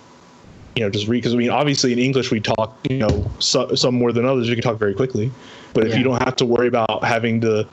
you 0.74 0.82
know, 0.82 0.90
just 0.90 1.06
read. 1.08 1.18
Because 1.18 1.34
I 1.34 1.36
mean, 1.36 1.50
obviously 1.50 1.92
in 1.92 1.98
English 1.98 2.30
we 2.30 2.40
talk, 2.40 2.76
you 2.88 2.98
know, 2.98 3.30
so, 3.38 3.74
some 3.74 3.94
more 3.94 4.12
than 4.12 4.24
others. 4.24 4.48
You 4.48 4.54
can 4.56 4.62
talk 4.62 4.78
very 4.78 4.94
quickly, 4.94 5.30
but 5.72 5.84
if 5.84 5.92
Yeah. 5.92 5.98
you 5.98 6.04
don't 6.04 6.22
have 6.22 6.36
to 6.36 6.44
worry 6.44 6.68
about 6.68 7.04
having 7.04 7.40
to 7.42 7.66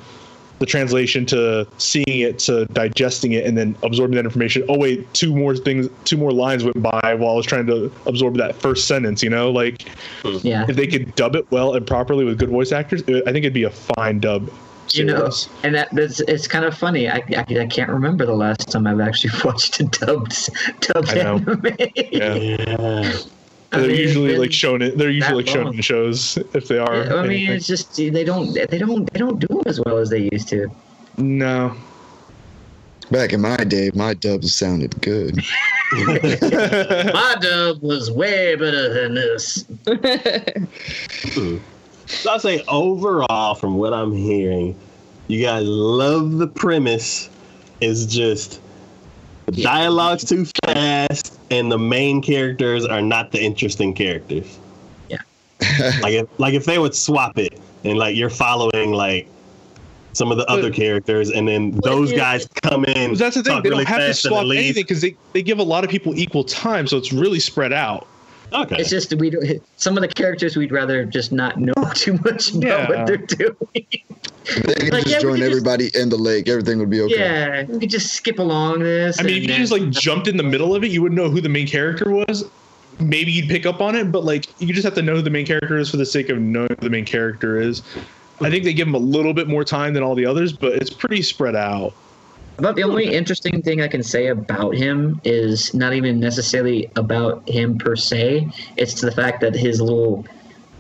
the 0.64 0.68
translation 0.72 1.26
to 1.26 1.68
seeing 1.78 2.06
it 2.08 2.40
to 2.40 2.66
digesting 2.68 3.34
it 3.34 3.46
and 3.46 3.58
then 3.58 3.76
absorbing 3.84 4.16
that 4.16 4.24
information. 4.24 4.64
Oh 4.70 4.78
wait, 4.78 5.14
two 5.14 5.36
more 5.36 5.58
things, 5.58 5.90
two 6.06 6.16
more 6.16 6.32
lines 6.32 6.64
went 6.64 6.82
by 6.82 7.16
while 7.16 7.34
I 7.34 7.36
was 7.36 7.46
trying 7.46 7.68
to 7.68 7.92
absorb 8.06 8.38
that 8.38 8.56
first 8.56 8.88
sentence. 8.88 9.22
You 9.22 9.30
know, 9.30 9.52
like 9.52 9.82
hmm. 10.22 10.38
yeah. 10.42 10.66
if 10.70 10.78
they 10.78 10.88
could 10.88 11.14
dub 11.16 11.36
it 11.36 11.50
well 11.52 11.74
and 11.76 11.86
properly 11.86 12.24
with 12.24 12.40
good 12.40 12.50
voice 12.50 12.72
actors, 12.72 13.02
it- 13.08 13.28
I 13.28 13.34
think 13.34 13.44
it'd 13.44 13.54
be 13.54 13.64
a 13.64 13.70
fine 13.70 14.22
dub. 14.22 14.50
You 14.90 15.06
know, 15.06 15.30
series. 15.30 15.50
and 15.64 15.76
that 15.76 15.90
that's 15.92 16.20
it's 16.22 16.48
kind 16.48 16.66
of 16.66 16.78
funny. 16.78 17.10
I, 17.10 17.24
I, 17.36 17.46
I 17.60 17.66
can't 17.68 17.90
remember 17.90 18.26
the 18.26 18.36
last 18.36 18.70
time 18.72 18.88
I've 18.88 19.00
actually 19.00 19.34
watched 19.44 19.80
a 19.82 19.86
dubbed 19.86 20.50
dubbed 20.80 21.10
anime. 21.10 21.62
yeah. 21.96 22.36
Yeah. 22.36 23.14
I 23.74 23.80
they're 23.80 23.88
mean, 23.90 23.98
usually 23.98 24.32
it's 24.32 24.40
like 24.40 24.54
shown 24.54 24.82
it. 24.82 24.98
They're 24.98 25.10
usually 25.10 25.44
like 25.44 25.48
shown 25.48 25.66
long. 25.66 25.76
in 25.76 25.82
shows 25.82 26.38
if 26.54 26.68
they 26.68 26.78
are. 26.78 27.04
been- 27.04 27.12
I 27.12 27.22
mean, 27.24 27.32
anything. 27.32 27.56
it's 27.56 27.68
just 27.68 27.96
they 27.96 28.24
don't 28.24 28.54
they 28.54 28.78
don't 28.78 29.12
they 29.12 29.20
don't 29.20 29.40
do 29.40 29.48
them 29.48 29.64
as 29.66 29.80
well 29.82 29.98
as 29.98 30.10
they 30.10 30.30
used 30.32 30.48
to. 30.50 30.70
no. 31.18 31.76
Back 33.12 33.34
in 33.34 33.42
my 33.42 33.58
day, 33.58 33.92
my 33.94 34.14
dubs 34.14 34.56
sounded 34.56 35.00
good. 35.02 35.36
My 35.92 37.36
dub 37.40 37.82
was 37.84 38.10
way 38.10 38.56
better 38.56 38.92
than 38.94 39.14
this. 39.14 39.66
So 42.08 42.32
I'll 42.32 42.40
say 42.40 42.64
overall, 42.68 43.56
from 43.56 43.76
what 43.76 43.94
I'm 43.94 44.14
hearing, 44.14 44.76
you 45.28 45.44
guys 45.44 45.66
love 45.68 46.34
the 46.38 46.48
premise. 46.48 47.30
It's 47.82 48.06
just 48.06 48.60
the 49.46 49.64
dialogue's 49.64 50.24
too 50.24 50.46
fast, 50.66 51.38
and 51.52 51.72
the 51.72 51.78
main 51.78 52.22
characters 52.22 52.86
are 52.86 53.02
not 53.02 53.32
the 53.32 53.42
interesting 53.42 53.94
characters. 53.94 54.60
Yeah. 55.10 55.18
like 56.02 56.14
if 56.14 56.40
like 56.40 56.54
if 56.54 56.66
they 56.66 56.80
would 56.80 56.96
swap 56.96 57.38
it, 57.38 57.60
and 57.84 57.98
like 57.98 58.16
you're 58.16 58.30
following 58.30 58.92
like 58.92 59.28
some 60.14 60.32
of 60.32 60.38
the 60.38 60.46
other 60.46 60.72
characters, 60.72 61.30
and 61.30 61.48
then 61.48 61.72
those 61.84 62.12
yeah. 62.12 62.18
guys 62.18 62.48
come 62.62 62.86
in. 62.86 63.16
That's 63.16 63.36
the 63.36 63.44
thing. 63.44 63.62
They 63.64 63.70
really 63.70 63.84
don't 63.84 63.94
have 63.94 64.00
to 64.00 64.06
fast, 64.08 64.26
and 64.26 64.36
then 64.36 64.44
swap 64.46 64.58
anything 64.58 64.84
because 64.84 65.02
they, 65.02 65.16
they 65.34 65.42
give 65.42 65.60
a 65.60 65.64
lot 65.64 65.84
of 65.84 65.90
people 65.90 66.18
equal 66.18 66.44
time, 66.44 66.88
so 66.88 66.98
it's 66.98 67.12
really 67.12 67.40
spread 67.40 67.74
out. 67.74 68.08
Okay. 68.54 68.76
It's 68.78 68.90
just 68.90 69.14
we 69.16 69.32
don't, 69.32 69.64
some 69.78 69.98
of 69.98 70.02
the 70.02 70.08
characters 70.08 70.56
we'd 70.56 70.72
rather 70.72 71.06
just 71.06 71.32
not 71.32 71.58
know 71.58 71.74
too 71.96 72.14
much 72.24 72.54
about 72.54 72.64
Yeah. 72.64 72.90
what 72.90 73.08
they're 73.08 73.18
doing. 73.18 73.56
If 74.46 74.64
they 74.64 74.74
could 74.74 74.94
Like, 74.94 75.04
just 75.04 75.16
yeah, 75.16 75.20
join 75.20 75.32
could 75.34 75.40
just- 75.40 75.50
everybody 75.52 75.92
in 75.94 76.10
the 76.10 76.18
lake, 76.18 76.48
everything 76.50 76.80
would 76.80 76.90
be 76.90 77.02
okay. 77.02 77.16
Yeah, 77.16 77.64
we 77.64 77.80
could 77.80 77.90
just 77.90 78.14
skip 78.14 78.40
along 78.40 78.80
this. 78.80 79.20
I 79.20 79.24
mean, 79.24 79.38
if 79.38 79.42
you 79.44 79.48
then- 79.50 79.60
just 79.60 79.72
like 79.72 79.90
jumped 79.90 80.28
in 80.28 80.38
the 80.38 80.44
middle 80.44 80.76
of 80.76 80.84
it, 80.84 80.92
you 80.92 81.02
wouldn't 81.02 81.20
know 81.20 81.30
who 81.30 81.42
the 81.42 81.50
main 81.50 81.68
character 81.68 82.10
was. 82.12 82.46
Maybe 83.00 83.32
you'd 83.32 83.50
pick 83.50 83.66
up 83.66 83.82
on 83.82 83.96
it, 83.96 84.12
but 84.12 84.24
like 84.24 84.48
you 84.60 84.74
just 84.74 84.86
have 84.86 84.94
to 84.96 85.02
know 85.02 85.16
who 85.16 85.22
the 85.22 85.30
main 85.30 85.46
character 85.46 85.78
is 85.78 85.90
for 85.90 85.98
the 85.98 86.06
sake 86.06 86.30
of 86.30 86.40
knowing 86.40 86.70
who 86.70 86.76
the 86.86 86.90
main 86.90 87.06
character 87.06 87.60
is. 87.60 87.82
I 88.42 88.50
think 88.50 88.64
they 88.66 88.74
give 88.74 88.88
him 88.88 88.96
a 88.96 89.00
little 89.00 89.34
bit 89.34 89.48
more 89.48 89.64
time 89.64 89.94
than 89.94 90.04
all 90.04 90.16
the 90.16 90.26
others, 90.26 90.54
but 90.54 90.74
it's 90.74 90.90
pretty 90.90 91.22
spread 91.22 91.56
out. 91.56 91.94
About 92.60 92.76
the 92.76 92.84
only 92.84 93.12
interesting 93.12 93.62
thing 93.64 93.82
I 93.82 93.88
can 93.88 94.04
say 94.04 94.28
about 94.28 94.76
him 94.76 95.20
is 95.24 95.74
not 95.74 95.94
even 95.94 96.20
necessarily 96.20 96.88
about 96.96 97.48
him 97.50 97.78
per 97.80 97.96
se. 97.96 98.48
It's 98.78 99.02
the 99.02 99.12
fact 99.12 99.42
that 99.42 99.56
his 99.56 99.82
little 99.82 100.26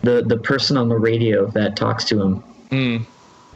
the 0.03 0.22
the 0.22 0.38
person 0.38 0.77
on 0.77 0.90
the 0.90 0.98
radio 0.98 1.48
that 1.52 1.76
talks 1.76 2.03
to 2.06 2.22
him. 2.22 2.44
Mm. 2.69 3.06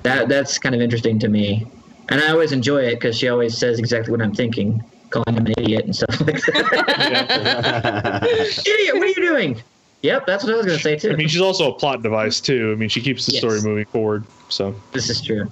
That 0.08 0.30
that's 0.30 0.58
kind 0.58 0.74
of 0.74 0.80
interesting 0.80 1.20
to 1.20 1.28
me, 1.28 1.66
and 2.10 2.22
I 2.22 2.30
always 2.32 2.54
enjoy 2.54 2.84
it 2.84 2.96
because 2.96 3.18
she 3.18 3.28
always 3.28 3.58
says 3.58 3.78
exactly 3.78 4.12
what 4.12 4.22
I'm 4.22 4.34
thinking, 4.34 4.82
calling 5.10 5.36
him 5.36 5.46
an 5.48 5.54
idiot 5.58 5.84
and 5.84 5.94
stuff 5.94 6.22
like 6.22 6.40
that. 6.46 8.24
idiot, 8.66 8.96
what 8.96 9.04
are 9.04 9.08
you 9.08 9.16
doing? 9.16 9.62
Yep, 10.04 10.26
that's 10.26 10.46
what 10.46 10.54
I 10.54 10.58
was 10.58 10.66
gonna 10.66 10.80
say 10.80 10.96
too. 10.96 11.12
I 11.12 11.16
mean, 11.16 11.28
she's 11.28 11.42
also 11.42 11.74
a 11.74 11.78
plot 11.78 12.04
device 12.04 12.40
too. 12.40 12.72
I 12.72 12.76
mean, 12.80 12.88
she 12.88 13.02
keeps 13.02 13.26
the 13.26 13.34
Yes. 13.34 13.42
story 13.42 13.62
moving 13.62 13.86
forward. 13.92 14.26
So 14.48 14.74
this 14.94 15.10
is 15.10 15.22
true. 15.22 15.52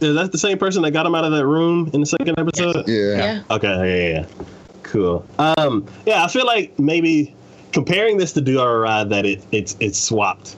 Is 0.00 0.14
that 0.16 0.32
the 0.32 0.38
same 0.38 0.58
person 0.58 0.82
that 0.82 0.90
got 0.90 1.06
him 1.06 1.14
out 1.14 1.24
of 1.24 1.32
that 1.32 1.46
room 1.46 1.88
in 1.94 2.00
the 2.00 2.06
second 2.06 2.38
episode? 2.38 2.86
Yeah. 2.86 3.16
Yeah. 3.16 3.42
Okay, 3.50 3.68
yeah, 3.68 3.84
yeah, 3.84 4.08
yeah. 4.20 4.44
Cool. 4.82 5.26
Um, 5.38 5.86
yeah, 6.04 6.24
I 6.24 6.28
feel 6.28 6.44
like 6.44 6.78
maybe 6.78 7.34
comparing 7.72 8.18
this 8.18 8.32
to 8.34 8.42
Durarara 8.42 9.08
that 9.08 9.24
it 9.24 9.42
it's 9.50 9.76
it's 9.80 9.98
swapped. 9.98 10.56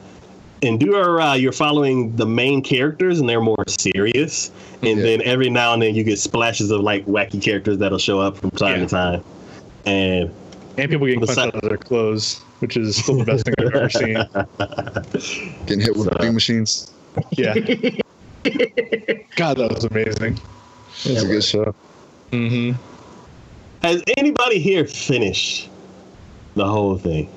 In 0.67 0.79
Durarara, 0.81 1.41
you're 1.41 1.53
following 1.53 2.15
the 2.17 2.27
main 2.27 2.61
characters 2.61 3.21
and 3.21 3.29
they're 3.29 3.41
more 3.41 3.65
serious, 3.69 4.51
and 4.83 4.99
Yeah. 4.99 5.05
then 5.05 5.23
every 5.23 5.49
now 5.49 5.73
and 5.73 5.81
then 5.83 5.95
you 5.95 6.03
get 6.03 6.19
splashes 6.19 6.71
of 6.73 6.81
like 6.81 7.07
wacky 7.07 7.41
characters 7.41 7.79
that'll 7.79 7.99
show 7.99 8.21
up 8.21 8.37
from 8.37 8.51
time 8.51 8.81
Yeah. 8.81 8.87
to 8.87 8.91
time. 8.91 9.25
And 9.87 10.31
and 10.79 10.91
people 10.91 11.07
getting 11.07 11.21
The 11.21 11.27
punched 11.29 11.39
out 11.41 11.55
of 11.55 11.61
their 11.63 11.79
clothes, 11.79 12.41
which 12.59 12.77
is 12.77 12.97
still 12.97 13.19
the 13.19 13.25
best 13.25 13.45
thing 13.47 13.55
I've 13.59 13.75
ever 13.75 13.89
seen. 13.89 14.15
Getting 15.67 15.81
hit 15.81 15.97
with 15.97 16.09
So- 16.21 16.33
machines. 16.33 16.91
Yeah. 17.31 17.55
God, 19.37 19.57
that 19.59 19.71
was 19.75 19.85
amazing. 19.85 20.39
It's 21.05 21.23
a 21.23 21.27
good 21.27 21.45
show. 21.45 21.75
Mm-hmm. 22.33 22.73
has 23.83 24.03
anybody 24.17 24.59
here 24.59 24.85
finished 24.85 25.69
the 26.57 26.67
whole 26.67 26.99
thing 26.99 27.29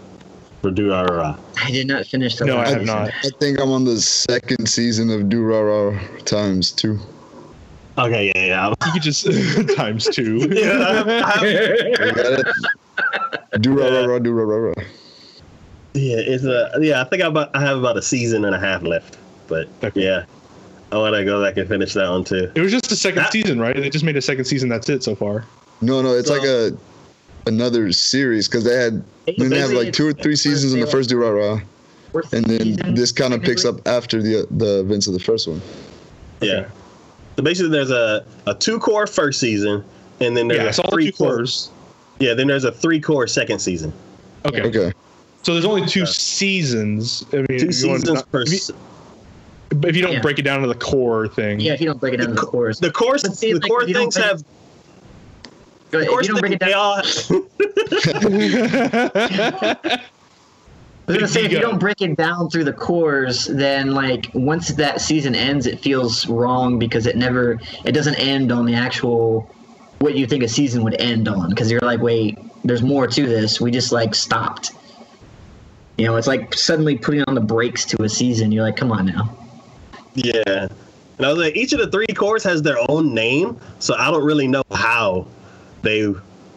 for 0.62 0.72
Durarara? 0.72 1.36
Uh, 1.36 1.38
I 1.64 1.72
did 1.72 1.88
not 1.88 2.06
finish 2.06 2.36
the 2.36 2.46
No, 2.46 2.58
I 2.58 2.68
have 2.70 2.80
season. 2.82 2.86
not. 2.86 3.12
I 3.24 3.30
think 3.40 3.60
I'm 3.60 3.72
on 3.72 3.86
the 3.86 4.00
second 4.00 4.68
season 4.68 5.10
of 5.10 5.22
Durara 5.30 5.98
times 6.26 6.72
two. 6.72 7.00
Okay, 7.98 8.32
yeah, 8.36 8.46
yeah. 8.46 8.70
You 8.86 8.92
could 8.94 9.02
just 9.02 9.26
times 9.76 10.06
two. 10.06 10.38
yeah 10.52 10.72
I 10.80 10.94
have- 10.94 11.08
I 11.08 11.32
have- 11.32 12.06
You 12.06 12.14
got 12.16 12.40
it? 12.40 12.48
Durara, 13.62 14.20
Durara. 14.20 14.74
Yeah, 15.96 16.18
it's 16.18 16.44
a 16.44 16.72
yeah. 16.82 17.02
I 17.02 17.04
think 17.06 17.24
I 17.24 17.28
about 17.28 17.54
I 17.56 17.62
have 17.62 17.78
about 17.80 17.98
a 17.98 18.02
season 18.02 18.46
and 18.46 18.54
a 18.56 18.60
half 18.60 18.84
left, 18.84 19.18
but 19.48 19.68
Okay. 19.84 20.04
yeah, 20.04 20.26
I 20.92 20.98
want 20.98 21.16
to 21.16 21.26
go 21.26 21.44
back 21.44 21.58
and 21.58 21.68
finish 21.68 21.94
that 21.94 22.10
one 22.10 22.24
too. 22.24 22.52
It 22.56 22.62
was 22.62 22.72
just 22.72 22.90
the 22.90 22.96
second 22.96 23.24
That- 23.24 23.32
season, 23.32 23.60
right? 23.60 23.76
They 23.76 23.90
just 23.90 24.06
made 24.06 24.16
a 24.16 24.22
second 24.22 24.46
season. 24.46 24.70
That's 24.70 24.88
it 24.88 25.04
so 25.04 25.16
far. 25.16 25.46
No, 25.82 26.02
no, 26.02 26.14
it's 26.14 26.28
So- 26.28 26.36
like 26.36 26.48
a 26.48 26.72
another 27.48 27.92
series 27.92 28.48
because 28.48 28.64
they 28.64 28.76
had 28.76 29.04
then 29.38 29.50
they 29.50 29.60
have 29.60 29.72
like 29.72 29.94
two 29.94 30.08
or 30.08 30.14
three 30.14 30.36
seasons 30.36 30.74
in 30.74 30.80
the 30.80 30.88
first 30.88 31.10
Durara, 31.10 31.62
Fourth 32.12 32.34
and 32.34 32.46
then 32.46 32.62
season, 32.62 32.96
this 32.96 33.12
kind 33.12 33.34
of 33.34 33.42
picks 33.42 33.66
up 33.66 33.86
after 33.88 34.22
the 34.22 34.48
the 34.52 34.80
events 34.82 35.08
of 35.08 35.14
the 35.14 35.20
first 35.20 35.48
one. 35.48 35.62
Yeah. 36.42 36.68
So 37.36 37.44
basically, 37.44 37.72
there's 37.72 37.92
a 37.92 38.26
a 38.48 38.56
two 38.56 38.80
cour 38.80 39.08
first 39.08 39.40
season, 39.40 39.84
and 40.20 40.36
then 40.36 40.48
there's 40.48 40.60
Yeah, 40.60 40.66
I 40.66 40.70
a 40.70 40.74
saw 40.74 40.84
the 40.84 40.92
three 40.92 41.12
cours. 41.12 41.70
Yeah, 42.20 42.34
then 42.34 42.48
there's 42.48 42.66
a 42.66 42.72
three 42.72 43.00
cour 43.00 43.28
second 43.28 43.60
season. 43.60 43.94
Okay. 44.46 44.62
Okay. 44.64 44.92
So 45.44 45.54
there's 45.54 45.66
only 45.66 45.86
two 45.88 46.02
Okay. 46.04 46.12
seasons. 46.12 47.24
I 47.32 47.38
mean, 47.38 47.46
Two 47.48 47.56
if 47.56 47.62
you 47.64 47.72
seasons 47.72 48.24
per. 48.24 48.42
If 48.42 48.50
you, 48.50 48.56
s- 48.58 48.72
if 49.72 49.96
you 49.96 50.02
don't 50.02 50.14
Yeah. 50.14 50.22
break 50.22 50.40
it 50.40 50.42
down 50.42 50.62
to 50.62 50.68
the 50.68 50.76
cour 50.76 51.28
thing. 51.28 51.60
Yeah, 51.60 51.74
if 51.74 51.80
you 51.82 51.88
don't 51.88 52.00
break 52.00 52.16
it 52.16 52.18
down 52.18 52.30
to 52.30 52.34
the 52.34 52.42
cours. 52.42 52.80
The 52.80 52.92
core 52.92 53.18
But 53.22 53.38
see, 53.38 53.54
the 53.54 53.60
like, 53.60 53.70
core 53.70 53.84
if 53.84 53.88
you 53.88 53.94
don't 53.94 54.12
things 54.12 54.18
have. 54.18 54.44
Go 55.92 56.00
The 56.00 56.06
ahead, 56.06 56.10
core 56.10 56.22
if 56.22 56.28
you 56.28 56.34
don't 56.34 56.42
break 56.42 56.60
things, 56.60 56.62
it 56.62 56.66
they 56.66 56.72
down, 56.72 56.80
all. 56.80 57.02
I 61.10 61.14
was 61.14 61.18
gonna 61.18 61.28
say 61.28 61.46
if 61.46 61.52
you 61.52 61.60
don't 61.60 61.80
break 61.80 62.02
it 62.02 62.16
down 62.18 62.52
through 62.52 62.66
the 62.66 62.74
cours, 62.74 63.46
then 63.46 63.96
like 63.96 64.30
once 64.36 64.68
that 64.70 65.02
season 65.02 65.34
ends, 65.34 65.66
it 65.66 65.80
feels 65.80 66.28
wrong 66.28 66.78
because 66.78 67.08
it 67.08 67.18
never, 67.18 67.60
it 67.84 67.94
doesn't 67.94 68.16
end 68.16 68.52
on 68.52 68.66
the 68.66 68.76
actual 68.76 69.50
what 69.98 70.16
you 70.16 70.28
think 70.28 70.44
a 70.44 70.48
season 70.48 70.84
would 70.84 71.02
end 71.02 71.28
on. 71.28 71.50
Because 71.50 71.72
you're 71.72 71.82
like, 71.82 72.00
wait, 72.00 72.38
there's 72.64 72.84
more 72.84 73.08
to 73.08 73.26
this. 73.26 73.60
We 73.60 73.72
just 73.72 73.92
like 73.92 74.14
stopped. 74.14 74.72
You 75.98 76.06
know, 76.06 76.16
it's 76.16 76.28
like 76.28 76.54
suddenly 76.54 76.96
putting 76.96 77.24
on 77.28 77.34
the 77.34 77.42
brakes 77.42 77.86
to 77.86 78.04
a 78.04 78.10
season. 78.10 78.52
You're 78.52 78.64
like, 78.64 78.78
come 78.78 78.92
on 78.92 79.08
now. 79.08 79.36
Yeah. 80.14 80.68
And 81.18 81.26
I 81.26 81.30
was 81.30 81.40
like, 81.40 81.56
each 81.58 81.74
of 81.74 81.80
the 81.80 81.90
three 81.90 82.06
cours 82.08 82.44
has 82.44 82.62
their 82.62 82.78
own 82.88 83.14
name, 83.14 83.60
so 83.80 83.96
I 83.96 84.10
don't 84.12 84.24
really 84.24 84.48
know 84.48 84.64
how 84.72 85.26
they 85.82 86.14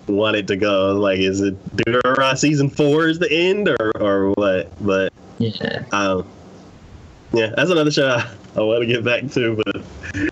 want 0.08 0.36
it 0.36 0.46
to 0.48 0.56
go. 0.56 0.92
Like, 0.98 1.18
is 1.18 1.40
it 1.40 1.54
Durara 1.76 2.36
season 2.36 2.68
four 2.70 3.08
is 3.08 3.18
the 3.18 3.30
end, 3.32 3.68
or 3.68 3.92
or 4.00 4.30
what? 4.32 4.70
But 4.84 5.12
Yeah. 5.38 5.84
um, 5.92 6.26
yeah, 7.32 7.52
that's 7.56 7.70
another 7.70 7.90
show 7.90 8.08
I, 8.08 8.26
I 8.56 8.60
want 8.60 8.82
to 8.82 8.86
get 8.86 9.04
back 9.04 9.30
to. 9.32 9.56
But 9.56 9.82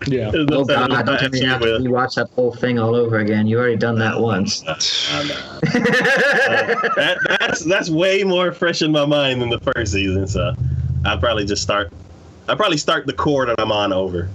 Yeah. 0.07 0.29
there's 0.31 0.47
no 0.47 0.59
Oh 0.61 0.65
time 0.65 0.89
God! 0.89 1.05
Don't 1.05 1.17
tell 1.19 1.29
me 1.29 1.39
you 1.39 1.45
match 1.47 1.51
have 1.53 1.61
to 1.61 1.71
with- 1.73 1.81
rewatch 1.83 2.15
that 2.15 2.29
whole 2.35 2.53
thing 2.53 2.77
all 2.79 2.95
over 2.95 3.19
again. 3.19 3.47
You 3.47 3.57
already 3.57 3.77
done 3.77 3.97
that 3.99 4.19
once. 4.19 4.63
I 4.67 4.73
know. 5.27 5.59
that, 6.95 7.37
that's 7.39 7.65
that's 7.65 7.89
way 7.89 8.23
more 8.23 8.51
fresh 8.51 8.81
in 8.81 8.91
my 8.91 9.05
mind 9.05 9.41
than 9.41 9.49
the 9.49 9.59
first 9.59 9.93
season. 9.93 10.27
So 10.27 10.53
I'll 11.05 11.17
probably 11.17 11.45
just 11.45 11.63
start. 11.63 11.91
I'll 12.47 12.55
probably 12.57 12.77
start 12.77 13.05
the 13.07 13.13
cour 13.13 13.45
that 13.45 13.55
I'm 13.59 13.71
on 13.71 13.93
over, 13.93 14.29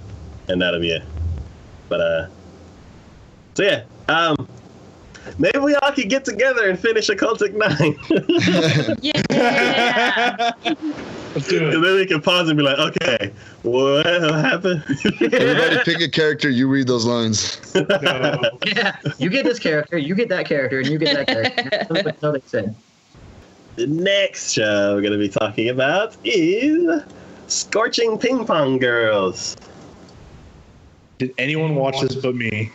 and 0.49 0.61
that'll 0.61 0.79
be 0.79 0.91
it. 0.91 1.03
But 1.89 2.01
uh, 2.01 2.27
so 3.57 3.63
yeah, 3.63 3.85
um, 4.07 4.47
maybe 5.39 5.57
we 5.57 5.73
all 5.73 5.91
could 5.91 6.11
get 6.11 6.23
together 6.23 6.69
and 6.69 6.79
finish 6.79 7.09
Occultic 7.09 7.55
Nine, 7.55 7.97
Yeah. 9.01 10.51
Let's 11.33 11.47
do 11.47 11.65
and 11.65 11.83
then 11.83 11.95
we 11.95 12.05
can 12.05 12.21
pause 12.21 12.49
and 12.49 12.55
be 12.55 12.61
like, 12.63 12.77
okay, 12.77 13.33
what 13.63 14.05
happened? 14.05 14.83
Everybody 15.23 15.79
pick 15.85 16.01
a 16.01 16.07
character. 16.07 16.51
You 16.51 16.67
read 16.67 16.85
those 16.85 17.03
lines. 17.07 17.59
No. 17.73 18.39
yeah, 18.67 18.95
you 19.17 19.31
get 19.31 19.43
this 19.43 19.57
character, 19.57 19.97
you 19.97 20.13
get 20.13 20.29
that 20.29 20.45
character, 20.45 20.77
and 20.77 20.87
you 20.87 20.99
get 20.99 21.15
that 21.15 21.27
character. 21.27 21.87
That's 22.03 22.21
what 22.21 22.33
they 22.33 22.41
said. 22.45 22.75
the 23.75 23.87
next 23.87 24.51
show 24.51 24.93
we're 24.93 25.01
gonna 25.01 25.17
be 25.17 25.29
talking 25.29 25.69
about 25.69 26.15
is 26.23 27.01
Scorching 27.47 28.19
Ping 28.19 28.45
Pong 28.45 28.77
Girls. 28.77 29.57
Did 31.17 31.33
anyone 31.39 31.73
watch 31.73 31.99
this 32.01 32.13
but 32.13 32.35
me? 32.35 32.71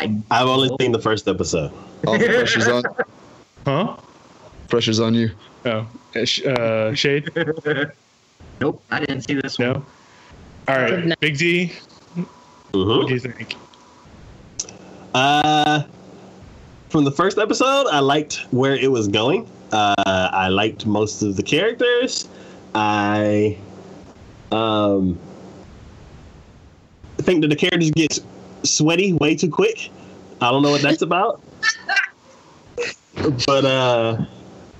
I've 0.00 0.48
only 0.48 0.70
seen 0.80 0.92
the 0.92 0.98
first 0.98 1.28
episode. 1.28 1.72
All 2.06 2.18
the 2.18 2.26
pressure's 2.26 2.68
on. 2.68 2.82
Huh? 3.64 3.96
Pressure's 4.68 5.00
on 5.00 5.14
you. 5.14 5.30
Oh, 5.64 5.88
uh, 6.14 6.50
uh, 6.50 6.94
Shade? 6.94 7.30
Nope, 8.60 8.82
I 8.90 9.00
didn't 9.00 9.22
see 9.22 9.34
this 9.34 9.58
one. 9.58 9.72
No. 9.72 9.86
All 10.68 10.76
right, 10.76 11.18
Big 11.20 11.38
D. 11.38 11.72
What 12.70 13.08
do 13.08 13.14
you 13.14 13.20
think? 13.20 13.56
Uh, 15.14 15.84
from 16.88 17.04
the 17.04 17.10
first 17.10 17.38
episode, 17.38 17.86
I 17.88 18.00
liked 18.00 18.46
where 18.50 18.76
it 18.76 18.90
was 18.90 19.08
going. 19.08 19.48
Uh, 19.72 19.94
I 20.06 20.48
liked 20.48 20.86
most 20.86 21.22
of 21.22 21.36
the 21.36 21.42
characters. 21.42 22.28
I 22.74 23.58
um 24.52 25.18
think 27.18 27.40
that 27.42 27.48
the 27.48 27.56
characters 27.56 27.90
get 27.90 28.20
sweaty 28.66 29.12
way 29.14 29.34
too 29.34 29.50
quick. 29.50 29.90
I 30.40 30.50
don't 30.50 30.62
know 30.62 30.70
what 30.70 30.82
that's 30.82 31.02
about. 31.02 31.40
but 33.46 33.64
uh, 33.64 34.24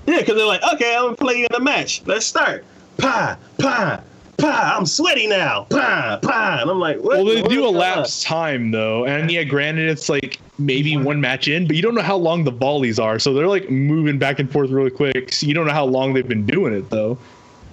yeah, 0.05 0.19
because 0.19 0.35
they're 0.35 0.45
like, 0.45 0.61
okay, 0.73 0.95
I'm 0.95 1.03
gonna 1.05 1.15
play 1.15 1.35
you 1.35 1.47
in 1.49 1.55
a 1.55 1.59
match. 1.59 2.03
Let's 2.05 2.25
start. 2.25 2.63
Pa, 2.97 3.37
pa, 3.57 4.01
pa. 4.37 4.75
I'm 4.77 4.85
sweaty 4.85 5.27
now. 5.27 5.63
Pa, 5.69 6.19
pa. 6.21 6.59
And 6.61 6.69
I'm 6.69 6.79
like, 6.79 6.97
what? 6.97 7.17
Well, 7.17 7.25
they 7.25 7.41
what 7.41 7.49
do 7.51 7.65
elapse 7.65 8.23
time 8.23 8.71
though, 8.71 9.05
and 9.05 9.31
yeah, 9.31 9.43
granted, 9.43 9.89
it's 9.89 10.09
like 10.09 10.39
maybe 10.57 10.95
one 10.97 11.19
match 11.19 11.47
in, 11.47 11.67
but 11.67 11.75
you 11.75 11.81
don't 11.81 11.95
know 11.95 12.01
how 12.01 12.15
long 12.17 12.43
the 12.43 12.51
volleys 12.51 12.99
are, 12.99 13.19
so 13.19 13.33
they're 13.33 13.47
like 13.47 13.69
moving 13.69 14.17
back 14.19 14.39
and 14.39 14.51
forth 14.51 14.69
really 14.69 14.91
quick. 14.91 15.33
So 15.33 15.47
you 15.47 15.53
don't 15.53 15.65
know 15.65 15.73
how 15.73 15.85
long 15.85 16.13
they've 16.13 16.27
been 16.27 16.45
doing 16.45 16.73
it 16.73 16.89
though. 16.89 17.17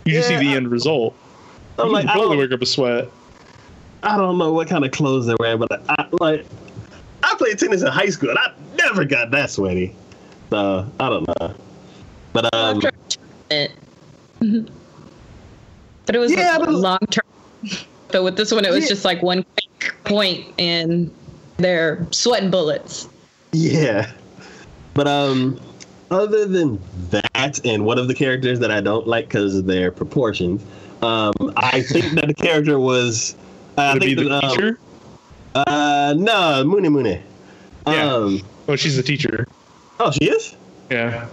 You 0.04 0.14
just 0.14 0.28
see 0.28 0.36
the 0.36 0.48
I- 0.52 0.56
end 0.56 0.68
result. 0.68 1.14
I'm 1.78 1.86
You 1.86 1.92
like, 1.92 2.06
I 2.06 2.14
totally 2.14 2.36
don't, 2.36 2.38
wake 2.50 2.52
up 2.52 2.60
a 2.62 2.66
sweat. 2.66 3.08
I 4.02 4.16
don't 4.16 4.38
know 4.38 4.52
what 4.52 4.68
kind 4.68 4.84
of 4.84 4.90
clothes 4.90 5.26
they're 5.26 5.36
wearing, 5.38 5.58
but 5.58 5.82
I 5.88 6.06
like 6.20 6.46
I 7.22 7.34
played 7.36 7.58
tennis 7.58 7.82
in 7.82 7.88
high 7.88 8.08
school 8.08 8.30
and 8.30 8.38
I 8.38 8.52
never 8.76 9.04
got 9.04 9.30
that 9.30 9.50
sweaty. 9.50 9.94
So 10.50 10.86
I 10.98 11.08
don't 11.08 11.26
know. 11.40 11.54
But 12.32 12.54
um 12.54 12.80
a 13.50 13.68
tournament. 14.40 14.70
But 16.06 16.16
it 16.16 16.18
was 16.18 16.32
Yeah, 16.32 16.58
a 16.58 16.70
long 16.70 16.98
term. 17.10 17.22
But 18.08 18.24
with 18.24 18.36
this 18.36 18.52
one, 18.52 18.64
it 18.64 18.70
was 18.70 18.82
Yeah. 18.84 18.88
just 18.88 19.04
like 19.04 19.22
one 19.22 19.44
quick 19.80 19.94
point, 20.04 20.46
and 20.58 21.10
they're 21.58 22.06
sweating 22.10 22.50
bullets. 22.50 23.08
yeah. 23.52 24.10
But 24.94 25.06
um 25.06 25.60
other 26.10 26.44
than 26.44 26.78
that 27.10 27.60
and 27.64 27.86
one 27.86 27.98
of 27.98 28.08
the 28.08 28.14
characters 28.14 28.58
that 28.58 28.70
I 28.70 28.80
don't 28.82 29.06
like 29.06 29.28
because 29.28 29.54
of 29.56 29.66
their 29.66 29.90
proportions, 29.90 30.62
um 31.02 31.32
I 31.56 31.82
think 31.82 32.14
that 32.14 32.26
the 32.26 32.34
character 32.34 32.78
was 32.78 33.34
I 33.76 33.94
Would 33.94 34.02
it 34.02 34.16
be 34.16 34.22
the 34.24 34.30
um, 34.30 34.40
teacher? 34.40 34.78
Uh, 35.54 36.14
no, 36.16 36.64
Mooney 36.64 36.88
Mooney. 36.88 37.22
Yeah. 37.86 38.14
Um, 38.14 38.42
Oh, 38.68 38.76
she's 38.76 38.96
the 38.96 39.02
teacher. 39.02 39.46
oh, 39.98 40.10
she 40.12 40.24
is. 40.26 40.54
Yeah. 40.90 41.28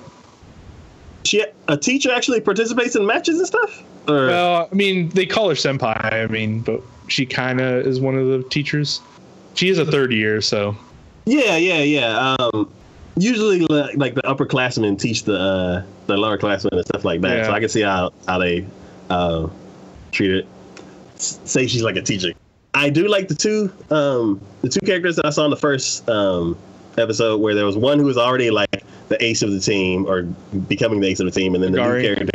She 1.25 1.45
a 1.67 1.77
teacher 1.77 2.11
actually 2.11 2.41
participates 2.41 2.95
in 2.95 3.05
matches 3.05 3.37
and 3.37 3.47
stuff. 3.47 3.83
Or 4.07 4.27
Well, 4.27 4.69
I 4.71 4.75
mean, 4.75 5.09
they 5.09 5.25
call 5.25 5.49
her 5.49 5.55
senpai. 5.55 6.13
I 6.13 6.27
mean, 6.27 6.61
but 6.61 6.81
she 7.07 7.25
kind 7.25 7.61
of 7.61 7.85
is 7.85 7.99
one 7.99 8.15
of 8.15 8.27
the 8.27 8.43
teachers. 8.49 9.01
She 9.53 9.69
is 9.69 9.77
a 9.77 9.85
third 9.85 10.11
year, 10.11 10.41
so 10.41 10.75
yeah, 11.25 11.57
yeah, 11.57 11.81
yeah. 11.81 12.35
Um, 12.39 12.71
usually 13.17 13.61
like, 13.67 13.95
like 13.97 14.15
the 14.15 14.21
upperclassmen 14.21 14.97
teach 14.97 15.23
the 15.23 15.37
uh, 15.37 15.83
the 16.07 16.17
lower 16.17 16.37
classmen 16.37 16.73
and 16.73 16.85
stuff 16.85 17.03
like 17.03 17.21
that. 17.21 17.37
Yeah. 17.37 17.43
So 17.45 17.51
I 17.51 17.59
can 17.59 17.69
see 17.69 17.81
how 17.81 18.11
how 18.27 18.39
they 18.39 18.65
uh, 19.09 19.47
treat 20.11 20.31
it. 20.31 20.47
Say 21.19 21.67
she's 21.67 21.83
like 21.83 21.95
a 21.97 22.01
teacher. 22.01 22.33
I 22.73 22.89
do 22.89 23.07
like 23.07 23.27
the 23.27 23.35
two 23.35 23.71
um, 23.91 24.39
the 24.61 24.69
two 24.69 24.79
characters 24.85 25.15
that 25.17 25.25
I 25.25 25.29
saw 25.31 25.43
in 25.45 25.51
the 25.51 25.57
first 25.57 26.07
um, 26.09 26.57
episode 26.97 27.41
where 27.41 27.53
there 27.55 27.65
was 27.65 27.75
one 27.77 27.99
who 27.99 28.05
was 28.05 28.17
already 28.17 28.51
like 28.51 28.83
the 29.09 29.21
ace 29.23 29.41
of 29.41 29.51
the 29.51 29.59
team 29.59 30.05
or 30.05 30.23
becoming 30.67 30.99
the 31.01 31.07
ace 31.07 31.19
of 31.19 31.25
the 31.25 31.31
team, 31.31 31.55
and 31.55 31.63
then 31.63 31.71
the 31.73 31.79
new 31.81 32.01
character. 32.01 32.27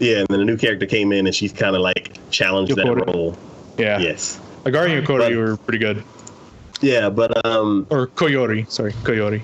Yeah, 0.00 0.18
and 0.18 0.26
then 0.28 0.40
a 0.40 0.44
new 0.44 0.56
character 0.56 0.86
came 0.86 1.12
in 1.12 1.26
and 1.26 1.34
she's 1.34 1.52
kind 1.52 1.76
of 1.76 1.82
like 1.82 2.18
challenged 2.30 2.74
that 2.74 2.86
role. 3.06 3.36
yeah. 3.78 3.98
Yes. 4.00 4.40
Agari 4.64 4.98
and 4.98 5.06
Kodori 5.06 5.36
were 5.36 5.56
pretty 5.58 5.78
good. 5.78 6.02
Yeah, 6.80 7.08
but 7.10 7.44
um, 7.46 7.86
Or 7.90 8.08
Koyori, 8.08 8.68
sorry, 8.70 8.92
Koyori. 9.04 9.42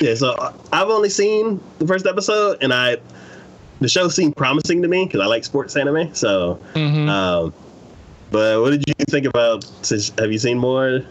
Yeah, 0.00 0.14
so 0.14 0.32
uh, 0.32 0.52
I've 0.72 0.88
only 0.88 1.08
seen 1.10 1.60
the 1.78 1.86
first 1.86 2.06
episode, 2.06 2.58
and 2.62 2.74
I 2.74 2.96
the 3.80 3.88
show 3.88 4.08
seemed 4.08 4.34
promising 4.36 4.82
to 4.82 4.88
me 4.88 5.04
because 5.04 5.20
I 5.20 5.26
like 5.26 5.44
sports 5.44 5.76
anime. 5.76 6.14
So, 6.14 6.58
Mm-hmm. 6.74 7.08
um, 7.08 7.54
but 8.30 8.60
what 8.60 8.70
did 8.70 8.84
you 8.86 8.94
think 9.08 9.26
about? 9.26 9.64
Since 9.82 10.12
have 10.18 10.32
you 10.32 10.38
seen 10.38 10.58
more? 10.58 11.02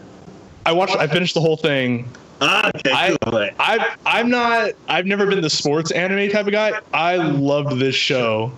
I 0.64 0.72
watched. 0.72 0.96
I 0.96 1.06
finished 1.06 1.34
the 1.34 1.40
whole 1.40 1.56
thing. 1.56 2.08
Ah, 2.40 2.70
okay, 2.76 2.92
I- 2.92 3.16
cool. 3.22 3.48
I 3.58 3.96
I'm 4.04 4.28
not. 4.28 4.72
I've 4.88 5.06
never 5.06 5.26
been 5.26 5.40
the 5.40 5.50
sports 5.50 5.90
anime 5.90 6.30
type 6.30 6.46
of 6.46 6.52
guy. 6.52 6.80
I 6.92 7.16
loved 7.16 7.78
this 7.78 7.94
show. 7.94 8.52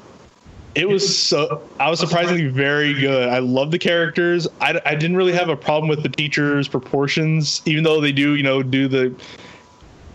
It 0.74 0.88
was 0.88 1.18
so. 1.18 1.62
I 1.80 1.90
was 1.90 1.98
surprisingly 1.98 2.46
very 2.46 2.94
good. 2.94 3.28
I 3.28 3.38
love 3.38 3.70
the 3.70 3.78
characters. 3.78 4.46
I, 4.60 4.80
I 4.86 4.94
didn't 4.94 5.16
really 5.16 5.32
have 5.32 5.48
a 5.48 5.56
problem 5.56 5.88
with 5.88 6.02
the 6.02 6.08
teachers' 6.08 6.68
proportions, 6.68 7.62
even 7.66 7.84
though 7.84 8.00
they 8.00 8.12
do 8.12 8.36
you 8.36 8.42
know 8.42 8.62
do 8.62 8.88
the 8.88 9.14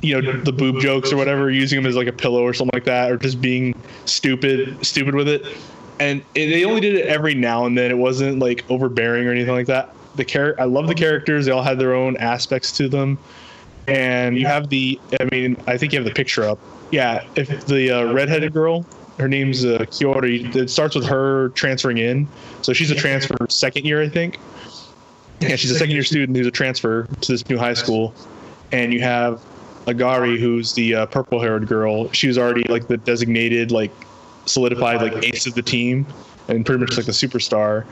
you 0.02 0.22
know 0.22 0.42
the 0.44 0.52
boob 0.54 0.80
jokes 0.80 1.12
or 1.12 1.18
whatever, 1.18 1.50
using 1.50 1.82
them 1.82 1.86
as 1.90 1.96
like 1.96 2.08
a 2.08 2.14
pillow 2.14 2.44
or 2.44 2.54
something 2.54 2.72
like 2.74 2.86
that, 2.86 3.12
or 3.12 3.18
just 3.18 3.42
being 3.42 3.74
stupid 4.06 4.86
stupid 4.86 5.16
with 5.16 5.28
it. 5.28 5.46
And 6.00 6.22
it, 6.36 6.48
they 6.48 6.66
only 6.66 6.82
did 6.82 6.96
it 6.96 7.06
every 7.08 7.36
now 7.36 7.66
and 7.66 7.78
then. 7.78 7.92
It 7.92 7.98
wasn't 7.98 8.40
like 8.40 8.66
overbearing 8.70 9.28
or 9.28 9.32
anything 9.32 9.54
like 9.54 9.68
that. 9.68 9.94
The 10.16 10.26
char- 10.26 10.56
I 10.60 10.66
love 10.66 10.88
the 10.88 10.96
characters. 10.96 11.46
They 11.46 11.52
all 11.52 11.64
had 11.64 11.80
their 11.80 11.94
own 11.94 12.18
aspects 12.18 12.72
to 12.74 12.88
them 12.88 13.18
and 13.86 14.38
you 14.38 14.48
have 14.48 14.70
the 14.70 14.98
i 15.20 15.26
mean 15.36 15.58
i 15.68 15.78
think 15.78 15.92
you 15.92 16.00
have 16.00 16.06
the 16.06 16.14
picture 16.14 16.46
up 16.46 16.58
yeah 16.92 17.28
if 17.36 17.66
the 17.66 17.92
uh, 17.92 18.14
redheaded 18.14 18.54
girl 18.54 18.86
her 19.18 19.28
name's 19.28 19.64
uh, 19.64 19.80
Kiori. 19.80 20.56
It 20.56 20.70
starts 20.70 20.96
with 20.96 21.06
her 21.06 21.50
transferring 21.50 21.98
in, 21.98 22.28
so 22.62 22.74
she's 22.74 22.92
a 22.92 22.96
transfer 22.96 23.36
second 23.50 23.86
year, 23.86 24.02
I 24.02 24.10
think. 24.10 24.40
Yeah, 25.40 25.56
she's 25.56 25.72
a 25.72 25.78
second 25.78 25.94
year 25.94 26.04
student 26.04 26.38
who's 26.38 26.48
a 26.48 26.52
transfer 26.52 27.04
to 27.22 27.32
this 27.32 27.48
new 27.50 27.58
high 27.58 27.74
school, 27.74 28.14
and 28.72 28.94
you 28.94 29.02
have 29.02 29.42
Agari, 29.86 30.40
who's 30.40 30.74
the 30.74 30.96
uh, 30.96 31.06
purple 31.08 31.42
haired 31.42 31.68
girl. 31.68 32.12
She 32.12 32.28
was 32.28 32.38
already 32.38 32.64
like 32.64 32.88
the 32.88 32.98
designated, 32.98 33.72
like 33.72 33.92
solidified, 34.46 35.02
like 35.02 35.24
ace 35.24 35.46
of 35.48 35.56
the 35.56 35.62
team, 35.62 36.06
and 36.48 36.66
pretty 36.66 36.80
much 36.80 36.98
like 36.98 37.06
the 37.06 37.12
superstar. 37.12 37.86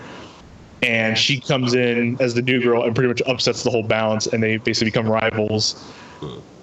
And 0.84 1.18
she 1.18 1.40
comes 1.40 1.74
in 1.76 2.20
as 2.20 2.34
the 2.34 2.42
new 2.42 2.62
girl 2.62 2.84
and 2.84 2.96
pretty 2.96 3.08
much 3.08 3.22
upsets 3.28 3.64
the 3.64 3.70
whole 3.70 3.84
balance, 3.84 4.28
and 4.28 4.42
they 4.42 4.58
basically 4.58 4.90
become 4.92 5.08
rivals. 5.08 5.84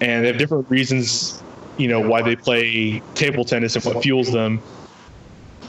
And 0.01 0.23
they 0.23 0.27
have 0.27 0.37
different 0.37 0.69
reasons, 0.69 1.41
you 1.77 1.87
know, 1.87 1.99
why 2.01 2.21
they 2.21 2.35
play 2.35 3.01
table 3.15 3.43
tennis 3.45 3.75
and 3.75 3.85
what 3.85 4.03
fuels 4.03 4.31
them. 4.31 4.61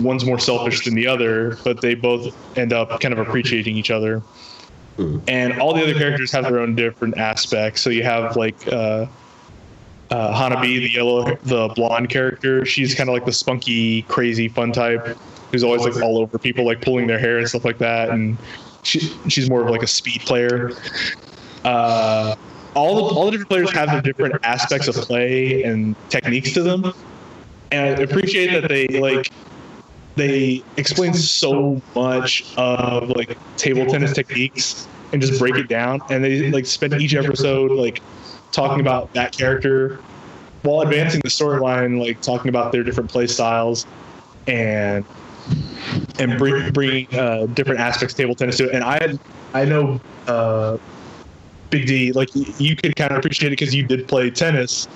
One's 0.01 0.25
more 0.25 0.39
selfish 0.39 0.85
than 0.85 0.95
the 0.95 1.07
other, 1.07 1.59
but 1.65 1.81
they 1.81 1.95
both 1.95 2.35
end 2.57 2.73
up 2.73 3.01
kind 3.01 3.13
of 3.13 3.19
appreciating 3.19 3.77
each 3.77 3.91
other. 3.91 4.23
And 5.29 5.61
all 5.61 5.73
the 5.73 5.83
other 5.83 5.95
characters 5.95 6.31
have 6.33 6.45
their 6.45 6.61
own 6.61 6.75
different 6.75 7.17
aspects. 7.19 7.81
So 7.81 7.91
you 7.91 8.03
have 8.03 8.37
like 8.37 8.67
uh, 8.69 9.07
uh, 10.11 10.35
Hanabi, 10.35 10.81
the 10.81 10.91
yellow, 10.91 11.37
the 11.43 11.69
blonde 11.75 12.11
character. 12.11 12.65
She's 12.65 12.95
kind 12.95 13.09
of 13.09 13.15
like 13.15 13.25
the 13.25 13.33
spunky, 13.33 14.03
crazy, 14.03 14.49
fun 14.49 14.73
type, 14.73 15.17
who's 15.51 15.63
always 15.63 15.85
like 15.85 16.03
all 16.03 16.19
over 16.19 16.39
people, 16.39 16.65
like 16.65 16.83
pulling 16.83 17.07
their 17.07 17.19
hair 17.19 17.39
and 17.39 17.49
stuff 17.49 17.65
like 17.65 17.79
that. 17.79 18.11
And 18.11 18.37
she, 18.83 19.01
she's 19.29 19.49
more 19.49 19.63
of 19.63 19.71
like 19.71 19.83
a 19.83 19.87
speed 19.87 20.23
player. 20.23 20.73
Uh, 21.65 22.35
all 22.75 22.95
the 22.97 23.15
all 23.15 23.25
the 23.27 23.33
different 23.33 23.51
players 23.51 23.73
have 23.73 23.91
their 23.91 24.01
different 24.01 24.37
aspects 24.45 24.89
of 24.89 24.95
play 24.95 25.63
and 25.63 25.97
techniques 26.09 26.53
to 26.53 26.63
them, 26.63 26.93
and 27.73 27.99
I 27.99 28.03
appreciate 28.03 28.53
that 28.53 28.69
they 28.69 28.87
like 28.87 29.31
they 30.17 30.63
explain 30.77 31.15
so 31.15 31.81
much 31.95 32.45
of 32.57 33.11
like 33.11 33.37
table 33.57 33.87
tennis 33.87 34.13
techniques 34.13 34.87
and 35.13 35.21
just 35.21 35.39
break 35.39 35.57
it 35.57 35.69
down 35.69 36.01
and 36.11 36.23
they 36.23 36.51
like 36.51 36.67
spend 36.67 36.95
each 36.95 37.15
episode 37.15 37.73
like 37.73 38.01
talking 38.53 38.81
about 38.81 39.13
that 39.15 39.37
character 39.37 40.01
while 40.63 40.83
advancing 40.83 41.21
the 41.23 41.29
storyline 41.29 42.01
like 42.01 42.21
talking 42.21 42.49
about 42.49 42.73
their 42.73 42.83
different 42.83 43.11
play 43.11 43.27
styles 43.27 43.87
and 44.47 45.05
and 46.19 46.39
bring, 46.39 46.71
bringing 46.73 47.07
uh, 47.19 47.47
different 47.47 47.81
aspects 47.81 48.15
of 48.15 48.19
table 48.19 48.35
tennis 48.35 48.57
to 48.57 48.69
it 48.69 48.75
and 48.75 48.85
i 48.85 49.19
i 49.55 49.65
know 49.65 50.01
uh, 50.27 50.77
big 51.71 51.87
d 51.87 52.13
like 52.13 52.29
you 52.35 52.77
could 52.77 52.95
kind 52.97 53.13
of 53.13 53.19
appreciate 53.19 53.49
it 53.49 53.59
because 53.59 53.75
you 53.75 53.87
did 53.87 54.07
play 54.07 54.31
tennis 54.31 54.87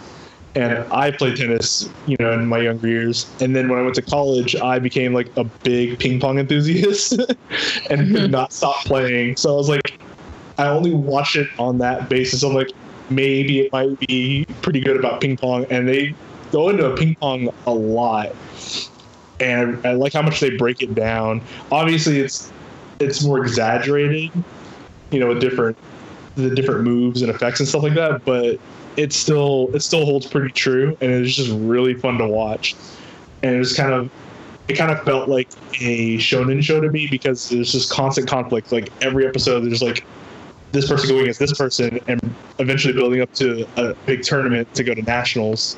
and 0.56 0.78
I 0.92 1.10
played 1.10 1.36
tennis, 1.36 1.88
you 2.06 2.16
know, 2.20 2.32
in 2.32 2.46
my 2.46 2.58
younger 2.58 2.86
years. 2.86 3.28
And 3.40 3.56
then 3.56 3.68
when 3.68 3.78
I 3.78 3.82
went 3.82 3.96
to 3.96 4.02
college, 4.02 4.54
I 4.54 4.78
became 4.78 5.12
like 5.12 5.28
a 5.36 5.44
big 5.44 5.98
ping 5.98 6.20
pong 6.20 6.38
enthusiast 6.38 7.12
and 7.90 8.14
could 8.14 8.30
not 8.30 8.52
stop 8.52 8.76
playing. 8.84 9.36
So 9.36 9.52
I 9.52 9.56
was 9.56 9.68
like, 9.68 10.00
I 10.56 10.68
only 10.68 10.92
watched 10.92 11.36
it 11.36 11.48
on 11.58 11.78
that 11.78 12.08
basis. 12.08 12.44
I'm 12.44 12.54
like, 12.54 12.70
maybe 13.14 13.60
it 13.60 13.72
might 13.72 13.98
be 14.00 14.46
pretty 14.62 14.80
good 14.80 14.96
about 14.96 15.20
ping 15.20 15.36
pong. 15.36 15.66
And 15.70 15.88
they 15.88 16.14
go 16.52 16.68
into 16.68 16.90
a 16.90 16.96
ping 16.96 17.14
pong 17.16 17.52
a 17.66 17.72
lot. 17.74 18.34
And 19.40 19.84
I 19.86 19.92
like 19.92 20.12
how 20.12 20.22
much 20.22 20.40
they 20.40 20.56
break 20.56 20.82
it 20.82 20.94
down. 20.94 21.42
Obviously, 21.72 22.20
it's 22.20 22.52
it's 23.00 23.24
more 23.24 23.38
exaggerated, 23.38 24.30
you 25.10 25.20
know, 25.20 25.28
with 25.28 25.40
different 25.40 25.76
the 26.36 26.54
different 26.54 26.82
moves 26.82 27.22
and 27.22 27.30
effects 27.30 27.60
and 27.60 27.68
stuff 27.68 27.82
like 27.82 27.94
that. 27.94 28.24
But 28.24 28.58
it 28.96 29.12
still 29.12 29.70
it 29.74 29.80
still 29.80 30.04
holds 30.04 30.26
pretty 30.26 30.50
true 30.52 30.96
and 31.00 31.10
it's 31.10 31.34
just 31.34 31.50
really 31.50 31.94
fun 31.94 32.18
to 32.18 32.26
watch 32.26 32.76
and 33.42 33.54
it 33.54 33.58
was 33.58 33.74
kind 33.74 33.92
of 33.92 34.10
it 34.68 34.74
kind 34.74 34.90
of 34.90 35.02
felt 35.04 35.28
like 35.28 35.48
a 35.80 36.16
shonen 36.18 36.62
show 36.62 36.80
to 36.80 36.90
me 36.90 37.06
because 37.06 37.50
there's 37.50 37.72
just 37.72 37.90
constant 37.90 38.28
conflict 38.28 38.72
like 38.72 38.90
every 39.02 39.26
episode 39.26 39.60
there's 39.60 39.82
like 39.82 40.04
this 40.74 40.88
person 40.88 41.08
going 41.08 41.22
against 41.22 41.40
this 41.40 41.56
person 41.56 42.00
and 42.06 42.34
eventually 42.58 42.92
building 42.92 43.20
up 43.22 43.32
to 43.34 43.66
a 43.76 43.94
big 44.06 44.22
tournament 44.22 44.72
to 44.74 44.84
go 44.84 44.94
to 44.94 45.02
nationals. 45.02 45.76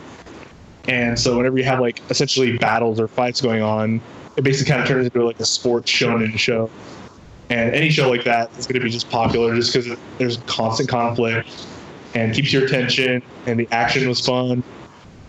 And 0.89 1.19
so 1.19 1.37
whenever 1.37 1.59
you 1.59 1.65
have 1.65 1.81
like 1.81 2.01
essentially 2.11 2.59
battles 2.59 2.99
or 2.99 3.09
fights 3.09 3.41
going 3.41 3.63
on 3.63 4.01
it 4.37 4.45
basically 4.45 4.71
kind 4.71 4.83
of 4.83 4.89
turns 4.89 5.07
into 5.07 5.25
like 5.25 5.41
a 5.41 5.45
sports 5.45 5.91
shonen 5.91 6.39
show. 6.39 6.71
And 7.49 7.75
any 7.75 7.91
show 7.91 8.11
like 8.11 8.25
that 8.25 8.51
is 8.59 8.67
going 8.67 8.81
to 8.81 8.85
be 8.85 8.91
just 8.91 9.09
popular 9.09 9.55
just 9.55 9.73
because 9.73 9.99
there's 10.19 10.39
constant 10.47 10.89
conflict 10.89 11.67
and 12.15 12.35
keeps 12.35 12.53
your 12.53 12.65
attention 12.65 13.23
and 13.47 13.59
the 13.59 13.69
action 13.71 14.09
was 14.09 14.25
fun. 14.25 14.63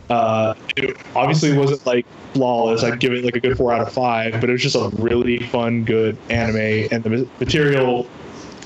Uh, 0.10 0.54
it 0.76 0.98
obviously 1.16 1.56
wasn't 1.58 1.86
like 1.86 2.06
flawless. 2.34 2.84
I'd 2.84 3.00
give 3.00 3.14
it 3.14 3.24
like 3.24 3.36
a 3.36 3.40
good 3.40 3.58
four 3.58 3.72
out 3.72 3.82
of 3.82 3.92
five 3.92 4.40
but 4.40 4.50
it 4.50 4.54
was 4.54 4.62
just 4.62 4.76
a 4.76 4.90
really 4.98 5.40
fun 5.48 5.84
good 5.84 6.18
anime 6.30 6.88
and 6.92 7.04
the 7.04 7.28
material 7.40 8.08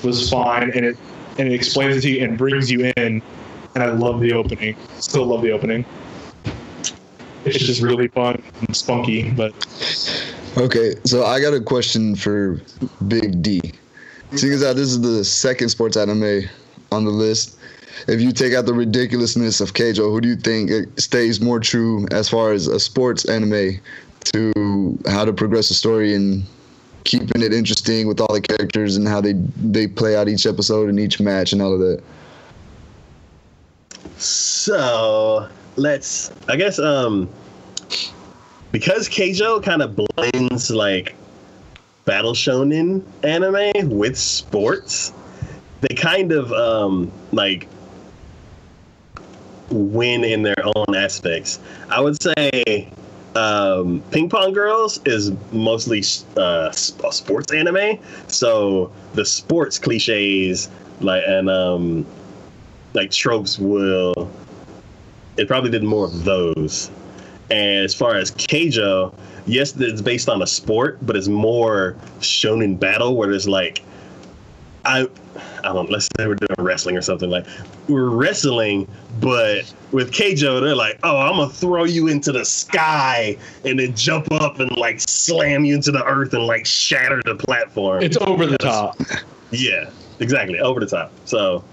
was 0.02 0.28
fine 0.30 0.70
and 0.70 0.84
it 0.84 0.96
and 1.38 1.48
it 1.48 1.54
explains 1.54 1.96
it 1.96 2.00
to 2.02 2.10
you 2.10 2.24
and 2.24 2.36
brings 2.36 2.70
you 2.70 2.92
in 2.96 3.22
and 3.74 3.82
i 3.82 3.86
love 3.86 4.20
the 4.20 4.32
opening 4.32 4.76
still 4.98 5.24
love 5.24 5.42
the 5.42 5.50
opening 5.50 5.84
it's 7.44 7.58
just 7.58 7.82
really 7.82 8.08
fun 8.08 8.40
and 8.60 8.76
spunky 8.76 9.30
but 9.30 9.52
Okay, 10.58 10.96
so 11.04 11.24
I 11.24 11.40
got 11.40 11.54
a 11.54 11.60
question 11.62 12.14
for 12.14 12.60
Big 13.08 13.40
D. 13.40 13.60
Seeing 14.36 14.52
as 14.52 14.62
how 14.62 14.74
this 14.74 14.88
is 14.88 15.00
the 15.00 15.24
second 15.24 15.70
sports 15.70 15.96
anime 15.96 16.42
on 16.90 17.04
the 17.06 17.10
list, 17.10 17.56
if 18.06 18.20
you 18.20 18.32
take 18.32 18.52
out 18.52 18.66
the 18.66 18.74
ridiculousness 18.74 19.62
of 19.62 19.72
Keijo, 19.72 20.10
who 20.10 20.20
do 20.20 20.28
you 20.28 20.36
think 20.36 20.70
stays 21.00 21.40
more 21.40 21.58
true 21.58 22.06
as 22.10 22.28
far 22.28 22.52
as 22.52 22.66
a 22.66 22.78
sports 22.78 23.24
anime 23.24 23.80
to 24.24 24.98
how 25.06 25.24
to 25.24 25.32
progress 25.32 25.68
the 25.68 25.74
story 25.74 26.14
and 26.14 26.44
keeping 27.04 27.42
it 27.42 27.52
interesting 27.52 28.06
with 28.06 28.20
all 28.20 28.32
the 28.32 28.40
characters 28.40 28.96
and 28.96 29.06
how 29.06 29.20
they 29.20 29.34
they 29.56 29.86
play 29.86 30.16
out 30.16 30.28
each 30.28 30.46
episode 30.46 30.88
and 30.88 30.98
each 30.98 31.20
match 31.20 31.52
and 31.52 31.62
all 31.62 31.72
of 31.72 31.80
that? 31.80 32.02
So 34.18 35.48
let's. 35.76 36.30
I 36.48 36.56
guess 36.56 36.78
um, 36.78 37.28
because 38.70 39.08
Keijo 39.08 39.62
kind 39.62 39.82
of 39.82 39.96
blends 39.96 40.70
like 40.70 41.14
battle 42.04 42.34
shonen 42.34 43.02
anime 43.22 43.90
with 43.90 44.18
sports. 44.18 45.12
they 45.80 45.94
kind 45.94 46.32
of 46.32 46.52
um, 46.52 47.10
like 47.32 47.68
win 49.70 50.24
in 50.24 50.42
their 50.42 50.62
own 50.76 50.94
aspects. 50.94 51.58
I 51.90 52.00
would 52.00 52.20
say 52.22 52.92
um, 53.34 54.02
Ping 54.10 54.28
Pong 54.28 54.52
Girls 54.52 55.00
is 55.06 55.32
mostly 55.52 56.02
uh, 56.36 56.70
a 56.70 57.12
sports 57.12 57.52
anime, 57.52 57.98
so 58.28 58.92
the 59.14 59.24
sports 59.24 59.78
cliches 59.78 60.68
like 61.00 61.24
and 61.26 61.48
um, 61.48 62.06
like 62.94 63.10
tropes 63.10 63.58
will 63.58 64.30
it 65.36 65.48
probably 65.48 65.70
did 65.70 65.82
more 65.82 66.04
of 66.04 66.24
those. 66.24 66.90
And 67.50 67.84
as 67.84 67.94
far 67.94 68.16
as 68.16 68.30
Keijo, 68.30 69.14
yes, 69.46 69.76
it's 69.76 70.00
based 70.00 70.28
on 70.28 70.42
a 70.42 70.46
sport, 70.46 70.98
but 71.02 71.16
it's 71.16 71.28
more 71.28 71.96
shown 72.20 72.62
in 72.62 72.76
battle 72.76 73.16
where 73.16 73.28
there's 73.28 73.48
like 73.48 73.82
I 74.84 75.08
I 75.64 75.72
don't 75.72 75.90
let's 75.90 76.08
say 76.16 76.26
we're 76.26 76.34
doing 76.34 76.54
wrestling 76.58 76.96
or 76.96 77.02
something 77.02 77.30
like 77.30 77.46
we're 77.88 78.08
wrestling, 78.08 78.88
but 79.20 79.72
with 79.92 80.10
Keijo, 80.12 80.60
they're 80.60 80.74
like, 80.74 80.98
oh, 81.02 81.18
I'm 81.18 81.36
gonna 81.36 81.50
throw 81.50 81.84
you 81.84 82.08
into 82.08 82.32
the 82.32 82.44
sky 82.44 83.36
and 83.64 83.78
then 83.78 83.94
jump 83.94 84.30
up 84.32 84.58
and 84.60 84.76
like 84.76 85.00
slam 85.00 85.64
you 85.64 85.74
into 85.74 85.92
the 85.92 86.04
earth 86.04 86.34
and 86.34 86.44
like 86.46 86.66
shatter 86.66 87.20
the 87.24 87.34
platform. 87.34 88.02
It's 88.02 88.16
over 88.18 88.46
the 88.46 88.58
top. 88.58 88.98
Yeah, 89.50 89.90
exactly, 90.20 90.58
over 90.60 90.80
the 90.80 90.86
top. 90.86 91.12
So 91.24 91.64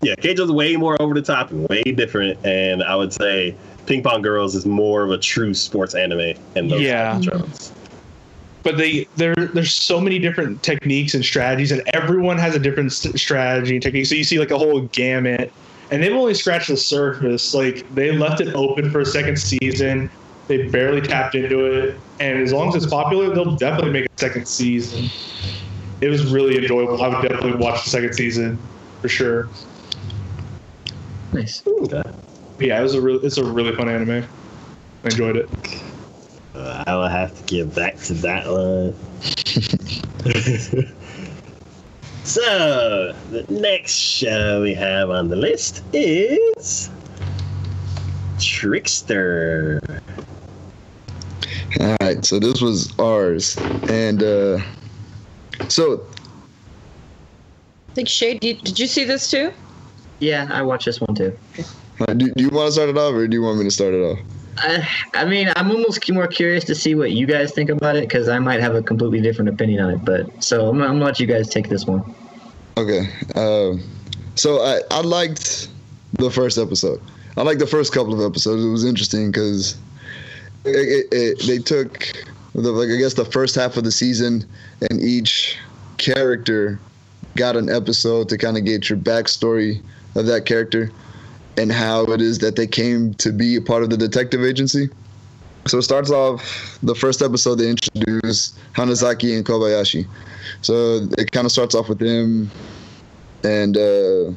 yeah, 0.00 0.14
Keijo's 0.16 0.50
way 0.50 0.76
more 0.76 1.00
over 1.00 1.14
the 1.14 1.22
top 1.22 1.50
and 1.50 1.68
way 1.68 1.82
different, 1.82 2.44
and 2.44 2.82
I 2.82 2.96
would 2.96 3.12
say 3.12 3.54
Ping 3.86 4.02
Pong 4.02 4.22
Girls 4.22 4.54
is 4.54 4.66
more 4.66 5.02
of 5.02 5.10
a 5.10 5.18
true 5.18 5.54
sports 5.54 5.94
anime 5.94 6.34
and 6.56 6.70
those 6.70 6.80
Yeah. 6.82 7.20
tropes. 7.22 7.71
But 8.62 8.76
they 8.76 9.06
there 9.16 9.34
there's 9.34 9.74
so 9.74 10.00
many 10.00 10.18
different 10.18 10.62
techniques 10.62 11.14
and 11.14 11.24
strategies 11.24 11.72
and 11.72 11.82
everyone 11.92 12.38
has 12.38 12.54
a 12.54 12.58
different 12.58 12.92
strategy 12.92 13.74
and 13.74 13.82
technique. 13.82 14.06
So 14.06 14.14
you 14.14 14.24
see 14.24 14.38
like 14.38 14.50
a 14.50 14.58
whole 14.58 14.82
gamut 14.88 15.52
and 15.90 16.02
they've 16.02 16.12
only 16.12 16.34
scratched 16.34 16.68
the 16.68 16.76
surface. 16.76 17.54
Like 17.54 17.92
they 17.94 18.12
left 18.12 18.40
it 18.40 18.54
open 18.54 18.90
for 18.90 19.00
a 19.00 19.06
second 19.06 19.38
season. 19.38 20.10
They 20.48 20.68
barely 20.68 21.00
tapped 21.00 21.34
into 21.34 21.64
it 21.66 21.98
and 22.20 22.40
as 22.40 22.52
long 22.52 22.68
as 22.68 22.82
it's 22.82 22.92
popular 22.92 23.34
they'll 23.34 23.56
definitely 23.56 23.92
make 23.92 24.06
a 24.06 24.20
second 24.20 24.46
season. 24.46 25.10
It 26.00 26.08
was 26.08 26.26
really 26.32 26.58
enjoyable. 26.58 27.02
I 27.02 27.08
would 27.08 27.28
definitely 27.28 27.54
watch 27.54 27.84
the 27.84 27.90
second 27.90 28.14
season 28.14 28.58
for 29.00 29.08
sure. 29.08 29.48
Nice. 31.32 31.62
Okay. 31.66 32.02
yeah 32.58 32.78
it 32.78 32.82
was 32.82 32.94
a 32.94 33.00
really 33.00 33.24
it's 33.26 33.38
a 33.38 33.44
really 33.44 33.74
fun 33.74 33.88
anime. 33.88 34.24
I 35.04 35.08
enjoyed 35.08 35.36
it 35.36 35.48
Uh, 36.62 36.84
I 36.86 36.94
will 36.94 37.08
have 37.08 37.34
to 37.34 37.42
get 37.42 37.74
back 37.74 37.96
to 37.96 38.14
that 38.14 38.46
one. 38.46 38.94
so, 42.24 43.12
the 43.30 43.44
next 43.48 43.90
show 43.90 44.62
we 44.62 44.72
have 44.74 45.10
on 45.10 45.28
the 45.28 45.34
list 45.34 45.82
is 45.92 46.88
Trickster. 48.38 49.80
All 51.80 51.96
right, 52.00 52.24
so 52.24 52.38
this 52.38 52.60
was 52.60 52.96
ours, 53.00 53.56
and 53.88 54.22
uh, 54.22 54.60
so 55.68 56.06
I 57.88 57.94
think 57.94 58.08
Shay, 58.08 58.38
did, 58.38 58.62
did 58.62 58.78
you 58.78 58.86
see 58.86 59.02
this 59.02 59.28
too? 59.28 59.52
Yeah, 60.20 60.46
I 60.52 60.62
watched 60.62 60.84
this 60.84 61.00
one 61.00 61.16
too. 61.16 61.36
uh, 62.00 62.14
do, 62.14 62.30
do 62.30 62.44
you 62.44 62.50
want 62.50 62.68
to 62.68 62.72
start 62.72 62.88
it 62.88 62.96
off, 62.96 63.14
or 63.14 63.26
do 63.26 63.36
you 63.36 63.42
want 63.42 63.58
me 63.58 63.64
to 63.64 63.70
start 63.72 63.94
it 63.94 64.00
off? 64.00 64.20
I, 64.58 64.88
I 65.14 65.24
mean, 65.24 65.50
I'm 65.56 65.70
almost 65.70 66.10
more 66.10 66.26
curious 66.26 66.64
to 66.64 66.74
see 66.74 66.94
what 66.94 67.12
you 67.12 67.26
guys 67.26 67.52
think 67.52 67.70
about 67.70 67.96
it 67.96 68.08
because 68.08 68.28
I 68.28 68.38
might 68.38 68.60
have 68.60 68.74
a 68.74 68.82
completely 68.82 69.20
different 69.20 69.48
opinion 69.48 69.82
on 69.82 69.90
it. 69.94 70.04
But 70.04 70.42
so 70.42 70.68
I'm, 70.68 70.82
I'm 70.82 70.92
gonna 70.92 71.04
let 71.04 71.20
you 71.20 71.26
guys 71.26 71.48
take 71.48 71.68
this 71.68 71.86
one. 71.86 72.14
Okay. 72.76 73.08
Um, 73.34 73.82
so 74.34 74.62
I, 74.62 74.80
I 74.90 75.00
liked 75.00 75.68
the 76.14 76.30
first 76.30 76.58
episode. 76.58 77.00
I 77.36 77.42
liked 77.42 77.60
the 77.60 77.66
first 77.66 77.92
couple 77.92 78.12
of 78.12 78.30
episodes. 78.30 78.64
It 78.64 78.68
was 78.68 78.84
interesting 78.84 79.30
because 79.30 79.76
they 80.64 81.58
took 81.64 82.12
the 82.54 82.70
like 82.70 82.90
I 82.90 82.96
guess 82.96 83.14
the 83.14 83.24
first 83.24 83.54
half 83.54 83.76
of 83.76 83.84
the 83.84 83.92
season 83.92 84.44
and 84.90 85.00
each 85.00 85.58
character 85.96 86.78
got 87.36 87.56
an 87.56 87.70
episode 87.70 88.28
to 88.28 88.36
kind 88.36 88.58
of 88.58 88.64
get 88.64 88.90
your 88.90 88.98
backstory 88.98 89.82
of 90.14 90.26
that 90.26 90.44
character 90.44 90.90
and 91.56 91.70
how 91.72 92.04
it 92.04 92.20
is 92.20 92.38
that 92.38 92.56
they 92.56 92.66
came 92.66 93.14
to 93.14 93.32
be 93.32 93.56
a 93.56 93.60
part 93.60 93.82
of 93.82 93.90
the 93.90 93.96
detective 93.96 94.44
agency. 94.44 94.88
So 95.66 95.78
it 95.78 95.82
starts 95.82 96.10
off 96.10 96.78
the 96.82 96.94
first 96.94 97.22
episode 97.22 97.56
they 97.56 97.70
introduce 97.70 98.58
Hanasaki 98.74 99.36
and 99.36 99.46
Kobayashi. 99.46 100.06
So 100.62 101.06
it 101.18 101.30
kind 101.30 101.44
of 101.44 101.52
starts 101.52 101.74
off 101.74 101.88
with 101.88 101.98
them 101.98 102.50
and 103.44 103.76
uh, 103.76 104.32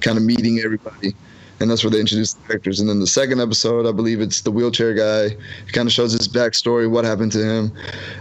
kind 0.00 0.16
of 0.16 0.22
meeting 0.24 0.60
everybody. 0.64 1.14
And 1.60 1.70
that's 1.70 1.84
where 1.84 1.90
they 1.90 2.00
introduce 2.00 2.32
the 2.32 2.46
characters. 2.46 2.80
And 2.80 2.88
then 2.88 3.00
the 3.00 3.06
second 3.06 3.40
episode, 3.40 3.86
I 3.86 3.92
believe 3.92 4.20
it's 4.20 4.40
the 4.40 4.50
wheelchair 4.50 4.94
guy. 4.94 5.36
It 5.66 5.72
kind 5.72 5.86
of 5.86 5.92
shows 5.92 6.12
his 6.12 6.28
backstory, 6.28 6.90
what 6.90 7.04
happened 7.04 7.32
to 7.32 7.44
him. 7.44 7.72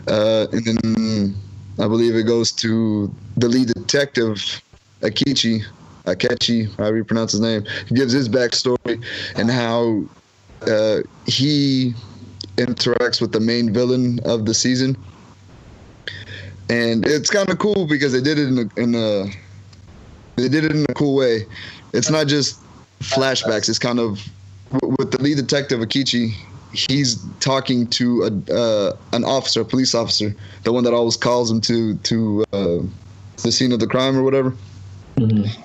Uh, 0.07 0.47
and 0.51 0.65
then 0.65 1.35
I 1.79 1.87
believe 1.87 2.15
it 2.15 2.23
goes 2.23 2.51
to 2.53 3.13
the 3.37 3.47
lead 3.47 3.69
detective, 3.69 4.61
Akichi, 5.01 5.65
Akechi, 6.05 6.75
however 6.77 6.97
you 6.97 7.03
pronounce 7.03 7.31
his 7.31 7.41
name. 7.41 7.65
He 7.87 7.95
gives 7.95 8.11
his 8.11 8.27
backstory 8.27 9.03
and 9.35 9.49
how 9.49 10.03
uh, 10.67 11.01
he 11.25 11.93
interacts 12.57 13.21
with 13.21 13.31
the 13.31 13.39
main 13.39 13.73
villain 13.73 14.19
of 14.25 14.45
the 14.45 14.53
season. 14.53 14.97
And 16.69 17.05
it's 17.05 17.29
kind 17.29 17.49
of 17.49 17.59
cool 17.59 17.87
because 17.87 18.13
they 18.13 18.21
did 18.21 18.39
it 18.39 18.47
in 18.47 18.57
a, 18.59 18.81
in 18.81 18.95
a 18.95 19.31
they 20.35 20.49
did 20.49 20.65
it 20.65 20.71
in 20.71 20.85
a 20.89 20.93
cool 20.93 21.15
way. 21.15 21.45
It's 21.93 22.09
not 22.09 22.27
just 22.27 22.59
flashbacks. 22.99 23.69
It's 23.69 23.79
kind 23.79 23.99
of 23.99 24.25
with 24.81 25.11
the 25.11 25.21
lead 25.21 25.37
detective 25.37 25.79
Akichi. 25.79 26.33
He's 26.71 27.23
talking 27.39 27.85
to 27.87 28.23
a 28.23 28.53
uh, 28.53 28.97
an 29.11 29.23
officer, 29.23 29.61
a 29.61 29.65
police 29.65 29.93
officer, 29.93 30.35
the 30.63 30.73
one 30.73 30.83
that 30.85 30.93
always 30.93 31.17
calls 31.17 31.51
him 31.51 31.61
to 31.61 31.95
to 31.95 32.43
uh, 32.51 32.79
the 33.43 33.51
scene 33.51 33.71
of 33.71 33.79
the 33.79 33.87
crime 33.87 34.17
or 34.17 34.23
whatever. 34.23 34.55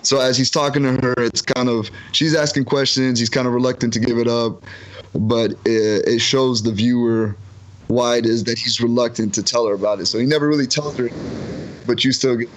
So 0.03 0.21
as 0.21 0.37
he's 0.37 0.51
talking 0.51 0.83
to 0.83 0.93
her, 0.93 1.15
it's 1.19 1.43
kind 1.43 1.69
of 1.69 1.91
she's 2.13 2.35
asking 2.35 2.65
questions. 2.65 3.19
He's 3.19 3.31
kind 3.31 3.47
of 3.47 3.55
reluctant 3.55 3.93
to 3.95 4.01
give 4.01 4.19
it 4.19 4.29
up, 4.29 4.63
but 5.15 5.53
it, 5.65 6.07
it 6.07 6.19
shows 6.21 6.63
the 6.63 6.73
viewer 6.73 7.37
why 7.89 8.17
it 8.17 8.27
is 8.27 8.45
that 8.45 8.59
he's 8.59 8.81
reluctant 8.81 9.35
to 9.35 9.43
tell 9.43 9.67
her 9.67 9.75
about 9.75 10.01
it. 10.01 10.07
So 10.07 10.19
he 10.19 10.27
never 10.27 10.47
really 10.47 10.67
tells 10.67 10.97
her, 10.99 11.09
but 11.87 12.05
you 12.05 12.13
still 12.13 12.37
get. 12.37 12.49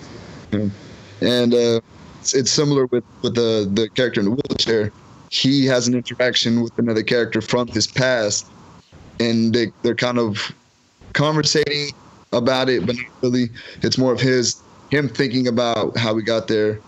And 1.21 1.53
uh, 1.53 1.79
it's, 2.19 2.33
it's 2.33 2.51
similar 2.51 2.85
with 2.87 3.05
with 3.21 3.35
the 3.35 3.69
the 3.73 3.89
character 3.89 4.19
in 4.19 4.25
the 4.25 4.31
wheelchair. 4.31 4.91
He 5.29 5.65
has 5.67 5.87
an 5.87 5.93
interaction 5.93 6.61
with 6.61 6.77
another 6.77 7.03
character 7.03 7.41
from 7.41 7.67
his 7.67 7.87
past, 7.87 8.47
and 9.19 9.53
they 9.53 9.71
they're 9.81 9.95
kind 9.95 10.19
of 10.19 10.53
conversating 11.13 11.91
about 12.33 12.69
it, 12.69 12.85
but 12.85 12.97
not 12.97 13.05
really. 13.21 13.49
It's 13.81 13.97
more 13.97 14.11
of 14.11 14.19
his 14.19 14.61
him 14.91 15.09
thinking 15.09 15.47
about 15.47 15.97
how 15.97 16.13
we 16.13 16.21
got 16.21 16.47
there 16.47 16.79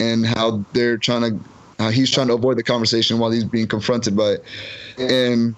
and 0.00 0.24
how 0.24 0.64
they're 0.72 0.96
trying 0.96 1.22
to 1.22 1.38
how 1.78 1.90
he's 1.90 2.10
trying 2.10 2.28
to 2.28 2.34
avoid 2.34 2.56
the 2.56 2.62
conversation 2.62 3.18
while 3.18 3.30
he's 3.30 3.44
being 3.44 3.66
confronted 3.66 4.16
by 4.16 4.36
it. 4.36 4.44
And 4.98 5.56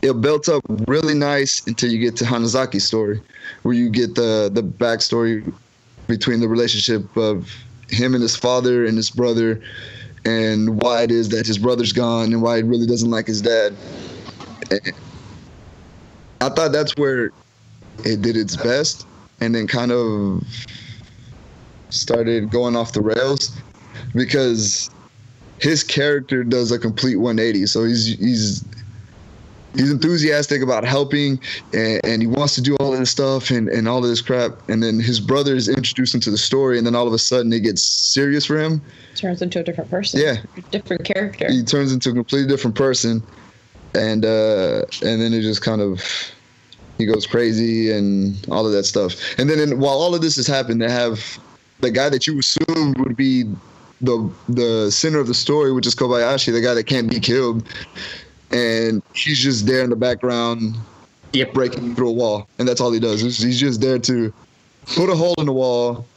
it 0.00 0.18
built 0.20 0.48
up 0.48 0.62
really 0.88 1.14
nice 1.14 1.64
until 1.66 1.90
you 1.90 1.98
get 1.98 2.16
to 2.16 2.24
Hanasaki's 2.24 2.84
story, 2.84 3.20
where 3.62 3.74
you 3.74 3.90
get 3.90 4.14
the 4.14 4.50
the 4.52 4.62
backstory 4.62 5.52
between 6.08 6.40
the 6.40 6.48
relationship 6.48 7.16
of 7.16 7.54
him 7.88 8.14
and 8.14 8.22
his 8.22 8.34
father 8.34 8.86
and 8.86 8.96
his 8.96 9.10
brother, 9.10 9.62
and 10.24 10.82
why 10.82 11.02
it 11.02 11.10
is 11.10 11.28
that 11.28 11.46
his 11.46 11.58
brother's 11.58 11.92
gone 11.92 12.32
and 12.32 12.42
why 12.42 12.56
he 12.56 12.62
really 12.62 12.86
doesn't 12.86 13.10
like 13.10 13.26
his 13.26 13.42
dad. 13.42 13.74
And 14.70 14.92
I 16.40 16.48
thought 16.48 16.72
that's 16.72 16.96
where 16.96 17.30
it 18.04 18.22
did 18.22 18.36
its 18.36 18.56
best, 18.56 19.06
and 19.40 19.54
then 19.54 19.66
kind 19.66 19.92
of 19.92 20.42
started 21.92 22.50
going 22.50 22.76
off 22.76 22.92
the 22.92 23.00
rails 23.00 23.56
because 24.14 24.90
his 25.60 25.84
character 25.84 26.42
does 26.42 26.72
a 26.72 26.78
complete 26.78 27.16
180. 27.16 27.66
So 27.66 27.84
he's 27.84 28.18
he's 28.18 28.64
he's 29.74 29.90
enthusiastic 29.90 30.60
about 30.62 30.84
helping 30.84 31.40
and, 31.72 32.00
and 32.04 32.22
he 32.22 32.28
wants 32.28 32.54
to 32.54 32.60
do 32.60 32.76
all 32.76 32.92
of 32.92 32.98
this 32.98 33.10
stuff 33.10 33.50
and, 33.50 33.68
and 33.68 33.88
all 33.88 33.98
of 33.98 34.10
this 34.10 34.20
crap. 34.20 34.52
And 34.68 34.82
then 34.82 35.00
his 35.00 35.20
brother 35.20 35.54
is 35.54 35.68
introduced 35.68 36.14
into 36.14 36.30
the 36.30 36.38
story, 36.38 36.78
and 36.78 36.86
then 36.86 36.94
all 36.94 37.06
of 37.06 37.12
a 37.12 37.18
sudden 37.18 37.52
it 37.52 37.60
gets 37.60 37.82
serious 37.82 38.44
for 38.44 38.58
him. 38.58 38.82
Turns 39.14 39.42
into 39.42 39.60
a 39.60 39.62
different 39.62 39.90
person. 39.90 40.20
Yeah. 40.20 40.36
Different 40.70 41.04
character. 41.04 41.50
He 41.50 41.62
turns 41.62 41.92
into 41.92 42.10
a 42.10 42.14
completely 42.14 42.48
different 42.48 42.76
person, 42.76 43.22
and 43.94 44.24
uh, 44.24 44.82
and 45.02 45.20
then 45.20 45.32
it 45.32 45.42
just 45.42 45.62
kind 45.62 45.80
of 45.80 46.02
he 46.98 47.06
goes 47.06 47.26
crazy 47.26 47.90
and 47.90 48.36
all 48.50 48.66
of 48.66 48.72
that 48.72 48.84
stuff. 48.84 49.14
And 49.38 49.48
then 49.48 49.58
in, 49.58 49.78
while 49.78 49.94
all 49.94 50.14
of 50.14 50.20
this 50.20 50.36
has 50.36 50.46
happened, 50.46 50.82
they 50.82 50.90
have 50.90 51.38
the 51.82 51.90
guy 51.90 52.08
that 52.08 52.26
you 52.26 52.38
assumed 52.38 52.98
would 52.98 53.16
be 53.16 53.44
the 54.00 54.32
the 54.48 54.90
center 54.90 55.18
of 55.18 55.26
the 55.26 55.34
story, 55.34 55.72
which 55.72 55.86
is 55.86 55.94
Kobayashi, 55.94 56.52
the 56.52 56.60
guy 56.60 56.74
that 56.74 56.84
can't 56.84 57.10
be 57.10 57.20
killed, 57.20 57.68
and 58.50 59.02
he's 59.14 59.38
just 59.40 59.66
there 59.66 59.82
in 59.84 59.90
the 59.90 59.96
background, 59.96 60.76
Yep. 61.32 61.52
breaking 61.54 61.94
through 61.96 62.10
a 62.10 62.12
wall, 62.12 62.46
and 62.58 62.66
that's 62.66 62.80
all 62.80 62.92
he 62.92 63.00
does. 63.00 63.20
He's 63.20 63.60
just 63.60 63.80
there 63.80 63.98
to 63.98 64.32
put 64.96 65.10
a 65.10 65.14
hole 65.14 65.34
in 65.38 65.46
the 65.46 65.52
wall, 65.52 66.08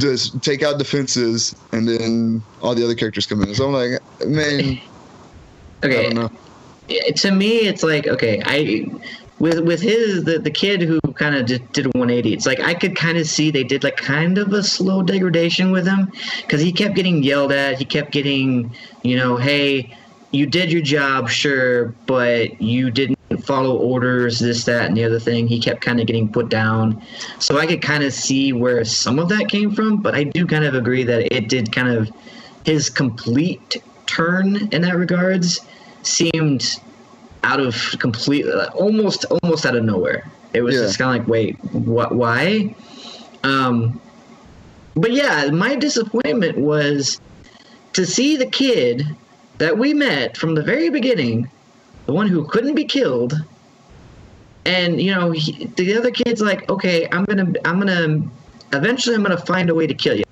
just 0.00 0.42
take 0.42 0.62
out 0.62 0.78
defenses, 0.78 1.54
and 1.72 1.88
then 1.88 2.42
all 2.60 2.74
the 2.74 2.84
other 2.84 2.94
characters 2.94 3.26
come 3.26 3.42
in. 3.42 3.54
So 3.54 3.66
I'm 3.66 3.72
like, 3.72 4.00
man, 4.26 4.80
I 5.82 5.88
Okay, 5.88 6.02
don't 6.04 6.14
know. 6.14 6.28
to 7.16 7.30
me 7.32 7.56
it's 7.60 7.82
like 7.82 8.06
okay 8.06 8.40
i 8.44 8.84
with 9.42 9.58
with 9.58 9.82
his 9.82 10.22
the, 10.22 10.38
the 10.38 10.50
kid 10.50 10.80
who 10.80 11.00
kind 11.14 11.34
of 11.34 11.44
did, 11.46 11.72
did 11.72 11.84
a 11.84 11.88
180 11.90 12.32
it's 12.32 12.46
like 12.46 12.60
i 12.60 12.72
could 12.72 12.94
kind 12.94 13.18
of 13.18 13.26
see 13.26 13.50
they 13.50 13.64
did 13.64 13.82
like 13.82 13.96
kind 13.96 14.38
of 14.38 14.52
a 14.52 14.62
slow 14.62 15.02
degradation 15.02 15.72
with 15.72 15.84
him 15.84 16.10
because 16.42 16.60
he 16.60 16.70
kept 16.70 16.94
getting 16.94 17.24
yelled 17.24 17.50
at 17.50 17.76
he 17.76 17.84
kept 17.84 18.12
getting 18.12 18.72
you 19.02 19.16
know 19.16 19.36
hey 19.36 19.92
you 20.30 20.46
did 20.46 20.70
your 20.70 20.80
job 20.80 21.28
sure 21.28 21.88
but 22.06 22.62
you 22.62 22.88
didn't 22.90 23.18
follow 23.42 23.76
orders 23.76 24.38
this 24.38 24.64
that 24.64 24.86
and 24.86 24.96
the 24.96 25.04
other 25.04 25.18
thing. 25.18 25.48
He 25.48 25.58
kept 25.58 25.80
kind 25.80 25.98
of 26.00 26.06
getting 26.06 26.30
put 26.30 26.48
down. 26.48 27.02
So 27.38 27.58
i 27.58 27.66
could 27.66 27.82
kind 27.82 28.04
of 28.04 28.12
see 28.12 28.52
where 28.52 28.84
some 28.84 29.18
of 29.18 29.28
that 29.30 29.48
came 29.48 29.74
from 29.74 30.00
but 30.00 30.14
i 30.14 30.22
do 30.24 30.46
kind 30.46 30.64
of 30.64 30.74
agree 30.74 31.02
that 31.04 31.34
it 31.34 31.48
did 31.48 31.72
kind 31.72 31.88
of 31.88 32.10
his 32.64 32.88
complete 32.88 33.82
turn 34.06 34.68
in 34.70 34.82
that 34.82 34.96
regards 34.96 35.60
seemed 36.02 36.80
out 37.44 37.60
of 37.60 37.74
complete 37.98 38.46
almost 38.74 39.24
almost 39.42 39.66
out 39.66 39.76
of 39.76 39.84
nowhere. 39.84 40.30
It 40.54 40.62
was 40.62 40.74
Yeah. 40.74 40.82
just 40.82 40.98
kind 40.98 41.20
of 41.20 41.26
like 41.26 41.28
wait 41.28 41.64
what 41.72 42.14
why? 42.14 42.74
Um 43.44 44.00
but 44.94 45.12
yeah 45.12 45.48
my 45.50 45.74
disappointment 45.74 46.58
was 46.58 47.20
to 47.94 48.06
see 48.06 48.36
the 48.36 48.46
kid 48.46 49.06
that 49.58 49.76
we 49.78 49.94
met 49.94 50.36
from 50.36 50.54
the 50.54 50.62
very 50.62 50.90
beginning 50.90 51.48
the 52.06 52.12
one 52.12 52.26
who 52.28 52.44
couldn't 52.44 52.74
be 52.74 52.84
killed 52.84 53.34
and 54.66 55.00
you 55.00 55.14
know 55.14 55.30
he, 55.30 55.66
the 55.76 55.96
other 55.96 56.10
kid's 56.10 56.40
like 56.40 56.68
okay 56.70 57.08
i'm 57.12 57.24
gonna 57.24 57.52
i'm 57.64 57.78
gonna 57.78 58.22
eventually 58.72 59.14
i'm 59.14 59.22
gonna 59.22 59.36
find 59.36 59.70
a 59.70 59.74
way 59.74 59.86
to 59.86 59.94
kill 59.94 60.16
you. 60.16 60.24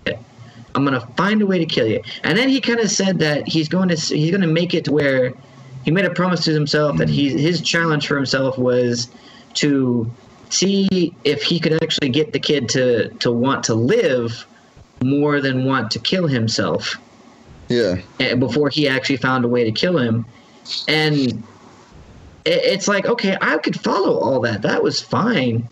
I'm 0.74 0.84
gonna 0.84 1.00
find 1.16 1.42
a 1.42 1.46
way 1.46 1.58
to 1.58 1.66
kill 1.66 1.86
you. 1.86 2.00
And 2.22 2.38
then 2.38 2.48
he 2.48 2.60
kind 2.60 2.78
of 2.80 2.90
said 2.90 3.18
that 3.18 3.48
he's 3.48 3.68
going 3.68 3.88
to 3.88 3.96
he's 3.96 4.30
going 4.30 4.40
to 4.42 4.46
make 4.46 4.72
it 4.72 4.84
to 4.84 4.92
where 4.92 5.32
he 5.90 5.94
made 5.94 6.04
a 6.04 6.10
promise 6.14 6.44
to 6.44 6.52
himself 6.52 6.98
that 6.98 7.08
he 7.08 7.30
his 7.30 7.60
challenge 7.60 8.06
for 8.06 8.14
himself 8.14 8.56
was 8.56 9.08
to 9.54 10.08
see 10.50 11.12
if 11.24 11.42
he 11.42 11.58
could 11.58 11.82
actually 11.82 12.10
get 12.10 12.32
the 12.32 12.38
kid 12.38 12.68
to 12.68 13.08
to 13.14 13.32
want 13.32 13.64
to 13.64 13.74
live 13.74 14.46
more 15.02 15.40
than 15.40 15.64
want 15.64 15.90
to 15.90 15.98
kill 15.98 16.28
himself 16.28 16.94
Yeah, 17.68 18.02
eh, 18.20 18.36
before 18.36 18.68
he 18.68 18.86
actually 18.88 19.16
found 19.16 19.44
a 19.44 19.48
way 19.48 19.64
to 19.64 19.72
kill 19.72 19.98
him. 19.98 20.26
And 20.86 21.42
it's 22.46 22.86
like 22.86 23.06
okay 23.06 23.36
i 23.40 23.58
could 23.58 23.78
follow 23.78 24.16
all 24.16 24.38
that. 24.42 24.62
That 24.62 24.84
was 24.84 25.00
fine. 25.00 25.68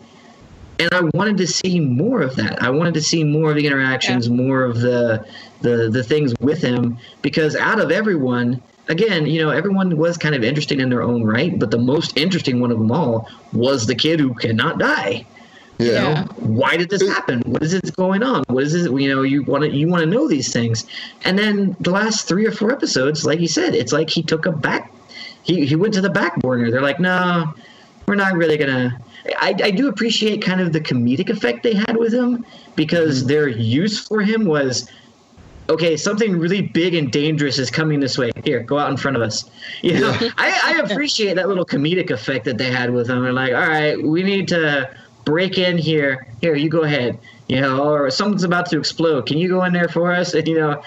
And 0.81 0.89
i 0.91 1.01
wanted 1.13 1.37
to 1.37 1.47
see 1.47 1.79
more 1.79 2.21
of 2.21 2.35
that. 2.35 2.61
I 2.61 2.71
wanted 2.71 2.93
to 2.95 3.01
see 3.01 3.23
more 3.23 3.51
of 3.51 3.55
the 3.55 3.65
interactions 3.65 4.29
more 4.29 4.63
of 4.65 4.81
the 4.81 5.25
the 5.61 5.89
the 5.89 6.03
things 6.03 6.33
with 6.41 6.61
him 6.61 6.97
because 7.21 7.55
out 7.55 7.79
of 7.79 7.89
everyone 7.89 8.61
again 8.89 9.25
you 9.25 9.41
know 9.41 9.49
everyone 9.51 9.95
was 9.95 10.17
kind 10.17 10.35
of 10.35 10.43
interesting 10.43 10.79
in 10.79 10.89
their 10.89 11.01
own 11.01 11.23
right 11.23 11.57
but 11.57 11.71
the 11.71 11.77
most 11.77 12.17
interesting 12.17 12.59
one 12.59 12.71
of 12.71 12.77
them 12.77 12.91
all 12.91 13.29
was 13.53 13.85
the 13.85 13.95
kid 13.95 14.19
who 14.19 14.33
cannot 14.33 14.79
die. 14.79 15.25
Yeah, 15.77 15.91
Yeah. 15.91 16.23
why 16.39 16.75
did 16.75 16.89
this 16.89 17.07
happen? 17.07 17.41
What 17.45 17.63
is 17.63 17.71
this 17.71 17.89
going 17.91 18.21
on? 18.21 18.43
What 18.47 18.63
is 18.63 18.73
this 18.73 18.83
you 18.83 19.15
know 19.15 19.21
you 19.21 19.43
want 19.43 19.63
to 19.63 19.69
you 19.69 19.87
want 19.87 20.03
to 20.03 20.09
know 20.09 20.27
these 20.27 20.51
things. 20.51 20.85
And 21.23 21.39
then 21.39 21.77
the 21.79 21.91
last 21.91 22.27
three 22.27 22.45
or 22.45 22.51
four 22.51 22.71
episodes 22.71 23.25
like 23.25 23.39
you 23.39 23.47
said 23.47 23.75
it's 23.75 23.93
like 23.93 24.09
he 24.09 24.21
took 24.21 24.45
a 24.45 24.51
back 24.51 24.91
he, 25.43 25.65
he 25.65 25.75
went 25.75 25.93
to 25.93 26.01
the 26.01 26.09
back 26.09 26.35
burner 26.41 26.69
they're 26.69 26.81
like 26.81 26.99
no 26.99 27.53
we're 28.07 28.15
not 28.15 28.33
really 28.33 28.57
gonna 28.57 28.99
I, 29.37 29.55
I 29.63 29.71
do 29.71 29.87
appreciate 29.87 30.41
kind 30.41 30.61
of 30.61 30.73
the 30.73 30.81
comedic 30.81 31.29
effect 31.29 31.63
they 31.63 31.73
had 31.73 31.95
with 31.95 32.13
him 32.13 32.45
because 32.75 33.19
mm-hmm. 33.19 33.27
their 33.27 33.47
use 33.47 33.99
for 33.99 34.21
him 34.21 34.45
was 34.45 34.89
okay 35.69 35.95
something 35.95 36.37
really 36.37 36.61
big 36.61 36.93
and 36.95 37.11
dangerous 37.11 37.57
is 37.57 37.69
coming 37.71 37.99
this 37.99 38.17
way 38.17 38.31
here 38.43 38.59
go 38.61 38.77
out 38.77 38.89
in 38.89 38.97
front 38.97 39.15
of 39.15 39.23
us 39.23 39.49
you 39.81 39.99
know 39.99 40.11
I, 40.37 40.59
I 40.63 40.81
appreciate 40.83 41.35
that 41.35 41.47
little 41.47 41.65
comedic 41.65 42.09
effect 42.11 42.45
that 42.45 42.57
they 42.57 42.71
had 42.71 42.91
with 42.91 43.07
them. 43.07 43.21
They're 43.21 43.33
like 43.33 43.53
all 43.53 43.67
right 43.67 44.01
we 44.01 44.23
need 44.23 44.47
to 44.49 44.89
break 45.25 45.57
in 45.57 45.77
here 45.77 46.27
here 46.41 46.55
you 46.55 46.69
go 46.69 46.83
ahead 46.83 47.17
you 47.47 47.61
know 47.61 47.83
or 47.83 48.09
something's 48.09 48.43
about 48.43 48.65
to 48.71 48.79
explode 48.79 49.27
can 49.27 49.37
you 49.37 49.47
go 49.47 49.63
in 49.63 49.73
there 49.73 49.87
for 49.87 50.11
us 50.11 50.33
and 50.33 50.47
you 50.47 50.55
know 50.59 50.81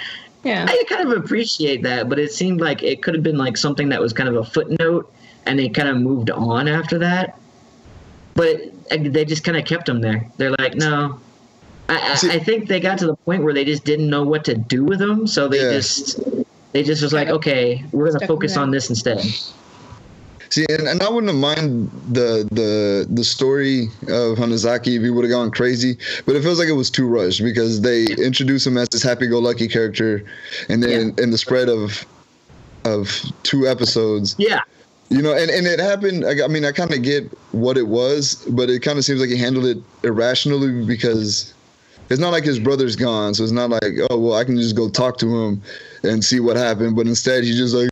Yeah. 0.45 0.67
I 0.69 0.83
kind 0.89 1.09
of 1.09 1.17
appreciate 1.25 1.85
that, 1.85 2.09
but 2.09 2.19
it 2.19 2.33
seemed 2.33 2.61
like 2.61 2.83
it 2.83 3.01
could 3.01 3.15
have 3.15 3.23
been 3.23 3.39
like 3.39 3.57
something 3.57 3.89
that 3.91 4.01
was 4.01 4.13
kind 4.13 4.29
of 4.29 4.35
a 4.35 4.45
footnote, 4.45 5.13
and 5.47 5.57
they 5.57 5.69
kind 5.69 5.89
of 5.89 5.99
moved 5.99 6.31
on 6.31 6.67
after 6.67 6.99
that. 6.99 7.39
But 8.35 8.59
they 8.91 9.25
just 9.25 9.45
kind 9.45 9.57
of 9.57 9.65
kept 9.65 9.87
them 9.87 10.01
there. 10.01 10.27
They're 10.39 10.55
like, 10.59 10.75
no. 10.75 11.21
I, 11.89 12.15
See- 12.15 12.31
I, 12.31 12.35
I 12.35 12.39
think 12.39 12.69
they 12.69 12.81
got 12.81 12.99
to 12.99 13.07
the 13.07 13.17
point 13.17 13.43
where 13.43 13.53
they 13.53 13.65
just 13.65 13.85
didn't 13.85 14.09
know 14.09 14.23
what 14.23 14.45
to 14.47 14.55
do 14.55 14.85
with 14.85 14.99
them, 14.99 15.27
so 15.27 15.49
they 15.49 15.63
Yeah. 15.63 15.73
just 15.73 16.21
they 16.73 16.83
just 16.83 17.03
was 17.03 17.13
like, 17.13 17.29
okay, 17.29 17.85
we're 17.93 18.11
gonna 18.11 18.27
focus 18.27 18.57
on 18.57 18.71
this 18.71 18.89
instead. 18.89 19.21
See, 20.49 20.67
and, 20.69 20.87
and 20.87 21.03
I 21.03 21.09
wouldn't 21.09 21.33
have 21.33 21.41
mind 21.41 21.91
the 22.11 22.47
the 22.53 23.07
the 23.11 23.25
story 23.25 23.85
of 24.09 24.37
Hanasaki 24.39 24.97
if 24.97 25.03
he 25.03 25.09
would 25.11 25.25
have 25.25 25.31
gone 25.31 25.51
crazy, 25.51 25.97
but 26.27 26.37
it 26.37 26.43
feels 26.43 26.59
like 26.59 26.69
it 26.69 26.73
was 26.73 26.91
too 26.91 27.07
rushed 27.09 27.43
because 27.43 27.81
they 27.81 28.05
introduce 28.05 28.67
him 28.67 28.77
as 28.77 28.89
this 28.91 29.03
happy-go-lucky 29.03 29.69
character, 29.69 30.25
and 30.69 30.83
then 30.83 31.15
in 31.19 31.31
the 31.31 31.39
spread 31.39 31.69
of 31.71 32.05
of 32.85 33.23
two 33.45 33.67
episodes, 33.67 34.35
Yeah, 34.39 34.61
you 35.09 35.23
know, 35.23 35.33
and, 35.33 35.51
and 35.51 35.67
it 35.67 35.79
happened. 35.79 36.25
I, 36.27 36.45
I 36.45 36.49
mean, 36.49 36.65
I 36.65 36.73
kind 36.73 36.93
of 36.93 37.03
get 37.03 37.31
what 37.53 37.79
it 37.79 37.87
was, 37.89 38.35
but 38.51 38.69
it 38.69 38.81
kind 38.81 38.99
of 38.99 39.05
seems 39.05 39.21
like 39.21 39.31
he 39.31 39.37
handled 39.37 39.65
it 39.67 39.79
irrationally 40.03 40.85
because 40.85 41.55
it's 42.13 42.21
not 42.21 42.31
like 42.31 42.45
his 42.45 42.59
brother's 42.59 42.95
gone, 42.95 43.33
so 43.35 43.43
it's 43.43 43.53
not 43.53 43.71
like, 43.71 43.95
oh 44.11 44.19
well, 44.19 44.35
I 44.35 44.45
can 44.45 44.57
just 44.57 44.77
go 44.77 44.91
talk 44.91 45.17
to 45.19 45.27
him 45.27 45.63
and 46.03 46.23
see 46.23 46.41
what 46.41 46.57
happened. 46.57 46.95
But 46.95 47.07
instead, 47.07 47.43
he's 47.43 47.57
just 47.57 47.75
like, 47.75 47.89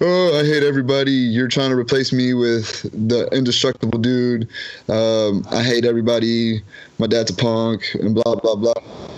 oh, 0.00 0.38
I 0.38 0.44
hate 0.44 0.62
everybody. 0.62 1.10
You're 1.10 1.48
trying 1.48 1.70
to 1.70 1.76
replace 1.76 2.12
me 2.12 2.34
with 2.34 2.82
the 3.08 3.28
indestructible 3.32 3.98
dude. 3.98 4.48
Um, 4.88 5.44
I 5.50 5.62
hate 5.62 5.84
everybody. 5.84 6.62
My 6.98 7.08
dad's 7.08 7.30
a 7.30 7.34
punk, 7.34 7.82
and 7.94 8.14
blah 8.14 8.36
blah 8.36 8.54
blah. 8.54 8.74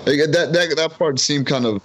Like, 0.07 0.19
that 0.33 0.53
that 0.53 0.75
that 0.77 0.93
part 0.99 1.19
seemed 1.19 1.47
kind 1.47 1.67
of 1.67 1.83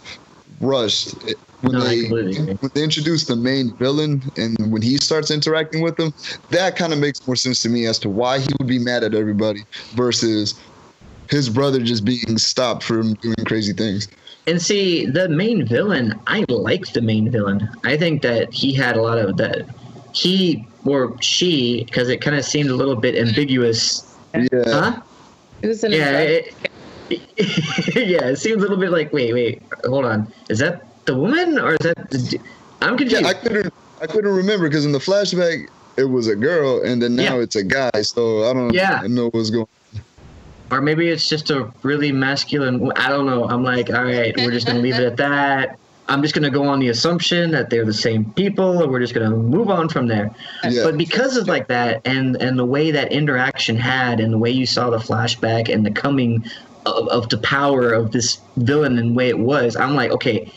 rushed 0.62 1.16
when 1.62 1.74
No, 1.74 1.82
they 1.82 2.08
when 2.10 2.72
they 2.74 2.84
introduce 2.84 3.26
the 3.26 3.36
main 3.36 3.76
villain 3.76 4.24
and 4.38 4.58
when 4.72 4.82
he 4.82 4.98
starts 4.98 5.30
interacting 5.30 5.82
with 5.82 5.96
them, 5.98 6.14
that 6.50 6.76
kind 6.76 6.92
of 6.92 7.00
makes 7.00 7.26
more 7.28 7.36
sense 7.36 7.62
to 7.62 7.70
me 7.70 7.86
as 7.86 8.00
to 8.00 8.10
why 8.10 8.40
he 8.40 8.48
would 8.60 8.68
be 8.68 8.80
mad 8.80 9.04
at 9.04 9.14
everybody 9.14 9.64
versus 9.94 10.60
his 11.32 11.50
brother 11.50 11.80
just 11.80 12.06
being 12.06 12.38
stopped 12.38 12.84
from 12.84 13.14
doing 13.16 13.36
crazy 13.46 13.74
things. 13.74 14.08
And 14.48 14.62
see, 14.62 15.06
the 15.06 15.30
main 15.30 15.66
villain, 15.66 16.20
I 16.28 16.44
like 16.50 16.92
the 16.94 17.02
main 17.02 17.32
villain. 17.32 17.70
I 17.84 17.96
think 17.98 18.22
that 18.24 18.54
he 18.54 18.74
had 18.74 18.98
a 18.98 19.02
lot 19.02 19.18
of 19.18 19.38
that. 19.38 19.66
He 20.14 20.68
or 20.84 21.16
she, 21.22 21.86
because 21.86 22.10
it 22.10 22.22
kind 22.22 22.36
of 22.36 22.44
seemed 22.44 22.70
a 22.70 22.76
little 22.76 22.96
bit 22.96 23.16
ambiguous. 23.16 24.04
Yeah. 24.34 24.42
Huh? 24.66 25.02
It 25.62 25.68
was 25.68 25.84
an 25.84 25.94
Yeah. 25.94 26.20
It, 26.20 26.54
yeah, 27.12 28.26
it 28.30 28.38
seems 28.38 28.58
a 28.58 28.60
little 28.60 28.78
bit 28.78 28.92
like, 28.92 29.12
wait, 29.14 29.34
wait, 29.34 29.62
hold 29.86 30.06
on. 30.06 30.32
Is 30.50 30.60
that 30.60 30.86
the 31.06 31.16
woman 31.16 31.60
or 31.60 31.74
is 31.74 31.80
that 31.80 32.10
the 32.10 32.18
d- 32.18 32.40
I'm 32.82 32.98
confused. 32.98 33.22
Yeah, 33.24 33.30
I 33.30 33.34
couldn't 33.34 33.74
I 34.02 34.08
couldn't 34.08 34.34
remember 34.34 34.68
because 34.68 34.86
in 34.86 34.92
the 34.92 35.00
flashback 35.00 35.68
it 35.98 36.06
was 36.06 36.28
a 36.28 36.36
girl 36.36 36.82
and 36.84 37.02
then 37.02 37.16
now 37.16 37.36
Yeah. 37.38 37.44
it's 37.44 37.56
a 37.56 37.64
guy, 37.64 38.02
so 38.02 38.50
I 38.50 38.54
don't 38.54 38.74
Yeah. 38.74 39.02
know 39.08 39.30
what's 39.30 39.50
going 39.50 39.68
or 40.72 40.82
maybe 40.82 41.10
it's 41.10 41.28
just 41.28 41.52
a 41.52 41.72
really 41.84 42.12
masculine. 42.12 42.92
I 42.96 43.10
don't 43.10 43.26
know. 43.26 43.48
I'm 43.48 43.64
like, 43.64 43.90
all 43.90 44.04
right, 44.04 44.36
we're 44.38 44.52
just 44.52 44.66
gonna 44.66 44.80
leave 44.80 44.96
it 44.96 45.04
at 45.04 45.18
that. 45.18 45.78
I'm 46.08 46.22
just 46.22 46.34
gonna 46.34 46.50
go 46.50 46.66
on 46.66 46.80
the 46.80 46.90
assumption 46.90 47.52
that 47.52 47.70
they're 47.70 47.86
the 47.86 47.94
same 47.94 48.32
people, 48.34 48.82
and 48.82 48.92
we're 48.92 49.00
just 49.00 49.14
gonna 49.14 49.30
move 49.30 49.70
on 49.70 49.90
from 49.90 50.08
there. 50.08 50.34
Yeah. 50.64 50.84
But 50.84 50.98
because 50.98 51.38
of 51.38 51.48
like 51.48 51.68
that, 51.68 52.02
and 52.06 52.42
and 52.42 52.58
the 52.58 52.66
way 52.66 52.92
that 52.92 53.12
interaction 53.12 53.76
had, 53.76 54.20
and 54.20 54.34
the 54.34 54.38
way 54.38 54.50
you 54.50 54.66
saw 54.66 54.90
the 54.90 54.98
flashback, 54.98 55.72
and 55.72 55.86
the 55.86 55.92
coming 55.92 56.46
of, 56.86 57.08
of 57.10 57.30
the 57.30 57.38
power 57.38 57.92
of 57.92 58.12
this 58.12 58.40
villain 58.58 58.98
and 58.98 59.12
the 59.12 59.14
way 59.14 59.30
it 59.30 59.40
was, 59.40 59.76
I'm 59.76 59.96
like, 59.96 60.12
okay, 60.12 60.52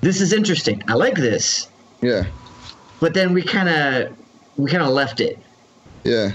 this 0.00 0.20
is 0.20 0.32
interesting. 0.32 0.82
I 0.88 0.94
like 0.94 1.14
this. 1.14 1.68
Yeah. 2.00 2.24
But 3.00 3.14
then 3.14 3.34
we 3.34 3.42
kind 3.42 3.68
of 3.68 4.16
we 4.56 4.70
kind 4.70 4.82
of 4.82 4.90
left 4.90 5.20
it. 5.20 5.38
Yeah. 6.04 6.32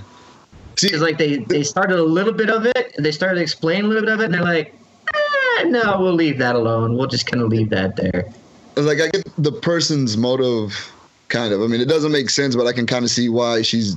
It's 0.83 1.01
like 1.01 1.17
they 1.17 1.37
they 1.37 1.63
started 1.63 1.99
a 1.99 2.03
little 2.03 2.33
bit 2.33 2.49
of 2.49 2.65
it, 2.65 2.93
and 2.95 3.05
they 3.05 3.11
started 3.11 3.35
to 3.35 3.41
explain 3.41 3.85
a 3.85 3.87
little 3.87 4.03
bit 4.03 4.13
of 4.13 4.19
it, 4.21 4.25
and 4.25 4.33
they're 4.33 4.43
like, 4.43 4.73
ah, 5.13 5.63
no, 5.67 5.97
we'll 5.99 6.13
leave 6.13 6.37
that 6.39 6.55
alone. 6.55 6.97
We'll 6.97 7.07
just 7.07 7.25
kind 7.25 7.41
of 7.41 7.49
leave 7.49 7.69
that 7.69 7.95
there. 7.95 8.29
like 8.75 8.99
I 9.01 9.07
get 9.07 9.29
the 9.37 9.51
person's 9.51 10.17
motive 10.17 10.91
kind 11.29 11.53
of. 11.53 11.61
I 11.61 11.67
mean, 11.67 11.81
it 11.81 11.87
doesn't 11.87 12.11
make 12.11 12.29
sense, 12.29 12.55
but 12.55 12.67
I 12.67 12.73
can 12.73 12.85
kind 12.85 13.03
of 13.03 13.11
see 13.11 13.29
why 13.29 13.61
she's 13.61 13.95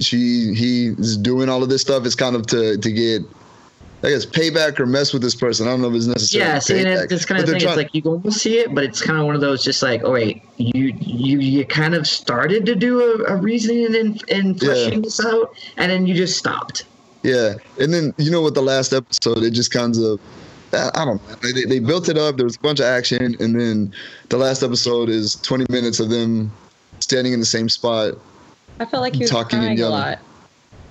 she 0.00 0.54
he's 0.54 1.16
doing 1.16 1.48
all 1.48 1.62
of 1.62 1.68
this 1.68 1.82
stuff. 1.82 2.04
It's 2.04 2.14
kind 2.14 2.36
of 2.36 2.46
to 2.48 2.76
to 2.78 2.92
get 2.92 3.22
I 4.04 4.10
guess 4.10 4.26
payback 4.26 4.80
or 4.80 4.86
mess 4.86 5.12
with 5.12 5.22
this 5.22 5.34
person. 5.34 5.68
I 5.68 5.70
don't 5.70 5.80
know 5.82 5.88
if 5.88 5.94
it's 5.94 6.06
necessary. 6.06 6.44
Yeah, 6.44 6.58
see, 6.58 6.78
and 6.78 6.86
payback. 6.86 7.02
it's 7.04 7.10
this 7.10 7.24
kind 7.24 7.40
of 7.40 7.46
they're 7.46 7.58
thing. 7.58 7.68
It's 7.68 7.76
like 7.76 7.94
you 7.94 8.02
can 8.02 8.12
almost 8.12 8.40
see 8.40 8.58
it, 8.58 8.74
but 8.74 8.84
it's 8.84 9.00
kind 9.00 9.18
of 9.18 9.26
one 9.26 9.34
of 9.34 9.40
those 9.40 9.62
just 9.62 9.82
like, 9.82 10.02
oh 10.04 10.12
wait, 10.12 10.42
you 10.56 10.94
you 11.00 11.38
you 11.38 11.64
kind 11.64 11.94
of 11.94 12.06
started 12.06 12.66
to 12.66 12.74
do 12.74 13.00
a, 13.00 13.34
a 13.34 13.36
reasoning 13.36 13.94
and 13.94 14.22
and 14.30 14.58
fleshing 14.58 15.02
this 15.02 15.24
out, 15.24 15.54
and 15.76 15.90
then 15.90 16.06
you 16.06 16.14
just 16.14 16.36
stopped. 16.36 16.84
Yeah, 17.22 17.54
and 17.78 17.94
then 17.94 18.12
you 18.18 18.30
know 18.32 18.42
what? 18.42 18.54
the 18.54 18.62
last 18.62 18.92
episode, 18.92 19.38
it 19.44 19.52
just 19.52 19.70
kind 19.70 19.96
of 19.96 20.20
I, 20.72 20.90
I 20.94 21.04
don't 21.04 21.28
know. 21.28 21.34
They, 21.52 21.64
they 21.64 21.78
built 21.78 22.08
it 22.08 22.18
up. 22.18 22.36
There 22.36 22.44
was 22.44 22.56
a 22.56 22.60
bunch 22.60 22.80
of 22.80 22.86
action, 22.86 23.36
and 23.38 23.60
then 23.60 23.94
the 24.30 24.36
last 24.38 24.62
episode 24.62 25.08
is 25.08 25.36
20 25.36 25.66
minutes 25.70 26.00
of 26.00 26.08
them 26.10 26.50
standing 27.00 27.32
in 27.32 27.40
the 27.40 27.46
same 27.46 27.68
spot. 27.68 28.14
I 28.80 28.84
felt 28.84 29.02
like 29.02 29.14
he 29.14 29.20
was 29.20 29.30
Talking 29.30 29.58
and 29.58 29.66
crying 29.66 29.78
a 29.78 29.80
yelling. 29.80 30.00
lot. 30.00 30.18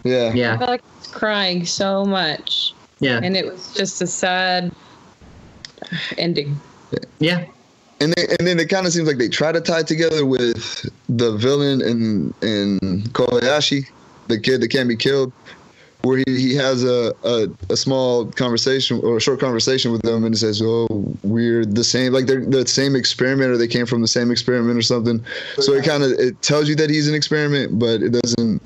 Yeah. 0.03 0.53
I 0.53 0.57
felt 0.57 0.69
like 0.69 0.81
he 0.81 0.97
was 0.99 1.07
crying 1.07 1.65
so 1.65 2.05
much, 2.05 2.73
yeah, 3.01 3.19
and 3.21 3.35
it 3.35 3.45
was 3.45 3.73
just 3.73 4.01
a 4.01 4.07
sad 4.07 4.71
ending. 6.17 6.57
yeah. 7.19 7.45
And 7.99 8.13
then, 8.13 8.25
and 8.39 8.47
then 8.47 8.59
it 8.59 8.69
kind 8.69 8.87
of 8.87 8.93
seems 8.93 9.07
like 9.07 9.17
they 9.17 9.29
try 9.29 9.51
to 9.51 9.61
tie 9.61 9.83
together 9.83 10.25
with 10.25 10.89
the 11.09 11.35
villain 11.35 11.81
in 11.81 12.33
in 12.41 12.79
Kobayashi, 13.09 13.87
the 14.27 14.39
kid 14.39 14.61
that 14.61 14.69
can't 14.69 14.87
be 14.89 14.95
killed, 14.95 15.33
where 16.03 16.23
he, 16.25 16.35
he 16.35 16.55
has 16.55 16.83
a, 16.83 17.13
a, 17.23 17.47
a 17.69 17.77
small 17.77 18.25
conversation 18.25 18.99
or 19.03 19.17
a 19.17 19.21
short 19.21 19.39
conversation 19.39 19.91
with 19.91 20.01
them 20.01 20.23
and 20.23 20.33
he 20.33 20.37
says, 20.37 20.61
"Oh, 20.63 20.87
we're 21.23 21.65
the 21.65 21.83
same, 21.83 22.13
like 22.13 22.25
they're 22.25 22.45
the 22.45 22.67
same 22.67 22.95
experiment 22.95 23.51
or 23.51 23.57
they 23.57 23.67
came 23.67 23.85
from 23.85 24.01
the 24.01 24.07
same 24.07 24.31
experiment 24.31 24.77
or 24.77 24.81
something." 24.81 25.23
So 25.59 25.73
it 25.73 25.85
kind 25.85 26.03
of 26.03 26.11
it 26.11 26.41
tells 26.41 26.69
you 26.69 26.75
that 26.75 26.89
he's 26.89 27.07
an 27.07 27.15
experiment, 27.15 27.77
but 27.77 28.01
it 28.01 28.13
doesn't 28.19 28.61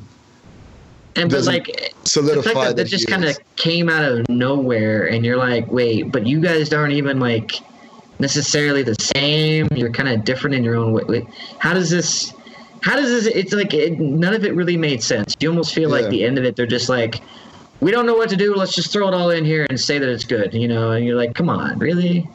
And 1.18 1.30
but 1.30 1.38
Doesn't 1.38 1.54
like 1.54 1.66
the 2.04 2.10
solidify 2.10 2.44
fact 2.44 2.56
that 2.56 2.64
that 2.64 2.76
that 2.84 2.90
just 2.90 3.08
kind 3.08 3.24
of 3.24 3.38
came 3.56 3.90
out 3.90 4.04
of 4.04 4.28
nowhere, 4.28 5.08
and 5.08 5.26
you're 5.26 5.38
like, 5.38 5.72
wait, 5.72 6.12
but 6.12 6.28
you 6.28 6.42
guys 6.42 6.74
aren't 6.74 6.94
even 6.94 7.20
like 7.20 7.54
necessarily 8.20 8.84
the 8.84 8.96
same. 8.96 9.68
You're 9.76 9.92
kind 9.92 10.10
of 10.10 10.26
different 10.26 10.56
in 10.56 10.64
your 10.64 10.76
own 10.76 10.92
way. 10.92 11.04
Like, 11.04 11.28
How 11.60 11.74
does 11.74 11.90
this? 11.90 12.34
How 12.82 12.96
does 12.96 13.10
this? 13.10 13.34
It's 13.34 13.54
like 13.54 13.74
it, 13.74 14.00
none 14.00 14.34
of 14.34 14.44
it 14.44 14.54
really 14.56 14.78
made 14.78 15.02
sense. 15.02 15.34
You 15.40 15.50
almost 15.50 15.74
feel 15.74 15.90
Yeah. 15.90 16.02
like 16.02 16.10
the 16.10 16.24
end 16.24 16.38
of 16.38 16.44
it, 16.44 16.56
they're 16.56 16.68
just 16.68 16.90
like, 16.90 17.22
we 17.80 17.92
don't 17.92 18.06
know 18.06 18.16
what 18.16 18.30
to 18.30 18.36
do. 18.36 18.54
Let's 18.54 18.76
just 18.76 18.92
throw 18.92 19.08
it 19.08 19.14
all 19.14 19.30
in 19.30 19.46
here 19.46 19.66
and 19.70 19.80
say 19.80 19.98
that 19.98 20.10
it's 20.10 20.26
good. 20.26 20.54
You 20.54 20.68
know, 20.68 20.92
and 20.92 21.06
you're 21.06 21.16
like, 21.18 21.34
come 21.34 21.50
on, 21.50 21.80
really? 21.80 22.28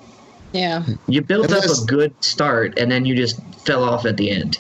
Yeah. 0.53 0.85
You 1.07 1.21
built 1.23 1.53
up 1.53 1.65
a 1.65 1.85
good 1.87 2.13
start, 2.25 2.79
and 2.79 2.91
then 2.91 3.05
you 3.05 3.15
just 3.15 3.41
fell 3.67 3.85
off 3.85 4.07
at 4.07 4.17
the 4.17 4.31
end. 4.31 4.59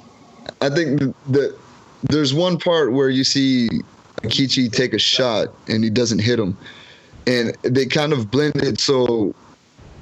I 0.61 0.69
think 0.69 1.01
that 1.29 1.59
there's 2.05 2.33
one 2.35 2.59
part 2.59 2.93
where 2.93 3.09
you 3.11 3.25
see 3.25 3.69
Kichi 4.25 4.71
take 4.71 4.93
a 4.93 4.99
shot 4.99 5.49
and 5.69 5.83
he 5.83 5.91
doesn't 5.91 6.21
hit 6.21 6.39
him, 6.39 6.57
and 7.27 7.57
they 7.63 7.87
kind 7.87 8.13
of 8.13 8.31
blended. 8.31 8.79
So 8.79 9.35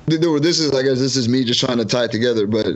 this 0.06 0.58
is 0.60 0.72
I 0.72 0.82
guess 0.82 0.98
this 0.98 1.16
is 1.16 1.28
me 1.28 1.44
just 1.44 1.60
trying 1.60 1.78
to 1.78 1.84
tie 1.84 2.04
it 2.04 2.12
together, 2.12 2.46
but. 2.46 2.66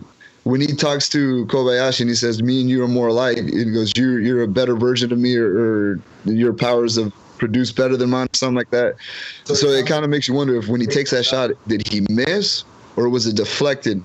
When 0.44 0.60
he 0.60 0.74
talks 0.74 1.08
to 1.10 1.46
Kobayashi 1.46 2.00
and 2.00 2.08
he 2.10 2.16
says, 2.16 2.42
"Me 2.42 2.60
and 2.60 2.68
you 2.68 2.82
are 2.82 2.88
more 2.88 3.06
alike," 3.06 3.36
he 3.36 3.64
goes, 3.66 3.92
"You're 3.96 4.20
you're 4.20 4.42
a 4.42 4.48
better 4.48 4.74
version 4.74 5.12
of 5.12 5.18
me, 5.20 5.36
or, 5.36 5.46
or 5.46 6.00
your 6.24 6.52
powers 6.52 6.96
have 6.96 7.12
produced 7.38 7.76
better 7.76 7.96
than 7.96 8.10
mine, 8.10 8.26
something 8.32 8.56
like 8.56 8.70
that." 8.70 8.96
So 9.44 9.68
it 9.68 9.86
kind 9.86 10.02
of 10.02 10.10
makes 10.10 10.26
you 10.26 10.34
wonder 10.34 10.56
if 10.56 10.66
when 10.66 10.80
he 10.80 10.88
takes 10.88 11.12
that 11.12 11.24
shot, 11.24 11.52
did 11.68 11.86
he 11.86 12.04
miss 12.10 12.64
or 12.96 13.08
was 13.08 13.26
it 13.26 13.36
deflected? 13.36 14.02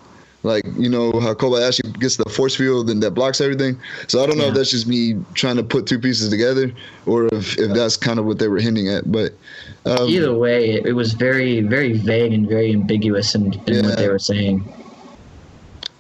Like 0.48 0.66
you 0.78 0.88
know 0.88 1.12
how 1.20 1.34
Kobayashi 1.34 2.00
gets 2.00 2.16
the 2.16 2.30
force 2.30 2.56
field 2.56 2.90
and 2.90 3.04
that 3.04 3.12
blocks 3.12 3.42
everything. 3.42 3.78
So 4.08 4.24
I 4.24 4.26
don't 4.26 4.38
know 4.38 4.46
if 4.46 4.54
that's 4.54 4.72
just 4.72 4.88
me 4.88 5.22
trying 5.34 5.58
to 5.58 5.64
put 5.64 5.86
two 5.86 6.00
pieces 6.00 6.30
together, 6.30 6.72
or 7.06 7.26
if, 7.34 7.60
if 7.60 7.74
that's 7.74 7.98
kind 7.98 8.18
of 8.18 8.26
what 8.26 8.40
they 8.40 8.48
were 8.48 8.60
hinting 8.60 8.88
at. 8.88 9.12
But 9.12 9.34
um, 9.86 10.08
Either 10.08 10.34
way, 10.34 10.72
it, 10.72 10.94
was 10.94 11.14
very, 11.14 11.62
very 11.62 11.94
vague 11.94 12.32
and 12.32 12.48
very 12.48 12.72
ambiguous 12.72 13.36
in, 13.36 13.54
in 13.68 13.86
what 13.86 13.98
they 13.98 14.08
were 14.08 14.20
saying. 14.20 14.64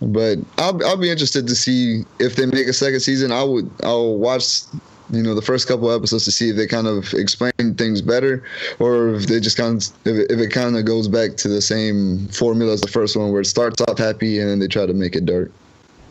but 0.01 0.37
I'll 0.57 0.83
I'll 0.85 0.97
be 0.97 1.09
interested 1.11 1.45
to 1.47 1.55
see 1.55 2.05
if 2.19 2.37
they 2.37 2.45
make 2.45 2.67
a 2.67 2.73
second 2.73 3.01
season. 3.01 3.31
I 3.31 3.43
would 3.43 3.69
I'll 3.83 4.17
watch 4.17 4.61
you 5.09 5.23
know 5.23 5.33
the 5.33 5.41
first 5.41 5.67
couple 5.67 5.91
episodes 5.91 6.25
to 6.25 6.31
see 6.31 6.49
if 6.49 6.55
they 6.55 6.67
kind 6.67 6.87
of 6.87 7.13
explain 7.13 7.75
things 7.77 8.01
better, 8.01 8.43
or 8.79 9.09
if 9.09 9.27
they 9.27 9.39
just 9.39 9.57
kind 9.57 9.77
of 9.77 10.07
if 10.07 10.29
if 10.31 10.39
it 10.39 10.49
kind 10.49 10.77
of 10.77 10.85
goes 10.85 11.07
back 11.07 11.37
to 11.37 11.47
the 11.47 11.61
same 11.61 12.27
formula 12.27 12.73
as 12.73 12.81
the 12.81 12.87
first 12.87 13.15
one, 13.15 13.31
where 13.31 13.41
it 13.41 13.45
starts 13.45 13.81
off 13.81 13.97
happy 13.97 14.39
and 14.39 14.49
then 14.49 14.59
they 14.59 14.67
try 14.67 14.85
to 14.85 14.93
make 14.93 15.15
it 15.15 15.25
dark. 15.25 15.51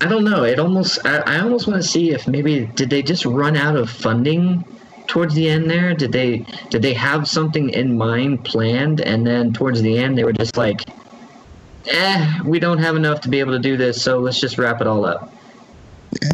I 0.01 0.09
don't 0.09 0.24
know. 0.24 0.44
It 0.44 0.59
almost 0.59 0.98
I, 1.06 1.18
I 1.18 1.40
almost 1.40 1.66
want 1.66 1.82
to 1.82 1.89
see 1.89 2.10
if 2.10 2.28
maybe 2.28 2.66
did 2.74 2.90
they 2.90 3.02
just 3.02 3.24
run 3.24 3.56
out 3.56 3.77
of 3.77 3.90
funding 3.90 4.64
towards 5.06 5.35
the 5.35 5.48
end 5.48 5.70
there? 5.70 5.94
Did 5.94 6.12
they 6.12 6.47
did 6.70 6.82
they 6.82 6.94
have 6.94 7.28
something 7.28 7.70
in 7.70 7.97
mind 7.97 8.44
planned 8.44 9.01
and 9.01 9.27
then 9.27 9.52
towards 9.52 9.81
the 9.82 9.98
end 9.98 10.18
they 10.18 10.24
were 10.24 10.32
just 10.32 10.56
like 10.56 10.81
eh, 11.89 12.40
we 12.44 12.59
don't 12.59 12.78
have 12.78 12.97
enough 12.97 13.20
to 13.23 13.28
be 13.28 13.40
able 13.40 13.52
to 13.52 13.59
do 13.59 13.77
this, 13.77 14.02
so 14.02 14.18
let's 14.18 14.40
just 14.40 14.59
wrap 14.59 14.81
it 14.81 14.86
all 14.86 15.05
up. 15.05 15.32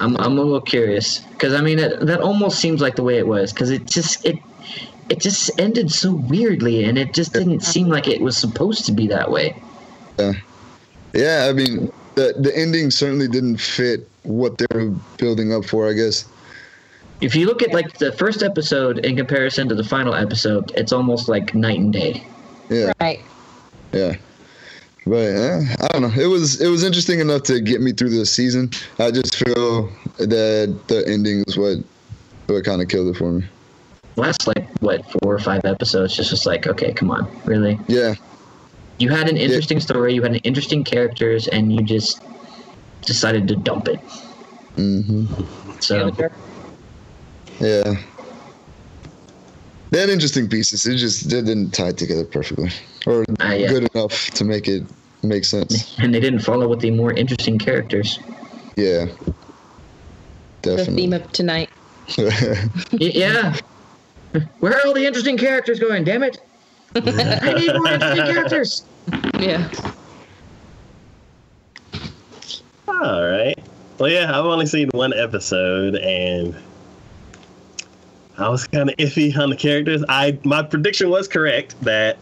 I'm 0.00 0.16
I'm 0.18 0.38
a 0.38 0.42
little 0.42 0.60
curious 0.60 1.20
because 1.20 1.54
I 1.54 1.60
mean 1.60 1.78
it, 1.78 2.06
that 2.06 2.20
almost 2.20 2.58
seems 2.58 2.80
like 2.80 2.96
the 2.96 3.02
way 3.02 3.18
it 3.18 3.26
was 3.26 3.52
because 3.52 3.70
it 3.70 3.86
just 3.86 4.24
it 4.24 4.38
it 5.08 5.20
just 5.20 5.50
ended 5.58 5.90
so 5.90 6.14
weirdly 6.14 6.84
and 6.84 6.96
it 6.96 7.12
just 7.12 7.32
didn't 7.32 7.60
seem 7.60 7.88
like 7.88 8.08
it 8.08 8.20
was 8.20 8.36
supposed 8.36 8.86
to 8.86 8.92
be 8.92 9.06
that 9.08 9.30
way. 9.30 9.60
Yeah, 11.14 11.46
I 11.48 11.52
mean 11.52 11.92
the 12.14 12.34
the 12.38 12.56
ending 12.56 12.90
certainly 12.90 13.28
didn't 13.28 13.58
fit 13.58 14.08
what 14.22 14.58
they 14.58 14.66
were 14.74 14.90
building 15.18 15.52
up 15.52 15.64
for. 15.64 15.88
I 15.88 15.92
guess. 15.92 16.26
If 17.20 17.36
you 17.36 17.46
look 17.46 17.62
at 17.62 17.72
like 17.72 17.98
the 17.98 18.12
first 18.12 18.42
episode 18.42 18.98
in 19.04 19.16
comparison 19.16 19.68
to 19.68 19.76
the 19.76 19.84
final 19.84 20.14
episode, 20.14 20.72
it's 20.74 20.92
almost 20.92 21.28
like 21.28 21.54
night 21.54 21.78
and 21.78 21.92
day. 21.92 22.26
Yeah. 22.68 22.92
Right. 23.00 23.20
Yeah. 23.92 24.16
But 25.06 25.34
uh, 25.34 25.60
I 25.80 25.88
don't 25.88 26.02
know. 26.02 26.22
It 26.22 26.26
was 26.26 26.60
it 26.60 26.68
was 26.68 26.84
interesting 26.84 27.20
enough 27.20 27.42
to 27.44 27.60
get 27.60 27.80
me 27.80 27.92
through 27.92 28.10
the 28.10 28.24
season. 28.24 28.70
I 28.98 29.10
just 29.10 29.34
feel 29.36 29.90
that 30.18 30.78
the 30.86 31.04
ending 31.08 31.42
is 31.48 31.58
what 31.58 31.78
what 32.46 32.64
kind 32.64 32.80
of 32.80 32.88
killed 32.88 33.08
it 33.08 33.18
for 33.18 33.32
me. 33.32 33.44
Last 34.16 34.46
like 34.46 34.68
what 34.80 35.10
four 35.10 35.34
or 35.34 35.38
five 35.38 35.64
episodes, 35.64 36.14
just 36.14 36.30
was 36.30 36.46
like, 36.46 36.66
okay, 36.66 36.92
come 36.92 37.10
on, 37.10 37.28
really? 37.44 37.78
Yeah. 37.88 38.14
You 38.98 39.08
had 39.08 39.28
an 39.28 39.36
interesting 39.36 39.80
story, 39.80 40.14
you 40.14 40.22
had 40.22 40.32
an 40.32 40.40
interesting 40.44 40.84
characters, 40.84 41.48
and 41.48 41.72
you 41.72 41.82
just 41.82 42.22
decided 43.00 43.48
to 43.48 43.56
dump 43.56 43.88
it. 43.88 44.00
Mm-hmm. 44.76 45.80
So 45.80 46.12
Yeah. 47.58 47.94
They 49.90 50.00
had 50.00 50.08
interesting 50.08 50.48
pieces. 50.48 50.86
It 50.86 50.96
just 50.96 51.28
they 51.28 51.42
didn't 51.42 51.72
tie 51.72 51.88
it 51.88 51.98
together 51.98 52.24
perfectly, 52.24 52.70
or 53.06 53.24
Ah, 53.40 53.52
yeah. 53.52 53.68
good 53.68 53.88
enough 53.94 54.26
to 54.32 54.44
make 54.44 54.68
it 54.68 54.84
make 55.22 55.44
sense. 55.44 55.96
and 56.02 56.14
they 56.14 56.20
didn't 56.20 56.40
follow 56.40 56.68
with 56.68 56.80
the 56.80 56.90
more 56.90 57.12
interesting 57.12 57.58
characters. 57.58 58.18
Yeah. 58.76 59.06
The 60.62 60.84
theme 60.84 61.10
Definitely. 61.10 61.14
of 61.14 61.32
tonight. 61.32 61.70
Yeah. 62.92 63.56
Where 64.60 64.72
are 64.72 64.86
all 64.86 64.94
the 64.94 65.04
interesting 65.06 65.36
characters 65.36 65.78
going? 65.78 66.04
Damn 66.04 66.22
it! 66.22 66.38
I 66.96 67.52
need 67.54 67.74
more 67.74 67.88
interesting 67.88 68.24
characters. 68.24 68.84
Yeah. 69.38 69.70
All 72.88 73.24
right. 73.26 73.58
Well, 73.98 74.10
yeah, 74.10 74.28
I've 74.36 74.44
only 74.44 74.66
seen 74.66 74.88
one 74.92 75.12
episode, 75.12 75.96
and 75.96 76.56
I 78.38 78.48
was 78.48 78.66
kind 78.66 78.88
of 78.90 78.96
iffy 78.96 79.36
on 79.36 79.50
the 79.50 79.56
characters. 79.56 80.02
I 80.08 80.38
my 80.44 80.62
prediction 80.62 81.10
was 81.10 81.28
correct 81.28 81.74
that 81.82 82.16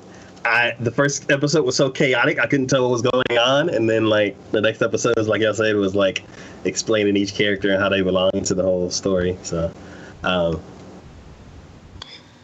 I 0.45 0.75
the 0.81 0.91
first 0.91 1.31
episode 1.31 1.65
was 1.65 1.77
so 1.77 1.91
chaotic 1.91 2.39
I 2.39 2.47
couldn't 2.47 2.69
tell 2.69 2.83
what 2.83 2.91
was 2.91 3.03
going 3.03 3.39
on, 3.39 3.69
and 3.69 3.89
then 3.89 4.07
like 4.07 4.37
the 4.53 4.61
next 4.61 4.83
episode 4.83 5.17
was 5.17 5.29
like 5.29 5.43
I 5.43 5.53
said 5.53 5.77
was 5.77 5.95
like 5.95 6.25
explaining 6.65 7.17
each 7.17 7.35
character 7.35 7.71
and 7.71 7.81
how 7.81 7.89
they 7.89 8.03
belong 8.03 8.31
to 8.45 8.55
the 8.55 8.63
whole 8.63 8.91
story. 8.91 9.37
So, 9.43 9.73
um, 10.25 10.61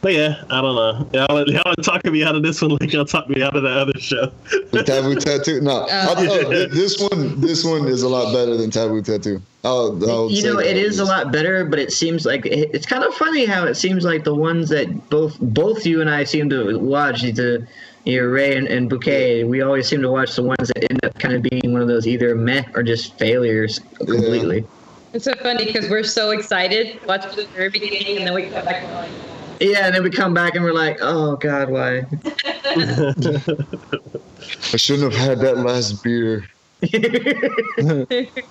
but 0.06 0.14
yeah, 0.14 0.44
I 0.50 0.60
don't 0.60 0.76
know. 0.76 1.08
Y'all, 1.12 1.48
y'all 1.50 1.62
are 1.66 1.82
talking 1.82 2.12
me 2.12 2.22
out 2.22 2.36
of 2.36 2.44
this 2.44 2.62
one 2.62 2.76
like 2.80 2.92
y'all 2.92 3.04
talked 3.04 3.28
me 3.28 3.42
out 3.42 3.56
of 3.56 3.64
the 3.64 3.68
other 3.68 3.98
show. 3.98 4.30
The 4.70 4.84
taboo 4.84 5.16
tattoo. 5.16 5.60
No, 5.60 5.78
uh, 5.78 6.14
I, 6.16 6.26
Oh. 6.28 6.42
oh, 6.46 6.66
this 6.68 7.00
one. 7.00 7.40
This 7.40 7.64
one 7.64 7.88
is 7.88 8.04
a 8.04 8.08
lot 8.08 8.32
better 8.32 8.56
than 8.56 8.70
taboo 8.70 9.02
tattoo. 9.02 9.42
I'll, 9.64 9.98
I'll 10.08 10.30
you 10.30 10.44
know 10.44 10.58
that 10.58 10.66
it 10.66 10.76
at 10.76 10.76
is 10.76 11.00
a 11.00 11.04
lot 11.04 11.32
better 11.32 11.64
but 11.64 11.80
it 11.80 11.90
seems 11.90 12.24
like 12.24 12.46
it, 12.46 12.70
it's 12.72 12.86
kind 12.86 13.02
of 13.02 13.12
funny 13.14 13.46
how 13.46 13.64
it 13.64 13.74
seems 13.74 14.04
like 14.04 14.22
the 14.22 14.32
ones 14.34 14.68
that 14.68 15.10
both 15.10 15.40
both 15.40 15.84
you 15.84 16.00
and 16.00 16.08
i 16.08 16.22
seem 16.22 16.48
to 16.50 16.78
watch 16.78 17.22
the 17.22 17.66
you 18.04 18.20
know, 18.20 18.28
ray 18.28 18.56
and, 18.56 18.68
and 18.68 18.88
bouquet 18.88 19.42
we 19.42 19.62
always 19.62 19.88
seem 19.88 20.02
to 20.02 20.08
watch 20.08 20.36
the 20.36 20.42
ones 20.44 20.68
that 20.68 20.88
end 20.88 21.04
up 21.04 21.18
kind 21.18 21.34
of 21.34 21.42
being 21.42 21.72
one 21.72 21.82
of 21.82 21.88
those 21.88 22.06
either 22.06 22.36
meh 22.36 22.62
or 22.76 22.84
just 22.84 23.18
failures 23.18 23.80
completely 23.96 24.64
It's 25.12 25.24
so 25.24 25.34
funny 25.34 25.64
because 25.64 25.90
we're 25.90 26.04
so 26.04 26.30
excited 26.30 27.00
to 27.00 27.06
watch 27.08 27.34
the 27.34 27.46
very 27.46 27.70
beginning, 27.70 28.18
and 28.18 28.26
then 28.28 28.34
we 28.34 28.42
come 28.42 28.64
back 28.64 28.84
and 28.84 28.92
we're 28.92 29.00
like, 29.00 29.35
yeah 29.60 29.86
and 29.86 29.94
then 29.94 30.02
we 30.02 30.10
come 30.10 30.34
back 30.34 30.54
and 30.54 30.64
we're 30.64 30.72
like 30.72 30.98
oh 31.00 31.36
god 31.36 31.70
why 31.70 31.98
I 34.72 34.76
shouldn't 34.76 35.12
have 35.12 35.20
had 35.20 35.38
that 35.40 35.58
last 35.58 36.02
beer. 36.04 36.46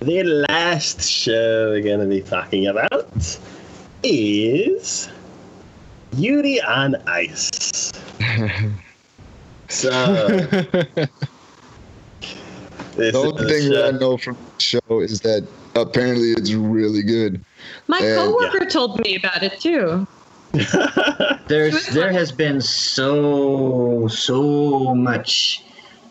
The 0.00 0.22
last 0.22 1.02
show 1.02 1.72
we're 1.72 1.82
going 1.82 2.00
to 2.00 2.06
be 2.06 2.22
talking 2.22 2.68
about 2.68 3.38
is 4.02 5.10
Beauty 6.16 6.58
on 6.62 6.96
Ice. 7.06 7.92
So, 9.68 9.90
this 10.48 11.08
The 12.96 13.12
only 13.14 13.34
is 13.34 13.42
a 13.42 13.48
thing 13.48 13.70
that 13.72 13.94
I 13.94 13.98
know 13.98 14.16
from 14.16 14.38
the 14.56 14.62
show 14.62 15.00
is 15.00 15.20
that 15.20 15.46
apparently 15.74 16.30
it's 16.30 16.54
really 16.54 17.02
good. 17.02 17.44
My 17.88 17.98
And- 17.98 18.16
coworker 18.16 18.66
told 18.66 18.98
me 19.00 19.16
about 19.16 19.42
it 19.42 19.60
too. 19.60 20.06
There's 21.46 21.86
there 21.88 22.12
has 22.12 22.32
been 22.32 22.60
so 22.60 24.08
so 24.08 24.94
much 24.94 25.62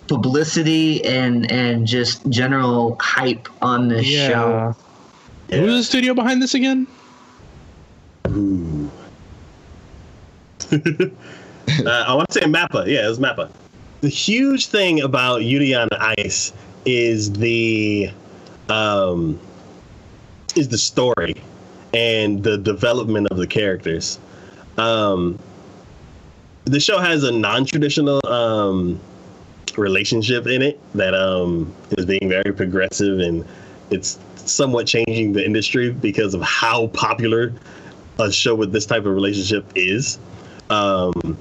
publicity 0.08 1.04
and 1.06 1.52
and 1.52 1.86
just 1.86 2.28
general 2.30 2.98
hype 3.02 3.50
on 3.62 3.90
this 3.90 4.06
show. 4.06 4.76
Who's 5.50 5.78
the 5.78 5.84
studio 5.84 6.14
behind 6.14 6.42
this 6.42 6.54
again? 6.54 6.88
Ooh. 8.30 8.90
uh, 10.72 10.78
I 11.86 12.14
want 12.14 12.30
to 12.30 12.34
say 12.34 12.46
Mappa. 12.46 12.86
Yeah, 12.86 13.06
it 13.06 13.10
was 13.10 13.20
Mappa. 13.20 13.50
The 14.02 14.10
huge 14.10 14.68
thing 14.68 15.02
about 15.02 15.44
Yuri 15.44 15.74
on 15.74 15.90
Ice 16.18 16.54
is 16.86 17.34
the 17.34 18.12
um, 18.70 19.40
is 20.56 20.70
the 20.70 20.78
story 20.78 21.36
and 21.94 22.44
the 22.44 22.58
development 22.58 23.28
of 23.32 23.38
the 23.38 23.48
characters. 23.48 24.20
Um, 24.78 25.40
the 26.66 26.80
show 26.80 27.00
has 27.00 27.24
a 27.24 27.32
non-traditional 27.32 28.22
um, 28.28 29.00
relationship 29.78 30.48
in 30.48 30.62
it 30.62 30.80
that 30.94 31.14
um, 31.14 31.74
is 31.92 32.06
being 32.06 32.30
very 32.30 32.54
progressive 32.54 33.20
and 33.20 33.46
it's 33.90 34.20
somewhat 34.36 34.88
changing 34.88 35.34
the 35.34 35.44
industry 35.44 35.92
because 35.92 36.34
of 36.34 36.42
how 36.42 36.88
popular 36.88 37.54
a 38.20 38.32
show 38.32 38.56
with 38.56 38.72
this 38.72 38.86
type 38.86 39.06
of 39.06 39.14
relationship 39.14 39.66
is. 39.76 40.20
Um, 40.70 41.38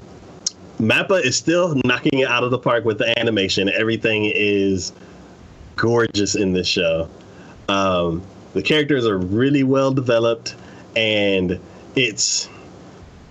Mappa 0.79 1.21
is 1.23 1.35
still 1.35 1.75
knocking 1.83 2.19
it 2.19 2.27
out 2.27 2.43
of 2.43 2.51
the 2.51 2.57
park 2.57 2.85
with 2.85 2.97
the 2.97 3.19
animation. 3.19 3.69
Everything 3.69 4.31
is 4.33 4.93
gorgeous 5.75 6.35
in 6.35 6.53
this 6.53 6.67
show. 6.67 7.09
Um, 7.67 8.23
the 8.53 8.61
characters 8.61 9.05
are 9.05 9.17
really 9.17 9.63
well 9.63 9.91
developed, 9.91 10.55
and 10.95 11.59
it's 11.95 12.49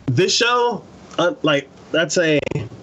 this 0.07 0.35
show. 0.35 0.85
Uh, 1.19 1.35
like 1.43 1.69
that's 1.91 2.17
a 2.19 2.39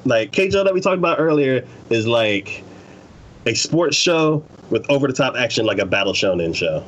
like 0.05 0.31
Keijo 0.31 0.63
that 0.63 0.73
we 0.73 0.81
talked 0.81 0.97
about 0.97 1.19
earlier 1.19 1.65
is 1.89 2.05
like 2.05 2.63
a 3.45 3.53
sports 3.53 3.95
show 3.95 4.43
with 4.69 4.89
over 4.89 5.07
the 5.07 5.13
top 5.13 5.35
action, 5.35 5.65
like 5.65 5.79
a 5.79 5.85
battle 5.85 6.13
shonen 6.13 6.53
show. 6.55 6.83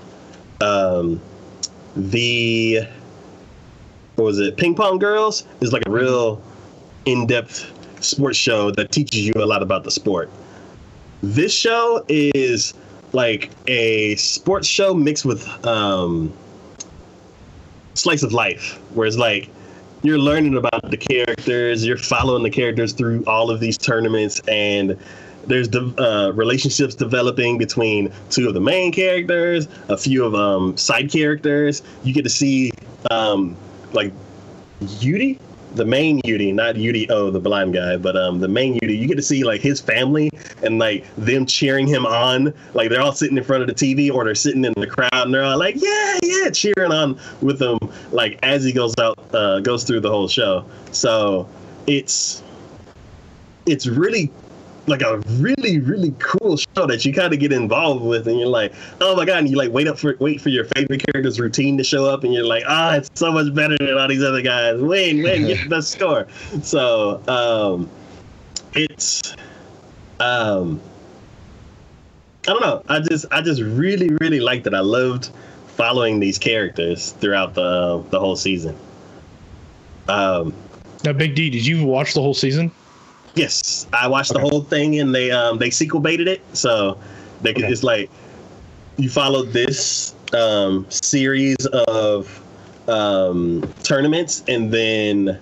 Um, 0.61 1.21
the 1.95 2.87
what 4.15 4.25
was 4.25 4.39
it? 4.39 4.57
Ping 4.57 4.75
Pong 4.75 4.97
Girls 4.97 5.45
is 5.61 5.71
like 5.71 5.83
a 5.85 5.91
real 5.91 6.41
in-depth 7.05 8.03
sports 8.03 8.37
show 8.37 8.71
that 8.71 8.91
teaches 8.91 9.25
you 9.25 9.33
a 9.37 9.45
lot 9.45 9.61
about 9.61 9.83
the 9.83 9.91
sport. 9.91 10.29
This 11.21 11.53
show 11.53 12.03
is 12.09 12.73
like 13.17 13.49
a 13.65 14.15
sports 14.15 14.67
show 14.67 14.93
mixed 14.93 15.25
with 15.25 15.43
um, 15.65 16.31
slice 17.95 18.21
of 18.21 18.31
life, 18.31 18.79
where 18.93 19.07
it's 19.07 19.17
like 19.17 19.49
you're 20.03 20.19
learning 20.19 20.55
about 20.55 20.91
the 20.91 20.97
characters, 20.97 21.83
you're 21.83 21.97
following 21.97 22.43
the 22.43 22.51
characters 22.51 22.93
through 22.93 23.25
all 23.25 23.49
of 23.49 23.59
these 23.59 23.75
tournaments, 23.75 24.39
and 24.47 24.95
there's 25.47 25.67
the 25.69 25.81
uh, 25.97 26.31
relationships 26.33 26.93
developing 26.93 27.57
between 27.57 28.13
two 28.29 28.47
of 28.47 28.53
the 28.53 28.61
main 28.61 28.91
characters, 28.91 29.67
a 29.89 29.97
few 29.97 30.23
of 30.23 30.35
um, 30.35 30.77
side 30.77 31.11
characters. 31.11 31.81
You 32.03 32.13
get 32.13 32.21
to 32.21 32.29
see 32.29 32.69
um, 33.09 33.57
like 33.93 34.13
Yuri, 34.99 35.39
the 35.75 35.85
main 35.85 36.21
Yuri, 36.23 36.51
not 36.51 36.75
Yuri 36.75 37.09
Oh, 37.09 37.29
the 37.29 37.39
blind 37.39 37.73
guy, 37.73 37.97
but 37.97 38.15
um, 38.15 38.39
the 38.39 38.47
main 38.47 38.77
Yuri. 38.81 38.95
You 38.95 39.07
get 39.07 39.15
to 39.15 39.21
see 39.21 39.43
like 39.43 39.61
his 39.61 39.79
family 39.79 40.29
and 40.63 40.79
like 40.79 41.05
them 41.15 41.45
cheering 41.45 41.87
him 41.87 42.05
on. 42.05 42.53
Like 42.73 42.89
they're 42.89 43.01
all 43.01 43.13
sitting 43.13 43.37
in 43.37 43.43
front 43.43 43.61
of 43.63 43.67
the 43.67 43.75
TV 43.75 44.11
or 44.13 44.23
they're 44.23 44.35
sitting 44.35 44.65
in 44.65 44.73
the 44.77 44.87
crowd 44.87 45.09
and 45.13 45.33
they're 45.33 45.43
all 45.43 45.57
like, 45.57 45.75
yeah, 45.77 46.17
yeah, 46.23 46.49
cheering 46.49 46.91
on 46.91 47.19
with 47.41 47.61
him 47.61 47.77
like 48.11 48.39
as 48.43 48.63
he 48.63 48.71
goes 48.71 48.93
out, 48.97 49.17
uh, 49.33 49.59
goes 49.59 49.83
through 49.83 49.99
the 49.99 50.09
whole 50.09 50.27
show. 50.27 50.65
So 50.91 51.47
it's 51.85 52.43
it's 53.65 53.87
really 53.87 54.31
like 54.87 55.01
a 55.01 55.17
really 55.39 55.79
really 55.79 56.13
cool 56.17 56.55
show 56.57 56.85
that 56.85 57.03
you 57.03 57.13
kind 57.13 57.33
of 57.33 57.39
get 57.39 57.51
involved 57.51 58.03
with 58.03 58.27
and 58.27 58.39
you're 58.39 58.47
like 58.47 58.73
oh 59.01 59.15
my 59.15 59.25
god 59.25 59.39
and 59.39 59.49
you 59.49 59.57
like 59.57 59.71
wait 59.71 59.87
up 59.87 59.99
for 59.99 60.15
wait 60.19 60.39
for 60.39 60.49
your 60.49 60.63
favorite 60.63 61.03
character's 61.05 61.39
routine 61.39 61.77
to 61.77 61.83
show 61.83 62.05
up 62.05 62.23
and 62.23 62.33
you're 62.33 62.45
like 62.45 62.63
ah 62.67 62.93
oh, 62.93 62.97
it's 62.97 63.09
so 63.15 63.31
much 63.31 63.53
better 63.53 63.77
than 63.77 63.97
all 63.97 64.07
these 64.07 64.23
other 64.23 64.41
guys. 64.41 64.79
Win 64.79 65.21
win 65.21 65.47
get 65.47 65.63
the 65.63 65.69
best 65.69 65.91
score. 65.91 66.27
So 66.63 67.21
um 67.27 67.89
it's 68.73 69.35
um 70.19 70.81
i 72.47 72.51
don't 72.51 72.61
know. 72.61 72.83
I 72.87 72.99
just 72.99 73.25
i 73.31 73.41
just 73.41 73.61
really 73.61 74.09
really 74.21 74.39
liked 74.39 74.65
it. 74.67 74.73
I 74.73 74.79
loved 74.79 75.29
following 75.67 76.19
these 76.19 76.37
characters 76.37 77.11
throughout 77.11 77.53
the 77.53 78.03
the 78.09 78.19
whole 78.19 78.37
season. 78.37 78.75
Um 80.07 80.53
now 81.03 81.13
big 81.13 81.35
d 81.35 81.49
did 81.49 81.65
you 81.65 81.85
watch 81.85 82.13
the 82.13 82.21
whole 82.21 82.33
season 82.33 82.71
Yes, 83.37 83.87
I 83.93 84.07
watched 84.07 84.31
okay. 84.31 84.41
the 84.41 84.49
whole 84.49 84.61
thing, 84.61 84.99
and 84.99 85.13
they 85.13 85.31
um 85.31 85.57
they 85.57 85.69
sequel 85.69 85.99
baited 85.99 86.27
it, 86.27 86.41
so 86.53 86.97
they 87.41 87.53
could, 87.53 87.65
okay. 87.65 87.71
it's 87.71 87.83
like 87.83 88.09
you 88.97 89.09
follow 89.09 89.43
this 89.43 90.15
um 90.33 90.85
series 90.89 91.55
of 91.87 92.41
um 92.89 93.61
tournaments, 93.83 94.43
and 94.47 94.71
then 94.71 95.39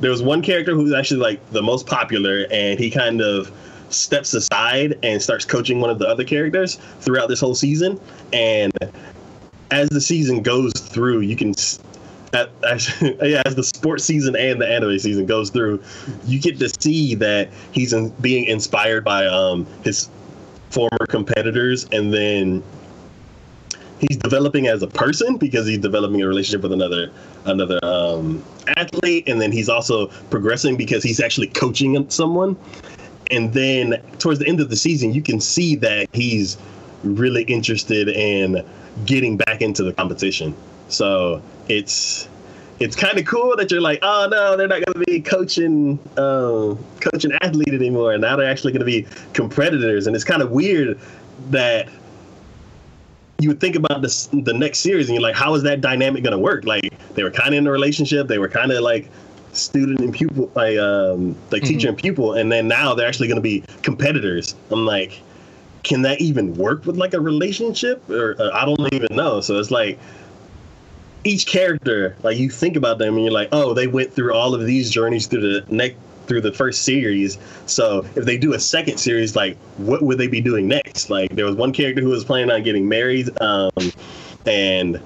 there 0.00 0.10
was 0.10 0.22
one 0.22 0.42
character 0.42 0.74
who's 0.74 0.92
actually 0.92 1.20
like 1.20 1.50
the 1.50 1.62
most 1.62 1.86
popular, 1.86 2.46
and 2.50 2.78
he 2.78 2.90
kind 2.90 3.20
of 3.20 3.52
steps 3.90 4.34
aside 4.34 4.98
and 5.02 5.22
starts 5.22 5.44
coaching 5.44 5.80
one 5.80 5.90
of 5.90 5.98
the 5.98 6.06
other 6.06 6.24
characters 6.24 6.74
throughout 7.00 7.28
this 7.28 7.40
whole 7.40 7.54
season, 7.54 8.00
and 8.32 8.72
as 9.70 9.88
the 9.90 10.00
season 10.00 10.42
goes 10.42 10.72
through, 10.72 11.20
you 11.20 11.36
can 11.36 11.54
at, 12.32 12.50
yeah, 13.22 13.42
as 13.46 13.54
the 13.54 13.64
sports 13.64 14.04
season 14.04 14.36
and 14.36 14.60
the 14.60 14.68
anime 14.68 14.98
season 14.98 15.26
goes 15.26 15.50
through, 15.50 15.82
you 16.26 16.40
get 16.40 16.58
to 16.58 16.68
see 16.80 17.14
that 17.16 17.50
he's 17.72 17.92
in, 17.92 18.10
being 18.20 18.44
inspired 18.44 19.04
by 19.04 19.26
um, 19.26 19.66
his 19.82 20.08
former 20.70 21.06
competitors, 21.08 21.86
and 21.92 22.12
then 22.12 22.62
he's 23.98 24.16
developing 24.18 24.66
as 24.66 24.82
a 24.82 24.86
person 24.86 25.36
because 25.36 25.66
he's 25.66 25.78
developing 25.78 26.22
a 26.22 26.26
relationship 26.26 26.62
with 26.62 26.72
another 26.72 27.10
another 27.46 27.78
um, 27.82 28.42
athlete, 28.76 29.28
and 29.28 29.40
then 29.40 29.52
he's 29.52 29.68
also 29.68 30.08
progressing 30.30 30.76
because 30.76 31.02
he's 31.02 31.20
actually 31.20 31.48
coaching 31.48 32.08
someone. 32.10 32.56
And 33.30 33.52
then 33.52 34.02
towards 34.18 34.38
the 34.38 34.48
end 34.48 34.60
of 34.60 34.70
the 34.70 34.76
season, 34.76 35.12
you 35.12 35.22
can 35.22 35.40
see 35.40 35.76
that 35.76 36.08
he's 36.14 36.56
really 37.04 37.42
interested 37.44 38.08
in 38.08 38.64
getting 39.04 39.36
back 39.36 39.60
into 39.60 39.82
the 39.82 39.92
competition. 39.92 40.54
So 40.88 41.42
it's 41.68 42.28
it's 42.80 42.94
kind 42.94 43.18
of 43.18 43.24
cool 43.26 43.56
that 43.56 43.70
you're 43.70 43.80
like, 43.80 43.98
oh 44.02 44.28
no, 44.30 44.56
they're 44.56 44.68
not 44.68 44.84
going 44.84 45.04
to 45.04 45.10
be 45.10 45.20
coaching 45.20 45.98
uh, 46.16 46.74
coaching 47.00 47.32
athlete 47.40 47.74
anymore. 47.74 48.12
And 48.12 48.20
now 48.20 48.36
they're 48.36 48.50
actually 48.50 48.72
going 48.72 48.80
to 48.80 48.86
be 48.86 49.06
competitors, 49.32 50.06
and 50.06 50.14
it's 50.14 50.24
kind 50.24 50.42
of 50.42 50.50
weird 50.50 50.98
that 51.50 51.88
you 53.40 53.48
would 53.48 53.60
think 53.60 53.76
about 53.76 54.02
this 54.02 54.26
the 54.32 54.54
next 54.54 54.78
series, 54.78 55.08
and 55.08 55.14
you're 55.14 55.22
like, 55.22 55.36
how 55.36 55.54
is 55.54 55.62
that 55.62 55.80
dynamic 55.80 56.22
going 56.22 56.32
to 56.32 56.38
work? 56.38 56.64
Like 56.64 56.92
they 57.14 57.22
were 57.22 57.30
kind 57.30 57.54
of 57.54 57.58
in 57.58 57.66
a 57.66 57.70
relationship, 57.70 58.28
they 58.28 58.38
were 58.38 58.48
kind 58.48 58.72
of 58.72 58.80
like 58.80 59.10
student 59.52 60.00
and 60.00 60.12
pupil, 60.12 60.50
like 60.54 60.78
um, 60.78 61.34
like 61.50 61.62
mm-hmm. 61.62 61.66
teacher 61.66 61.88
and 61.88 61.96
pupil, 61.96 62.34
and 62.34 62.50
then 62.50 62.68
now 62.68 62.94
they're 62.94 63.08
actually 63.08 63.28
going 63.28 63.36
to 63.36 63.42
be 63.42 63.64
competitors. 63.82 64.54
I'm 64.70 64.86
like, 64.86 65.20
can 65.82 66.02
that 66.02 66.20
even 66.20 66.54
work 66.54 66.84
with 66.84 66.96
like 66.96 67.14
a 67.14 67.20
relationship? 67.20 68.08
Or 68.10 68.36
uh, 68.40 68.50
I 68.52 68.64
don't 68.64 68.92
even 68.92 69.08
know. 69.16 69.40
So 69.40 69.58
it's 69.58 69.70
like 69.70 69.98
each 71.24 71.46
character, 71.46 72.16
like 72.22 72.38
you 72.38 72.50
think 72.50 72.76
about 72.76 72.98
them 72.98 73.14
and 73.14 73.24
you're 73.24 73.32
like, 73.32 73.48
oh, 73.52 73.74
they 73.74 73.86
went 73.86 74.12
through 74.12 74.34
all 74.34 74.54
of 74.54 74.64
these 74.64 74.90
journeys 74.90 75.26
through 75.26 75.40
the 75.40 75.72
next 75.72 75.96
through 76.26 76.42
the 76.42 76.52
first 76.52 76.82
series. 76.82 77.38
So 77.64 78.04
if 78.14 78.26
they 78.26 78.36
do 78.36 78.52
a 78.52 78.60
second 78.60 78.98
series, 78.98 79.34
like 79.34 79.56
what 79.78 80.02
would 80.02 80.18
they 80.18 80.28
be 80.28 80.42
doing 80.42 80.68
next? 80.68 81.08
Like 81.10 81.34
there 81.34 81.46
was 81.46 81.56
one 81.56 81.72
character 81.72 82.02
who 82.02 82.10
was 82.10 82.24
planning 82.24 82.50
on 82.50 82.62
getting 82.62 82.86
married, 82.88 83.30
um, 83.40 83.70
and 84.46 85.00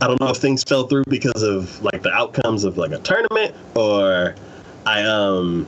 I 0.00 0.08
don't 0.08 0.20
know 0.20 0.28
if 0.28 0.38
things 0.38 0.64
fell 0.64 0.86
through 0.86 1.04
because 1.08 1.42
of 1.42 1.80
like 1.82 2.02
the 2.02 2.12
outcomes 2.12 2.64
of 2.64 2.78
like 2.78 2.92
a 2.92 2.98
tournament 2.98 3.54
or 3.74 4.34
I 4.86 5.02
um 5.02 5.66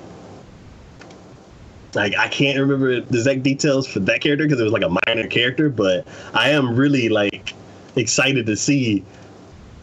like 1.94 2.14
I 2.16 2.28
can't 2.28 2.58
remember 2.58 3.00
the 3.00 3.18
exact 3.18 3.42
details 3.42 3.86
for 3.86 4.00
that 4.00 4.20
character 4.20 4.44
because 4.44 4.60
it 4.60 4.64
was 4.64 4.72
like 4.72 4.82
a 4.82 4.96
minor 5.06 5.26
character, 5.28 5.68
but 5.68 6.06
I 6.34 6.50
am 6.50 6.76
really 6.76 7.08
like 7.08 7.54
excited 7.96 8.46
to 8.46 8.56
see 8.56 9.04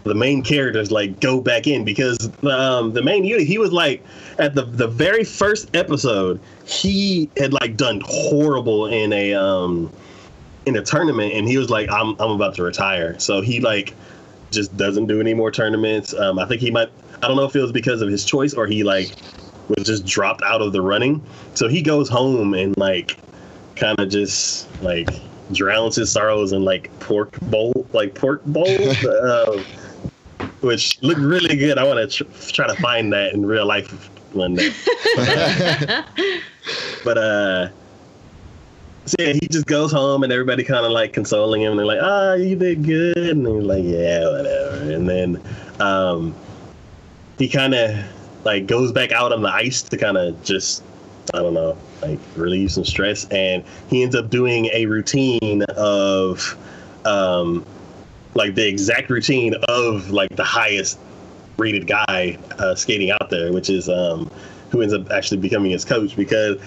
the 0.04 0.16
main 0.16 0.44
characters 0.44 0.92
like 0.92 1.20
go 1.20 1.40
back 1.40 1.66
in 1.68 1.86
because 1.86 2.30
um, 2.44 2.94
the 2.94 3.02
main 3.02 3.24
unit 3.24 3.48
he 3.48 3.58
was 3.58 3.72
like 3.72 4.04
at 4.38 4.54
the 4.54 4.64
the 4.64 4.88
very 4.88 5.24
first 5.24 5.74
episode 5.76 6.40
he 6.66 7.30
had 7.38 7.54
like 7.54 7.78
done 7.78 8.02
horrible 8.06 8.88
in 8.88 9.14
a 9.14 9.34
um 9.34 9.92
in 10.66 10.76
a 10.76 10.82
tournament 10.82 11.34
and 11.34 11.48
he 11.48 11.58
was 11.58 11.70
like 11.70 11.90
I'm 11.92 12.16
I'm 12.20 12.32
about 12.32 12.56
to 12.56 12.64
retire. 12.64 13.18
So 13.20 13.42
he 13.42 13.60
like 13.60 13.94
just 14.52 14.76
doesn't 14.78 15.08
do 15.08 15.20
any 15.20 15.34
more 15.34 15.52
tournaments. 15.52 16.14
Um 16.14 16.38
I 16.38 16.46
think 16.46 16.62
he 16.62 16.72
might 16.72 16.90
I 17.22 17.28
don't 17.28 17.38
know 17.38 17.46
if 17.46 17.56
it 17.56 17.62
was 17.62 17.72
because 17.72 18.02
of 18.02 18.10
his 18.10 18.26
choice 18.26 18.54
or 18.54 18.68
he 18.68 18.84
like 18.84 19.14
was 19.70 19.86
just 19.86 20.06
dropped 20.06 20.44
out 20.44 20.62
of 20.62 20.74
the 20.74 20.82
running. 20.82 21.24
So 21.54 21.68
he 21.70 21.82
goes 21.82 22.10
home 22.10 22.54
and 22.54 22.76
like 22.78 23.18
kind 23.76 23.98
of 24.00 24.10
just 24.10 24.68
like 24.82 25.10
drowns 25.52 25.96
his 25.96 26.12
sorrows 26.12 26.52
in 26.52 26.64
like 26.64 26.90
pork 27.00 27.40
bowl 27.42 27.88
like 27.94 28.16
pork 28.16 28.44
bowl. 28.46 28.68
Uh, 28.68 29.64
which 30.64 31.02
looked 31.02 31.20
really 31.20 31.56
good. 31.56 31.78
I 31.78 31.84
want 31.84 32.10
to 32.10 32.24
tr- 32.24 32.52
try 32.52 32.68
to 32.68 32.82
find 32.82 33.12
that 33.14 33.34
in 33.34 33.46
real 33.46 33.66
life 33.66 33.92
one 34.34 34.56
day. 34.56 34.72
but 37.04 37.18
uh, 37.18 37.70
so 39.06 39.16
yeah, 39.20 39.34
he 39.34 39.48
just 39.50 39.66
goes 39.66 39.92
home 39.92 40.24
and 40.24 40.32
everybody 40.32 40.64
kind 40.64 40.86
of 40.86 40.92
like 40.92 41.14
consoling 41.14 41.62
him. 41.62 41.72
And 41.72 41.80
they're 41.80 41.86
like, 41.86 42.00
"Ah, 42.02 42.32
oh, 42.32 42.34
you 42.36 42.56
did 42.56 42.84
good," 42.84 43.18
and 43.18 43.46
he's 43.46 43.64
like, 43.64 43.84
"Yeah, 43.84 44.30
whatever." 44.30 44.92
And 44.92 45.10
then 45.10 45.42
um, 45.80 46.34
he 47.38 47.50
kind 47.50 47.74
of 47.74 48.06
like 48.46 48.66
goes 48.66 48.92
back 48.92 49.12
out 49.12 49.32
on 49.32 49.42
the 49.42 49.50
ice 49.54 49.82
to 49.84 49.98
kind 49.98 50.18
of 50.18 50.42
just 50.44 50.84
I 51.34 51.40
don't 51.40 51.54
know, 51.54 51.78
like 52.02 52.20
relieve 52.36 52.72
some 52.72 52.86
stress. 52.86 53.26
And 53.30 53.64
he 53.90 54.04
ends 54.04 54.16
up 54.16 54.30
doing 54.30 54.66
a 54.68 54.86
routine 54.86 55.64
of 55.76 56.58
um, 57.06 57.66
like 58.36 58.56
the 58.56 58.68
exact 58.68 59.10
routine 59.10 59.56
of 59.68 60.12
like 60.12 60.36
the 60.36 60.44
highest 60.44 61.00
rated 61.58 61.88
guy 61.88 62.38
uh, 62.60 62.76
skating 62.76 63.12
out 63.12 63.30
there, 63.30 63.54
which 63.54 63.70
is 63.70 63.90
um, 63.90 64.30
who 64.72 64.82
ends 64.82 64.94
up 64.94 65.10
actually 65.12 65.38
becoming 65.38 65.72
his 65.72 65.86
coach 65.86 66.16
because 66.16 66.60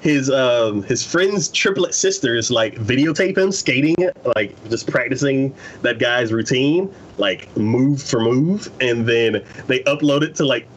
his 0.00 0.30
um 0.30 0.82
his 0.82 1.02
friend's 1.02 1.48
triplet 1.48 1.94
sisters 1.94 2.50
like 2.50 2.74
videotape 2.74 3.38
him 3.38 3.50
skating 3.50 3.96
like 4.36 4.54
just 4.68 4.86
practicing 4.86 5.54
that 5.80 5.98
guy's 5.98 6.30
routine 6.30 6.94
like 7.16 7.54
move 7.56 8.02
for 8.02 8.20
move 8.20 8.70
and 8.82 9.08
then 9.08 9.42
they 9.66 9.78
upload 9.84 10.20
it 10.20 10.34
to 10.34 10.44
like 10.44 10.68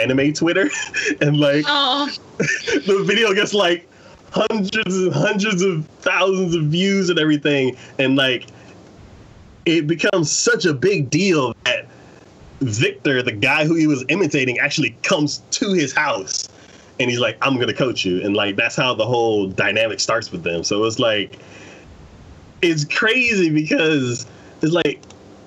anime 0.00 0.32
twitter 0.32 0.70
and 1.20 1.38
like 1.38 1.64
Oh, 1.66 2.08
the 2.38 3.02
video 3.04 3.34
gets 3.34 3.52
like 3.52 3.88
hundreds 4.30 4.96
and 4.96 5.12
hundreds 5.12 5.62
of 5.62 5.84
thousands 6.00 6.54
of 6.54 6.64
views 6.64 7.10
and 7.10 7.18
everything 7.18 7.76
and 7.98 8.14
like 8.14 8.46
it 9.66 9.86
becomes 9.86 10.30
such 10.30 10.64
a 10.64 10.74
big 10.74 11.10
deal 11.10 11.54
that 11.64 11.86
victor 12.60 13.22
the 13.22 13.32
guy 13.32 13.64
who 13.64 13.74
he 13.74 13.86
was 13.86 14.04
imitating 14.08 14.58
actually 14.58 14.90
comes 15.02 15.42
to 15.50 15.72
his 15.72 15.92
house 15.92 16.48
and 17.00 17.10
he's 17.10 17.20
like 17.20 17.36
i'm 17.42 17.58
gonna 17.58 17.74
coach 17.74 18.04
you. 18.04 18.22
And 18.22 18.34
like 18.34 18.56
that's 18.56 18.76
how 18.76 18.94
the 18.94 19.06
whole 19.06 19.48
dynamic 19.48 20.00
starts 20.00 20.30
with 20.30 20.42
them. 20.42 20.64
So 20.64 20.84
it's 20.84 20.98
like 20.98 21.38
it's 22.62 22.84
crazy 22.84 23.50
because 23.50 24.26
it's 24.62 24.72
like 24.72 25.00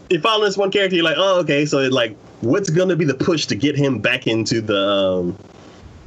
you 0.10 0.19
follow 0.19 0.45
this 0.45 0.57
one 0.57 0.72
character 0.72 0.95
you're 0.95 1.06
like 1.06 1.18
oh 1.18 1.39
okay. 1.39 1.65
So 1.65 1.80
it 1.80 1.91
like 1.91 2.15
what's 2.41 2.69
gonna 2.69 2.95
be 2.95 3.06
the 3.06 3.15
push 3.15 3.45
to 3.48 3.56
get 3.56 3.76
him 3.76 3.99
back 3.99 4.27
into 4.27 4.61
the 4.61 4.88
um 4.89 5.38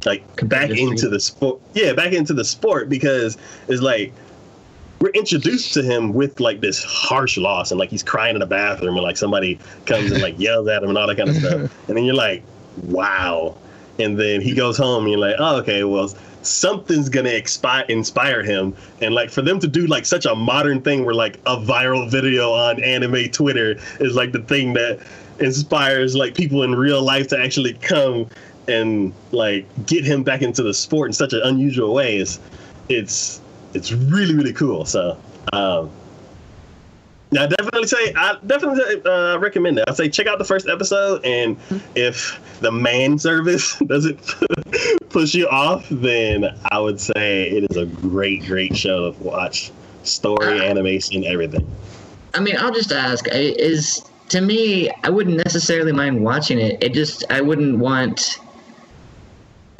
like 0.05 0.23
back 0.47 0.71
into 0.71 1.09
the 1.09 1.19
sport? 1.19 1.59
Yeah 1.73 1.93
back 1.93 2.13
into 2.13 2.33
the 2.33 2.45
sport 2.45 2.89
because 2.89 3.37
it's 3.67 3.81
like 3.81 4.13
we're 5.01 5.09
introduced 5.09 5.73
to 5.73 5.81
him 5.81 6.13
with 6.13 6.39
like 6.39 6.61
this 6.61 6.83
harsh 6.83 7.35
loss 7.35 7.71
and 7.71 7.79
like 7.79 7.89
he's 7.89 8.03
crying 8.03 8.35
in 8.35 8.39
the 8.39 8.45
bathroom 8.45 8.95
and 8.95 9.03
like 9.03 9.17
somebody 9.17 9.59
comes 9.87 10.11
and 10.11 10.21
like 10.21 10.39
yells 10.39 10.67
at 10.67 10.83
him 10.83 10.89
and 10.89 10.97
all 10.97 11.07
that 11.07 11.17
kind 11.17 11.29
of 11.29 11.35
stuff. 11.35 11.75
And 11.87 11.97
then 11.97 12.05
you're 12.05 12.15
like 12.15 12.43
wow. 12.83 13.57
And 13.99 14.17
then 14.17 14.41
he 14.41 14.53
goes 14.53 14.77
home 14.77 15.03
and 15.03 15.11
you're 15.11 15.19
like 15.19 15.35
oh 15.39 15.57
okay 15.57 15.83
well 15.83 16.13
something's 16.43 17.09
gonna 17.09 17.31
inspire 17.31 17.83
inspire 17.89 18.43
him. 18.43 18.75
And 19.01 19.15
like 19.15 19.31
for 19.31 19.41
them 19.41 19.59
to 19.59 19.67
do 19.67 19.87
like 19.87 20.05
such 20.05 20.25
a 20.25 20.35
modern 20.35 20.81
thing 20.81 21.03
where 21.03 21.15
like 21.15 21.37
a 21.47 21.57
viral 21.57 22.09
video 22.09 22.51
on 22.51 22.81
anime 22.83 23.29
twitter 23.31 23.77
is 23.99 24.15
like 24.15 24.31
the 24.31 24.43
thing 24.43 24.73
that 24.73 24.99
inspires 25.39 26.15
like 26.15 26.35
people 26.35 26.61
in 26.61 26.75
real 26.75 27.01
life 27.01 27.27
to 27.29 27.39
actually 27.39 27.73
come 27.73 28.27
and 28.67 29.11
like 29.31 29.65
get 29.87 30.05
him 30.05 30.21
back 30.21 30.43
into 30.43 30.61
the 30.61 30.75
sport 30.75 31.09
in 31.09 31.13
such 31.13 31.33
an 31.33 31.41
unusual 31.43 31.95
way 31.95 32.17
is 32.17 32.39
it's 32.87 33.41
it's 33.73 33.91
really 33.91 34.35
really 34.35 34.53
cool 34.53 34.85
so 34.85 35.17
um 35.53 35.89
yeah, 37.31 37.43
I 37.43 37.47
definitely 37.47 37.87
say 37.87 38.13
I 38.13 38.37
definitely 38.45 39.09
uh, 39.09 39.37
recommend 39.39 39.79
it. 39.79 39.85
I 39.87 39.93
say 39.93 40.09
check 40.09 40.27
out 40.27 40.37
the 40.37 40.43
first 40.45 40.67
episode, 40.67 41.23
and 41.23 41.57
if 41.95 42.39
the 42.59 42.73
man 42.73 43.17
service 43.17 43.77
doesn't 43.87 44.19
push 45.09 45.33
you 45.33 45.47
off, 45.47 45.87
then 45.89 46.53
I 46.71 46.79
would 46.79 46.99
say 46.99 47.49
it 47.49 47.71
is 47.71 47.77
a 47.77 47.85
great, 47.85 48.43
great 48.43 48.75
show 48.75 49.11
to 49.11 49.23
watch. 49.23 49.71
Story, 50.03 50.59
animation, 50.59 51.23
everything. 51.23 51.69
I 52.33 52.41
mean, 52.41 52.57
I'll 52.57 52.73
just 52.73 52.91
ask: 52.91 53.25
Is 53.29 54.01
to 54.29 54.41
me, 54.41 54.89
I 55.03 55.09
wouldn't 55.09 55.37
necessarily 55.37 55.93
mind 55.93 56.21
watching 56.23 56.59
it. 56.59 56.83
It 56.83 56.93
just 56.93 57.23
I 57.29 57.39
wouldn't 57.39 57.77
want 57.77 58.39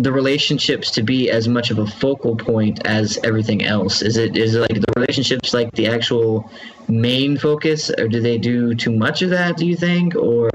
the 0.01 0.11
relationships 0.11 0.91
to 0.91 1.03
be 1.03 1.29
as 1.29 1.47
much 1.47 1.71
of 1.71 1.77
a 1.79 1.85
focal 1.85 2.35
point 2.35 2.85
as 2.85 3.19
everything 3.23 3.63
else. 3.63 4.01
Is 4.01 4.17
it 4.17 4.35
is 4.35 4.55
it 4.55 4.59
like 4.61 4.81
the 4.81 4.93
relationships 4.95 5.53
like 5.53 5.71
the 5.73 5.87
actual 5.87 6.49
main 6.87 7.37
focus, 7.37 7.91
or 7.97 8.07
do 8.07 8.19
they 8.19 8.37
do 8.37 8.73
too 8.73 8.91
much 8.91 9.21
of 9.21 9.29
that? 9.29 9.57
Do 9.57 9.65
you 9.65 9.75
think, 9.75 10.15
or 10.15 10.49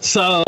So 0.00 0.42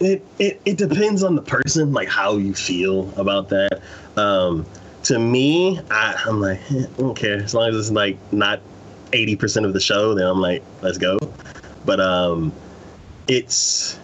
it, 0.00 0.24
it 0.38 0.60
it 0.64 0.76
depends 0.76 1.22
on 1.22 1.36
the 1.36 1.42
person, 1.42 1.92
like 1.92 2.08
how 2.08 2.36
you 2.36 2.54
feel 2.54 3.12
about 3.16 3.48
that. 3.50 3.80
Um, 4.16 4.66
to 5.04 5.18
me, 5.18 5.80
I, 5.90 6.20
I'm 6.26 6.40
like, 6.40 6.60
eh, 6.72 6.84
I 6.84 7.00
don't 7.00 7.16
care 7.16 7.38
as 7.38 7.54
long 7.54 7.70
as 7.70 7.76
it's 7.76 7.90
like 7.90 8.18
not 8.32 8.60
eighty 9.12 9.36
percent 9.36 9.66
of 9.66 9.72
the 9.72 9.80
show. 9.80 10.14
Then 10.14 10.26
I'm 10.26 10.40
like, 10.40 10.62
let's 10.82 10.98
go. 10.98 11.18
But 11.84 12.00
um, 12.00 12.52
it's 13.28 13.98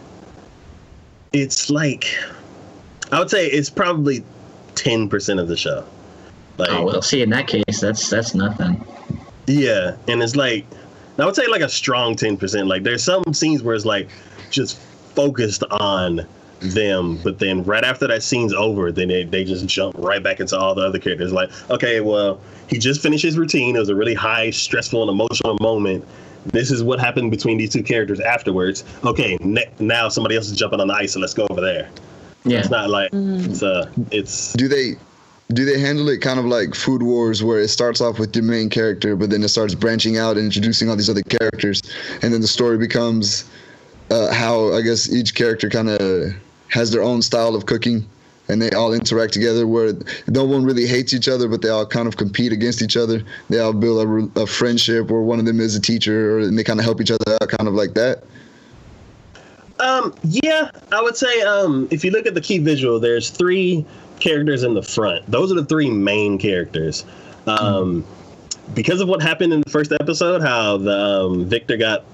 it's 1.32 1.70
like 1.70 2.06
I 3.12 3.18
would 3.18 3.30
say 3.30 3.46
it's 3.46 3.70
probably 3.70 4.24
ten 4.74 5.08
percent 5.08 5.40
of 5.40 5.48
the 5.48 5.56
show. 5.56 5.84
Like, 6.56 6.70
oh 6.70 6.84
well, 6.86 7.02
see 7.02 7.22
in 7.22 7.30
that 7.30 7.46
case, 7.46 7.80
that's 7.80 8.08
that's 8.10 8.34
nothing. 8.34 8.84
yeah, 9.46 9.96
and 10.08 10.22
it's 10.22 10.36
like 10.36 10.66
I 11.18 11.24
would 11.24 11.36
say 11.36 11.46
like 11.46 11.62
a 11.62 11.68
strong 11.68 12.16
ten 12.16 12.36
percent. 12.36 12.66
Like 12.68 12.82
there's 12.82 13.02
some 13.02 13.22
scenes 13.32 13.62
where 13.62 13.74
it's 13.74 13.84
like 13.84 14.08
just 14.50 14.78
focused 14.78 15.64
on 15.70 16.26
them, 16.60 17.18
but 17.22 17.38
then 17.38 17.62
right 17.64 17.84
after 17.84 18.06
that 18.08 18.22
scene's 18.22 18.52
over, 18.52 18.90
then 18.90 19.08
they, 19.08 19.24
they 19.24 19.44
just 19.44 19.66
jump 19.66 19.94
right 19.98 20.22
back 20.22 20.40
into 20.40 20.58
all 20.58 20.74
the 20.74 20.82
other 20.82 20.98
characters. 20.98 21.32
Like, 21.32 21.50
okay, 21.70 22.00
well, 22.00 22.40
he 22.68 22.78
just 22.78 23.00
finished 23.00 23.22
his 23.24 23.38
routine. 23.38 23.76
It 23.76 23.78
was 23.78 23.88
a 23.88 23.94
really 23.94 24.14
high, 24.14 24.50
stressful, 24.50 25.02
and 25.02 25.10
emotional 25.10 25.56
moment. 25.60 26.04
This 26.46 26.70
is 26.70 26.82
what 26.82 26.98
happened 26.98 27.30
between 27.30 27.58
these 27.58 27.72
two 27.72 27.82
characters 27.82 28.20
afterwards. 28.20 28.84
Okay, 29.04 29.36
ne- 29.40 29.70
now 29.78 30.08
somebody 30.08 30.36
else 30.36 30.48
is 30.48 30.56
jumping 30.56 30.80
on 30.80 30.88
the 30.88 30.94
ice, 30.94 31.12
so 31.12 31.20
let's 31.20 31.34
go 31.34 31.46
over 31.50 31.60
there. 31.60 31.90
Yeah. 32.44 32.60
It's 32.60 32.70
not 32.70 32.88
like 32.88 33.10
it's 33.12 33.62
uh, 33.62 33.90
it's 34.10 34.52
do 34.54 34.68
they 34.68 34.94
do 35.52 35.64
they 35.64 35.78
handle 35.78 36.08
it 36.08 36.20
kind 36.20 36.38
of 36.38 36.44
like 36.44 36.74
food 36.74 37.02
wars 37.02 37.42
where 37.42 37.58
it 37.58 37.68
starts 37.68 38.00
off 38.00 38.18
with 38.18 38.34
your 38.36 38.44
main 38.44 38.68
character 38.68 39.16
but 39.16 39.30
then 39.30 39.42
it 39.42 39.48
starts 39.48 39.74
branching 39.74 40.18
out 40.18 40.36
and 40.36 40.46
introducing 40.46 40.88
all 40.90 40.96
these 40.96 41.08
other 41.08 41.22
characters 41.22 41.82
and 42.22 42.34
then 42.34 42.40
the 42.40 42.46
story 42.46 42.76
becomes 42.76 43.48
uh, 44.10 44.32
how 44.32 44.72
i 44.74 44.82
guess 44.82 45.10
each 45.10 45.34
character 45.34 45.70
kind 45.70 45.88
of 45.88 46.32
has 46.68 46.90
their 46.90 47.02
own 47.02 47.22
style 47.22 47.54
of 47.54 47.64
cooking 47.64 48.06
and 48.48 48.60
they 48.60 48.70
all 48.70 48.92
interact 48.92 49.32
together 49.32 49.66
where 49.66 49.92
no 50.26 50.44
one 50.44 50.64
really 50.64 50.86
hates 50.86 51.12
each 51.12 51.28
other 51.28 51.48
but 51.48 51.62
they 51.62 51.68
all 51.68 51.86
kind 51.86 52.08
of 52.08 52.16
compete 52.16 52.52
against 52.52 52.82
each 52.82 52.96
other. 52.96 53.22
They 53.50 53.58
all 53.58 53.72
build 53.72 54.32
a, 54.36 54.40
a 54.40 54.46
friendship 54.46 55.10
or 55.10 55.22
one 55.22 55.38
of 55.38 55.44
them 55.44 55.60
is 55.60 55.76
a 55.76 55.80
teacher 55.80 56.36
or 56.36 56.40
and 56.40 56.58
they 56.58 56.64
kind 56.64 56.80
of 56.80 56.84
help 56.84 57.00
each 57.00 57.10
other 57.10 57.36
out 57.40 57.48
kind 57.48 57.68
of 57.68 57.74
like 57.74 57.94
that 57.94 58.24
Um, 59.80 60.14
yeah, 60.24 60.70
I 60.92 61.00
would 61.02 61.16
say 61.16 61.40
um, 61.42 61.88
if 61.90 62.04
you 62.04 62.10
look 62.10 62.26
at 62.26 62.34
the 62.34 62.40
key 62.40 62.58
visual, 62.58 62.98
there's 62.98 63.30
three 63.30 63.84
characters 64.20 64.62
in 64.64 64.74
the 64.74 64.82
front. 64.82 65.28
Those 65.30 65.52
are 65.52 65.54
the 65.54 65.64
three 65.64 65.90
main 65.90 66.38
characters. 66.38 67.04
Um, 67.46 68.04
Because 68.74 69.00
of 69.00 69.08
what 69.08 69.22
happened 69.22 69.52
in 69.52 69.62
the 69.62 69.70
first 69.70 69.92
episode, 69.92 70.42
how 70.42 70.76
the 70.76 70.92
um, 70.98 71.46
Victor 71.46 71.76
got 71.78 72.04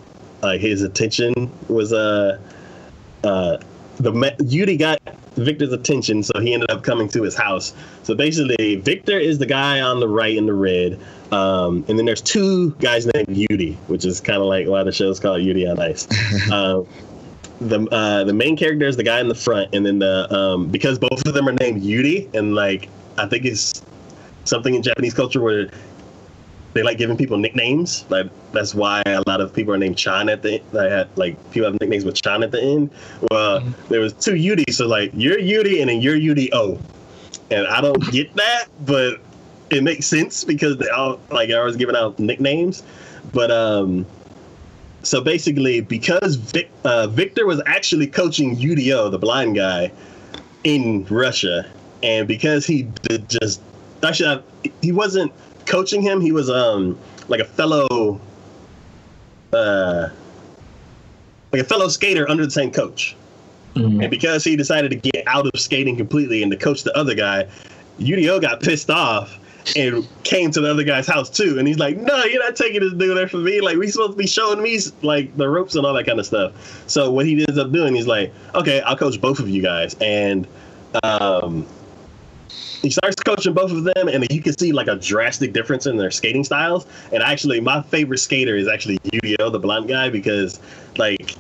like 0.43 0.61
his 0.61 0.83
attention 0.83 1.51
was 1.69 1.93
uh, 1.93 2.39
uh, 3.25 3.57
the 3.97 4.37
Yuri 4.47 4.77
got 4.77 5.01
Victor's 5.37 5.73
attention, 5.73 6.23
so 6.23 6.39
he 6.41 6.55
ended 6.55 6.71
up 6.71 6.85
coming 6.85 7.09
to 7.09 7.23
his 7.23 7.35
house. 7.35 7.75
So 8.05 8.15
basically, 8.15 8.77
Victor 8.77 9.19
is 9.19 9.39
the 9.39 9.47
guy 9.47 9.81
on 9.81 9.99
the 9.99 10.09
right 10.09 10.37
in 10.37 10.47
the 10.47 10.53
red, 10.55 11.01
um, 11.33 11.85
and 11.89 11.99
then 11.99 12.05
there's 12.05 12.21
two 12.21 12.71
guys 12.73 13.07
named 13.15 13.37
Yuri, 13.37 13.73
which 13.89 14.05
is 14.05 14.21
kind 14.21 14.39
of 14.41 14.47
like 14.47 14.69
why 14.69 14.85
the 14.85 14.93
show's 14.93 15.19
called 15.19 15.43
Yuri 15.43 15.67
on 15.67 15.81
Ice. 15.81 16.07
um, 16.53 16.87
the 17.61 17.89
uh, 17.91 18.25
the 18.25 18.33
main 18.33 18.57
character 18.57 18.87
is 18.87 18.97
the 18.97 19.03
guy 19.03 19.21
in 19.21 19.29
the 19.29 19.35
front, 19.35 19.75
and 19.75 19.85
then 19.87 19.99
the 19.99 20.33
um, 20.35 20.69
because 20.69 20.99
both 20.99 21.27
of 21.27 21.35
them 21.35 21.49
are 21.49 21.53
named 21.53 21.83
Yuri, 21.83 22.29
and 22.35 22.55
like 22.55 22.89
I 23.19 23.27
think 23.27 23.45
it's 23.45 23.83
something 24.45 24.75
in 24.75 24.83
Japanese 24.83 25.15
culture 25.15 25.41
where 25.41 25.71
they 26.75 26.83
like 26.83 26.99
giving 26.99 27.17
people 27.17 27.39
nicknames. 27.39 28.05
Like 28.09 28.27
that's 28.53 28.75
why 28.75 29.03
a 29.07 29.23
lot 29.27 29.41
of 29.41 29.55
people 29.55 29.73
are 29.73 29.79
named 29.79 29.97
Chan 29.97 30.29
at 30.29 30.43
the 30.43 30.61
had 30.73 31.09
like 31.17 31.39
people 31.53 31.71
have 31.71 31.81
nicknames 31.81 32.05
with 32.05 32.21
Chan 32.21 32.43
at 32.43 32.51
the 32.51 32.61
end. 32.61 32.91
Well, 33.31 33.61
there 33.89 34.01
was 34.01 34.13
two 34.13 34.35
Yuri, 34.35 34.65
so 34.71 34.87
like 34.87 35.13
you're 35.15 35.39
Yuri 35.39 35.81
and 35.81 35.89
then 35.89 36.01
you're 36.01 36.17
Yuri 36.17 36.53
O, 36.53 36.79
and 37.51 37.67
I 37.67 37.81
don't 37.81 38.03
get 38.11 38.35
that, 38.35 38.67
but 38.85 39.21
it 39.71 39.83
makes 39.83 40.07
sense 40.07 40.45
because 40.45 40.77
they 40.77 40.89
all 40.89 41.21
like 41.31 41.51
are 41.51 41.61
always 41.61 41.77
giving 41.77 41.97
out 41.97 42.19
nicknames. 42.19 42.83
But 43.33 43.51
um, 43.51 44.05
so 45.05 45.21
basically, 45.21 45.81
because 45.81 46.37
Vic, 46.37 46.71
uh, 46.85 47.07
Victor 47.07 47.47
was 47.47 47.63
actually 47.67 48.07
coaching 48.07 48.57
Yurio, 48.57 49.11
the 49.11 49.19
blind 49.19 49.57
guy, 49.57 49.93
in 50.65 51.05
Russia, 51.11 51.67
and 52.03 52.27
because 52.27 52.67
he 52.67 52.83
did 53.03 53.29
just 53.29 53.61
actually 54.03 54.29
I- 54.29 54.71
he 54.83 54.93
wasn't 54.93 55.33
coaching 55.67 56.03
him, 56.03 56.21
he 56.21 56.33
was 56.33 56.51
um 56.51 56.99
like 57.29 57.41
a 57.41 57.45
fellow 57.45 58.21
uh 59.53 60.09
like 61.53 61.63
a 61.63 61.65
fellow 61.65 61.89
skater 61.89 62.29
under 62.29 62.45
the 62.45 62.51
same 62.51 62.71
coach. 62.71 63.15
Mhm. 63.75 64.03
And 64.03 64.11
because 64.11 64.45
he 64.45 64.57
decided 64.57 64.91
to 64.91 64.97
get 64.97 65.25
out 65.27 65.47
of 65.47 65.61
skating 65.61 65.97
completely 65.97 66.43
and 66.43 66.51
to 66.53 66.59
coach 66.59 66.83
the 66.83 66.97
other 66.97 67.15
guy, 67.15 67.47
Yurio 68.01 68.41
got 68.41 68.61
pissed 68.61 68.91
off 68.91 69.39
and 69.77 70.07
came 70.25 70.51
to 70.51 70.61
the 70.61 70.71
other 70.71 70.85
guy's 70.85 71.07
house 71.07 71.31
too. 71.31 71.59
And 71.59 71.67
he's 71.67 71.79
like, 71.79 71.97
"No, 71.97 72.25
you're 72.25 72.43
not 72.43 72.57
taking 72.57 72.81
this 72.81 72.93
dude 72.93 73.17
there 73.17 73.29
for 73.29 73.39
me. 73.39 73.61
Like, 73.61 73.77
we 73.77 73.89
supposed 73.89 74.13
to 74.13 74.17
be 74.17 74.27
showing 74.27 74.63
me 74.63 74.79
like 75.03 75.37
the 75.37 75.49
ropes 75.49 75.75
and 75.75 75.87
all 75.87 75.95
that 75.95 76.07
kind 76.07 76.19
of 76.19 76.27
stuff." 76.27 76.53
So 76.87 77.11
what 77.11 77.27
he 77.27 77.45
ends 77.47 77.59
up 77.59 77.73
doing, 77.73 77.95
he's 77.95 78.07
like, 78.07 78.33
"Okay, 78.55 78.81
I'll 78.83 78.97
coach 78.97 79.21
both 79.21 79.39
of 79.39 79.49
you 79.49 79.63
guys." 79.63 79.95
And 80.01 80.47
um, 81.03 81.67
he 82.83 82.91
starts 82.91 83.17
coaching 83.17 83.55
both 83.55 83.73
of 83.73 83.85
them, 83.85 84.09
and 84.09 84.27
you 84.31 84.43
can 84.43 84.57
see 84.57 84.73
like 84.73 84.89
a 84.89 84.97
drastic 84.97 85.53
difference 85.53 85.87
in 85.87 85.97
their 85.97 86.11
skating 86.11 86.45
styles. 86.45 86.87
And 87.13 87.23
actually, 87.23 87.61
my 87.61 87.83
favorite 87.83 88.19
skater 88.19 88.57
is 88.57 88.69
actually 88.69 88.99
Yurio, 88.99 89.51
the 89.51 89.59
blonde 89.59 89.89
guy, 89.89 90.11
because 90.11 90.61
like 90.99 91.37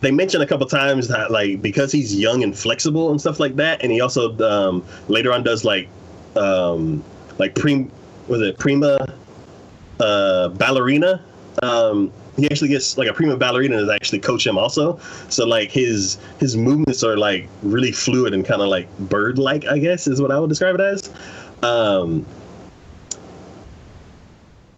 they 0.00 0.10
mentioned 0.10 0.42
a 0.42 0.46
couple 0.46 0.66
times 0.66 1.08
that 1.08 1.30
like 1.30 1.62
because 1.62 1.92
he's 1.92 2.18
young 2.18 2.42
and 2.42 2.56
flexible 2.56 3.10
and 3.10 3.20
stuff 3.20 3.38
like 3.38 3.56
that, 3.56 3.82
and 3.82 3.92
he 3.92 4.00
also 4.00 4.36
um, 4.38 4.84
later 5.08 5.32
on 5.32 5.42
does 5.42 5.64
like 5.64 5.88
um, 6.36 7.04
like 7.42 7.56
prim 7.56 7.90
was 8.28 8.40
it 8.40 8.56
prima 8.56 8.96
uh, 9.98 10.48
ballerina. 10.50 11.20
Um, 11.60 12.12
he 12.36 12.48
actually 12.50 12.68
gets 12.68 12.96
like 12.96 13.08
a 13.08 13.12
prima 13.12 13.36
ballerina 13.36 13.76
is 13.78 13.90
actually 13.90 14.20
coach 14.20 14.46
him 14.46 14.56
also. 14.56 14.98
So 15.28 15.44
like 15.44 15.70
his 15.70 16.18
his 16.38 16.56
movements 16.56 17.02
are 17.02 17.16
like 17.16 17.48
really 17.62 17.90
fluid 17.90 18.32
and 18.32 18.46
kind 18.46 18.62
of 18.62 18.68
like 18.68 18.86
bird 18.98 19.38
like, 19.38 19.66
I 19.66 19.78
guess 19.78 20.06
is 20.06 20.22
what 20.22 20.30
I 20.30 20.38
would 20.38 20.48
describe 20.48 20.76
it 20.76 20.80
as. 20.80 21.10
Um, 21.64 22.24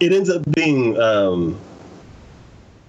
it 0.01 0.12
ends 0.12 0.31
up 0.31 0.43
being 0.53 0.99
um, 0.99 1.59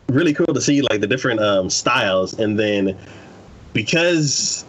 really 0.07 0.33
cool 0.33 0.53
to 0.53 0.61
see 0.61 0.81
like 0.83 1.01
the 1.01 1.07
different 1.07 1.41
um, 1.41 1.69
styles, 1.69 2.39
and 2.39 2.57
then 2.57 2.97
because 3.73 4.63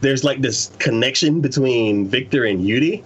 there's 0.00 0.24
like 0.24 0.40
this 0.40 0.70
connection 0.78 1.42
between 1.42 2.08
Victor 2.08 2.46
and 2.46 2.60
Yudi, 2.60 3.04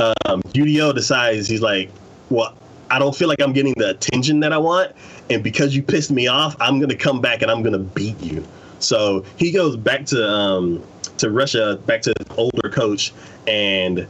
um, 0.00 0.42
Yurio 0.52 0.94
decides 0.94 1.48
he's 1.48 1.60
like, 1.60 1.90
well, 2.30 2.56
I 2.90 2.98
don't 2.98 3.14
feel 3.14 3.28
like 3.28 3.40
I'm 3.40 3.52
getting 3.52 3.74
the 3.76 3.90
attention 3.90 4.40
that 4.40 4.52
I 4.52 4.58
want, 4.58 4.92
and 5.28 5.42
because 5.44 5.76
you 5.76 5.82
pissed 5.82 6.10
me 6.10 6.26
off, 6.26 6.56
I'm 6.60 6.80
gonna 6.80 6.96
come 6.96 7.20
back 7.20 7.42
and 7.42 7.50
I'm 7.50 7.62
gonna 7.62 7.78
beat 7.78 8.20
you. 8.20 8.44
So 8.80 9.24
he 9.36 9.52
goes 9.52 9.76
back 9.76 10.06
to 10.06 10.28
um, 10.28 10.82
to 11.18 11.30
Russia, 11.30 11.78
back 11.86 12.02
to 12.02 12.14
older 12.36 12.68
coach, 12.68 13.12
and 13.46 14.06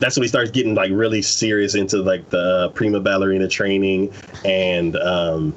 that's 0.00 0.16
when 0.16 0.22
he 0.22 0.28
starts 0.28 0.50
getting 0.50 0.74
like 0.74 0.90
really 0.92 1.22
serious 1.22 1.74
into 1.74 1.98
like 2.02 2.28
the 2.30 2.70
prima 2.74 3.00
ballerina 3.00 3.46
training 3.46 4.12
and 4.44 4.96
um, 4.96 5.54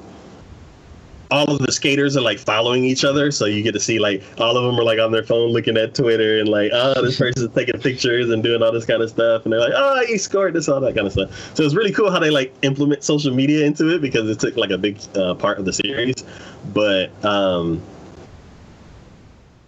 all 1.34 1.50
of 1.50 1.58
the 1.58 1.72
skaters 1.72 2.16
are 2.16 2.22
like 2.22 2.38
following 2.38 2.84
each 2.84 3.04
other 3.04 3.32
so 3.32 3.46
you 3.46 3.64
get 3.64 3.72
to 3.72 3.80
see 3.80 3.98
like 3.98 4.22
all 4.38 4.56
of 4.56 4.64
them 4.64 4.80
are 4.80 4.84
like 4.84 5.00
on 5.00 5.12
their 5.12 5.24
phone 5.24 5.50
looking 5.50 5.76
at 5.78 5.96
twitter 5.96 6.40
and 6.40 6.48
like 6.48 6.70
oh 6.74 7.02
this 7.02 7.18
person's 7.18 7.52
taking 7.56 7.80
pictures 7.82 8.30
and 8.30 8.44
doing 8.44 8.62
all 8.62 8.72
this 8.72 8.86
kind 8.86 9.02
of 9.02 9.10
stuff 9.10 9.44
and 9.44 9.52
they're 9.52 9.60
like 9.60 9.74
oh 9.76 10.06
he 10.06 10.16
scored 10.16 10.54
this 10.54 10.70
all 10.70 10.80
that 10.80 10.94
kind 10.94 11.08
of 11.08 11.14
stuff. 11.14 11.56
So 11.56 11.64
it's 11.64 11.74
really 11.74 11.92
cool 11.92 12.12
how 12.12 12.20
they 12.20 12.30
like 12.30 12.54
implement 12.62 13.04
social 13.04 13.34
media 13.34 13.66
into 13.66 13.90
it 13.90 14.02
because 14.02 14.30
it 14.30 14.40
took 14.40 14.56
like 14.58 14.70
a 14.70 14.78
big 14.78 15.00
uh, 15.16 15.34
part 15.34 15.58
of 15.58 15.66
the 15.66 15.74
series. 15.74 16.24
But 16.72 17.10
um 17.26 17.82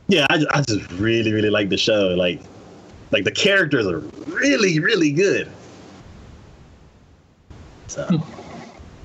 yeah 0.08 0.28
I, 0.30 0.46
I 0.54 0.62
just 0.62 0.92
really 0.94 1.34
really 1.34 1.50
like 1.50 1.70
the 1.70 1.78
show. 1.78 2.10
Like 2.10 2.42
like 3.10 3.24
the 3.24 3.32
characters 3.32 3.88
are 3.88 4.00
really 4.28 4.80
really 4.80 5.12
good. 5.12 5.52
So. 7.88 8.08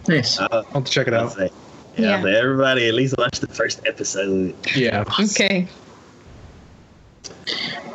Nice. 0.09 0.41
uh, 0.41 0.49
I'll 0.51 0.63
have 0.63 0.85
to 0.85 0.91
check 0.91 1.07
it 1.07 1.15
I'll 1.15 1.27
out. 1.27 1.33
say, 1.33 1.51
yeah, 1.97 2.17
Yeah. 2.17 2.23
but 2.23 2.35
everybody 2.35 2.89
at 2.89 2.95
least 2.95 3.15
watch 3.19 3.41
the 3.41 3.47
first 3.49 3.81
episode. 3.87 4.55
Yeah. 4.77 5.05
Okay. 5.21 5.67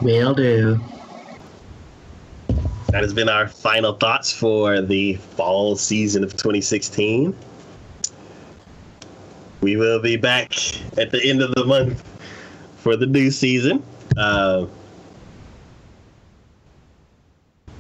Will 0.02 0.34
do. 0.34 0.80
That 2.90 3.02
has 3.04 3.14
been 3.14 3.28
our 3.30 3.48
final 3.48 3.94
thoughts 3.94 4.32
for 4.32 4.82
the 4.82 5.16
fall 5.16 5.76
season 5.76 6.24
of 6.24 6.32
2016. 6.32 7.36
We 9.62 9.76
will 9.76 10.02
be 10.02 10.16
back 10.16 10.54
at 10.98 11.12
the 11.12 11.22
end 11.24 11.42
of 11.42 11.54
the 11.56 11.66
month 11.66 12.04
for 12.78 12.96
the 12.96 13.06
new 13.06 13.32
season. 13.32 13.84
Uh, 14.16 14.66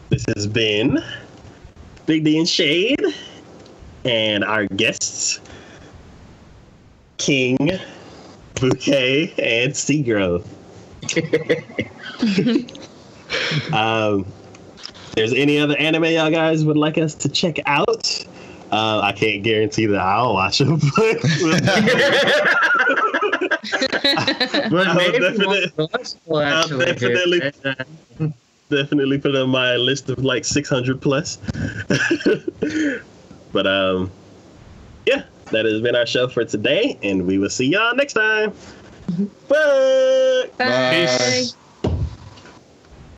this 0.09 0.25
has 0.35 0.47
been 0.47 0.99
Big 2.05 2.23
D 2.23 2.37
and 2.37 2.47
Shade, 2.49 3.01
and 4.03 4.43
our 4.43 4.65
guests, 4.67 5.39
King, 7.25 7.57
Bouquet, 8.53 9.33
and 9.39 9.73
Seagrove. 9.73 10.45
um, 13.73 14.25
if 14.77 15.11
there's 15.15 15.33
any 15.33 15.57
other 15.57 15.75
anime 15.77 16.03
y'all 16.05 16.29
guys 16.29 16.63
would 16.65 16.77
like 16.77 16.99
us 16.99 17.15
to 17.15 17.27
check 17.27 17.57
out, 17.65 18.23
uh, 18.71 18.99
I 19.01 19.11
can't 19.11 19.41
guarantee 19.43 19.87
that 19.87 19.99
I'll 19.99 20.35
watch 20.35 20.59
them, 20.59 20.79
but 20.95 20.97
But 24.69 24.87
I'll 24.87 25.11
definitely- 25.11 25.71
one 26.25 26.47
of 26.47 26.71
I'll 26.71 26.77
definitely- 26.77 27.41
it. 27.41 28.33
Definitely 28.69 29.17
put 29.17 29.35
on 29.35 29.49
my 29.49 29.77
list 29.77 30.11
of 30.11 30.23
like 30.23 30.45
600 30.45 31.01
plus. 31.01 31.37
but 33.51 33.65
um, 33.65 34.11
yeah, 35.07 35.23
that 35.51 35.65
has 35.65 35.81
been 35.81 35.95
our 35.95 36.05
show 36.05 36.27
for 36.27 36.45
today, 36.45 36.97
and 37.03 37.25
we 37.25 37.37
will 37.37 37.49
see 37.49 37.67
y'all 37.67 37.95
next 37.95 38.13
time. 38.13 38.53
Bye. 39.47 40.49
Bye. 40.57 41.07
Peace. 41.07 41.55